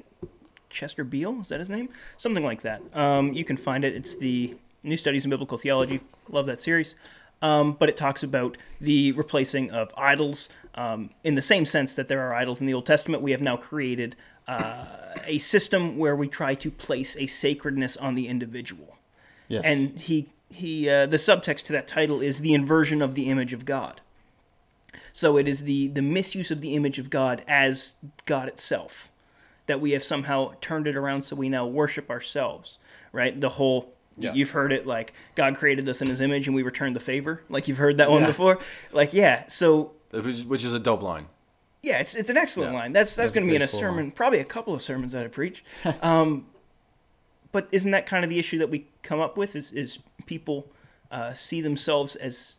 Chester 0.70 1.04
Beale. 1.04 1.40
Is 1.42 1.50
that 1.50 1.60
his 1.60 1.70
name? 1.70 1.90
Something 2.18 2.44
like 2.44 2.62
that. 2.64 2.82
Um, 2.94 3.34
you 3.34 3.44
can 3.44 3.58
find 3.58 3.86
it. 3.86 3.96
It's 3.96 4.16
the 4.16 4.56
New 4.84 4.98
Studies 4.98 5.26
in 5.26 5.30
Biblical 5.30 5.58
Theology. 5.58 6.02
Love 6.30 6.46
that 6.48 6.60
series. 6.60 6.96
Um, 7.42 7.74
but 7.74 7.90
it 7.90 7.98
talks 7.98 8.22
about 8.22 8.58
the 8.80 9.14
replacing 9.14 9.72
of 9.72 9.92
idols 9.98 10.50
um, 10.76 11.10
in 11.24 11.34
the 11.34 11.42
same 11.42 11.66
sense 11.66 11.96
that 11.96 12.08
there 12.08 12.22
are 12.22 12.36
idols 12.36 12.62
in 12.62 12.68
the 12.68 12.74
Old 12.74 12.86
Testament. 12.86 13.24
We 13.24 13.32
have 13.32 13.42
now 13.42 13.58
created 13.58 14.16
uh, 14.48 14.86
a 15.26 15.40
system 15.40 15.98
where 15.98 16.16
we 16.16 16.28
try 16.28 16.54
to 16.56 16.70
place 16.70 17.18
a 17.18 17.26
sacredness 17.26 17.98
on 17.98 18.16
the 18.16 18.28
individual. 18.28 18.98
Yes. 19.48 19.64
And 19.66 20.00
he 20.00 20.30
he 20.50 20.90
uh, 20.90 21.08
the 21.08 21.18
subtext 21.18 21.64
to 21.64 21.74
that 21.74 21.88
title 21.88 22.22
is 22.22 22.42
the 22.42 22.54
inversion 22.54 23.02
of 23.02 23.16
the 23.16 23.30
image 23.30 23.54
of 23.54 23.66
God. 23.66 24.02
So 25.14 25.38
it 25.38 25.48
is 25.48 25.64
the 25.64 25.88
the 25.88 26.02
misuse 26.02 26.52
of 26.52 26.62
the 26.62 26.76
image 26.76 27.00
of 27.00 27.10
God 27.10 27.44
as 27.48 27.96
God 28.26 28.48
itself 28.48 29.12
that 29.68 29.80
we 29.80 29.92
have 29.92 30.04
somehow 30.04 30.54
turned 30.60 30.88
it 30.88 30.96
around 30.96 31.22
so 31.22 31.36
we 31.36 31.48
now 31.48 31.66
worship 31.66 32.10
ourselves, 32.10 32.78
right? 33.14 33.40
The 33.40 33.50
whole 33.50 33.94
Yeah. 34.18 34.34
you've 34.34 34.52
heard 34.52 34.72
it 34.74 34.86
like 34.86 35.14
God 35.36 35.56
created 35.56 35.88
us 35.88 36.02
in 36.02 36.08
his 36.10 36.20
image 36.22 36.48
and 36.48 36.56
we 36.56 36.64
return 36.64 36.94
the 36.94 37.00
favor. 37.00 37.44
Like 37.50 37.68
you've 37.68 37.78
heard 37.78 37.98
that 37.98 38.12
one 38.12 38.22
Yeah. 38.22 38.28
before. 38.28 38.60
Like 38.92 39.14
yeah, 39.14 39.46
so 39.48 39.94
Which 40.12 40.42
which 40.44 40.64
is 40.66 40.74
a 40.74 40.80
dope 40.80 41.02
line. 41.02 41.28
yeah, 41.82 42.00
it's, 42.00 42.14
it's 42.16 42.30
an 42.30 42.38
excellent 42.38 42.74
Yeah. 42.74 42.80
line. 42.80 42.94
That's 42.94 43.12
that's, 43.16 43.28
That's 43.32 43.34
going 43.36 43.48
to 43.48 43.52
be 43.52 43.56
in 43.56 43.62
a 43.62 43.68
cool 43.68 43.80
sermon, 43.80 44.06
line. 44.06 44.12
probably 44.12 44.40
a 44.40 44.44
couple 44.46 44.74
of 44.74 44.82
sermons 44.82 45.14
that 45.14 45.24
I 45.24 45.28
preach. 45.30 45.64
um, 46.02 46.46
but 47.54 47.68
isn't 47.72 47.92
that 47.92 48.06
kind 48.06 48.24
of 48.24 48.30
the 48.30 48.38
issue 48.40 48.58
that 48.60 48.70
we 48.70 48.88
come 49.02 49.20
up 49.20 49.38
with? 49.38 49.56
Is 49.56 49.72
is 49.72 50.00
people 50.26 50.68
uh, 51.10 51.34
see 51.34 51.62
themselves 51.62 52.16
as 52.16 52.58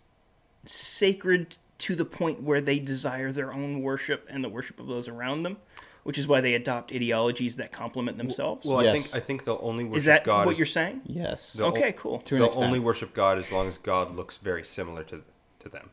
sacred 0.65 1.57
to 1.79 1.95
the 1.95 2.05
point 2.05 2.43
where 2.43 2.61
they 2.61 2.79
desire 2.79 3.33
their 3.33 3.53
own 3.53 3.83
worship 3.83 4.27
and 4.31 4.45
the 4.45 4.49
worship 4.49 4.79
of 4.79 4.87
those 4.87 5.09
around 5.09 5.41
them, 5.41 5.57
which 6.05 6.19
is 6.19 6.27
why 6.27 6.41
they 6.41 6.55
adopt 6.55 6.93
ideologies 6.93 7.57
that 7.57 7.73
complement 7.73 8.19
themselves. 8.19 8.67
Well, 8.67 8.81
I 8.81 8.85
Yes. 8.85 8.93
think 9.11 9.17
I 9.17 9.21
think 9.25 9.45
they'll 9.45 9.61
only 9.63 9.85
worship 9.85 9.99
is 9.99 10.05
that 10.07 10.25
God 10.25 10.47
what 10.47 10.57
you're 10.57 10.67
saying? 10.67 11.03
yes. 11.07 11.59
Okay, 11.61 11.93
cool. 11.93 12.19
To 12.21 12.39
They'll 12.39 12.53
only 12.63 12.79
worship 12.81 13.15
God 13.15 13.39
as 13.39 13.51
long 13.53 13.69
as 13.69 13.79
God 13.79 14.15
looks 14.17 14.39
very 14.39 14.65
similar 14.65 15.05
to 15.05 15.23
to 15.61 15.69
them. 15.69 15.91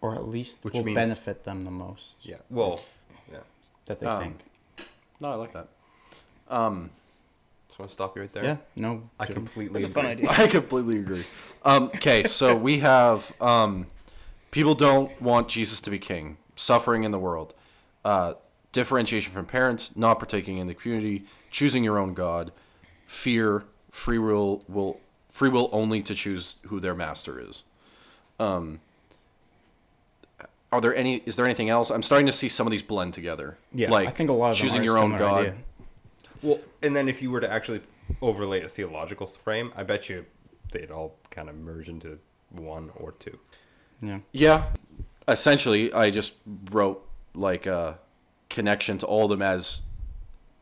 or 0.00 0.14
at 0.14 0.28
least 0.28 0.62
Which 0.64 0.74
will 0.74 0.84
means- 0.84 0.96
benefit 0.96 1.44
them 1.44 1.64
the 1.64 1.70
most 1.70 2.16
Yeah. 2.22 2.36
Well, 2.50 2.80
yeah. 3.32 3.38
that 3.86 4.00
they 4.00 4.06
Um, 4.06 4.20
think. 4.22 4.44
No, 5.18 5.30
I 5.32 5.34
like 5.36 5.52
that. 5.52 5.68
Um, 6.48 6.90
Just 7.68 7.78
want 7.80 7.88
to 7.90 7.92
stop 7.94 8.14
you 8.14 8.22
right 8.22 8.32
there. 8.32 8.44
Yeah. 8.44 8.56
No. 8.76 9.02
I 9.18 9.24
James. 9.24 9.34
completely 9.34 9.80
That's 9.82 9.90
a 9.90 9.94
fun 9.94 10.06
agree. 10.06 10.28
idea. 10.28 10.44
I 10.44 10.46
completely 10.46 10.98
agree. 11.00 11.24
Um, 11.64 11.84
okay, 11.96 12.22
so 12.24 12.54
we 12.54 12.78
have 12.80 13.32
um, 13.40 13.86
people 14.52 14.74
don't 14.76 15.10
want 15.20 15.48
Jesus 15.48 15.80
to 15.80 15.90
be 15.90 15.98
king, 15.98 16.36
suffering 16.54 17.02
in 17.02 17.10
the 17.10 17.18
world, 17.18 17.52
uh, 18.04 18.34
differentiation 18.74 19.32
from 19.32 19.46
parents, 19.46 19.96
not 19.96 20.18
partaking 20.18 20.58
in 20.58 20.66
the 20.66 20.74
community, 20.74 21.24
choosing 21.50 21.82
your 21.82 21.98
own 21.98 22.12
God, 22.12 22.52
fear, 23.06 23.64
free 23.90 24.18
will, 24.18 24.62
will 24.68 25.00
free 25.30 25.48
will 25.48 25.70
only 25.72 26.02
to 26.02 26.14
choose 26.14 26.56
who 26.66 26.80
their 26.80 26.94
master 26.94 27.40
is. 27.40 27.62
Um, 28.38 28.80
are 30.70 30.80
there 30.80 30.94
any? 30.94 31.22
Is 31.24 31.36
there 31.36 31.46
anything 31.46 31.70
else? 31.70 31.90
I'm 31.90 32.02
starting 32.02 32.26
to 32.26 32.32
see 32.32 32.48
some 32.48 32.66
of 32.66 32.72
these 32.72 32.82
blend 32.82 33.14
together. 33.14 33.56
Yeah, 33.72 33.90
like 33.90 34.08
I 34.08 34.10
think 34.10 34.28
a 34.28 34.32
lot 34.32 34.50
of 34.50 34.56
choosing 34.56 34.84
your 34.84 34.98
own 34.98 35.16
God. 35.16 35.38
idea. 35.38 35.54
Well, 36.42 36.58
and 36.82 36.94
then 36.94 37.08
if 37.08 37.22
you 37.22 37.30
were 37.30 37.40
to 37.40 37.50
actually 37.50 37.80
overlay 38.20 38.62
a 38.62 38.68
theological 38.68 39.26
frame, 39.26 39.72
I 39.76 39.84
bet 39.84 40.08
you 40.08 40.26
they'd 40.72 40.90
all 40.90 41.16
kind 41.30 41.48
of 41.48 41.56
merge 41.56 41.88
into 41.88 42.18
one 42.50 42.90
or 42.96 43.12
two. 43.12 43.38
Yeah. 44.02 44.18
Yeah. 44.32 44.64
Essentially, 45.26 45.92
I 45.92 46.10
just 46.10 46.34
wrote 46.70 47.06
like 47.34 47.66
a 47.66 47.98
connection 48.50 48.98
to 48.98 49.06
all 49.06 49.24
of 49.24 49.30
them 49.30 49.42
as 49.42 49.82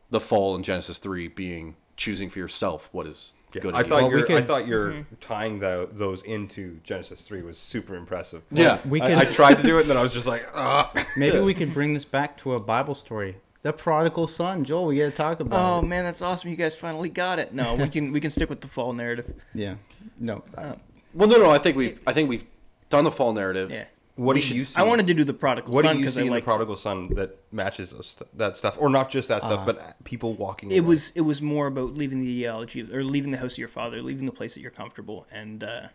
the 0.09 0.19
fall 0.19 0.55
in 0.55 0.63
Genesis 0.63 0.99
3 0.99 1.27
being 1.27 1.75
choosing 1.97 2.29
for 2.29 2.39
yourself 2.39 2.89
what 2.91 3.05
is 3.07 3.33
Yeah, 3.53 3.61
good. 3.61 3.75
I 3.75 3.83
thought. 3.83 4.01
Well, 4.03 4.07
we 4.11 4.17
your 4.17 4.23
I 4.23 4.27
could- 4.27 4.47
thought 4.47 4.67
your 4.67 5.05
tying 5.21 5.59
tho- 5.59 5.87
those 5.91 6.21
into 6.23 6.79
Genesis 6.83 7.21
three 7.21 7.41
was 7.43 7.57
super 7.57 7.95
impressive. 7.95 8.41
Yeah. 8.51 8.79
We 8.85 8.99
I, 9.01 9.19
I 9.21 9.25
tried 9.25 9.55
to 9.59 9.63
do 9.63 9.77
it, 9.77 9.81
and 9.81 9.89
then 9.91 9.97
I 9.97 10.01
was 10.03 10.11
just 10.13 10.25
like, 10.25 10.47
ah. 10.55 10.91
maybe 11.15 11.39
we 11.39 11.53
could 11.59 11.71
bring 11.73 11.93
this 11.93 12.03
back 12.05 12.35
to 12.37 12.53
a 12.55 12.59
Bible 12.59 12.95
story. 12.95 13.37
The 13.61 13.71
prodigal 13.71 14.25
son, 14.27 14.63
Joel. 14.65 14.87
We 14.87 14.97
got 14.97 15.05
to 15.05 15.11
talk 15.11 15.39
about. 15.39 15.57
Oh 15.75 15.79
it. 15.79 15.87
man, 15.87 16.03
that's 16.03 16.21
awesome! 16.23 16.49
You 16.49 16.55
guys 16.57 16.75
finally 16.75 17.09
got 17.09 17.37
it. 17.39 17.53
No, 17.53 17.75
we 17.75 17.87
can 17.87 18.11
we 18.11 18.19
can 18.19 18.29
stick 18.31 18.49
with 18.49 18.59
the 18.61 18.67
fall 18.67 18.91
narrative. 18.91 19.31
Yeah. 19.53 19.75
No. 20.19 20.43
Uh, 20.57 20.73
Well, 21.13 21.29
no, 21.29 21.37
no. 21.37 21.49
I 21.51 21.59
think 21.59 21.77
we've 21.77 21.97
I 22.07 22.11
think 22.11 22.27
we've 22.29 22.43
done 22.89 23.03
the 23.05 23.11
fall 23.11 23.31
narrative. 23.33 23.69
yeah, 23.71 23.85
What 24.15 24.35
We 24.35 24.41
do 24.41 24.47
should- 24.47 24.57
you 24.57 24.65
see? 24.65 24.79
I 24.79 24.83
wanted 24.83 25.07
to 25.07 25.13
do 25.15 25.23
the 25.23 25.33
prodigal 25.33 25.73
What 25.73 25.83
son 25.85 25.93
do 25.95 25.99
you 25.99 26.03
because 26.05 26.15
see 26.15 26.21
I 26.21 26.25
in 26.25 26.29
like 26.29 26.43
the 26.43 26.45
prodigal 26.45 26.75
son 26.77 27.09
that 27.15 27.39
matches 27.51 27.91
those 27.91 28.15
st- 28.17 28.37
that 28.37 28.55
stuff, 28.57 28.77
or 28.79 28.89
not 28.89 29.09
just 29.09 29.27
that 29.29 29.43
stuff, 29.43 29.61
Uh, 29.61 29.65
but 29.73 30.03
people 30.03 30.35
walking? 30.35 30.69
it 30.69 30.77
away? 30.79 30.87
was 30.87 31.09
it 31.15 31.21
was 31.21 31.41
more 31.41 31.65
about 31.65 31.95
leaving 31.95 32.19
the 32.19 32.29
ideology 32.29 32.81
or 32.93 33.03
leaving 33.03 33.31
the 33.31 33.37
house 33.39 33.53
of 33.53 33.57
your 33.57 33.67
father, 33.67 34.01
leaving 34.03 34.27
the 34.27 34.31
place 34.31 34.53
that 34.53 34.61
you're 34.61 34.69
comfortable, 34.69 35.25
and 35.31 35.63
uh, 35.63 35.87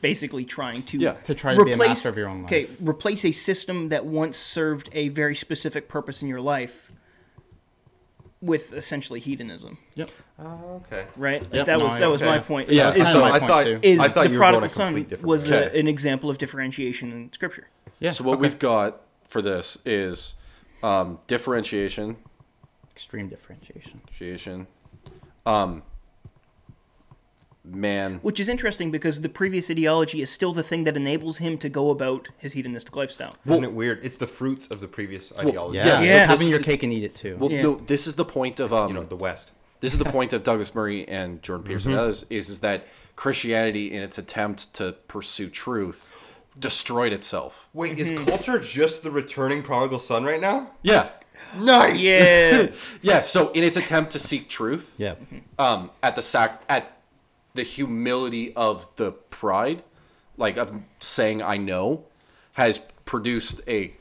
basically 0.00 0.44
trying 0.44 0.82
to 0.84 0.98
Yeah. 0.98 1.12
To 1.14 1.34
try 1.34 1.54
to 1.56 1.64
be 1.64 1.72
a 1.72 1.76
master 1.76 2.08
of 2.08 2.16
your 2.16 2.28
own 2.28 2.42
life. 2.42 2.52
Okay, 2.52 2.66
replace 2.80 3.24
a 3.24 3.32
system 3.32 3.88
that 3.88 4.04
once 4.06 4.36
served 4.36 4.88
a 4.92 5.08
very 5.08 5.34
specific 5.34 5.88
purpose 5.88 6.22
in 6.22 6.28
your 6.28 6.40
life 6.40 6.92
with 8.42 8.72
essentially 8.74 9.18
hedonism, 9.18 9.78
Yep. 9.94 10.10
Oh, 10.38 10.82
okay. 10.86 11.06
right? 11.16 11.42
Like 11.42 11.52
Yep, 11.54 11.66
that 11.66 11.78
no, 11.78 11.84
was 11.84 11.92
I- 11.94 12.00
that 12.00 12.10
was 12.10 12.22
okay. 12.22 12.30
my 12.30 12.38
point. 12.38 12.68
Yeah, 12.68 12.88
is, 12.88 12.94
That's 12.94 13.06
is, 13.08 13.12
so 13.12 13.20
my 13.22 13.30
I 13.32 13.38
point, 13.38 13.50
thought 13.50 13.64
too. 13.64 13.78
is 13.82 13.98
I 14.00 14.08
thought 14.08 14.24
the 14.24 14.30
you 14.30 14.38
were 14.38 14.40
going 14.44 14.52
prodigal 14.52 14.64
a 14.66 14.68
son 14.68 14.86
complete 14.88 15.08
different 15.08 15.26
was 15.28 15.50
way. 15.50 15.56
a, 15.56 15.66
Okay. 15.66 15.80
an 15.80 15.88
example 15.88 16.28
of 16.30 16.38
differentiation 16.38 17.12
in 17.12 17.32
scripture. 17.32 17.68
Yeah. 17.98 18.10
So 18.12 18.24
what 18.24 18.34
okay. 18.34 18.42
we've 18.42 18.58
got 18.58 19.00
for 19.26 19.40
this 19.40 19.78
is 19.86 20.34
um, 20.82 21.18
differentiation, 21.26 22.16
extreme 22.92 23.28
differentiation. 23.28 24.00
differentiation, 24.06 24.66
um, 25.46 25.82
man. 27.66 28.20
Which 28.22 28.38
is 28.40 28.48
interesting 28.48 28.90
because 28.90 29.20
the 29.20 29.28
previous 29.28 29.70
ideology 29.70 30.20
is 30.20 30.30
still 30.30 30.52
the 30.52 30.62
thing 30.62 30.84
that 30.84 30.96
enables 30.96 31.38
him 31.38 31.58
to 31.58 31.68
go 31.68 31.90
about 31.90 32.28
his 32.38 32.52
hedonistic 32.52 32.94
lifestyle. 32.96 33.34
Isn't 33.46 33.64
it 33.64 33.72
weird? 33.72 34.00
It's 34.04 34.16
the 34.18 34.26
fruits 34.26 34.66
of 34.68 34.80
the 34.80 34.88
previous 34.88 35.32
ideology. 35.38 35.78
Yeah. 35.78 35.86
Yeah, 35.86 35.96
so 35.98 36.04
so 36.06 36.26
having 36.26 36.48
your 36.48 36.60
cake 36.62 36.82
and 36.82 36.92
eat 36.92 37.04
it 37.04 37.14
too. 37.14 37.36
Well, 37.38 37.50
Yeah. 37.50 37.62
no, 37.62 37.74
this 37.76 38.06
is 38.06 38.14
the 38.16 38.24
point 38.24 38.60
of 38.60 38.72
um, 38.72 38.88
You 38.88 38.94
know, 38.94 39.04
the 39.04 39.16
West. 39.16 39.50
this 39.80 39.92
is 39.92 39.98
the 39.98 40.04
point 40.16 40.32
of 40.32 40.42
Douglas 40.42 40.74
Murray 40.74 41.06
and 41.08 41.42
Jordan 41.42 41.66
Peterson 41.66 41.90
Mm-hmm. 41.92 41.98
and 41.98 42.08
others 42.08 42.24
is, 42.30 42.48
is 42.50 42.60
that 42.60 42.86
Christianity, 43.16 43.92
in 43.92 44.02
its 44.02 44.18
attempt 44.18 44.72
to 44.74 44.92
pursue 45.08 45.48
truth, 45.48 46.08
destroyed 46.58 47.12
itself. 47.12 47.68
Wait, 47.72 47.98
is 47.98 48.10
culture 48.28 48.58
just 48.58 49.02
the 49.02 49.10
returning 49.10 49.62
prodigal 49.62 49.98
son 49.98 50.24
right 50.24 50.40
now? 50.40 50.70
Yeah, 50.82 51.10
Nice. 51.58 52.00
Yeah. 52.00 52.68
Yeah. 53.02 53.20
So 53.20 53.50
in 53.52 53.62
its 53.62 53.76
attempt 53.76 54.10
to 54.12 54.18
seek 54.18 54.48
truth, 54.48 54.94
Yeah. 54.98 55.14
um, 55.58 55.90
at 56.02 56.16
the 56.16 56.22
sac 56.22 56.62
at 56.68 56.95
the 57.56 57.62
humility 57.62 58.52
of 58.54 58.86
the 58.96 59.12
pride, 59.12 59.82
like 60.36 60.56
of 60.56 60.72
saying 61.00 61.42
I 61.42 61.56
know, 61.56 62.04
has 62.54 62.78
produced 63.04 63.60
a 63.66 63.94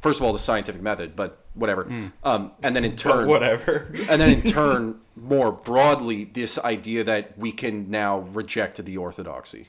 first 0.00 0.20
of 0.20 0.26
all 0.26 0.32
the 0.32 0.38
scientific 0.38 0.82
method, 0.82 1.16
but 1.16 1.38
whatever. 1.54 1.88
Um, 2.22 2.52
and 2.62 2.76
then 2.76 2.84
in 2.84 2.96
turn, 2.96 3.28
Whatever. 3.28 3.90
and 4.08 4.20
then 4.20 4.30
in 4.30 4.42
turn, 4.42 5.00
more 5.16 5.50
broadly, 5.52 6.24
this 6.24 6.58
idea 6.58 7.04
that 7.04 7.36
we 7.38 7.52
can 7.52 7.90
now 7.90 8.20
reject 8.20 8.84
the 8.84 8.96
orthodoxy. 8.96 9.68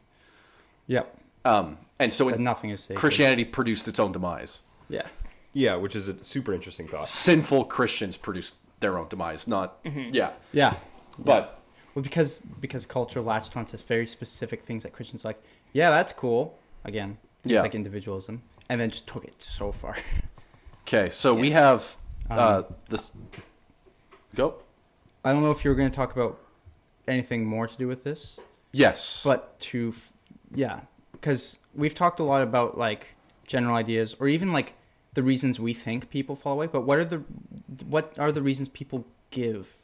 Yep. 0.88 1.18
Um, 1.46 1.78
and 2.00 2.14
so 2.14 2.30
it, 2.30 2.40
nothing 2.40 2.70
is 2.72 2.82
sacred. 2.82 3.00
Christianity 3.00 3.46
produced 3.46 3.88
its 3.88 4.00
own 4.00 4.12
demise. 4.12 4.60
Yeah. 4.90 5.08
Yeah, 5.54 5.76
which 5.76 5.96
is 5.96 6.08
a 6.08 6.24
super 6.24 6.54
interesting 6.54 6.88
thought. 6.88 7.08
Sinful 7.08 7.66
Christians 7.66 8.18
produced 8.18 8.56
their 8.80 8.98
own 8.98 9.08
demise. 9.08 9.48
Not 9.48 9.78
yeah, 9.84 10.32
Yeah. 10.54 10.76
but 11.20 11.61
Well, 11.96 12.04
because 12.04 12.42
because 12.60 12.86
culture 12.86 13.22
latched 13.22 13.56
onto 13.58 13.78
very 13.78 14.08
specific 14.08 14.64
things 14.64 14.84
that 14.84 14.94
Christians 14.94 15.26
are 15.26 15.30
like, 15.30 15.44
yeah, 15.74 15.90
that's 15.90 16.14
cool. 16.14 16.58
Again, 16.86 17.18
things 17.44 17.54
Yeah. 17.54 17.62
like 17.62 17.76
individualism, 17.76 18.44
and 18.70 18.80
then 18.80 18.90
just 18.90 19.08
took 19.08 19.26
it 19.26 19.42
so 19.42 19.72
far. 19.72 19.98
okay. 20.88 21.10
So 21.10 21.34
we 21.34 21.52
have 21.52 21.98
uh, 22.30 22.64
Um, 22.68 22.76
this. 22.90 23.12
Go. 24.36 24.56
I 25.26 25.34
don't 25.34 25.44
know 25.44 25.52
if 25.52 25.64
you 25.66 25.70
were 25.70 25.76
going 25.76 25.90
to 25.92 25.96
talk 25.96 26.14
about 26.14 26.40
anything 27.08 27.46
more 27.46 27.68
to 27.68 27.78
do 27.78 27.88
with 27.88 28.04
this, 28.04 28.40
Yes. 28.72 29.22
but 29.24 29.60
to, 29.60 29.90
f- 29.90 30.14
yeah, 30.56 30.82
because 31.12 31.60
we've 31.76 31.94
talked 31.94 32.20
a 32.20 32.24
lot 32.24 32.42
about 32.42 32.78
like 32.78 33.16
general 33.46 33.76
ideas 33.76 34.16
or 34.20 34.28
even 34.28 34.52
like 34.54 34.74
the 35.14 35.22
reasons 35.22 35.60
we 35.60 35.74
think 35.74 36.10
people 36.10 36.36
fall 36.36 36.54
away. 36.54 36.68
But 36.68 36.82
what 36.82 36.98
are 36.98 37.06
the 37.06 37.18
what 37.86 38.18
are 38.18 38.32
the 38.32 38.42
reasons 38.42 38.70
people 38.70 39.06
give 39.30 39.76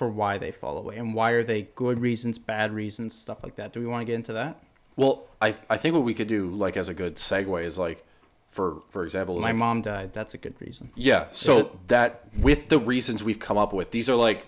for 0.00 0.08
why 0.08 0.38
they 0.38 0.50
fall 0.50 0.78
away, 0.78 0.96
and 0.96 1.12
why 1.14 1.30
are 1.32 1.42
they 1.42 1.68
good 1.74 2.00
reasons, 2.00 2.38
bad 2.38 2.72
reasons, 2.72 3.14
stuff 3.14 3.38
like 3.44 3.56
that? 3.56 3.74
Do 3.74 3.80
we 3.80 3.86
want 3.86 4.00
to 4.00 4.06
get 4.06 4.14
into 4.14 4.32
that? 4.32 4.56
well, 4.96 5.24
I 5.42 5.48
I 5.68 5.76
think 5.76 5.94
what 5.94 6.04
we 6.04 6.14
could 6.14 6.26
do 6.26 6.48
like 6.64 6.76
as 6.78 6.88
a 6.88 6.94
good 6.94 7.16
segue 7.16 7.62
is 7.62 7.78
like, 7.78 8.02
for 8.48 8.80
for 8.88 9.04
example, 9.04 9.34
My 9.38 9.48
like- 9.48 9.56
mom 9.56 9.82
died. 9.82 10.14
That's 10.14 10.32
a 10.32 10.38
good 10.38 10.54
reason. 10.58 10.90
Yeah. 10.94 11.26
So 11.32 11.78
that 11.88 12.10
with 12.48 12.70
the 12.70 12.78
reasons 12.78 13.22
we've 13.22 13.38
come 13.38 13.58
up 13.58 13.72
with, 13.74 13.90
these 13.90 14.08
are 14.08 14.16
like, 14.16 14.46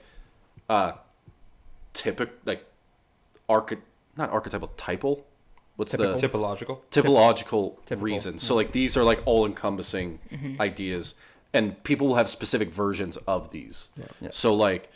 uh, 0.70 0.92
typical 1.92 2.34
like, 2.46 2.64
archi 3.48 3.76
not 4.16 4.30
archetypal 4.30 4.68
typal. 4.76 5.22
What's 5.76 5.92
the 5.92 6.14
Typological. 6.16 6.80
typological 6.90 7.76
Typical, 7.86 8.04
reasons. 8.04 8.42
So 8.42 8.54
like 8.54 8.72
these 8.72 8.96
are 8.96 9.04
like 9.04 9.20
all 9.26 9.44
encompassing 9.46 10.18
ideas, 10.60 11.14
and 11.52 11.82
people 11.82 12.06
will 12.08 12.16
have 12.16 12.28
specific 12.28 12.72
versions 12.72 13.16
of 13.26 13.50
these. 13.50 13.88
Yeah. 14.20 14.28
So 14.30 14.54
like, 14.54 14.90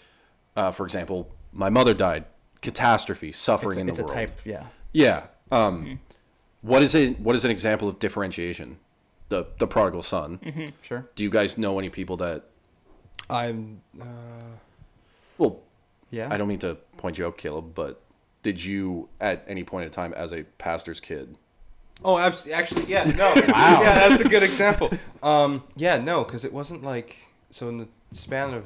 uh, 0.57 0.71
for 0.73 0.85
example, 0.85 1.31
my 1.53 1.69
mother 1.71 1.95
died, 1.95 2.25
catastrophe, 2.63 3.33
suffering 3.33 3.71
It's, 3.71 3.77
a, 3.77 3.81
in 3.81 3.87
the 3.87 3.91
it's 3.93 3.99
a 4.01 4.03
world. 4.05 4.15
type, 4.15 4.41
yeah. 4.45 4.65
Yeah. 4.93 5.25
Um, 5.53 6.01
what 6.63 6.83
is 6.83 6.95
it? 6.95 7.21
What 7.21 7.37
is 7.37 7.45
an 7.45 7.51
example 7.51 7.89
of 7.89 7.99
differentiation? 7.99 8.79
The 9.29 9.47
the 9.59 9.67
prodigal 9.67 10.03
son. 10.03 10.73
Sure. 10.83 11.09
Do 11.15 11.23
you 11.25 11.31
guys 11.31 11.57
know 11.59 11.79
any 11.79 11.89
people 11.91 12.17
that? 12.19 12.45
I'm. 13.29 13.81
Uh, 14.01 14.05
Well, 15.39 15.61
Yeah. 16.11 16.29
I 16.33 16.37
don't 16.37 16.49
mean 16.49 16.59
to 16.61 16.77
point 16.97 17.19
you 17.19 17.27
out, 17.27 17.37
Caleb, 17.37 17.75
but 17.75 18.01
did 18.43 18.65
you 18.65 19.09
at 19.21 19.45
any 19.49 19.65
point 19.65 19.85
in 19.85 19.91
time 19.91 20.13
as 20.15 20.33
a 20.33 20.45
pastor's 20.59 21.01
kid? 21.01 21.37
oh, 22.05 22.19
abs- 22.19 22.47
actually, 22.49 22.85
yeah, 22.87 23.05
no. 23.05 23.33
wow. 23.49 23.81
Yeah, 23.83 24.09
that's 24.09 24.21
a 24.21 24.29
good 24.29 24.43
example. 24.43 24.91
Um, 25.23 25.63
yeah, 25.77 25.99
no, 25.99 26.25
because 26.25 26.45
it 26.45 26.53
wasn't 26.53 26.83
like 26.83 27.17
so 27.51 27.69
in 27.69 27.79
the 27.79 27.89
span 28.13 28.55
of 28.55 28.65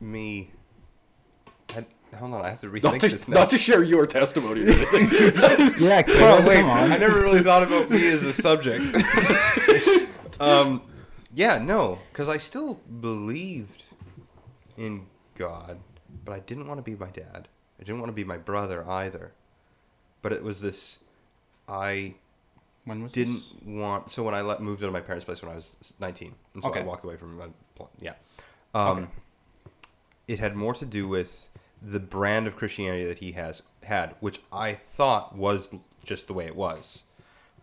me. 0.00 0.50
I, 1.70 1.84
hold 2.16 2.34
on, 2.34 2.44
I 2.44 2.50
have 2.50 2.60
to 2.60 2.68
rethink 2.68 2.82
Not 2.84 3.00
to, 3.00 3.08
this 3.08 3.28
now. 3.28 3.40
not 3.40 3.48
to 3.50 3.58
share 3.58 3.82
your 3.82 4.06
testimony. 4.06 4.62
or 4.64 4.68
anything. 4.68 5.72
Yeah, 5.78 6.02
Oh, 6.08 6.44
wait, 6.46 6.60
come 6.60 6.70
on. 6.70 6.92
I 6.92 6.96
never 6.98 7.20
really 7.20 7.42
thought 7.42 7.62
about 7.62 7.90
me 7.90 8.06
as 8.12 8.22
a 8.22 8.32
subject. 8.32 8.84
um, 10.40 10.82
yeah, 11.34 11.58
no, 11.58 11.98
because 12.12 12.28
I 12.28 12.36
still 12.38 12.74
believed 13.00 13.84
in 14.76 15.06
God, 15.34 15.78
but 16.24 16.32
I 16.32 16.40
didn't 16.40 16.66
want 16.68 16.78
to 16.78 16.82
be 16.82 16.94
my 16.96 17.10
dad. 17.10 17.48
I 17.78 17.82
didn't 17.84 18.00
want 18.00 18.08
to 18.08 18.14
be 18.14 18.24
my 18.24 18.38
brother 18.38 18.88
either. 18.88 19.32
But 20.22 20.32
it 20.32 20.42
was 20.42 20.60
this, 20.60 20.98
I 21.68 22.14
When 22.84 23.02
was 23.02 23.12
didn't 23.12 23.34
this? 23.34 23.52
want. 23.64 24.10
So 24.10 24.22
when 24.22 24.34
I 24.34 24.40
let, 24.40 24.60
moved 24.62 24.82
out 24.82 24.86
of 24.86 24.92
my 24.92 25.00
parents' 25.00 25.24
place 25.24 25.42
when 25.42 25.52
I 25.52 25.54
was 25.56 25.76
19, 26.00 26.34
and 26.54 26.62
so 26.62 26.72
I 26.72 26.80
walked 26.82 27.04
away 27.04 27.16
from 27.16 27.36
my, 27.36 27.46
pl- 27.74 27.90
yeah. 28.00 28.14
Um, 28.74 28.98
Okay. 28.98 29.06
It 30.28 30.38
had 30.40 30.56
more 30.56 30.74
to 30.74 30.84
do 30.84 31.06
with 31.06 31.48
the 31.82 32.00
brand 32.00 32.46
of 32.46 32.56
Christianity 32.56 33.04
that 33.04 33.18
he 33.18 33.32
has 33.32 33.62
had, 33.84 34.14
which 34.20 34.40
I 34.52 34.74
thought 34.74 35.36
was 35.36 35.70
just 36.04 36.26
the 36.26 36.32
way 36.32 36.46
it 36.46 36.56
was. 36.56 37.02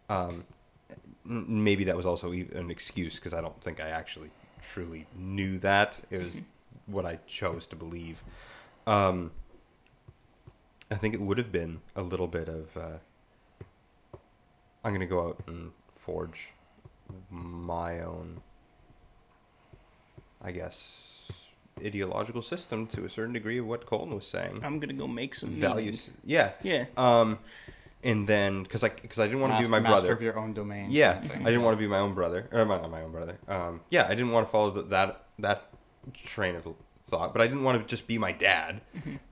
Um, 0.09 0.45
maybe 1.25 1.85
that 1.85 1.95
was 1.95 2.05
also 2.05 2.31
an 2.31 2.69
excuse 2.69 3.15
because 3.15 3.33
I 3.33 3.41
don't 3.41 3.59
think 3.61 3.79
I 3.79 3.89
actually 3.89 4.29
truly 4.73 5.07
knew 5.15 5.57
that. 5.59 5.99
It 6.09 6.21
was 6.21 6.41
what 6.85 7.05
I 7.05 7.19
chose 7.27 7.65
to 7.67 7.75
believe. 7.75 8.23
Um, 8.85 9.31
I 10.91 10.95
think 10.95 11.13
it 11.13 11.21
would 11.21 11.37
have 11.37 11.51
been 11.51 11.81
a 11.95 12.01
little 12.01 12.27
bit 12.27 12.47
of. 12.47 12.75
Uh, 12.77 12.97
I'm 14.83 14.91
going 14.91 14.99
to 14.99 15.05
go 15.05 15.27
out 15.27 15.41
and 15.47 15.71
forge 15.97 16.51
my 17.29 18.01
own, 18.01 18.41
I 20.41 20.51
guess, 20.51 21.31
ideological 21.83 22.41
system 22.41 22.87
to 22.87 23.05
a 23.05 23.09
certain 23.09 23.33
degree 23.33 23.57
of 23.57 23.65
what 23.65 23.85
Colton 23.85 24.13
was 24.13 24.25
saying. 24.27 24.59
I'm 24.63 24.79
gonna 24.79 24.93
go 24.93 25.07
make 25.07 25.35
some 25.35 25.49
Values, 25.51 26.09
yeah, 26.23 26.51
Yeah. 26.61 26.85
Um, 26.97 27.39
and 28.03 28.27
then 28.27 28.63
because 28.63 28.83
I 28.83 28.89
because 28.89 29.19
I 29.19 29.27
didn't 29.27 29.39
want 29.41 29.53
to 29.57 29.61
be 29.63 29.67
my 29.69 29.79
master 29.79 29.93
brother. 30.01 30.11
of 30.13 30.21
your 30.21 30.37
own 30.37 30.53
domain. 30.53 30.87
Yeah, 30.89 31.13
kind 31.19 31.31
of 31.31 31.41
I 31.41 31.45
didn't 31.45 31.61
want 31.61 31.77
to 31.77 31.79
be 31.79 31.87
my 31.87 31.99
own 31.99 32.13
brother, 32.13 32.47
or 32.51 32.65
my, 32.65 32.79
not 32.81 32.91
my 32.91 33.01
own 33.01 33.11
brother. 33.11 33.37
Um, 33.47 33.79
yeah, 33.89 34.05
I 34.05 34.09
didn't 34.09 34.31
want 34.31 34.45
to 34.47 34.51
follow 34.51 34.71
the, 34.71 34.81
that 34.83 35.23
that 35.39 35.69
train 36.13 36.55
of 36.55 36.67
thought, 37.05 37.31
but 37.33 37.41
I 37.41 37.47
didn't 37.47 37.63
want 37.63 37.81
to 37.81 37.87
just 37.87 38.05
be 38.07 38.17
my 38.17 38.31
dad. 38.33 38.81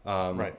Um, 0.06 0.38
Right. 0.38 0.56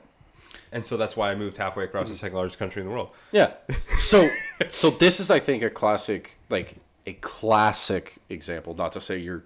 And 0.71 0.85
so 0.85 0.97
that's 0.97 1.15
why 1.17 1.31
I 1.31 1.35
moved 1.35 1.57
halfway 1.57 1.83
across 1.83 2.09
the 2.09 2.15
second 2.15 2.35
largest 2.35 2.59
country 2.59 2.81
in 2.81 2.87
the 2.87 2.93
world. 2.93 3.09
yeah. 3.31 3.53
So, 3.97 4.29
so 4.69 4.89
this 4.91 5.19
is, 5.19 5.31
I 5.31 5.39
think, 5.39 5.63
a 5.63 5.69
classic, 5.69 6.37
like 6.49 6.75
a 7.07 7.13
classic 7.13 8.17
example. 8.29 8.75
Not 8.75 8.91
to 8.93 9.01
say 9.01 9.17
you're 9.17 9.43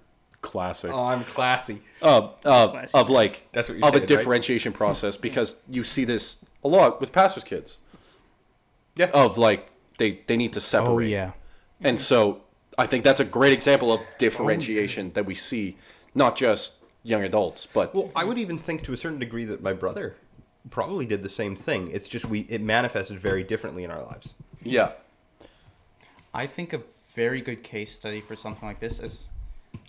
classic. 0.47 0.91
Oh, 0.93 1.05
I'm 1.05 1.23
classy. 1.23 1.81
Uh, 2.01 2.05
uh, 2.05 2.19
of 2.19 2.45
of, 2.45 2.71
Classic. 2.71 2.95
of 2.95 3.09
like 3.09 3.47
That's 3.51 3.69
what 3.69 3.77
you 3.77 3.83
of 3.83 3.89
a 3.89 3.93
said, 3.93 3.99
right? 3.99 4.07
differentiation 4.07 4.73
process 4.73 5.17
because 5.27 5.57
you 5.69 5.83
see 5.83 6.05
this 6.05 6.43
a 6.63 6.67
lot 6.67 6.99
with 7.01 7.11
pastors' 7.11 7.43
kids. 7.43 7.77
Yeah. 8.95 9.11
Of 9.13 9.37
like 9.37 9.69
they 9.97 10.21
they 10.27 10.37
need 10.37 10.53
to 10.53 10.59
oh, 10.59 10.61
separate. 10.61 10.93
Oh 10.93 10.99
yeah. 10.99 11.31
And 11.81 11.99
so 12.01 12.41
I 12.77 12.87
think 12.87 13.03
that's 13.03 13.19
a 13.19 13.25
great 13.25 13.53
example 13.53 13.91
of 13.91 14.01
differentiation 14.17 15.07
oh, 15.07 15.13
that 15.15 15.25
we 15.25 15.35
see, 15.35 15.77
not 16.15 16.35
just 16.35 16.75
young 17.03 17.23
adults, 17.23 17.67
but 17.67 17.93
Well, 17.93 18.09
I 18.15 18.23
would 18.25 18.37
even 18.37 18.57
think 18.57 18.83
to 18.83 18.93
a 18.93 18.97
certain 18.97 19.19
degree 19.19 19.45
that 19.45 19.61
my 19.61 19.73
brother 19.73 20.15
probably 20.69 21.05
did 21.05 21.23
the 21.23 21.29
same 21.29 21.55
thing. 21.55 21.89
It's 21.91 22.07
just 22.07 22.25
we 22.25 22.41
it 22.41 22.61
manifested 22.61 23.19
very 23.19 23.43
differently 23.43 23.83
in 23.83 23.91
our 23.91 24.01
lives. 24.03 24.33
yeah. 24.63 24.91
I 26.33 26.45
think 26.45 26.73
a 26.73 26.81
very 27.15 27.41
good 27.41 27.63
case 27.63 27.91
study 27.93 28.21
for 28.21 28.35
something 28.35 28.67
like 28.67 28.79
this, 28.79 28.99
as 28.99 29.25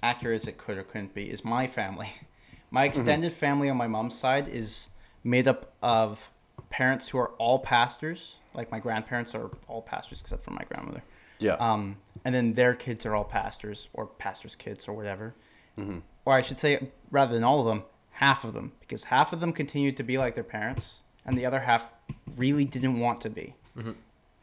accurate 0.03 0.43
as 0.43 0.49
it 0.49 0.59
could 0.59 0.79
or 0.79 0.83
couldn't 0.83 1.15
be, 1.15 1.31
is 1.31 1.45
my 1.45 1.67
family. 1.67 2.11
My 2.71 2.85
extended 2.85 3.33
family 3.33 3.71
on 3.71 3.79
my 3.79 3.87
mom's 3.87 4.15
side 4.15 4.47
is 4.47 4.91
made 5.25 5.49
up 5.49 5.73
of 5.83 6.31
parents 6.69 7.09
who 7.09 7.17
are 7.17 7.31
all 7.39 7.59
pastors. 7.59 8.37
Like 8.53 8.71
my 8.71 8.79
grandparents 8.79 9.35
are 9.35 9.51
all 9.69 9.81
pastors 9.81 10.21
except 10.21 10.45
for 10.45 10.51
my 10.51 10.65
grandmother. 10.69 11.03
Yeah. 11.39 11.55
Um, 11.55 11.97
and 12.25 12.35
then 12.35 12.55
their 12.55 12.75
kids 12.75 13.07
are 13.07 13.15
all 13.15 13.25
pastors 13.25 13.89
or 13.93 14.07
pastors' 14.07 14.55
kids 14.55 14.89
or 14.89 14.93
whatever. 14.93 15.35
Mm-hmm. 15.79 16.01
Or 16.25 16.35
I 16.35 16.43
should 16.43 16.59
say, 16.59 16.91
rather 17.11 17.33
than 17.33 17.45
all 17.45 17.61
of 17.61 17.67
them, 17.67 17.85
half 18.11 18.45
of 18.45 18.53
them, 18.53 18.73
because 18.81 19.05
half 19.05 19.33
of 19.33 19.41
them 19.41 19.53
continued 19.53 19.97
to 19.97 20.03
be 20.03 20.19
like 20.19 20.35
their 20.35 20.45
parents, 20.45 21.03
and 21.25 21.39
the 21.39 21.47
other 21.47 21.61
half 21.61 21.91
really 22.37 22.65
didn't 22.65 22.99
want 22.99 23.21
to 23.23 23.31
be. 23.31 23.55
Mm-hmm. 23.77 23.93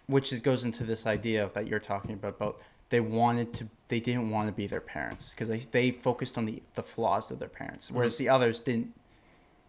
Which 0.07 0.32
is, 0.32 0.41
goes 0.41 0.64
into 0.64 0.84
this 0.84 1.06
idea 1.06 1.44
of 1.44 1.53
that 1.53 1.68
you're 1.68 1.80
talking 1.80 2.14
about 2.14 2.36
about 2.36 2.61
they 2.90 2.99
wanted 2.99 3.53
to, 3.56 3.68
they 3.88 3.99
didn't 3.99 4.30
want 4.30 4.48
to 4.48 4.52
be 4.53 4.68
their 4.68 4.82
parents 4.82 5.32
because 5.32 5.48
they, 5.49 5.60
they 5.60 5.91
focused 5.91 6.38
on 6.38 6.45
the 6.45 6.62
the 6.76 6.84
flaws 6.84 7.32
of 7.32 7.40
their 7.40 7.49
parents, 7.49 7.90
whereas 7.91 8.18
the 8.18 8.30
others 8.30 8.60
didn't 8.60 8.94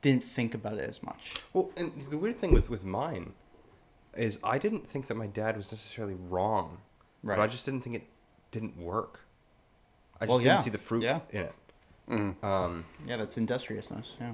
didn't 0.03 0.23
think 0.25 0.55
about 0.55 0.75
it 0.75 0.89
as 0.89 1.03
much. 1.03 1.35
Well, 1.53 1.71
and 1.77 1.93
the 2.11 2.19
weird 2.19 2.39
thing 2.39 2.53
with 2.53 2.69
with 2.71 2.85
mine 2.85 3.33
is 4.15 4.39
I 4.45 4.59
didn't 4.59 4.89
think 4.89 5.07
that 5.09 5.17
my 5.17 5.27
dad 5.27 5.57
was 5.57 5.71
necessarily 5.71 6.17
wrong, 6.29 6.79
but 7.23 7.39
I 7.39 7.47
just 7.47 7.65
didn't 7.67 7.83
think 7.83 7.97
it 7.97 8.07
didn't 8.51 8.77
work. 8.79 9.21
I 10.21 10.25
just 10.25 10.29
Well, 10.31 10.39
didn't 10.39 10.53
yeah, 10.59 10.61
see 10.61 10.71
the 10.71 10.79
fruit 10.79 11.03
yeah. 11.03 11.21
in 11.31 11.43
it. 11.43 11.55
Um, 12.43 12.85
Yeah, 13.07 13.17
that's 13.19 13.37
industriousness. 13.37 14.15
Yeah. 14.21 14.33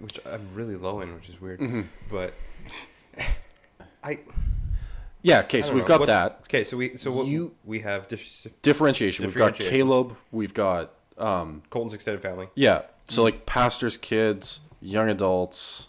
which 0.00 0.20
I'm 0.26 0.46
really 0.54 0.76
low 0.76 1.00
in, 1.00 1.12
which 1.14 1.28
is 1.28 1.40
weird. 1.40 1.58
Mm-hmm. 1.60 1.82
But 2.10 2.34
I 4.04 4.20
Yeah, 5.26 5.40
okay, 5.40 5.60
so 5.62 5.74
we've 5.74 5.82
know. 5.82 5.88
got 5.88 6.00
What's- 6.00 6.08
that. 6.08 6.38
Okay, 6.42 6.62
so 6.62 6.76
we 6.76 6.96
so 6.96 7.10
what 7.10 7.26
You- 7.26 7.52
we 7.64 7.80
have 7.80 8.06
dis- 8.06 8.46
Differentiation. 8.62 9.24
We've 9.26 9.34
got 9.34 9.54
Differentiation. 9.54 9.86
Caleb, 9.88 10.16
we've 10.30 10.54
got 10.54 10.92
Colton's 11.18 11.94
extended 11.94 12.22
family. 12.22 12.48
Yeah. 12.54 12.82
So 13.08 13.22
like 13.24 13.44
pastors' 13.46 13.96
kids, 13.96 14.60
young 14.80 15.08
adults. 15.08 15.88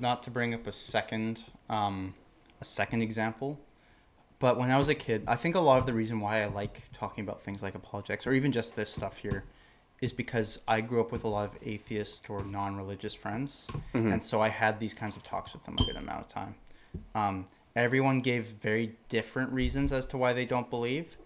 not 0.00 0.22
to 0.22 0.30
bring 0.30 0.54
up 0.54 0.64
a 0.68 0.72
second 0.72 1.42
um, 1.68 2.14
a 2.60 2.64
second 2.64 3.02
example 3.02 3.58
but 4.38 4.56
when 4.56 4.70
i 4.70 4.78
was 4.78 4.86
a 4.88 4.94
kid 4.94 5.24
i 5.26 5.34
think 5.34 5.54
a 5.56 5.60
lot 5.60 5.78
of 5.80 5.86
the 5.86 5.92
reason 5.92 6.20
why 6.20 6.42
i 6.42 6.46
like 6.46 6.84
talking 6.92 7.24
about 7.24 7.40
things 7.42 7.62
like 7.64 7.74
apologetics 7.74 8.24
or 8.26 8.32
even 8.32 8.52
just 8.52 8.76
this 8.76 8.90
stuff 8.90 9.16
here 9.18 9.42
is 10.00 10.12
because 10.12 10.60
i 10.68 10.80
grew 10.80 11.00
up 11.00 11.10
with 11.10 11.24
a 11.24 11.28
lot 11.28 11.44
of 11.50 11.56
atheist 11.62 12.30
or 12.30 12.44
non-religious 12.44 13.12
friends 13.14 13.66
and 13.92 14.22
so 14.22 14.40
i 14.40 14.48
had 14.48 14.78
these 14.78 14.94
kinds 14.94 15.16
of 15.16 15.22
talks 15.24 15.52
with 15.52 15.64
them 15.64 15.74
a 15.80 15.84
good 15.84 15.96
amount 15.96 16.20
of 16.20 16.28
time 16.28 16.54
um, 17.16 17.44
everyone 17.78 18.20
gave 18.20 18.46
very 18.46 18.96
different 19.08 19.50
reasons 19.52 19.92
as 19.92 20.06
to 20.06 20.16
why 20.18 20.32
they 20.32 20.44
don't 20.44 20.68
believe 20.70 21.16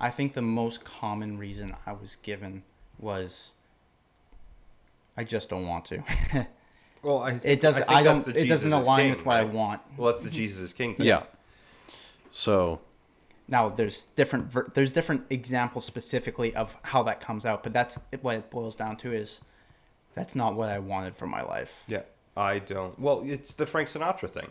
i 0.00 0.10
think 0.10 0.32
the 0.32 0.42
most 0.42 0.84
common 0.84 1.36
reason 1.38 1.74
i 1.86 1.92
was 1.92 2.16
given 2.22 2.62
was 2.98 3.50
i 5.16 5.24
just 5.24 5.48
don't 5.48 5.66
want 5.66 5.84
to 5.84 6.02
Well, 7.02 7.18
I 7.18 7.32
think, 7.32 7.44
it 7.44 7.60
doesn't. 7.60 7.86
think 7.86 7.98
I, 7.98 8.02
don't. 8.02 8.24
the 8.24 8.40
It 8.42 8.46
doesn't 8.48 8.72
align 8.72 9.00
king, 9.00 9.10
with 9.10 9.26
what 9.26 9.36
I 9.38 9.44
want. 9.44 9.82
Well, 9.98 10.10
that's 10.10 10.22
the 10.22 10.30
Jesus 10.30 10.58
is 10.60 10.72
king. 10.72 10.94
Thing. 10.94 11.04
Yeah. 11.04 11.24
So 12.30 12.80
Now, 13.46 13.68
there's 13.68 14.04
different. 14.14 14.50
ver- 14.50 14.70
There's 14.72 14.90
different 14.90 15.24
examples 15.28 15.84
specifically 15.84 16.54
of 16.54 16.78
how 16.80 17.02
that 17.02 17.20
comes 17.20 17.44
out, 17.44 17.62
but 17.62 17.74
that's 17.74 17.98
what 18.22 18.36
it 18.36 18.50
boils 18.50 18.74
down 18.74 18.96
to. 19.02 19.12
Is 19.12 19.40
that's 20.14 20.34
not 20.34 20.54
what 20.54 20.70
I 20.70 20.78
wanted 20.78 21.14
for 21.14 21.26
my 21.26 21.42
life. 21.42 21.84
Yeah. 21.88 22.04
I 22.38 22.58
don't. 22.58 22.98
Well, 22.98 23.20
it's 23.26 23.52
the 23.52 23.66
Frank 23.66 23.90
Sinatra 23.90 24.30
thing. 24.30 24.50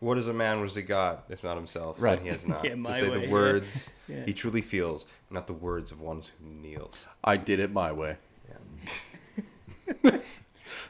What 0.00 0.18
is 0.18 0.28
a 0.28 0.32
man? 0.34 0.58
What 0.58 0.64
has 0.68 0.74
he 0.76 0.82
got 0.82 1.24
if 1.30 1.42
not 1.42 1.56
himself? 1.56 1.96
Right. 2.00 2.18
And 2.18 2.22
he 2.22 2.28
has 2.28 2.46
not. 2.46 2.64
Yeah, 2.64 2.74
to 2.74 2.92
say 2.94 3.08
way, 3.10 3.26
the 3.26 3.32
words 3.32 3.88
Yeah. 4.08 4.24
he 4.24 4.32
truly 4.32 4.60
feels, 4.62 5.04
not 5.30 5.46
the 5.46 5.52
words 5.52 5.90
of 5.90 6.00
one 6.00 6.22
who 6.40 6.48
kneels. 6.48 7.04
I 7.24 7.36
did 7.36 7.60
it 7.60 7.72
my 7.72 7.92
way. 7.92 8.16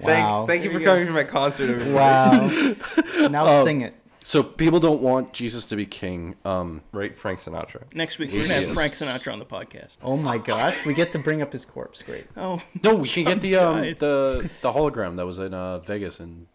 Wow. 0.01 0.47
Thank, 0.47 0.49
thank 0.49 0.65
you 0.65 0.71
There 0.71 0.79
for 0.79 0.81
you 0.81 0.87
coming 0.87 1.07
to 1.07 1.13
my 1.13 1.25
concert. 1.25 1.71
everybody. 1.71 1.93
Wow. 1.93 3.29
now 3.29 3.47
Oh. 3.49 3.65
sing 3.65 3.81
it. 3.83 3.95
So 4.23 4.43
people 4.43 4.81
don't 4.81 5.01
want 5.01 5.33
Jesus 5.33 5.65
to 5.67 5.77
be 5.77 5.87
king. 5.87 6.35
Um, 6.45 6.83
Right, 6.93 7.17
Frank 7.17 7.39
Sinatra. 7.41 7.83
Next 7.95 8.19
week 8.19 8.33
we're 8.33 8.41
gonna 8.41 8.55
have 8.55 8.75
Frank 8.75 8.93
Sinatra 8.95 9.33
on 9.33 9.39
the 9.39 9.45
podcast. 9.47 9.97
Oh 10.03 10.17
my 10.17 10.37
gosh, 10.39 10.85
we 10.85 10.93
get 10.95 11.13
to 11.13 11.19
bring 11.19 11.41
up 11.43 11.53
his 11.53 11.65
corpse. 11.65 12.03
Great. 12.03 12.27
Oh 12.37 12.61
no, 12.83 12.97
we 12.97 13.09
can 13.09 13.25
get 13.25 13.41
the 13.41 13.57
um, 13.57 13.81
the 13.83 14.51
the 14.63 14.73
hologram 14.73 15.17
that 15.17 15.25
was 15.27 15.39
in 15.39 15.55
uh, 15.55 15.79
Vegas 15.79 16.19
in 16.21 16.47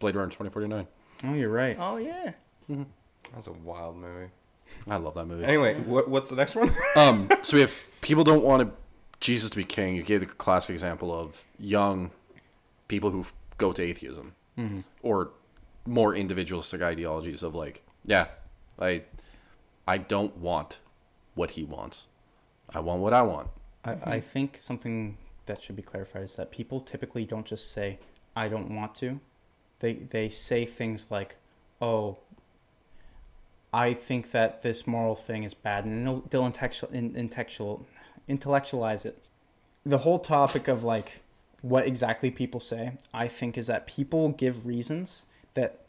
Blade 0.00 0.16
Runner 0.16 0.26
2049. 0.30 0.86
Oh, 1.24 1.34
you're 1.34 1.50
right. 1.50 1.76
oh 1.78 1.96
yeah. 1.96 2.32
Mm-hmm. 2.70 2.84
That's 3.34 3.46
a 3.46 3.52
wild 3.52 3.96
movie. 3.96 4.30
I 4.88 4.96
love 4.96 5.14
that 5.14 5.26
movie. 5.26 5.44
Anyway, 5.44 5.74
what, 5.74 6.08
what's 6.08 6.30
the 6.30 6.36
next 6.36 6.54
one? 6.54 6.70
um, 6.96 7.28
so 7.42 7.56
we 7.56 7.60
have 7.60 7.74
people 8.00 8.24
don't 8.24 8.42
want 8.42 8.72
Jesus 9.20 9.50
to 9.50 9.56
be 9.56 9.64
king. 9.64 9.94
You 9.96 10.02
gave 10.02 10.20
the 10.20 10.26
classic 10.26 10.72
example 10.72 11.16
of 11.16 11.44
young 11.58 12.10
people 12.88 13.10
who 13.10 13.20
f- 13.20 13.34
go 13.58 13.72
to 13.72 13.82
atheism 13.82 14.34
mm-hmm. 14.58 14.80
or 15.02 15.30
more 15.86 16.14
individualistic 16.14 16.82
ideologies 16.82 17.42
of 17.42 17.54
like, 17.54 17.84
yeah, 18.04 18.26
I, 18.78 19.02
I 19.86 19.98
don't 19.98 20.36
want 20.36 20.80
what 21.34 21.52
he 21.52 21.64
wants. 21.64 22.06
I 22.74 22.80
want 22.80 23.00
what 23.00 23.12
I 23.12 23.22
want. 23.22 23.48
I, 23.84 23.92
mm-hmm. 23.92 24.08
I 24.08 24.20
think 24.20 24.58
something 24.58 25.16
that 25.46 25.62
should 25.62 25.76
be 25.76 25.82
clarified 25.82 26.24
is 26.24 26.36
that 26.36 26.50
people 26.50 26.80
typically 26.80 27.24
don't 27.24 27.46
just 27.46 27.70
say 27.72 28.00
"I 28.34 28.48
don't 28.48 28.74
want 28.74 28.96
to." 28.96 29.20
They 29.80 29.94
they 29.94 30.28
say 30.28 30.64
things 30.66 31.08
like, 31.10 31.36
"Oh, 31.80 32.18
I 33.72 33.94
think 33.94 34.30
that 34.30 34.62
this 34.62 34.86
moral 34.86 35.14
thing 35.14 35.44
is 35.44 35.54
bad," 35.54 35.84
and 35.84 36.06
they'll, 36.30 36.46
intellectual, 36.46 36.90
intellectual, 36.92 37.86
intellectualize 38.28 39.04
it. 39.04 39.28
The 39.84 39.98
whole 39.98 40.18
topic 40.18 40.68
of 40.68 40.82
like 40.82 41.22
what 41.62 41.86
exactly 41.86 42.30
people 42.30 42.60
say, 42.60 42.92
I 43.12 43.28
think, 43.28 43.58
is 43.58 43.66
that 43.66 43.86
people 43.86 44.30
give 44.30 44.66
reasons 44.66 45.26
that 45.54 45.80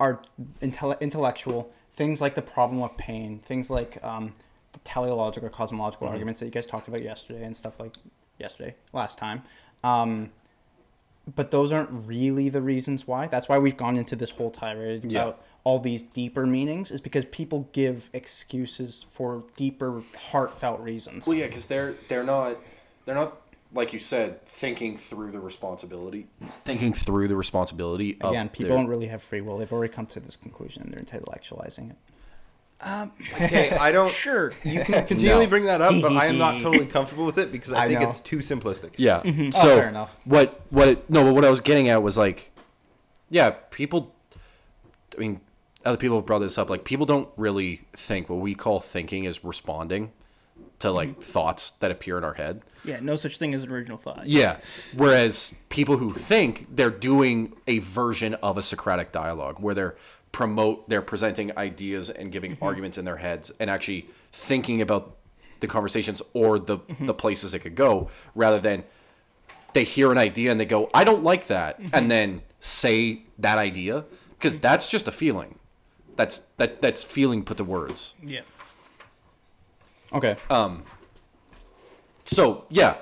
are 0.00 0.20
intell- 0.60 1.00
intellectual 1.00 1.72
things 1.92 2.20
like 2.20 2.34
the 2.36 2.42
problem 2.42 2.80
of 2.82 2.96
pain, 2.96 3.40
things 3.40 3.70
like 3.70 4.02
um, 4.04 4.32
the 4.72 4.78
teleological 4.80 5.48
or 5.48 5.50
cosmological 5.50 6.06
arguments 6.08 6.38
that 6.40 6.46
you 6.46 6.52
guys 6.52 6.66
talked 6.66 6.86
about 6.86 7.02
yesterday 7.02 7.42
and 7.44 7.56
stuff 7.56 7.80
like 7.80 7.96
yesterday, 8.38 8.74
last 8.92 9.18
time. 9.18 9.42
Um, 9.82 10.30
but 11.34 11.50
those 11.50 11.72
aren't 11.72 11.90
really 12.06 12.48
the 12.48 12.62
reasons 12.62 13.06
why. 13.06 13.26
That's 13.26 13.48
why 13.48 13.58
we've 13.58 13.76
gone 13.76 13.96
into 13.96 14.16
this 14.16 14.30
whole 14.30 14.50
tirade 14.50 15.04
Yeah. 15.10 15.22
about 15.22 15.44
all 15.64 15.78
these 15.78 16.02
deeper 16.02 16.46
meanings, 16.46 16.90
is 16.90 17.00
because 17.00 17.24
people 17.26 17.68
give 17.72 18.08
excuses 18.12 19.04
for 19.10 19.44
deeper, 19.56 20.02
heartfelt 20.30 20.80
reasons. 20.80 21.26
Well, 21.26 21.36
yeah, 21.36 21.46
because 21.46 21.66
they're 21.66 21.94
they're 22.08 22.24
not 22.24 22.56
they're 23.04 23.14
not 23.14 23.40
like 23.74 23.92
you 23.92 23.98
said 23.98 24.46
thinking 24.46 24.96
through 24.96 25.30
the 25.30 25.40
responsibility, 25.40 26.26
thinking 26.48 26.94
through 26.94 27.28
the 27.28 27.36
responsibility. 27.36 28.16
of 28.22 28.30
Again, 28.30 28.48
people 28.48 28.68
their- 28.68 28.78
don't 28.78 28.86
really 28.88 29.08
have 29.08 29.22
free 29.22 29.40
will. 29.42 29.58
They've 29.58 29.72
already 29.72 29.92
come 29.92 30.06
to 30.06 30.20
this 30.20 30.36
conclusion 30.36 30.82
and 30.84 30.92
they're 30.94 31.00
intellectualizing 31.20 31.90
it. 31.90 31.96
Um, 32.80 33.12
okay, 33.34 33.70
I 33.80 33.90
don't. 33.92 34.10
Sure. 34.12 34.52
You 34.64 34.80
can 34.84 35.06
continually 35.06 35.46
No. 35.46 35.50
bring 35.50 35.64
that 35.64 35.80
up, 35.80 35.94
but 36.00 36.12
I 36.12 36.26
am 36.26 36.38
not 36.38 36.60
totally 36.60 36.86
comfortable 36.96 37.26
with 37.26 37.38
it 37.38 37.50
because 37.50 37.72
I, 37.72 37.84
I 37.84 37.88
think 37.88 38.00
know. 38.00 38.08
it's 38.08 38.20
too 38.20 38.38
simplistic. 38.38 38.92
Yeah. 38.96 39.20
Mm-hmm. 39.20 39.28
Mm-hmm. 39.28 39.46
Oh, 39.54 39.62
So 39.62 39.76
fair 39.76 39.88
enough. 39.88 40.16
what 40.24 40.60
what 40.70 40.88
it, 40.88 41.10
no, 41.10 41.24
but 41.24 41.34
what 41.34 41.44
I 41.44 41.50
was 41.50 41.60
getting 41.60 41.88
at 41.88 42.02
was 42.02 42.16
like, 42.16 42.52
yeah, 43.30 43.50
people. 43.70 44.14
I 45.16 45.20
mean, 45.20 45.40
other 45.84 45.96
people 45.96 46.18
have 46.18 46.26
brought 46.26 46.40
this 46.40 46.58
up. 46.58 46.70
Like, 46.70 46.84
people 46.84 47.04
don't 47.06 47.28
really 47.36 47.82
think 47.96 48.28
what 48.28 48.38
we 48.38 48.54
call 48.54 48.78
thinking 48.78 49.24
is 49.24 49.42
responding 49.42 50.12
to 50.78 50.92
like 50.92 51.10
mm-hmm. 51.10 51.20
thoughts 51.20 51.72
that 51.72 51.90
appear 51.90 52.18
in 52.18 52.24
our 52.24 52.34
head. 52.34 52.62
Yeah. 52.84 53.00
No 53.00 53.16
such 53.16 53.38
thing 53.38 53.52
as 53.54 53.64
an 53.64 53.72
original 53.72 53.98
thought. 53.98 54.26
Yeah. 54.26 54.58
Whereas 54.96 55.54
people 55.70 55.96
who 55.96 56.12
think 56.12 56.66
they're 56.74 56.90
doing 56.90 57.54
a 57.66 57.80
version 57.80 58.34
of 58.34 58.56
a 58.56 58.62
Socratic 58.62 59.10
dialogue 59.10 59.58
where 59.58 59.74
they're 59.74 59.96
promote 60.32 60.88
they're 60.88 61.02
presenting 61.02 61.56
ideas 61.58 62.10
and 62.10 62.30
giving 62.30 62.56
arguments 62.60 62.98
in 62.98 63.04
their 63.04 63.16
heads 63.16 63.50
and 63.58 63.70
actually 63.70 64.08
thinking 64.32 64.80
about 64.80 65.16
the 65.60 65.66
conversations 65.66 66.22
or 66.34 66.58
the 66.58 66.78
the 67.00 67.14
places 67.14 67.54
it 67.54 67.60
could 67.60 67.74
go 67.74 68.08
rather 68.34 68.58
than 68.58 68.84
they 69.72 69.84
hear 69.84 70.12
an 70.12 70.18
idea 70.18 70.50
and 70.50 70.60
they 70.60 70.64
go 70.64 70.90
I 70.94 71.04
don't 71.04 71.24
like 71.24 71.46
that 71.48 71.80
and 71.92 72.10
then 72.10 72.42
say 72.60 73.22
that 73.38 73.58
idea 73.58 74.04
because 74.38 74.58
that's 74.60 74.86
just 74.86 75.08
a 75.08 75.12
feeling. 75.12 75.58
That's 76.16 76.40
that 76.58 76.80
that's 76.82 77.02
feeling 77.02 77.44
put 77.44 77.56
to 77.56 77.64
words. 77.64 78.14
Yeah. 78.24 78.42
Okay. 80.12 80.36
um 80.50 80.84
So 82.24 82.66
yeah, 82.68 82.96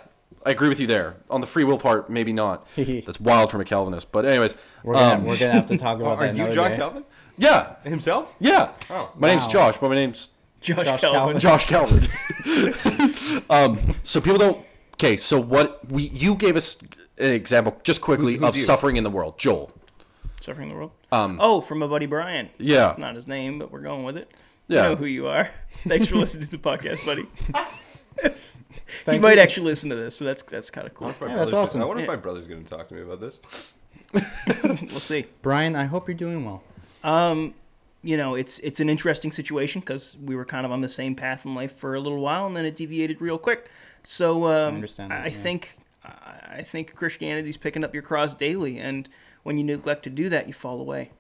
I 0.45 0.51
agree 0.51 0.69
with 0.69 0.81
you 0.81 0.87
there. 0.87 1.17
On 1.29 1.41
the 1.41 1.47
free 1.47 1.65
will 1.65 1.79
part, 1.79 2.09
maybe 2.09 2.33
not. 2.33 2.67
That's 2.77 3.19
wild 3.21 3.51
from 3.51 3.61
a 3.61 3.65
Calvinist. 3.65 4.13
But 4.13 4.25
anyways, 4.25 4.55
we're 4.85 4.95
gonna 4.95 5.15
um, 5.17 5.25
we're 5.25 5.37
gonna 5.39 5.53
have 5.53 5.67
to 5.67 5.77
talk 5.87 5.99
about 5.99 6.19
are 6.19 6.27
that 6.27 6.37
you 6.37 6.53
John 6.53 6.71
day. 6.71 6.77
Calvin 6.77 7.05
yeah, 7.39 7.77
himself? 7.85 8.35
yeah. 8.41 8.71
Oh, 8.91 9.11
my 9.17 9.29
name's 9.29 9.47
wow. 9.47 9.53
Josh, 9.53 9.79
but 9.79 9.89
my 9.89 9.95
name's 9.95 10.31
Josh, 10.61 10.85
Josh 10.85 11.01
Calvin. 11.01 11.39
Calvin. 11.39 11.41
Josh 11.41 11.65
Calvert. 11.67 13.51
um, 13.51 13.79
so 14.03 14.21
people 14.21 14.39
don't. 14.39 14.65
Okay, 14.95 15.17
so 15.17 15.39
what 15.39 15.91
we 15.91 16.05
you 16.05 16.35
gave 16.35 16.57
us 16.57 16.77
an 17.19 17.33
example 17.33 17.79
just 17.83 18.01
quickly 18.01 18.35
Who's- 18.35 18.41
who's 18.41 18.49
of 18.51 18.57
you? 18.57 18.63
suffering 18.63 18.97
in 18.97 19.05
the 19.05 19.11
world, 19.11 19.39
Joel. 19.39 19.71
Suffering 20.41 20.69
in 20.69 20.75
the 20.75 20.77
world. 20.79 20.93
Um. 21.13 21.39
Oh, 21.41 21.61
from 21.61 21.83
a 21.83 21.89
buddy 21.89 22.07
Brian. 22.07 22.49
Yeah, 22.59 22.95
Not 22.99 23.15
his 23.15 23.27
name, 23.27 23.59
but 23.59 23.71
we're 23.71 23.81
going 23.81 24.05
with 24.05 24.17
it. 24.17 24.31
Yeah. 24.69 24.83
You 24.85 24.89
know 24.91 24.97
who 24.97 25.07
you 25.07 25.27
are. 25.29 25.49
Thanks 25.87 26.09
for 26.09 26.17
listening 26.17 26.45
to 26.47 26.51
the 26.51 26.59
podcast, 26.59 27.05
buddy. 27.07 27.27
he 28.23 28.31
Thank 29.05 29.23
might 29.23 29.37
you. 29.37 29.41
actually 29.43 29.67
listen 29.67 29.91
to 29.91 29.97
this, 29.97 30.17
so 30.17 30.25
that's 30.25 30.43
that's 30.43 30.71
kind 30.71 30.87
of 30.87 30.95
cool. 30.95 31.09
my 31.09 31.13
Yeah, 31.29 31.37
that's 31.37 31.53
brother's- 31.53 31.55
awesome. 31.55 31.83
I 31.83 31.85
wonder 31.85 32.03
if 32.03 32.09
my 32.09 32.17
brother's 32.17 32.47
going 32.47 32.65
to 32.65 32.71
talk 32.71 32.89
to 32.89 32.95
me 32.95 33.03
about 33.03 33.21
this. 33.21 33.75
We'll 34.65 35.01
see. 35.01 35.27
Brian, 35.43 35.77
I 35.77 35.85
hope 35.85 36.09
you're 36.09 36.17
doing 36.17 36.45
well. 36.45 36.63
Um, 37.07 37.55
you 38.03 38.17
know, 38.17 38.35
it's 38.35 38.59
it's 38.59 38.81
an 38.81 38.91
interesting 38.91 39.33
situation 39.33 39.81
because 39.81 40.17
we 40.23 40.37
were 40.37 40.45
kind 40.45 40.67
of 40.67 40.73
on 40.73 40.81
the 40.81 40.89
same 40.89 41.15
path 41.15 41.47
in 41.47 41.55
life 41.55 41.75
for 41.75 41.95
a 41.95 42.01
little 42.01 42.21
while, 42.21 42.47
and 42.47 42.57
then 42.57 42.67
it 42.67 42.77
deviated 42.77 43.21
real 43.21 43.39
quick. 43.39 43.71
So 44.03 44.47
um, 44.47 44.75
understand 44.75 45.13
that, 45.13 45.23
I 45.23 45.27
yeah. 45.27 45.31
think 45.31 45.79
I 46.05 46.57
I 46.59 46.63
think 46.63 46.95
Christianity's 46.95 47.57
picking 47.57 47.85
up 47.85 47.95
your 47.95 48.03
cross 48.03 48.35
daily, 48.35 48.79
and 48.79 49.09
when 49.45 49.57
you 49.57 49.65
neglect 49.65 50.03
to 50.05 50.11
do 50.11 50.29
that, 50.29 50.49
you 50.49 50.53
fall 50.53 50.81
away. 50.81 51.11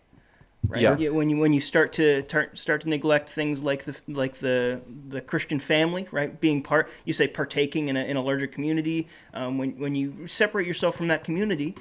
Right? 0.69 0.81
Yeah. 0.81 1.11
When 1.11 1.31
you 1.31 1.37
when 1.39 1.53
you 1.53 1.61
start 1.61 1.93
to 1.95 2.23
tar- 2.23 2.51
start 2.55 2.81
to 2.81 2.89
neglect 2.89 3.31
things 3.31 3.63
like 3.63 3.85
the 3.85 4.01
like 4.09 4.39
the 4.39 4.81
the 5.09 5.21
Christian 5.21 5.61
family, 5.61 6.09
right? 6.11 6.41
Being 6.41 6.63
part, 6.63 6.91
you 7.05 7.13
say 7.13 7.29
partaking 7.29 7.89
in 7.89 7.97
a 7.97 8.05
in 8.05 8.17
a 8.17 8.23
larger 8.23 8.49
community. 8.49 9.07
Um, 9.33 9.59
when 9.59 9.79
when 9.79 9.95
you 9.95 10.27
separate 10.27 10.67
yourself 10.67 10.97
from 10.97 11.07
that 11.09 11.23
community, 11.23 11.77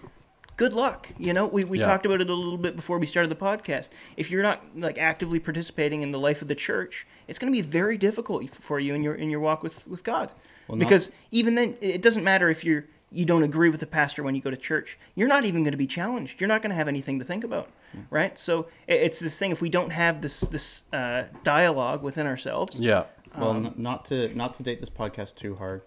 good 0.57 0.73
luck. 0.73 1.09
You 1.17 1.33
know, 1.33 1.45
we, 1.47 1.63
we 1.63 1.79
Yeah. 1.79 1.85
talked 1.85 2.05
about 2.05 2.21
it 2.21 2.29
a 2.29 2.33
little 2.33 2.57
bit 2.57 2.75
before 2.75 2.97
we 2.97 3.05
started 3.05 3.29
the 3.29 3.35
podcast. 3.35 3.89
If 4.17 4.31
you're 4.31 4.43
not 4.43 4.63
like 4.75 4.97
actively 4.97 5.39
participating 5.39 6.01
in 6.01 6.11
the 6.11 6.19
life 6.19 6.41
of 6.41 6.47
the 6.47 6.55
church, 6.55 7.05
it's 7.27 7.37
going 7.39 7.51
to 7.51 7.55
be 7.57 7.61
very 7.61 7.97
difficult 7.97 8.49
for 8.49 8.79
you 8.79 8.93
in 8.93 9.03
your 9.03 9.15
in 9.15 9.29
your 9.29 9.39
walk 9.39 9.63
with 9.63 9.87
with 9.87 10.03
God. 10.03 10.31
Well, 10.67 10.77
not- 10.77 10.85
because 10.85 11.11
even 11.31 11.55
then, 11.55 11.77
it 11.81 12.01
doesn't 12.01 12.23
matter 12.23 12.49
if 12.49 12.63
you're 12.63 12.85
you 13.11 13.23
don't 13.23 13.43
agree 13.43 13.69
with 13.69 13.79
the 13.79 13.85
pastor 13.87 14.23
when 14.23 14.35
you 14.35 14.41
go 14.41 14.49
to 14.49 14.57
church. 14.57 14.97
You're 15.13 15.27
not 15.29 15.45
even 15.45 15.63
going 15.63 15.71
to 15.71 15.77
be 15.77 15.87
challenged. 15.87 16.41
You're 16.41 16.47
not 16.49 16.61
going 16.61 16.71
to 16.71 16.75
have 16.75 16.87
anything 16.89 17.17
to 17.19 17.23
think 17.25 17.43
about, 17.45 17.69
right? 18.09 18.37
So 18.37 18.67
it's 18.87 19.19
this 19.19 19.37
thing. 19.39 19.51
If 19.51 19.61
we 19.61 19.69
don't 19.69 19.91
have 19.91 20.21
this 20.21 20.41
this 20.41 20.83
uh, 20.91 21.25
dialogue 21.43 22.01
within 22.03 22.25
ourselves, 22.27 22.79
yeah, 22.79 23.03
Well, 23.37 23.53
n- 23.55 23.73
not 23.77 24.05
to 24.05 24.35
not 24.35 24.53
to 24.55 24.63
date 24.63 24.79
this 24.79 24.89
podcast 24.89 25.35
too 25.35 25.55
hard, 25.55 25.83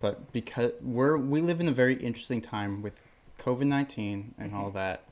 but 0.00 0.32
because 0.32 0.72
we're 0.80 1.16
we 1.18 1.40
live 1.40 1.60
in 1.60 1.68
a 1.68 1.72
very 1.72 1.94
interesting 1.94 2.40
time 2.40 2.82
with 2.82 3.00
COVID 3.44 3.66
nineteen 3.66 4.34
and 4.38 4.54
all 4.54 4.70
that. 4.70 5.04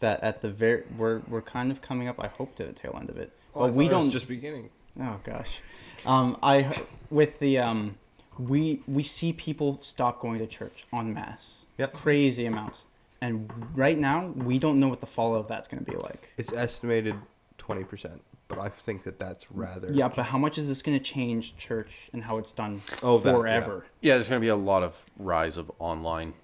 That 0.00 0.20
at 0.22 0.42
the 0.42 0.50
very 0.50 0.82
we're 0.98 1.20
we're 1.28 1.40
kind 1.42 1.70
of 1.70 1.80
coming 1.80 2.08
up. 2.08 2.18
I 2.18 2.26
hope 2.28 2.56
to 2.56 2.64
the 2.64 2.72
tail 2.72 2.96
end 2.98 3.08
of 3.10 3.16
it. 3.16 3.32
Oh, 3.54 3.60
but 3.60 3.74
we 3.74 3.88
don't 3.88 4.10
just 4.10 4.28
beginning. 4.28 4.70
Oh 5.00 5.18
gosh, 5.24 5.60
um, 6.04 6.36
I 6.42 6.82
with 7.10 7.38
the 7.38 7.58
um, 7.58 7.96
we 8.38 8.82
we 8.86 9.02
see 9.02 9.32
people 9.32 9.78
stop 9.78 10.20
going 10.20 10.38
to 10.40 10.46
church 10.46 10.84
en 10.92 11.14
masse. 11.14 11.66
Yep. 11.78 11.92
Crazy 11.94 12.44
amounts, 12.46 12.84
and 13.20 13.50
right 13.74 13.98
now 13.98 14.26
we 14.28 14.58
don't 14.58 14.78
know 14.78 14.88
what 14.88 15.00
the 15.00 15.06
fallout 15.06 15.40
of 15.40 15.48
that's 15.48 15.68
going 15.68 15.84
to 15.84 15.90
be 15.90 15.96
like. 15.96 16.32
It's 16.36 16.52
estimated 16.52 17.14
twenty 17.56 17.84
percent, 17.84 18.20
but 18.48 18.58
I 18.58 18.68
think 18.68 19.04
that 19.04 19.18
that's 19.18 19.50
rather. 19.50 19.88
Yeah, 19.92 20.08
but 20.08 20.24
how 20.24 20.38
much 20.38 20.58
is 20.58 20.68
this 20.68 20.82
going 20.82 20.98
to 20.98 21.02
change 21.04 21.56
church 21.56 22.10
and 22.12 22.22
how 22.24 22.38
it's 22.38 22.52
done 22.52 22.82
Oh, 23.02 23.18
that- 23.18 23.30
yeah. 23.30 23.36
forever? 23.38 23.86
Yeah, 24.02 24.14
there's 24.14 24.28
going 24.28 24.40
to 24.40 24.44
be 24.44 24.50
a 24.50 24.56
lot 24.56 24.82
of 24.82 25.04
rise 25.18 25.56
of 25.56 25.70
online. 25.78 26.34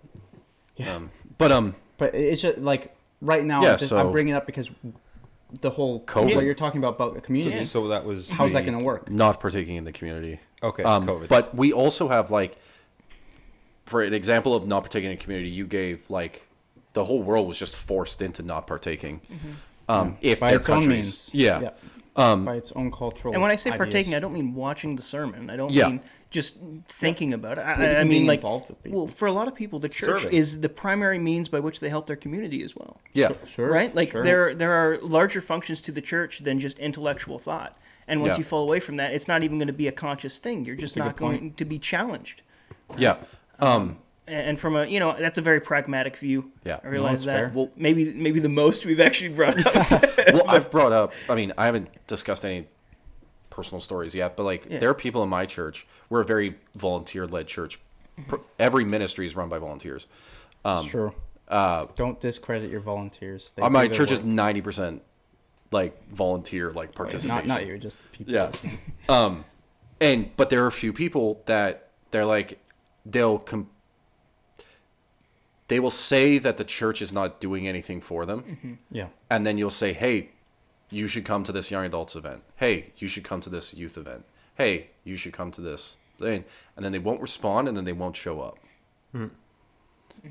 Yeah. 0.77 0.95
Um, 0.95 1.11
but 1.41 1.51
um, 1.53 1.75
But 1.99 2.15
it's 2.15 2.41
just 2.43 2.59
like 2.59 2.95
right 3.21 3.45
now. 3.45 3.63
Yeah, 3.63 3.73
I'm, 3.73 3.79
just, 3.79 3.91
so- 3.91 3.99
I'm 3.99 4.13
bringing 4.13 4.35
it 4.35 4.37
up 4.37 4.47
because 4.47 4.71
the 5.61 5.71
whole 5.71 6.05
COVID. 6.05 6.37
What 6.37 6.45
you're 6.45 6.55
talking 6.55 6.79
about 6.79 6.95
about 6.95 7.17
a 7.17 7.21
community. 7.21 7.65
So 7.65 7.89
that 7.89 8.05
was. 8.05 8.31
how's 8.31 8.53
that 8.53 8.65
going 8.65 8.79
to 8.79 8.85
work? 8.85 9.11
not 9.11 9.41
partaking 9.41 9.75
in 9.77 9.83
the 9.85 9.91
community. 9.93 10.39
Okay, 10.63 10.85
Um, 10.85 11.07
COVID. 11.07 11.27
But 11.29 11.55
we 11.57 11.73
also 11.73 12.07
have 12.09 12.31
like, 12.31 12.57
for 13.87 14.03
an 14.03 14.15
example 14.15 14.55
of 14.55 14.67
not 14.67 14.81
partaking 14.83 15.11
in 15.11 15.17
a 15.17 15.21
community, 15.21 15.49
you 15.51 15.67
gave 15.67 16.09
like, 16.11 16.47
the 16.93 17.05
whole 17.05 17.23
world 17.23 17.49
was 17.49 17.59
just 17.59 17.75
forced 17.77 18.21
into 18.23 18.43
not 18.43 18.67
partaking. 18.67 19.21
Um, 19.89 20.17
if 20.21 20.41
By 20.41 20.51
their 20.51 20.59
its 20.61 20.69
own 20.69 20.81
countries, 20.83 20.97
means. 21.07 21.31
yeah, 21.33 21.71
Um, 22.15 22.45
by 22.45 22.57
its 22.57 22.71
own 22.73 22.93
cultural. 22.93 23.33
And 23.35 23.43
when 23.43 23.51
I 23.51 23.57
say 23.57 23.71
ideas. 23.71 23.79
partaking, 23.79 24.15
I 24.15 24.21
don't 24.21 24.33
mean 24.35 24.55
watching 24.55 24.95
the 24.97 25.03
sermon. 25.03 25.51
I 25.51 25.57
don't 25.57 25.73
Yeah. 25.73 25.89
mean 25.89 26.01
just 26.31 26.57
thinking 26.89 27.35
about 27.35 27.59
it. 27.59 27.63
I, 27.63 28.01
I 28.01 28.05
mean 28.05 28.27
like 28.27 28.39
involved 28.39 28.69
with 28.69 28.83
people. 28.83 28.99
well, 29.01 29.07
for 29.09 29.27
a 29.27 29.33
lot 29.33 29.49
of 29.49 29.55
people, 29.55 29.79
the 29.81 29.89
church 29.89 30.23
Serving. 30.23 30.37
is 30.39 30.61
the 30.61 30.69
primary 30.69 31.19
means 31.19 31.49
by 31.49 31.59
which 31.61 31.81
they 31.81 31.89
help 31.89 32.07
their 32.07 32.17
community 32.17 32.63
as 32.63 32.75
well. 32.77 33.01
yeah, 33.13 33.33
sure, 33.47 33.69
right? 33.71 33.95
Like 33.95 34.13
sure. 34.13 34.23
there 34.23 34.55
there 34.55 34.73
are 34.73 34.99
larger 34.99 35.41
functions 35.41 35.81
to 35.83 35.93
the 35.93 36.01
church 36.01 36.41
than 36.41 36.59
just 36.59 36.79
intellectual 36.79 37.39
thought. 37.39 37.77
And 38.07 38.21
once 38.23 38.33
Yeah. 38.35 38.39
you 38.39 38.45
fall 38.45 38.63
away 38.65 38.81
from 38.81 38.97
that, 38.97 39.13
it's 39.13 39.29
not 39.29 39.43
even 39.45 39.59
going 39.59 39.69
to 39.69 39.73
be 39.73 39.87
a 39.89 39.93
conscious 39.93 40.39
thing. 40.39 40.65
You're 40.65 40.75
just 40.77 40.95
That's 40.97 41.05
not 41.07 41.17
good 41.17 41.25
point. 41.25 41.41
going 41.41 41.55
to 41.55 41.65
be 41.65 41.79
challenged. 41.79 42.43
yeah. 42.97 43.17
Um, 43.61 43.99
And 44.27 44.49
and 44.51 44.61
from 44.61 44.77
a 44.77 44.87
you 44.87 45.01
know 45.01 45.17
that's 45.19 45.39
a 45.39 45.43
very 45.43 45.61
pragmatic 45.61 46.17
view. 46.17 46.53
Yeah. 46.65 46.79
I 46.85 46.87
realize 46.89 47.25
that's 47.25 47.27
that. 47.27 47.49
fair. 47.49 47.53
Well, 47.55 47.71
maybe 47.77 48.15
maybe 48.15 48.39
the 48.41 48.49
most 48.49 48.87
we've 48.87 49.01
actually 49.01 49.31
brought 49.35 49.59
up. 49.67 50.03
well, 50.33 50.45
I've 50.49 50.71
brought 50.77 50.93
up. 50.93 51.13
I 51.29 51.35
mean, 51.35 51.53
I 51.59 51.65
haven't 51.67 51.89
discussed 52.07 52.45
any 52.45 52.67
personal 53.51 53.81
stories 53.81 54.15
yet, 54.15 54.37
but 54.37 54.45
like, 54.45 54.67
Yeah. 54.71 54.79
there 54.79 54.91
are 54.91 54.95
people 54.95 55.23
in 55.23 55.29
my 55.29 55.45
church. 55.47 55.87
We're 56.09 56.21
a 56.23 56.25
very 56.25 56.55
volunteer-led 56.77 57.47
church. 57.47 57.81
Every 58.59 58.85
ministry 58.85 59.27
is 59.27 59.35
run 59.37 59.49
by 59.49 59.59
volunteers. 59.59 60.07
It's 60.65 60.87
true. 60.87 61.13
Uh, 61.49 61.87
Don't 61.97 62.21
discredit 62.21 62.71
your 62.71 62.81
volunteers. 62.81 63.53
They 63.57 63.69
my 63.69 63.89
church 63.89 64.13
is 64.13 64.23
ninety 64.23 64.61
percent 64.61 65.03
like 65.73 66.09
volunteer, 66.13 66.71
like 66.73 66.91
not 66.91 66.95
participation. 66.97 67.49
not 67.49 67.67
you, 67.67 67.79
just 67.79 67.97
people. 68.13 68.33
Yeah. 68.35 68.51
Um, 69.09 69.45
and 70.01 70.31
but 70.37 70.51
there 70.51 70.63
are 70.65 70.67
a 70.69 70.73
few 70.73 70.93
people 70.93 71.43
that 71.47 71.89
they're 72.13 72.25
like 72.27 72.59
they'll 73.07 73.39
com- 73.39 73.71
they 75.69 75.81
will 75.81 75.91
say 75.91 76.39
that 76.39 76.57
the 76.57 76.65
church 76.65 77.01
is 77.01 77.13
not 77.13 77.41
doing 77.41 77.67
anything 77.69 78.01
for 78.01 78.27
them, 78.27 78.79
Yeah. 78.91 79.09
and 79.31 79.47
then 79.47 79.57
you'll 79.59 79.71
say, 79.71 79.93
"Hey, 79.93 80.31
you 80.91 81.07
should 81.07 81.25
come 81.25 81.45
to 81.45 81.53
this 81.53 81.71
young 81.71 81.85
adults 81.85 82.17
event. 82.17 82.43
Hey, 82.57 82.93
you 82.97 83.09
should 83.09 83.25
come 83.25 83.41
to 83.43 83.51
this 83.51 83.73
youth 83.75 83.97
event. 83.97 84.25
Hey, 84.57 84.91
you 85.05 85.17
should 85.17 85.33
come 85.33 85.51
to 85.53 85.61
this 85.61 85.97
thing." 86.19 86.45
And 86.77 86.85
then 86.85 86.93
they 86.93 86.99
won't 86.99 87.21
respond, 87.21 87.69
and 87.69 87.77
then 87.77 87.85
they 87.85 87.93
won't 87.93 88.17
show 88.17 88.41
up. 88.41 88.59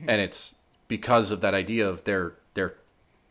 And 0.08 0.22
it's 0.22 0.56
because 0.88 1.32
of 1.32 1.42
that 1.42 1.54
idea 1.54 1.88
of 1.88 2.04
they're 2.04 2.34
they're 2.54 2.76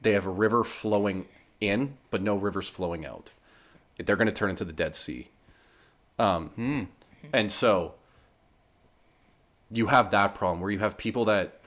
they 0.02 0.12
have 0.12 0.26
a 0.26 0.30
river 0.30 0.64
flowing 0.64 1.26
in, 1.60 1.96
but 2.10 2.22
no 2.22 2.36
rivers 2.36 2.68
flowing 2.68 3.04
out. 3.06 3.32
They're 3.98 4.16
going 4.16 4.26
to 4.26 4.32
turn 4.32 4.50
into 4.50 4.64
the 4.64 4.72
Dead 4.72 4.94
Sea. 4.94 5.28
Um, 6.18 6.88
and 7.32 7.50
so 7.50 7.94
you 9.70 9.86
have 9.88 10.10
that 10.10 10.34
problem 10.34 10.60
where 10.60 10.70
you 10.70 10.78
have 10.78 10.96
people 10.96 11.24
that 11.26 11.60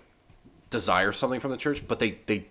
desire 0.69 1.11
something 1.11 1.39
from 1.41 1.51
the 1.51 1.57
church, 1.57 1.87
but 1.87 1.99
they 1.99 2.19
they 2.25 2.47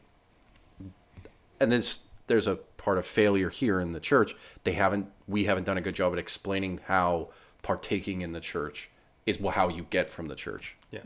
and 1.59 1.73
then 1.73 1.79
s- 1.81 2.01
there's 2.31 2.47
a 2.47 2.55
part 2.55 2.97
of 2.97 3.05
failure 3.05 3.51
here 3.51 3.81
in 3.81 3.93
the 3.93 4.01
church. 4.01 4.37
They 4.63 4.73
haven't 4.73 5.09
we 5.27 5.45
haven't 5.45 5.65
done 5.65 5.77
a 5.77 5.81
good 5.81 5.97
job 5.97 6.13
at 6.13 6.19
explaining 6.19 6.81
how 6.87 7.31
partaking 7.63 8.23
in 8.23 8.33
the 8.33 8.41
church 8.41 8.89
is 9.27 9.39
how 9.41 9.69
you 9.69 9.87
get 9.91 10.09
from 10.09 10.29
the 10.29 10.37
church. 10.37 10.77
Yeah. 10.93 11.01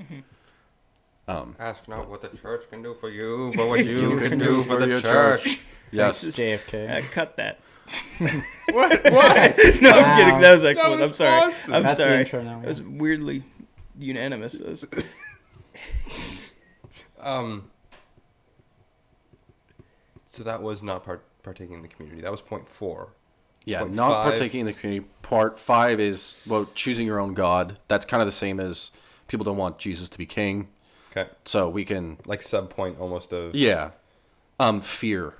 Um, 1.26 1.56
Ask 1.58 1.88
not 1.88 2.10
what 2.10 2.20
the 2.20 2.28
church 2.36 2.68
can 2.68 2.82
do 2.82 2.92
for 2.92 3.08
you, 3.08 3.54
but 3.56 3.66
what 3.66 3.84
you, 3.86 4.18
can, 4.18 4.38
do 4.38 4.62
for 4.64 4.76
the 4.76 4.86
your 4.86 5.00
church. 5.00 5.60
yes. 5.90 6.22
JFK. 6.22 6.90
Uh, 6.90 7.08
cut 7.10 7.36
that. 7.36 7.58
what? 8.70 9.02
Why? 9.04 9.54
No, 9.80 9.90
I'm 9.90 10.18
kidding. 10.18 10.40
That 10.42 10.52
was 10.52 10.64
excellent. 10.64 11.00
was 11.00 11.10
I'm 11.12 11.14
sorry. 11.16 11.52
awesome. 11.52 11.74
I'm 11.74 11.82
That's 11.84 11.98
the 11.98 12.18
intro 12.20 12.42
now, 12.42 12.60
It 12.60 12.66
was 12.66 12.82
weirdly 12.82 13.44
unanimous. 13.98 14.58
That 14.58 15.06
Um. 17.18 17.70
So 20.34 20.42
that 20.44 20.62
was 20.62 20.82
not 20.82 21.04
part 21.04 21.22
partaking 21.42 21.74
in 21.76 21.82
the 21.82 21.88
community. 21.88 22.22
That 22.22 22.30
was 22.32 22.40
point 22.40 22.68
four. 22.68 23.08
Yeah, 23.66 23.80
Point 23.80 23.94
not 23.94 24.10
five. 24.24 24.32
partaking 24.32 24.60
in 24.60 24.66
the 24.66 24.72
community. 24.74 25.06
Part 25.22 25.58
five 25.58 25.98
is 26.00 26.46
well 26.50 26.68
choosing 26.74 27.06
your 27.06 27.18
own 27.20 27.34
God. 27.34 27.78
That's 27.88 28.04
kind 28.04 28.20
of 28.20 28.26
the 28.26 28.32
same 28.32 28.60
as 28.60 28.90
people 29.28 29.44
don't 29.44 29.56
want 29.56 29.78
Jesus 29.78 30.08
to 30.10 30.18
be 30.18 30.26
king. 30.26 30.68
Okay. 31.12 31.30
So 31.44 31.68
we 31.68 31.84
can 31.84 32.18
Like 32.26 32.42
sub 32.42 32.68
point 32.70 32.98
almost 33.00 33.32
of 33.32 33.54
yeah. 33.54 33.90
Um 34.60 34.80
fear. 34.80 35.34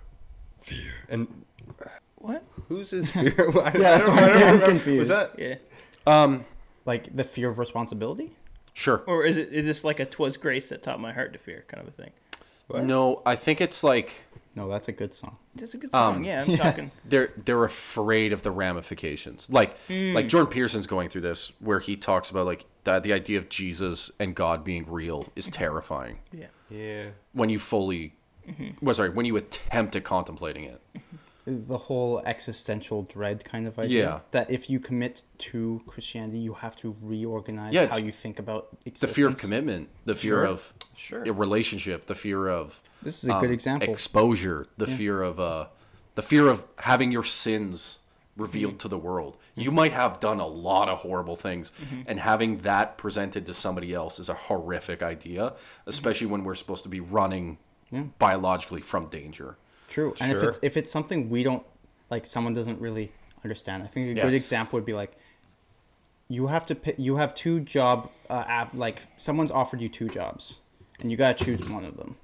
Fear 0.59 0.93
and 1.11 1.45
what? 2.17 2.43
Who's 2.69 2.91
his 2.91 3.11
fear? 3.13 3.35
I, 3.63 3.73
Yeah, 3.75 3.99
that's 3.99 4.09
why 4.09 4.17
I'm 4.23 4.33
remember. 4.35 4.67
confused. 4.69 4.99
Was 5.01 5.09
that 5.09 5.39
Yeah. 5.39 5.57
Um 6.07 6.45
Like 6.87 7.15
the 7.15 7.25
fear 7.25 7.49
of 7.51 7.59
responsibility. 7.59 8.33
sure. 8.73 9.03
Or 9.07 9.25
is 9.25 9.37
it 9.37 9.53
is 9.53 9.67
this 9.67 9.85
like 9.85 10.01
a 10.01 10.07
"Twas 10.07 10.37
grace 10.39 10.69
that 10.71 10.83
taught 10.83 11.01
my 11.01 11.13
heart 11.13 11.33
to 11.35 11.39
fear" 11.39 11.65
kind 11.69 11.83
of 11.83 11.89
a 11.89 11.93
thing? 11.93 12.13
What? 12.69 12.85
No, 12.85 13.21
I 13.27 13.37
think 13.37 13.61
it's 13.61 13.85
like 13.85 14.25
No, 14.57 14.69
that's 14.69 14.89
a 14.89 14.93
good 14.93 15.13
song. 15.13 15.37
That's 15.57 15.75
a 15.75 15.79
good 15.79 15.91
song. 15.91 16.17
Um, 16.17 16.25
yeah, 16.25 16.45
I'm 16.47 16.57
talking. 16.57 16.91
they're 17.05 17.33
they're 17.45 17.65
afraid 17.65 18.33
of 18.33 18.43
the 18.43 18.51
ramifications. 18.51 19.51
Like 19.51 19.77
hmm. 19.89 20.15
like 20.15 20.29
Jordan 20.29 20.53
Peterson's 20.53 20.87
going 20.87 21.09
through 21.09 21.23
this 21.23 21.53
where 21.59 21.81
he 21.81 21.97
talks 21.97 22.31
about 22.31 22.47
like 22.47 22.65
that 22.85 23.03
the 23.03 23.13
idea 23.13 23.39
of 23.39 23.49
Jesus 23.49 24.11
and 24.21 24.35
God 24.35 24.63
being 24.63 24.87
real 24.89 25.27
is 25.35 25.47
mm-hmm. 25.47 25.53
terrifying 25.53 26.19
Yeah. 26.33 26.47
Yeah. 26.71 27.07
when 27.33 27.49
you 27.49 27.59
fully 27.59 28.15
mm-hmm. 28.49 28.85
well 28.85 28.95
sorry, 28.95 29.11
when 29.11 29.27
you 29.27 29.37
attempt 29.37 29.97
at 29.97 30.05
contemplating 30.05 30.65
it. 30.65 30.81
Is 30.95 31.01
the 31.47 31.77
whole 31.77 32.21
existential 32.25 33.03
dread 33.03 33.45
kind 33.45 33.67
of 33.67 33.79
idea 33.79 34.05
Yeah. 34.05 34.21
that 34.31 34.51
if 34.51 34.71
you 34.71 34.81
commit 34.81 35.23
to 35.39 35.83
Christianity, 35.87 36.39
you 36.39 36.55
have 36.55 36.75
to 36.77 36.97
reorganize 37.03 37.75
Yeah, 37.75 37.87
how 37.87 37.99
you 37.99 38.13
think 38.13 38.39
about 38.39 38.69
The 38.85 39.07
fear 39.07 39.27
of 39.27 39.37
commitment, 39.37 39.91
the 40.07 40.15
fear 40.15 40.37
Sure. 40.37 40.47
of 40.47 40.75
Sure. 40.97 41.23
a 41.23 41.33
relationship, 41.33 42.07
the 42.07 42.15
fear 42.15 42.49
of 42.49 42.81
This 43.03 43.23
is 43.23 43.29
a 43.29 43.35
good 43.41 43.51
um, 43.51 43.53
example. 43.53 43.93
exposure, 43.93 44.67
the 44.79 44.87
fear 44.87 45.23
of 45.23 45.39
uh, 45.39 45.67
the 46.15 46.23
fear 46.23 46.49
of 46.49 46.65
having 46.79 47.13
your 47.13 47.25
sins 47.25 47.99
revealed 48.37 48.79
to 48.81 48.89
the 48.89 48.99
world. 48.99 49.37
You 49.55 49.71
might 49.71 49.93
have 49.93 50.19
done 50.21 50.41
a 50.41 50.47
lot 50.47 50.89
of 50.89 50.99
horrible 51.01 51.37
things, 51.37 51.73
and 52.07 52.19
having 52.21 52.59
that 52.63 52.97
presented 52.97 53.45
to 53.47 53.55
somebody 53.55 53.93
else 53.93 54.19
is 54.19 54.29
a 54.29 54.35
horrific 54.35 55.03
idea, 55.03 55.53
especially 55.87 56.27
when 56.27 56.43
we're 56.43 56.55
supposed 56.57 56.83
to 56.85 56.89
be 56.89 57.01
running 57.01 57.59
biologically 58.19 58.81
from 58.81 59.07
danger. 59.07 59.57
True. 59.89 60.15
And 60.21 60.33
if 60.33 60.43
it's 60.43 60.59
if 60.63 60.77
it's 60.77 60.91
something 60.91 61.29
we 61.31 61.43
don't 61.43 61.65
like, 62.11 62.27
someone 62.27 62.53
doesn't 62.53 62.81
really 62.81 63.13
understand. 63.45 63.83
I 63.83 63.87
think 63.87 64.09
a 64.09 64.15
Yeah. 64.15 64.25
good 64.25 64.35
example 64.35 64.77
would 64.77 64.87
be 64.87 64.93
like, 64.95 65.13
you 66.29 66.47
have 66.49 66.65
to 66.67 66.75
pick, 66.75 66.99
you 66.99 67.17
have 67.17 67.35
two 67.35 67.61
job 67.61 68.11
uh, 68.31 68.45
app 68.47 68.75
like 68.75 69.03
someone's 69.17 69.51
offered 69.51 69.81
you 69.81 69.89
two 69.89 70.09
jobs, 70.09 70.55
and 71.01 71.11
you 71.11 71.17
gotta 71.17 71.45
choose 71.45 71.69
one 71.69 71.85
of 71.85 71.97
them. 71.97 72.17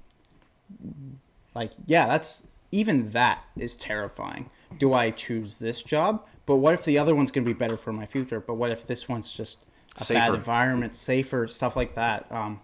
Like 1.53 1.71
yeah, 1.85 2.07
that's 2.07 2.47
even 2.71 3.09
that 3.09 3.43
is 3.57 3.75
terrifying. 3.75 4.49
Do 4.77 4.93
I 4.93 5.11
choose 5.11 5.59
this 5.59 5.83
job? 5.83 6.25
But 6.45 6.55
what 6.57 6.73
if 6.73 6.83
the 6.85 6.97
other 6.97 7.13
one's 7.13 7.31
gonna 7.31 7.45
be 7.45 7.53
better 7.53 7.77
for 7.77 7.93
my 7.93 8.05
future? 8.05 8.39
But 8.39 8.55
what 8.55 8.71
if 8.71 8.87
this 8.87 9.07
one's 9.07 9.31
just 9.33 9.63
a 9.99 10.05
bad 10.13 10.33
environment, 10.33 10.95
safer 10.95 11.47
stuff 11.47 11.75
like 11.75 11.95
that? 11.95 12.25
Um, 12.31 12.61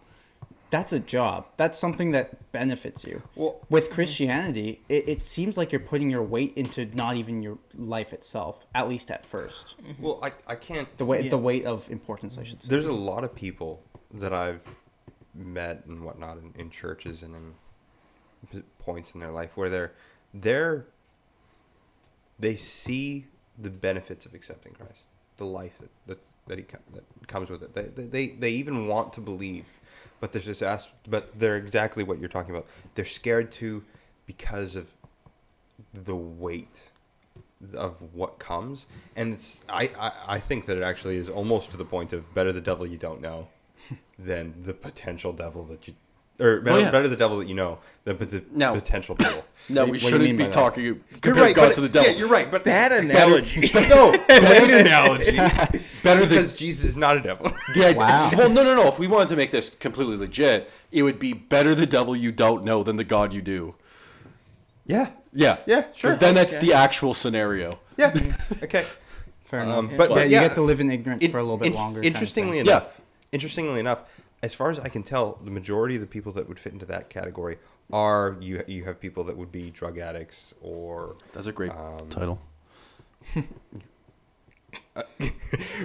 that's 0.69 0.91
a 0.93 0.99
job. 0.99 1.45
That's 1.57 1.77
something 1.79 2.11
that 2.11 2.51
benefits 2.51 3.03
you. 3.05 3.21
Well- 3.35 3.65
with 3.69 3.89
Christianity, 3.89 4.81
it, 4.89 5.07
it 5.07 5.21
seems 5.21 5.57
like 5.57 5.71
you're 5.71 5.79
putting 5.79 6.09
your 6.09 6.23
weight 6.23 6.53
into 6.57 6.85
not 6.93 7.15
even 7.15 7.41
your 7.41 7.57
life 7.75 8.13
itself, 8.13 8.65
at 8.75 8.87
least 8.89 9.09
at 9.11 9.25
first. 9.25 9.75
Mm-hmm. 9.81 10.03
Well, 10.03 10.19
I, 10.23 10.31
I 10.47 10.55
can't. 10.55 10.87
The 10.97 11.05
weight, 11.05 11.25
Yeah. 11.25 11.29
the 11.31 11.37
weight 11.37 11.65
of 11.65 11.89
importance, 11.89 12.37
I 12.37 12.43
should 12.43 12.61
say. 12.63 12.69
There's 12.69 12.87
a 12.87 12.91
lot 12.93 13.23
of 13.23 13.33
people 13.33 13.81
that 14.13 14.33
I've 14.33 14.63
met 15.33 15.85
and 15.85 16.03
whatnot 16.03 16.37
in, 16.37 16.53
in 16.59 16.69
churches 16.69 17.23
and 17.23 17.35
in 17.35 18.63
points 18.79 19.11
in 19.13 19.19
their 19.19 19.31
life 19.31 19.57
where 19.57 19.69
they're 19.69 19.93
they're 20.33 20.85
they 22.39 22.55
see 22.55 23.25
the 23.57 23.69
benefits 23.69 24.25
of 24.25 24.33
accepting 24.33 24.73
Christ. 24.73 25.03
the 25.37 25.45
life 25.45 25.77
that 25.79 25.89
that, 26.07 26.19
that 26.47 26.57
he 26.59 26.65
that 26.93 27.03
comes 27.27 27.49
with 27.49 27.63
it. 27.63 27.73
They, 27.73 27.83
they 27.83 28.07
they 28.07 28.27
they 28.35 28.49
even 28.49 28.87
want 28.87 29.13
to 29.13 29.21
believe, 29.21 29.65
but 30.19 30.31
there's 30.31 30.45
this 30.45 30.61
as 30.61 30.89
but 31.09 31.37
they're 31.37 31.57
exactly 31.57 32.03
what 32.03 32.19
you're 32.19 32.29
talking 32.29 32.51
about. 32.51 32.67
They're 32.95 33.05
scared 33.05 33.51
to 33.53 33.83
because 34.25 34.75
of 34.75 34.93
the 35.93 36.15
weight 36.15 36.91
of 37.73 37.95
what 38.13 38.39
comes, 38.39 38.85
and 39.15 39.33
it's 39.33 39.61
I, 39.69 39.91
I 39.99 40.11
I 40.27 40.39
think 40.39 40.65
that 40.65 40.77
it 40.77 40.83
actually 40.83 41.17
is 41.17 41.29
almost 41.29 41.71
to 41.71 41.77
the 41.77 41.85
point 41.85 42.13
of 42.13 42.33
better 42.33 42.51
the 42.51 42.61
devil 42.61 42.85
you 42.85 42.97
don't 42.97 43.21
know 43.21 43.47
than 44.19 44.53
the 44.63 44.73
potential 44.73 45.33
devil 45.33 45.63
that 45.65 45.87
you. 45.87 45.93
Or 46.39 46.61
better, 46.61 46.79
yeah. 46.81 46.91
better 46.91 47.07
the 47.07 47.15
devil 47.15 47.39
that 47.39 47.47
you 47.47 47.55
know 47.55 47.79
than 48.03 48.17
the 48.19 48.43
No. 48.53 48.73
potential 48.75 49.15
devil. 49.15 49.43
No, 49.69 49.81
What 49.81 49.91
we 49.91 49.97
do 49.97 50.03
you 50.05 50.09
shouldn't 50.11 50.29
mean 50.29 50.37
be 50.37 50.47
talking 50.47 50.83
You're 50.85 51.33
right, 51.33 51.53
God 51.53 51.69
but 51.69 51.75
to 51.75 51.81
the 51.81 51.89
devil. 51.89 52.09
Yeah, 52.09 52.17
you're 52.17 52.29
right, 52.29 52.49
but 52.49 52.63
Bad 52.63 52.93
analogy. 52.93 53.67
Better, 53.73 53.89
no, 53.89 54.11
bad 54.27 54.69
analogy. 54.85 55.35
Better 56.03 56.21
than 56.21 56.29
because 56.29 56.53
Jesus 56.55 56.91
is 56.91 56.95
not 56.95 57.17
a 57.17 57.19
devil. 57.21 57.51
Yeah. 57.75 57.91
Wow. 57.91 58.31
Well, 58.37 58.49
no, 58.49 58.63
no, 58.63 58.75
no. 58.75 58.87
If 58.87 58.97
we 58.97 59.07
wanted 59.07 59.27
to 59.29 59.35
make 59.35 59.51
this 59.51 59.71
completely 59.71 60.15
legit, 60.15 60.71
it 60.93 61.03
would 61.03 61.19
be 61.19 61.33
better 61.33 61.75
the 61.75 61.85
devil 61.85 62.15
you 62.15 62.31
don't 62.31 62.63
know 62.63 62.81
than 62.83 62.95
the 62.95 63.03
God 63.03 63.33
you 63.33 63.41
do. 63.41 63.75
yeah, 64.85 65.09
Yeah. 65.33 65.57
Yeah, 65.65 65.81
sure. 65.81 65.91
Because 66.11 66.17
then 66.19 66.35
that's 66.35 66.55
Okay. 66.55 66.67
the 66.67 66.73
actual 66.73 67.13
scenario. 67.13 67.79
yeah, 67.97 68.13
okay. 68.63 68.85
Fair 69.43 69.61
enough. 69.61 69.77
Um, 69.77 69.87
but, 69.97 70.09
yeah, 70.09 70.15
but 70.15 70.23
you 70.29 70.39
get 70.39 70.53
to 70.55 70.61
live 70.61 70.79
in 70.79 70.91
ignorance 70.91 71.23
in- 71.23 71.31
for 71.31 71.39
a 71.39 71.43
little 71.43 71.57
bit 71.57 71.67
in- 71.67 71.73
longer. 71.73 71.95
kind 72.01 72.05
of 72.05 72.13
Interestingly. 72.13 72.57
Yeah. 72.57 72.63
enough, 72.63 73.01
interestingly 73.33 73.79
enough, 73.81 73.99
as 74.43 74.53
far 74.53 74.69
as 74.69 74.79
I 74.79 74.87
can 74.89 75.03
tell, 75.03 75.39
the 75.43 75.51
majority 75.51 75.95
of 75.95 76.01
the 76.01 76.07
people 76.07 76.31
that 76.33 76.47
would 76.47 76.59
fit 76.59 76.73
into 76.73 76.85
that 76.85 77.09
category 77.09 77.57
are 77.91 78.37
you. 78.39 78.63
You 78.67 78.83
have 78.83 78.99
people 78.99 79.23
that 79.25 79.37
would 79.37 79.51
be 79.51 79.71
drug 79.71 79.97
addicts 79.97 80.53
or 80.61 81.15
That's 81.33 81.47
a 81.47 81.51
great 81.51 81.71
Um, 81.71 82.09
title. 82.09 82.39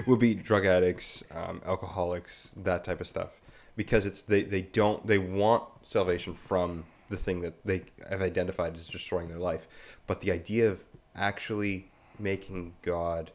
would 0.06 0.18
be 0.18 0.34
drug 0.34 0.66
addicts, 0.66 1.22
um, 1.34 1.60
alcoholics, 1.64 2.52
that 2.56 2.84
type 2.84 3.00
of 3.00 3.06
stuff, 3.06 3.30
because 3.76 4.04
it's 4.04 4.22
they 4.22 4.42
they 4.42 4.62
don't 4.62 5.06
they 5.06 5.18
want 5.18 5.64
salvation 5.84 6.34
from 6.34 6.84
the 7.08 7.16
thing 7.16 7.40
that 7.42 7.64
they 7.64 7.82
have 8.08 8.22
identified 8.22 8.74
as 8.74 8.88
destroying 8.88 9.28
their 9.28 9.38
life, 9.38 9.66
but 10.06 10.20
the 10.20 10.32
idea 10.32 10.70
of 10.70 10.82
actually 11.14 11.90
making 12.18 12.74
God 12.82 13.30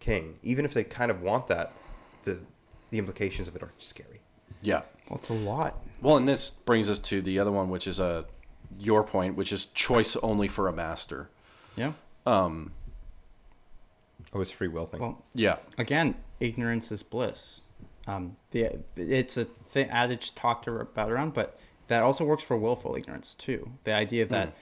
king, 0.00 0.38
even 0.42 0.64
if 0.64 0.74
they 0.74 0.84
kind 0.84 1.10
of 1.10 1.22
want 1.22 1.46
that, 1.48 1.72
the 2.24 2.40
the 2.90 2.98
implications 2.98 3.48
of 3.48 3.56
it 3.56 3.62
are 3.62 3.72
scary. 3.78 4.20
Yeah. 4.62 4.82
Well, 5.08 5.18
it's 5.18 5.28
a 5.30 5.34
lot. 5.34 5.82
Well, 6.02 6.16
and 6.16 6.28
this 6.28 6.50
brings 6.50 6.88
us 6.88 6.98
to 7.00 7.20
the 7.22 7.38
other 7.38 7.52
one, 7.52 7.70
which 7.70 7.86
is 7.86 7.98
a 7.98 8.26
your 8.78 9.02
point, 9.02 9.36
which 9.36 9.52
is 9.52 9.66
choice 9.66 10.14
only 10.16 10.48
for 10.48 10.68
a 10.68 10.72
master. 10.72 11.28
Yeah. 11.76 11.92
Um. 12.26 12.72
Oh, 14.32 14.40
it's 14.40 14.52
free 14.52 14.68
will 14.68 14.86
thing. 14.86 15.00
Well, 15.00 15.24
Yeah. 15.34 15.56
again, 15.78 16.14
ignorance 16.38 16.92
is 16.92 17.02
bliss. 17.02 17.62
Um, 18.06 18.36
the, 18.52 18.78
it's 18.96 19.36
a 19.36 19.46
th- 19.72 19.88
adage 19.90 20.34
talked 20.34 20.68
about 20.68 21.10
around, 21.10 21.34
but 21.34 21.58
that 21.88 22.02
also 22.02 22.24
works 22.24 22.42
for 22.42 22.56
willful 22.56 22.94
ignorance 22.96 23.34
too. 23.34 23.72
The 23.84 23.92
idea 23.92 24.26
that 24.26 24.54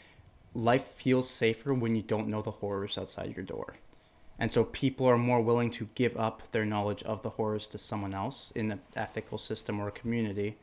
life 0.54 0.84
feels 0.84 1.28
safer 1.28 1.74
when 1.74 1.94
you 1.96 2.02
don't 2.02 2.28
know 2.28 2.40
the 2.40 2.50
horrors 2.50 2.96
outside 2.96 3.34
your 3.36 3.44
door. 3.44 3.76
And 4.38 4.52
so 4.52 4.64
people 4.64 5.06
are 5.06 5.18
more 5.18 5.40
willing 5.40 5.70
to 5.72 5.88
give 5.94 6.16
up 6.16 6.50
their 6.52 6.64
knowledge 6.64 7.02
of 7.02 7.22
the 7.22 7.30
horrors 7.30 7.66
to 7.68 7.78
someone 7.78 8.14
else 8.14 8.52
in 8.52 8.70
an 8.70 8.80
ethical 8.96 9.36
system 9.36 9.80
or 9.80 9.88
a 9.88 9.92
community 9.92 10.56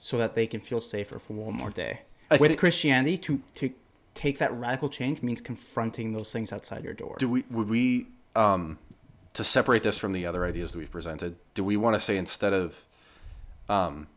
so 0.00 0.18
that 0.18 0.34
they 0.34 0.46
can 0.46 0.60
feel 0.60 0.80
safer 0.80 1.18
for 1.18 1.34
one 1.34 1.54
more 1.54 1.70
day. 1.70 2.00
I 2.30 2.38
With 2.38 2.52
thi- 2.52 2.56
Christianity, 2.56 3.18
to, 3.18 3.40
to 3.56 3.72
take 4.14 4.38
that 4.38 4.52
radical 4.58 4.88
change 4.88 5.22
means 5.22 5.40
confronting 5.40 6.12
those 6.12 6.32
things 6.32 6.52
outside 6.52 6.84
your 6.84 6.94
door. 6.94 7.16
Do 7.18 7.28
we 7.28 7.44
would 7.50 7.68
we 7.68 8.06
um 8.34 8.78
to 9.34 9.44
separate 9.44 9.82
this 9.82 9.98
from 9.98 10.12
the 10.12 10.26
other 10.26 10.44
ideas 10.44 10.72
that 10.72 10.78
we've 10.78 10.90
presented? 10.90 11.36
Do 11.54 11.62
we 11.62 11.76
want 11.76 11.94
to 11.94 12.00
say 12.00 12.16
instead 12.16 12.52
of 12.52 12.84
um 13.68 14.08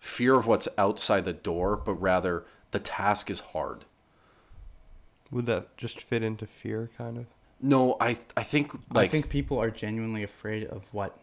fear 0.00 0.34
of 0.34 0.46
what's 0.46 0.68
outside 0.78 1.24
the 1.24 1.32
door, 1.32 1.76
but 1.76 1.94
rather 1.94 2.44
the 2.70 2.78
task 2.78 3.30
is 3.30 3.40
hard? 3.40 3.84
Would 5.30 5.46
that 5.46 5.76
just 5.76 6.00
fit 6.00 6.22
into 6.22 6.46
fear, 6.46 6.90
kind 6.96 7.18
of? 7.18 7.26
No, 7.62 7.96
I 8.00 8.18
I 8.36 8.42
think 8.42 8.72
like 8.92 9.08
I 9.08 9.08
think 9.08 9.28
people 9.28 9.58
are 9.58 9.70
genuinely 9.70 10.22
afraid 10.24 10.64
of 10.66 10.82
what 10.92 11.16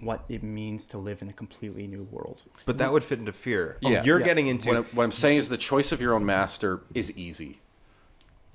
what 0.00 0.24
it 0.28 0.42
means 0.42 0.88
to 0.88 0.98
live 0.98 1.22
in 1.22 1.28
a 1.30 1.32
completely 1.32 1.86
new 1.86 2.02
world. 2.10 2.42
But 2.66 2.78
that 2.78 2.92
would 2.92 3.02
fit 3.04 3.18
into 3.18 3.32
fear. 3.32 3.78
Oh, 3.84 3.88
Yeah. 3.90 4.02
you're 4.04 4.18
Yeah. 4.20 4.24
getting 4.26 4.46
into. 4.48 4.68
what, 4.68 4.76
I'm, 4.78 4.84
what 4.86 5.04
I'm 5.04 5.12
saying 5.12 5.38
is 5.38 5.48
the 5.48 5.56
choice 5.56 5.92
of 5.92 6.00
your 6.00 6.12
own 6.14 6.26
master 6.26 6.80
is 6.92 7.16
easy. 7.16 7.60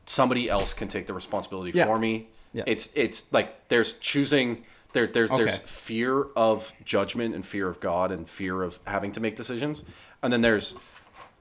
Somebody 0.05 0.49
else 0.49 0.73
can 0.73 0.87
take 0.87 1.07
the 1.07 1.13
responsibility 1.13 1.71
Yeah. 1.77 1.85
for 1.85 1.97
me. 1.97 2.29
Yeah. 2.53 2.63
It's 2.67 2.89
it's 2.95 3.31
like 3.31 3.69
there's 3.69 3.93
choosing 3.93 4.65
there 4.93 5.07
there's 5.07 5.29
there's 5.29 5.57
fear 5.57 6.23
of 6.35 6.73
judgment 6.83 7.33
and 7.33 7.45
fear 7.45 7.67
of 7.69 7.79
God 7.79 8.11
and 8.11 8.29
fear 8.29 8.61
of 8.61 8.79
having 8.85 9.11
to 9.13 9.19
make 9.21 9.35
decisions. 9.35 9.83
And 10.21 10.31
then 10.33 10.41
there's 10.41 10.75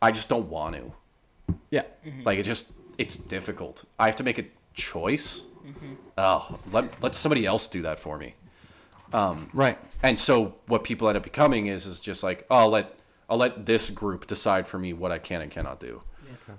I 0.00 0.12
just 0.12 0.28
don't 0.28 0.48
want 0.48 0.76
to. 0.76 0.92
Yeah. 1.70 1.82
Like 2.24 2.38
it 2.38 2.44
just 2.44 2.72
it's 2.96 3.16
difficult. 3.16 3.84
I 3.98 4.06
have 4.06 4.16
to 4.16 4.24
make 4.24 4.38
a 4.38 4.44
choice. 4.72 5.42
Oh, 6.18 6.58
let 6.70 7.02
let 7.02 7.14
somebody 7.14 7.46
else 7.46 7.68
do 7.68 7.82
that 7.82 8.00
for 8.00 8.16
me. 8.18 8.34
Right. 9.12 9.78
And 10.02 10.18
so 10.18 10.54
what 10.66 10.84
people 10.84 11.08
end 11.08 11.16
up 11.16 11.22
becoming 11.22 11.66
is 11.66 11.86
is 11.86 12.00
just 12.00 12.22
like, 12.22 12.46
oh, 12.50 12.56
I'll 12.56 12.68
let 12.70 12.94
I'll 13.28 13.36
let 13.38 13.66
this 13.66 13.90
group 13.90 14.26
decide 14.26 14.66
for 14.66 14.78
me 14.78 14.92
what 14.92 15.12
I 15.12 15.18
can 15.18 15.40
and 15.40 15.50
cannot 15.50 15.78
do, 15.80 16.02
Okay. 16.32 16.58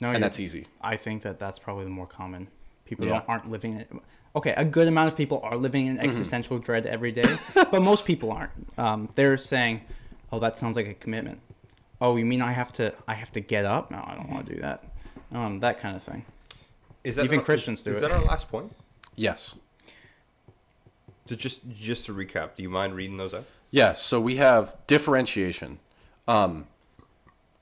No, 0.00 0.10
and 0.10 0.22
that's 0.22 0.40
easy. 0.40 0.66
I 0.80 0.96
think 0.96 1.22
that 1.22 1.38
that's 1.38 1.58
probably 1.60 1.84
the 1.84 1.90
more 1.90 2.06
common. 2.08 2.48
People 2.84 3.06
Yeah. 3.06 3.22
aren't 3.28 3.48
living 3.50 3.74
in. 3.80 4.00
Okay, 4.34 4.52
a 4.56 4.64
good 4.64 4.88
amount 4.88 5.08
of 5.08 5.16
people 5.16 5.40
are 5.44 5.56
living 5.56 5.86
Mm-hmm. 5.86 5.98
in 6.00 6.04
existential 6.04 6.58
dread 6.58 6.86
every 6.86 7.12
day, 7.12 7.38
but 7.54 7.82
most 7.82 8.04
people 8.04 8.32
aren't. 8.32 8.50
Um, 8.76 9.08
they're 9.14 9.36
saying, 9.38 9.82
"Oh, 10.32 10.38
that 10.40 10.56
sounds 10.58 10.74
like 10.76 10.88
a 10.88 10.94
commitment." 10.94 11.40
Oh, 12.00 12.16
you 12.16 12.24
mean 12.24 12.42
I 12.42 12.50
have 12.52 12.72
to? 12.74 12.92
I 13.06 13.14
have 13.14 13.30
to 13.32 13.40
get 13.40 13.64
up? 13.64 13.90
No, 13.92 13.98
I 14.04 14.14
don't 14.16 14.28
want 14.28 14.46
to 14.46 14.54
do 14.56 14.60
that. 14.62 14.82
Um, 15.32 15.60
that 15.60 15.78
kind 15.78 15.94
of 15.96 16.02
thing. 16.02 16.24
Is 17.04 17.16
that 17.16 17.24
even 17.24 17.38
our- 17.40 17.44
Christians 17.44 17.80
is, 17.80 17.84
do 17.84 17.90
is 17.92 17.96
it. 17.98 18.00
that 18.02 18.12
our 18.12 18.22
last 18.24 18.48
point? 18.48 18.74
Yes. 19.16 19.54
So 21.26 21.36
just 21.36 21.60
just 21.70 22.06
to 22.06 22.14
recap, 22.14 22.56
do 22.56 22.62
you 22.62 22.70
mind 22.70 22.94
reading 22.94 23.16
those 23.16 23.32
out? 23.34 23.44
Yes. 23.70 24.02
So 24.02 24.20
we 24.20 24.36
have 24.36 24.76
differentiation. 24.86 25.78
Um, 26.28 26.66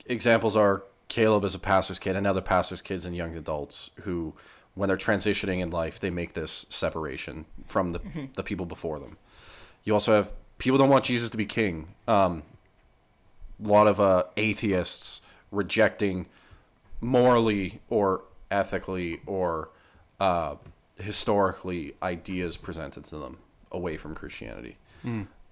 examples 0.07 0.57
are 0.57 0.85
Caleb 1.09 1.45
as 1.45 1.55
a 1.55 1.59
pastor's 1.59 1.99
kid 1.99 2.17
and 2.17 2.27
other 2.27 2.41
pastors' 2.41 2.81
kids 2.83 3.05
and 3.05 3.15
young 3.17 3.37
adults 3.37 3.91
who, 4.03 4.35
when 4.75 4.89
they're 4.89 4.97
transitioning 4.97 5.61
in 5.61 5.71
life, 5.71 6.01
they 6.01 6.11
make 6.11 6.35
this 6.35 6.67
separation 6.69 7.45
from 7.67 7.93
the, 7.93 8.01
the 8.35 8.43
people 8.43 8.67
before 8.67 8.99
them. 8.99 9.19
You 9.85 9.93
also 9.93 10.15
have 10.15 10.33
people 10.59 10.79
don't 10.79 10.89
want 10.89 11.05
Jesus 11.05 11.31
to 11.31 11.37
be 11.37 11.47
king. 11.47 11.95
Um, 12.09 12.43
a 13.65 13.69
lot 13.69 13.87
of 13.87 14.01
uh, 14.01 14.25
atheists 14.37 15.21
rejecting 15.51 16.27
morally 17.01 17.81
or 17.89 18.23
ethically 18.51 19.21
or 19.27 19.71
uh, 20.19 20.57
historically 20.97 21.95
ideas 22.03 22.57
presented 22.57 23.05
to 23.05 23.17
them 23.17 23.39
away 23.73 23.97
from 23.97 24.15
Christianity. 24.15 24.77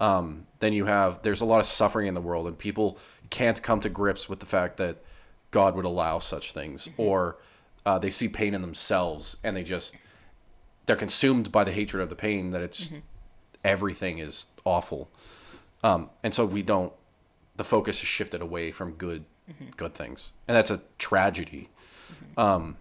Um, 0.00 0.46
then 0.60 0.72
you 0.74 0.84
have 0.84 1.22
there's 1.22 1.40
a 1.40 1.44
lot 1.44 1.60
of 1.60 1.66
suffering 1.66 2.06
in 2.06 2.14
the 2.14 2.20
world, 2.20 2.46
and 2.46 2.56
people 2.58 2.98
can't 3.30 3.60
come 3.62 3.80
to 3.80 3.88
grips 3.88 4.28
with 4.28 4.40
the 4.40 4.46
fact 4.46 4.76
that 4.76 4.98
God 5.50 5.74
would 5.74 5.84
allow 5.84 6.18
such 6.18 6.52
things, 6.52 6.88
or 6.96 7.36
uh, 7.86 7.98
they 7.98 8.10
see 8.10 8.28
pain 8.28 8.54
in 8.54 8.60
themselves, 8.60 9.36
and 9.42 9.56
they 9.56 9.64
just 9.64 9.94
they're 10.86 10.96
consumed 10.96 11.50
by 11.50 11.64
the 11.64 11.72
hatred 11.72 12.02
of 12.02 12.10
the 12.10 12.14
pain 12.14 12.50
that 12.50 12.62
it's 12.62 12.92
everything 13.64 14.18
is 14.18 14.46
awful, 14.64 15.08
um, 15.82 16.10
and 16.22 16.32
so 16.34 16.44
we 16.44 16.62
don't. 16.62 16.92
The 17.56 17.64
focus 17.64 18.00
is 18.02 18.08
shifted 18.08 18.40
away 18.40 18.70
from 18.70 18.92
good, 18.92 19.24
good 19.76 19.94
things, 19.94 20.30
and 20.46 20.56
that's 20.56 20.70
a 20.70 20.80
tragedy. 20.98 21.70
Um, 22.36 22.76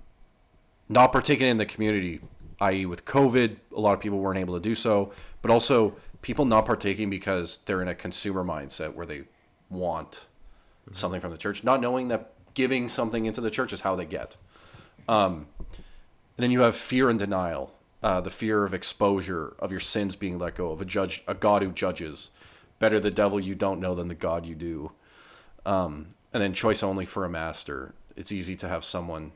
not 0.90 1.12
partaking 1.12 1.48
in 1.48 1.58
the 1.58 1.66
community, 1.66 2.22
i.e., 2.62 2.86
with 2.86 3.06
COVID, 3.06 3.58
a 3.76 3.80
lot 3.80 3.94
of 3.94 4.00
people 4.00 4.20
weren't 4.20 4.40
able 4.40 4.54
to 4.54 4.60
do 4.60 4.76
so, 4.76 5.12
but 5.42 5.52
also 5.52 5.96
people 6.22 6.46
not 6.46 6.66
partaking 6.66 7.10
because 7.10 7.60
they're 7.60 7.82
in 7.82 7.88
a 7.88 7.96
consumer 7.96 8.44
mindset 8.44 8.94
where 8.94 9.06
they 9.06 9.24
want 9.70 10.26
something 10.92 11.20
from 11.20 11.32
the 11.32 11.38
church, 11.38 11.64
not 11.64 11.82
knowing 11.82 12.08
that 12.08 12.32
giving 12.54 12.88
something 12.88 13.26
into 13.26 13.42
the 13.42 13.52
church 13.52 13.74
is 13.74 13.82
how 13.82 13.96
they 13.96 14.06
get. 14.06 14.36
Um, 15.08 15.48
and 15.60 16.44
then 16.44 16.52
you 16.52 16.62
have 16.62 16.76
fear 16.76 17.10
and 17.10 17.20
denial, 17.20 17.74
uh, 18.02 18.22
the 18.22 18.30
fear 18.30 18.64
of 18.64 18.74
exposure, 18.74 19.56
of 19.60 19.72
your 19.72 19.80
sins 19.80 20.16
being 20.16 20.40
let 20.40 20.56
go, 20.56 20.72
of 20.72 20.82
a 20.82 20.86
judge, 20.86 21.24
a 21.28 21.34
God 21.34 21.64
who 21.64 21.72
judges. 21.72 22.30
Better 22.80 23.00
the 23.00 23.12
devil 23.12 23.40
you 23.40 23.56
don't 23.56 23.80
know 23.80 23.96
than 23.96 24.08
the 24.08 24.16
God 24.16 24.46
you 24.46 24.56
do. 24.56 24.92
Um, 25.66 26.16
and 26.34 26.42
then 26.42 26.54
choice 26.54 26.84
only 26.84 27.06
for 27.06 27.26
a 27.26 27.30
master. 27.30 27.94
It's 28.16 28.32
easy 28.32 28.56
to 28.58 28.68
have 28.68 28.86
someone 28.86 29.32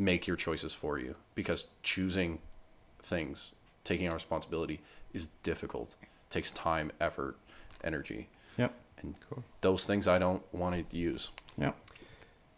make 0.00 0.26
your 0.26 0.36
choices 0.36 0.72
for 0.72 0.98
you 0.98 1.14
because 1.34 1.66
choosing 1.82 2.38
things, 3.02 3.52
taking 3.84 4.08
our 4.08 4.14
responsibility 4.14 4.80
is 5.12 5.26
difficult. 5.42 5.94
takes 6.30 6.50
time, 6.52 6.90
effort, 7.00 7.36
energy. 7.82 8.28
Yep. 8.56 8.72
And 9.02 9.16
cool. 9.28 9.42
those 9.62 9.84
things 9.84 10.06
I 10.06 10.18
don't 10.18 10.42
want 10.54 10.88
to 10.90 10.96
use. 10.96 11.30
Yep. 11.58 11.76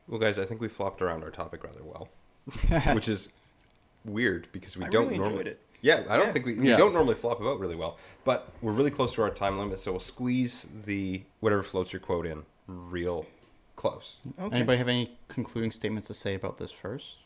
Well, 0.08 0.20
guys, 0.20 0.38
I 0.38 0.44
think 0.44 0.60
we 0.60 0.68
flopped 0.68 1.00
around 1.00 1.22
our 1.24 1.30
topic 1.30 1.64
rather 1.64 1.82
well, 1.82 2.08
which 2.94 3.08
is 3.08 3.28
weird 4.04 4.48
because 4.52 4.76
we 4.76 4.84
I 4.84 4.88
don't 4.88 5.06
really 5.06 5.16
normally. 5.18 5.38
enjoyed 5.38 5.46
it. 5.48 5.60
Yeah, 5.80 6.04
I 6.08 6.16
don't 6.18 6.26
Yeah. 6.26 6.32
think 6.32 6.46
we, 6.46 6.54
we 6.54 6.68
Yeah. 6.68 6.76
don't 6.76 6.92
normally 6.92 7.14
flop 7.14 7.40
about 7.40 7.58
really 7.60 7.76
well, 7.76 7.96
but 8.24 8.52
we're 8.60 8.72
really 8.72 8.90
close 8.90 9.14
to 9.14 9.22
our 9.22 9.30
time 9.30 9.58
limit, 9.58 9.80
so 9.80 9.92
we'll 9.92 10.00
squeeze 10.00 10.66
the 10.84 11.22
whatever 11.40 11.62
floats 11.62 11.92
your 11.92 12.00
quote 12.00 12.26
in 12.26 12.44
real 12.68 13.26
close. 13.76 14.16
Okay. 14.38 14.56
Anybody 14.56 14.78
have 14.78 14.88
any 14.88 15.16
concluding 15.28 15.70
statements 15.72 16.06
to 16.08 16.14
say 16.14 16.34
about 16.34 16.58
this 16.58 16.70
first? 16.70 17.16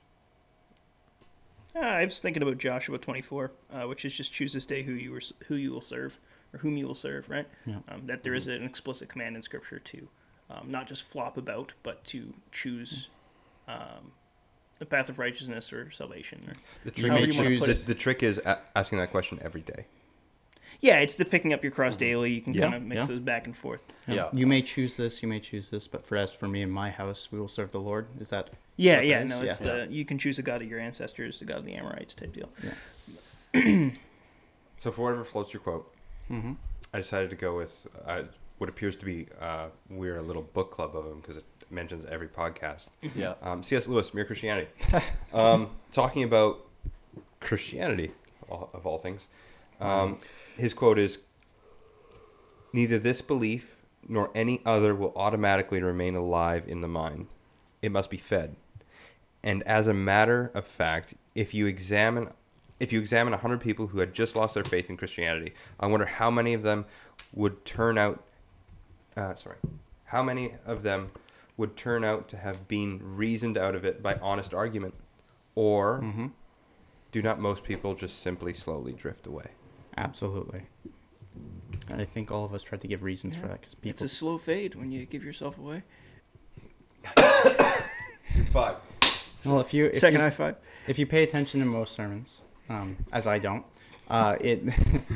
Uh, 1.76 1.80
I 1.80 2.04
was 2.04 2.20
thinking 2.20 2.42
about 2.42 2.58
Joshua 2.58 2.98
24, 2.98 3.50
uh, 3.72 3.82
which 3.88 4.04
is 4.04 4.14
just 4.14 4.32
choose 4.32 4.52
this 4.52 4.64
day 4.66 4.82
who 4.82 4.92
you 4.92 5.12
were, 5.12 5.20
who 5.48 5.56
you 5.56 5.72
will 5.72 5.80
serve 5.82 6.18
or 6.54 6.58
whom 6.58 6.76
you 6.76 6.86
will 6.86 6.94
serve, 6.94 7.28
right? 7.28 7.46
Yeah. 7.66 7.76
Um, 7.88 8.06
that 8.06 8.22
there 8.22 8.34
is 8.34 8.46
an 8.46 8.62
explicit 8.64 9.08
command 9.08 9.36
in 9.36 9.42
Scripture 9.42 9.78
to 9.80 10.08
um, 10.48 10.70
not 10.70 10.86
just 10.86 11.02
flop 11.02 11.36
about, 11.36 11.72
but 11.82 12.02
to 12.04 12.32
choose 12.52 13.08
um, 13.68 14.12
the 14.78 14.86
path 14.86 15.08
of 15.10 15.18
righteousness 15.18 15.72
or 15.72 15.90
salvation. 15.90 16.40
Or 16.48 16.52
The 16.84 16.86
You 16.86 16.90
trick, 16.92 17.02
may 17.02 17.08
however 17.18 17.32
you 17.32 17.36
wanna 17.38 17.48
choose- 17.50 17.60
put 17.60 17.76
the, 17.86 17.94
the 17.94 17.98
trick 17.98 18.22
is 18.22 18.40
asking 18.74 18.98
that 19.00 19.10
question 19.10 19.38
every 19.42 19.62
day. 19.62 19.86
Yeah, 20.80 20.98
it's 20.98 21.14
the 21.14 21.24
picking 21.24 21.52
up 21.52 21.62
your 21.62 21.72
cross 21.72 21.96
daily. 21.96 22.32
You 22.32 22.40
can 22.40 22.54
Yeah, 22.54 22.62
kind 22.62 22.74
of 22.74 22.82
mix 22.82 23.02
yeah. 23.02 23.06
those 23.06 23.20
back 23.20 23.46
and 23.46 23.56
forth. 23.56 23.82
Yeah. 24.06 24.28
You 24.32 24.46
may 24.46 24.62
choose 24.62 24.96
this, 24.96 25.22
you 25.22 25.28
may 25.28 25.40
choose 25.40 25.70
this, 25.70 25.88
but 25.88 26.04
for 26.04 26.16
as 26.16 26.30
for 26.32 26.48
me 26.48 26.62
and 26.62 26.72
my 26.72 26.90
house, 26.90 27.30
we 27.32 27.38
will 27.38 27.48
serve 27.48 27.72
the 27.72 27.80
Lord. 27.80 28.08
Is 28.20 28.30
that 28.30 28.50
Yeah, 28.76 29.00
yeah, 29.00 29.22
no, 29.24 29.40
it's 29.42 29.60
Yeah. 29.60 29.84
the 29.84 29.92
you 29.92 30.04
can 30.04 30.18
choose 30.18 30.36
the 30.36 30.42
god 30.42 30.62
of 30.62 30.68
your 30.68 30.80
ancestors, 30.80 31.38
the 31.38 31.44
god 31.44 31.58
of 31.58 31.64
the 31.64 31.74
Amorites 31.74 32.14
type 32.14 32.34
deal. 32.34 32.50
So 34.78 34.92
for 34.92 35.02
whatever 35.02 35.24
floats 35.24 35.52
your 35.52 35.60
quote, 35.62 35.92
mm-hmm. 36.30 36.52
I 36.92 36.98
decided 36.98 37.30
to 37.30 37.36
go 37.36 37.56
with 37.56 37.86
uh, 38.04 38.24
what 38.58 38.68
appears 38.68 38.96
to 38.96 39.04
be 39.04 39.26
uh, 39.40 39.68
we're 39.88 40.18
a 40.18 40.22
little 40.22 40.42
book 40.42 40.70
club 40.70 40.94
of 40.94 41.04
them 41.04 41.20
because 41.20 41.38
it 41.38 41.44
mentions 41.70 42.04
every 42.04 42.28
podcast. 42.28 42.86
Yeah. 43.14 43.34
Um, 43.42 43.62
C.S. 43.62 43.88
Lewis, 43.88 44.12
Mere 44.12 44.24
Christianity, 44.24 44.68
um, 45.32 45.70
talking 45.92 46.22
about 46.24 46.60
Christianity 47.40 48.12
of 48.50 48.68
of 48.74 48.86
all 48.86 48.98
things. 48.98 49.28
Um, 49.80 50.18
his 50.56 50.74
quote 50.74 50.98
is, 50.98 51.18
"Neither 52.72 52.98
this 52.98 53.20
belief 53.22 53.76
nor 54.08 54.30
any 54.34 54.60
other 54.64 54.94
will 54.94 55.12
automatically 55.16 55.82
remain 55.82 56.14
alive 56.14 56.64
in 56.68 56.80
the 56.80 56.88
mind. 56.88 57.26
It 57.82 57.90
must 57.90 58.08
be 58.10 58.16
fed. 58.16 58.56
And 59.42 59.62
as 59.64 59.86
a 59.86 59.94
matter 59.94 60.50
of 60.54 60.66
fact, 60.66 61.14
if 61.34 61.54
you 61.54 61.66
examine 61.66 62.30
if 62.78 62.92
you 62.92 63.00
examine 63.00 63.32
100 63.32 63.58
people 63.60 63.86
who 63.86 64.00
had 64.00 64.12
just 64.12 64.36
lost 64.36 64.52
their 64.54 64.62
faith 64.64 64.90
in 64.90 64.98
Christianity, 64.98 65.54
I 65.80 65.86
wonder 65.86 66.04
how 66.06 66.30
many 66.30 66.52
of 66.52 66.60
them 66.62 66.84
would 67.32 67.64
turn 67.64 67.96
out 67.96 68.22
uh, 69.16 69.34
sorry, 69.34 69.56
how 70.04 70.22
many 70.22 70.54
of 70.66 70.82
them 70.82 71.10
would 71.56 71.74
turn 71.74 72.04
out 72.04 72.28
to 72.28 72.36
have 72.36 72.68
been 72.68 73.00
reasoned 73.16 73.56
out 73.56 73.74
of 73.74 73.84
it 73.84 74.02
by 74.02 74.14
honest 74.16 74.52
argument? 74.52 74.94
Or 75.54 76.00
Mm-hmm. 76.00 76.26
do 77.12 77.22
not 77.22 77.40
most 77.40 77.64
people 77.64 77.94
just 77.94 78.20
simply 78.20 78.52
slowly 78.52 78.92
drift 78.92 79.26
away? 79.26 79.46
Absolutely. 79.96 80.62
And 81.88 82.00
I 82.00 82.04
think 82.04 82.30
all 82.30 82.44
of 82.44 82.52
us 82.54 82.62
tried 82.62 82.80
to 82.80 82.88
give 82.88 83.02
reasons 83.02 83.36
for 83.36 83.46
that 83.46 83.60
because 83.60 83.74
people. 83.74 83.90
It's 83.90 84.02
a 84.02 84.08
slow 84.08 84.38
fade 84.38 84.74
when 84.74 84.90
you 84.90 85.06
give 85.06 85.24
yourself 85.24 85.58
away. 85.58 85.82
Five. 88.52 88.76
Well, 89.44 89.60
if 89.60 89.72
you 89.72 89.86
if 89.86 89.98
Second 89.98 90.18
you, 90.18 90.24
high 90.24 90.30
five. 90.30 90.56
if 90.88 90.98
you 90.98 91.06
pay 91.06 91.22
attention 91.22 91.60
to 91.60 91.66
most 91.66 91.94
sermons, 91.94 92.40
um, 92.68 92.96
as 93.12 93.28
I 93.28 93.38
don't, 93.38 93.64
uh, 94.10 94.36
it 94.40 94.60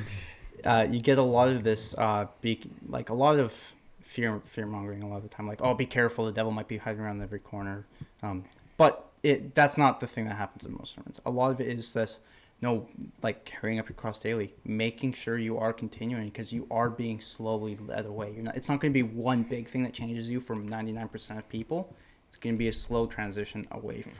uh, 0.65 0.86
you 0.89 1.01
get 1.01 1.19
a 1.19 1.23
lot 1.23 1.48
of 1.48 1.65
this, 1.65 1.94
uh, 1.98 2.27
be, 2.40 2.61
like 2.89 3.09
a 3.11 3.15
lot 3.15 3.40
of 3.40 3.73
fear 4.01 4.40
fear 4.44 4.66
mongering 4.66 5.02
a 5.02 5.09
lot 5.09 5.16
of 5.16 5.23
the 5.24 5.28
time. 5.28 5.48
Like, 5.48 5.61
oh, 5.62 5.74
be 5.74 5.86
careful, 5.86 6.27
the 6.27 6.32
devil 6.32 6.52
might 6.52 6.69
be 6.69 6.77
hiding 6.77 7.01
around 7.01 7.20
every 7.23 7.40
corner. 7.40 7.86
Um, 8.23 8.44
but 8.77 9.11
it 9.23 9.55
that's 9.55 9.77
not 9.77 10.01
the 10.01 10.07
thing 10.07 10.27
that 10.27 10.36
happens 10.36 10.65
in 10.65 10.73
most 10.73 10.94
sermons. 10.94 11.20
A 11.27 11.31
lot 11.31 11.51
of 11.51 11.61
it 11.61 11.66
is 11.66 11.93
this. 11.93 12.19
No, 12.62 12.86
like 13.22 13.44
carrying 13.46 13.78
up 13.78 13.88
your 13.88 13.96
cross 13.96 14.18
daily, 14.20 14.54
making 14.64 15.14
sure 15.14 15.38
you 15.38 15.56
are 15.58 15.72
continuing 15.72 16.26
because 16.26 16.52
you 16.52 16.66
are 16.70 16.90
being 16.90 17.18
slowly 17.20 17.76
led 17.86 18.04
away. 18.04 18.32
You're 18.34 18.42
not. 18.44 18.56
It's 18.56 18.68
not 18.68 18.80
going 18.80 18.92
to 18.92 18.94
be 18.94 19.02
one 19.02 19.44
big 19.44 19.66
thing 19.66 19.82
that 19.84 19.94
changes 19.94 20.28
you 20.28 20.40
from 20.40 20.68
99% 20.68 21.38
of 21.38 21.48
people. 21.48 21.96
It's 22.28 22.36
going 22.36 22.54
to 22.54 22.58
be 22.58 22.68
a 22.68 22.72
slow 22.72 23.06
transition 23.06 23.66
away 23.70 24.02
from, 24.02 24.12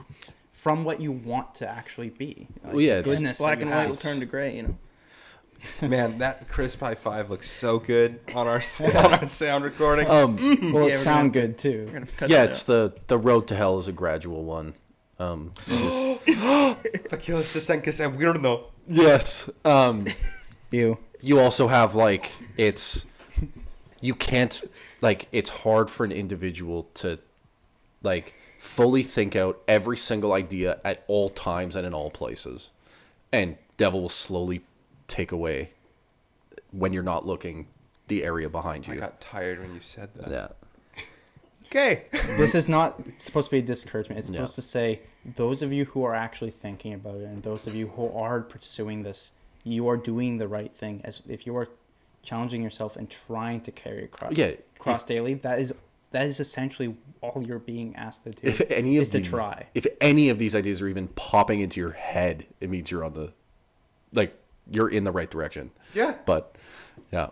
from 0.51 0.83
what 0.83 0.99
you 0.99 1.11
want 1.11 1.53
to 1.55 1.67
actually 1.69 2.09
be. 2.09 2.47
Like, 2.63 2.73
Well, 2.73 2.81
yeah, 2.81 3.01
goodness 3.01 3.37
that 3.37 3.43
Black 3.43 3.61
and 3.61 3.69
white 3.69 3.87
will 3.89 3.95
turn 3.95 4.19
to 4.21 4.25
gray. 4.25 4.55
You 4.57 4.63
know. 4.63 4.77
Man, 5.87 6.17
that 6.17 6.49
crisp 6.49 6.79
high 6.79 6.95
five 6.95 7.29
looks 7.29 7.49
so 7.49 7.77
good 7.77 8.19
on 8.33 8.47
our 8.47 8.61
on 8.95 9.13
our 9.13 9.27
sound 9.27 9.63
recording. 9.63 10.09
Um, 10.09 10.35
Well, 10.73 10.85
Yeah, 10.85 10.93
it 10.93 10.93
we're 10.93 10.95
sound 10.95 11.33
gonna- 11.33 11.47
good 11.49 11.57
too. 11.59 11.83
We're 11.85 11.93
gonna 11.93 12.05
cut 12.17 12.29
yeah, 12.31 12.43
it's 12.45 12.63
the 12.63 12.95
the 13.05 13.19
road 13.19 13.45
to 13.49 13.55
hell 13.55 13.77
is 13.77 13.87
a 13.87 13.91
gradual 13.91 14.43
one. 14.43 14.73
Um, 15.21 15.51
you 15.67 15.77
just- 16.25 17.09
Aquilo 17.11 17.35
se 17.35 17.79
que 17.81 17.91
se 17.91 18.03
weirdo. 18.05 18.63
yes. 18.87 19.49
Um, 19.65 20.05
You. 20.71 20.97
you 21.21 21.37
also 21.39 21.67
have 21.67 21.95
like 21.95 22.31
it's 22.55 23.05
you 23.99 24.15
can't 24.15 24.61
like 25.01 25.27
it's 25.33 25.49
hard 25.49 25.89
for 25.89 26.05
an 26.05 26.13
individual 26.13 26.83
to 26.93 27.19
like 28.01 28.33
fully 28.57 29.03
think 29.03 29.35
out 29.35 29.61
every 29.67 29.97
single 29.97 30.31
idea 30.31 30.79
at 30.85 31.03
all 31.07 31.29
times 31.29 31.75
and 31.75 31.85
in 31.85 31.93
all 31.93 32.09
places 32.09 32.71
and 33.33 33.57
devil 33.75 33.99
will 34.01 34.07
slowly 34.07 34.61
take 35.07 35.33
away 35.33 35.71
when 36.71 36.93
you're 36.93 37.03
not 37.03 37.25
looking 37.27 37.67
the 38.07 38.23
area 38.23 38.47
behind 38.49 38.87
you. 38.87 38.93
I 38.93 38.97
got 38.97 39.19
tired 39.19 39.59
when 39.59 39.73
you 39.75 39.81
said 39.81 40.09
that. 40.15 40.29
yeah 40.31 40.47
Okay. 41.71 42.03
This 42.37 42.53
is 42.53 42.67
not 42.67 42.99
supposed 43.17 43.49
to 43.49 43.55
be 43.55 43.59
a 43.59 43.61
discouragement. 43.61 44.19
It's 44.19 44.29
Yeah. 44.29 44.39
supposed 44.39 44.55
to 44.55 44.61
say 44.61 44.99
those 45.23 45.61
of 45.61 45.71
you 45.71 45.85
who 45.85 46.03
are 46.03 46.13
actually 46.13 46.51
thinking 46.51 46.93
about 46.93 47.15
it 47.15 47.23
and 47.23 47.41
those 47.43 47.65
of 47.65 47.73
you 47.75 47.87
who 47.87 48.11
are 48.11 48.41
pursuing 48.41 49.03
this, 49.03 49.31
you 49.63 49.87
are 49.87 49.95
doing 49.95 50.37
the 50.37 50.49
right 50.49 50.73
thing. 50.75 50.99
As 51.05 51.21
if 51.29 51.47
you 51.47 51.55
are 51.55 51.69
challenging 52.23 52.61
yourself 52.61 52.97
and 52.97 53.09
trying 53.09 53.61
to 53.61 53.71
carry 53.71 54.03
across 54.03 54.33
Yeah, 54.37 54.51
cross 54.79 55.05
daily, 55.05 55.33
that 55.35 55.59
is 55.59 55.73
that 56.09 56.25
is 56.27 56.41
essentially 56.41 56.97
all 57.21 57.41
you're 57.41 57.57
being 57.57 57.95
asked 57.95 58.23
to 58.25 58.31
do. 58.31 58.45
if 58.49 58.59
any 58.69 58.97
of 58.97 59.03
is 59.03 59.11
to 59.11 59.21
try. 59.21 59.67
if 59.73 59.87
any 60.01 60.27
of 60.27 60.37
these 60.39 60.53
ideas 60.53 60.81
are 60.81 60.87
even 60.89 61.07
popping 61.09 61.61
into 61.61 61.79
your 61.79 61.91
head 61.91 62.45
it 62.59 62.69
means 62.69 62.91
you're 62.91 63.05
on 63.05 63.13
the 63.13 63.31
like 64.11 64.35
you're 64.69 64.89
in 64.89 65.05
the 65.05 65.11
right 65.11 65.31
direction 65.31 65.71
Yeah. 65.93 66.15
but 66.25 66.57
yeah 67.13 67.29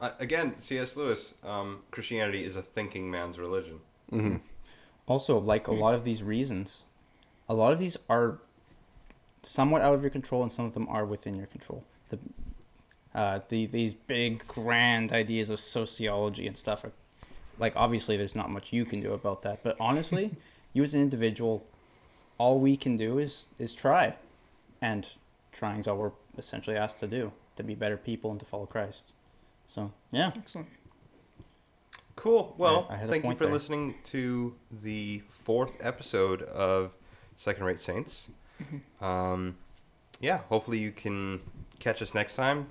Uh, 0.00 0.10
again, 0.20 0.54
C.S. 0.58 0.96
Lewis. 0.96 1.34
Um, 1.44 1.80
Christianity 1.90 2.44
is 2.44 2.56
a 2.56 2.62
thinking 2.62 3.10
man's 3.10 3.38
religion. 3.38 3.80
Also, 5.06 5.38
like 5.38 5.66
a 5.66 5.72
lot 5.72 5.94
of 5.94 6.04
these 6.04 6.22
reasons, 6.22 6.84
a 7.48 7.54
lot 7.54 7.72
of 7.72 7.78
these 7.78 7.96
are 8.08 8.38
somewhat 9.42 9.82
out 9.82 9.94
of 9.94 10.02
your 10.02 10.10
control, 10.10 10.42
and 10.42 10.52
some 10.52 10.66
of 10.66 10.74
them 10.74 10.86
are 10.88 11.04
within 11.04 11.34
your 11.34 11.46
control. 11.46 11.84
The, 12.10 12.18
uh, 13.14 13.40
the 13.48 13.66
these 13.66 13.94
big 13.94 14.46
grand 14.46 15.12
ideas 15.12 15.50
of 15.50 15.58
sociology 15.58 16.46
and 16.46 16.56
stuff 16.56 16.84
are, 16.84 16.92
like 17.58 17.72
obviously 17.74 18.16
there's 18.16 18.36
not 18.36 18.50
much 18.50 18.72
you 18.72 18.84
can 18.84 19.00
do 19.00 19.12
about 19.12 19.42
that. 19.42 19.62
But 19.62 19.76
honestly, 19.80 20.36
you 20.72 20.82
as 20.84 20.94
an 20.94 21.00
individual, 21.00 21.64
all 22.36 22.60
we 22.60 22.76
can 22.76 22.96
do 22.96 23.18
is 23.18 23.46
is 23.58 23.74
try, 23.74 24.14
and 24.80 25.08
trying 25.52 25.80
is 25.80 25.88
all 25.88 25.96
we're 25.96 26.12
essentially 26.36 26.76
asked 26.76 27.00
to 27.00 27.06
do 27.06 27.32
to 27.56 27.62
be 27.64 27.74
better 27.74 27.96
people 27.96 28.30
and 28.30 28.38
to 28.38 28.46
follow 28.46 28.66
Christ. 28.66 29.12
So 29.68 29.92
yeah, 30.10 30.32
Excellent. 30.36 30.68
Cool. 32.16 32.52
Well, 32.58 32.88
I 32.90 32.96
had 32.96 33.08
a 33.08 33.12
thank 33.12 33.22
you 33.22 33.28
point 33.28 33.38
for 33.38 33.44
there. 33.44 33.52
listening 33.52 33.94
to 34.06 34.56
the 34.82 35.22
fourth 35.28 35.74
episode 35.78 36.42
of 36.42 36.90
Second 37.36 37.64
Rate 37.64 37.78
Saints. 37.78 38.28
Mm-hmm. 38.60 39.04
Um, 39.04 39.56
yeah, 40.18 40.38
hopefully 40.48 40.78
you 40.78 40.90
can 40.90 41.40
catch 41.78 42.02
us 42.02 42.16
next 42.16 42.34
time. 42.34 42.70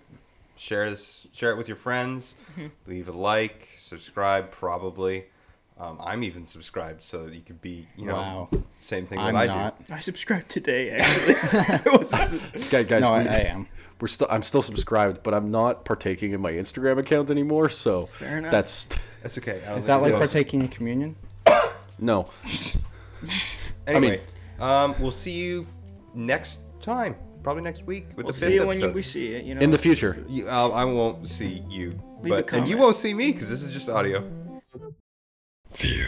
Share 0.57 0.89
this, 0.89 1.27
share 1.31 1.51
it 1.51 1.57
with 1.57 1.69
your 1.69 1.77
friends. 1.77 2.35
Mm-hmm. 2.51 2.91
Leave 2.91 3.07
a 3.07 3.13
like, 3.13 3.69
subscribe. 3.77 4.51
Probably, 4.51 5.27
um, 5.79 5.97
I'm 6.03 6.23
even 6.23 6.45
subscribed, 6.45 7.03
so 7.03 7.25
that 7.25 7.33
you 7.35 7.41
could 7.41 7.61
be, 7.61 7.87
you 7.95 8.05
know, 8.05 8.15
Wow. 8.15 8.49
same 8.79 9.05
thing 9.05 9.19
I'm 9.19 9.35
that 9.35 9.41
I 9.43 9.45
not. 9.47 9.87
do. 9.87 9.93
I 9.93 9.99
subscribed 9.99 10.49
today, 10.49 10.89
actually. 10.91 11.33
guys, 12.71 12.85
guys 12.87 13.01
no, 13.01 13.13
I, 13.13 13.23
we, 13.23 13.29
I 13.29 13.39
am. 13.53 13.67
we're 13.99 14.07
still 14.07 14.27
i'm 14.29 14.41
still 14.43 14.61
subscribed 14.61 15.21
but 15.23 15.33
i'm 15.33 15.49
not 15.51 15.83
partaking 15.85 16.31
in 16.33 16.39
my 16.41 16.51
instagram 16.51 16.97
account 16.99 17.29
anymore 17.31 17.67
so 17.69 18.05
Fair 18.07 18.37
enough. 18.39 18.51
that's 18.51 18.85
That's 19.23 19.37
okay. 19.39 19.57
Is 19.75 19.85
that 19.87 20.01
like 20.01 20.13
partaking 20.13 20.61
in 20.61 20.67
communion? 20.67 21.15
no 21.99 22.29
Anyway, 23.87 24.21
um, 24.59 24.93
we'll 24.99 25.11
see 25.11 25.31
you 25.31 25.65
next 26.13 26.59
time. 26.81 27.15
Probably 27.43 27.63
next 27.63 27.83
week 27.85 28.07
with 28.09 28.17
we'll 28.17 28.27
the 28.27 28.33
see 28.33 28.45
fifth 28.47 28.53
you 28.61 28.67
when 28.67 28.77
you, 28.79 28.83
episode. 28.85 28.95
we 28.95 29.01
see 29.01 29.33
it. 29.33 29.45
You 29.45 29.55
know, 29.55 29.61
in 29.61 29.71
the 29.71 29.77
future 29.77 30.23
You, 30.27 30.47
uh, 30.49 30.69
I 30.69 30.83
won't 30.85 31.29
see 31.29 31.63
you, 31.69 31.91
Leave 32.21 32.33
a 32.33 32.41
but 32.43 32.53
and 32.53 32.67
you 32.67 32.77
won't 32.77 32.95
see 32.95 33.13
me 33.13 33.31
because 33.31 33.49
this 33.49 33.61
is 33.61 33.71
just 33.71 33.87
audio. 33.89 34.27
Fear. 35.69 36.07